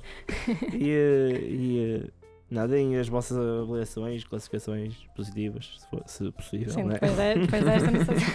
E, 0.74 0.90
eh, 0.90 1.40
e 1.42 2.02
eh, 2.06 2.10
nada, 2.50 2.70
deem 2.70 2.98
as 2.98 3.08
vossas 3.10 3.38
avaliações, 3.38 4.24
classificações 4.24 4.96
positivas, 5.16 5.78
se, 5.80 5.90
for- 5.90 6.04
se 6.06 6.32
possível. 6.32 6.74
Sim, 6.74 6.84
né? 6.84 6.94
depois, 6.94 7.16
de, 7.16 7.34
depois 7.40 7.64
desta 7.64 8.06
se- 8.06 8.32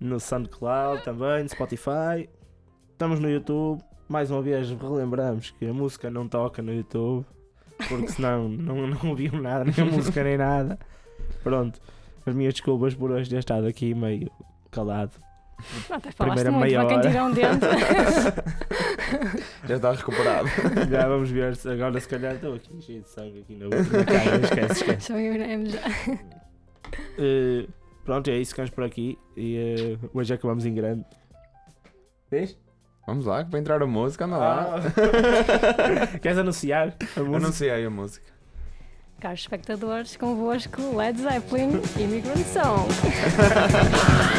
no 0.00 0.18
SoundCloud 0.20 1.02
também, 1.04 1.42
no 1.42 1.48
Spotify. 1.48 2.28
Estamos 2.92 3.20
no 3.20 3.28
YouTube. 3.30 3.82
Mais 4.08 4.30
uma 4.30 4.40
vez 4.40 4.70
relembramos 4.70 5.50
que 5.50 5.66
a 5.66 5.72
música 5.72 6.10
não 6.10 6.26
toca 6.26 6.62
no 6.62 6.72
YouTube. 6.72 7.26
Porque 7.86 8.08
senão 8.08 8.48
não, 8.48 8.86
não 8.86 9.10
ouviam 9.10 9.40
nada, 9.40 9.64
nem 9.64 9.74
a 9.86 9.90
música 9.90 10.22
nem 10.24 10.36
nada. 10.36 10.78
Pronto. 11.42 11.80
As 12.26 12.34
minhas 12.34 12.54
desculpas 12.54 12.94
por 12.94 13.10
hoje 13.10 13.30
ter 13.30 13.38
estado 13.38 13.66
aqui 13.66 13.94
meio 13.94 14.30
calado. 14.70 15.12
Até 15.90 16.12
falaste 16.12 16.44
Primeira 16.44 16.50
muito 16.52 16.64
meia 16.66 16.78
para 16.80 16.88
quem 16.88 16.98
hora. 16.98 17.08
tiver 17.08 17.22
um 17.22 17.32
dente. 17.32 17.66
Já 19.66 19.76
está 19.76 19.92
recuperado. 19.92 20.48
Já 20.90 21.08
vamos 21.08 21.30
ver 21.30 21.56
se 21.56 21.68
agora 21.68 21.98
se 21.98 22.08
calhar 22.08 22.34
estou 22.34 22.54
aqui 22.54 22.80
cheio 22.80 23.02
de 23.02 23.08
sangue 23.08 23.40
aqui 23.40 23.54
na 23.56 23.64
outra 23.64 24.04
cara. 24.04 24.36
Esquece, 24.36 24.72
esquece. 24.72 25.06
Só 25.06 25.18
eu 25.18 25.66
já. 25.66 25.80
Eh, 27.18 27.66
pronto, 28.04 28.30
é 28.30 28.38
isso, 28.38 28.52
ficamos 28.52 28.70
por 28.70 28.84
aqui. 28.84 29.18
E 29.36 29.56
eh, 29.56 30.08
hoje 30.14 30.32
acabamos 30.32 30.64
em 30.64 30.74
grande. 30.74 31.04
Vês? 32.30 32.56
Vamos 33.08 33.24
lá, 33.24 33.42
para 33.42 33.58
entrar 33.58 33.82
a 33.82 33.86
música, 33.86 34.26
anda 34.26 34.36
lá. 34.36 34.74
Ah. 34.76 36.18
Queres 36.20 36.36
anunciar 36.36 36.94
a 37.16 37.20
música? 37.20 37.36
Anunciei 37.38 37.86
a 37.86 37.88
música. 37.88 38.26
Caros 39.18 39.40
espectadores, 39.40 40.14
convosco 40.14 40.94
Led 40.94 41.18
Zeppelin 41.18 41.80
Immigrant 41.98 42.44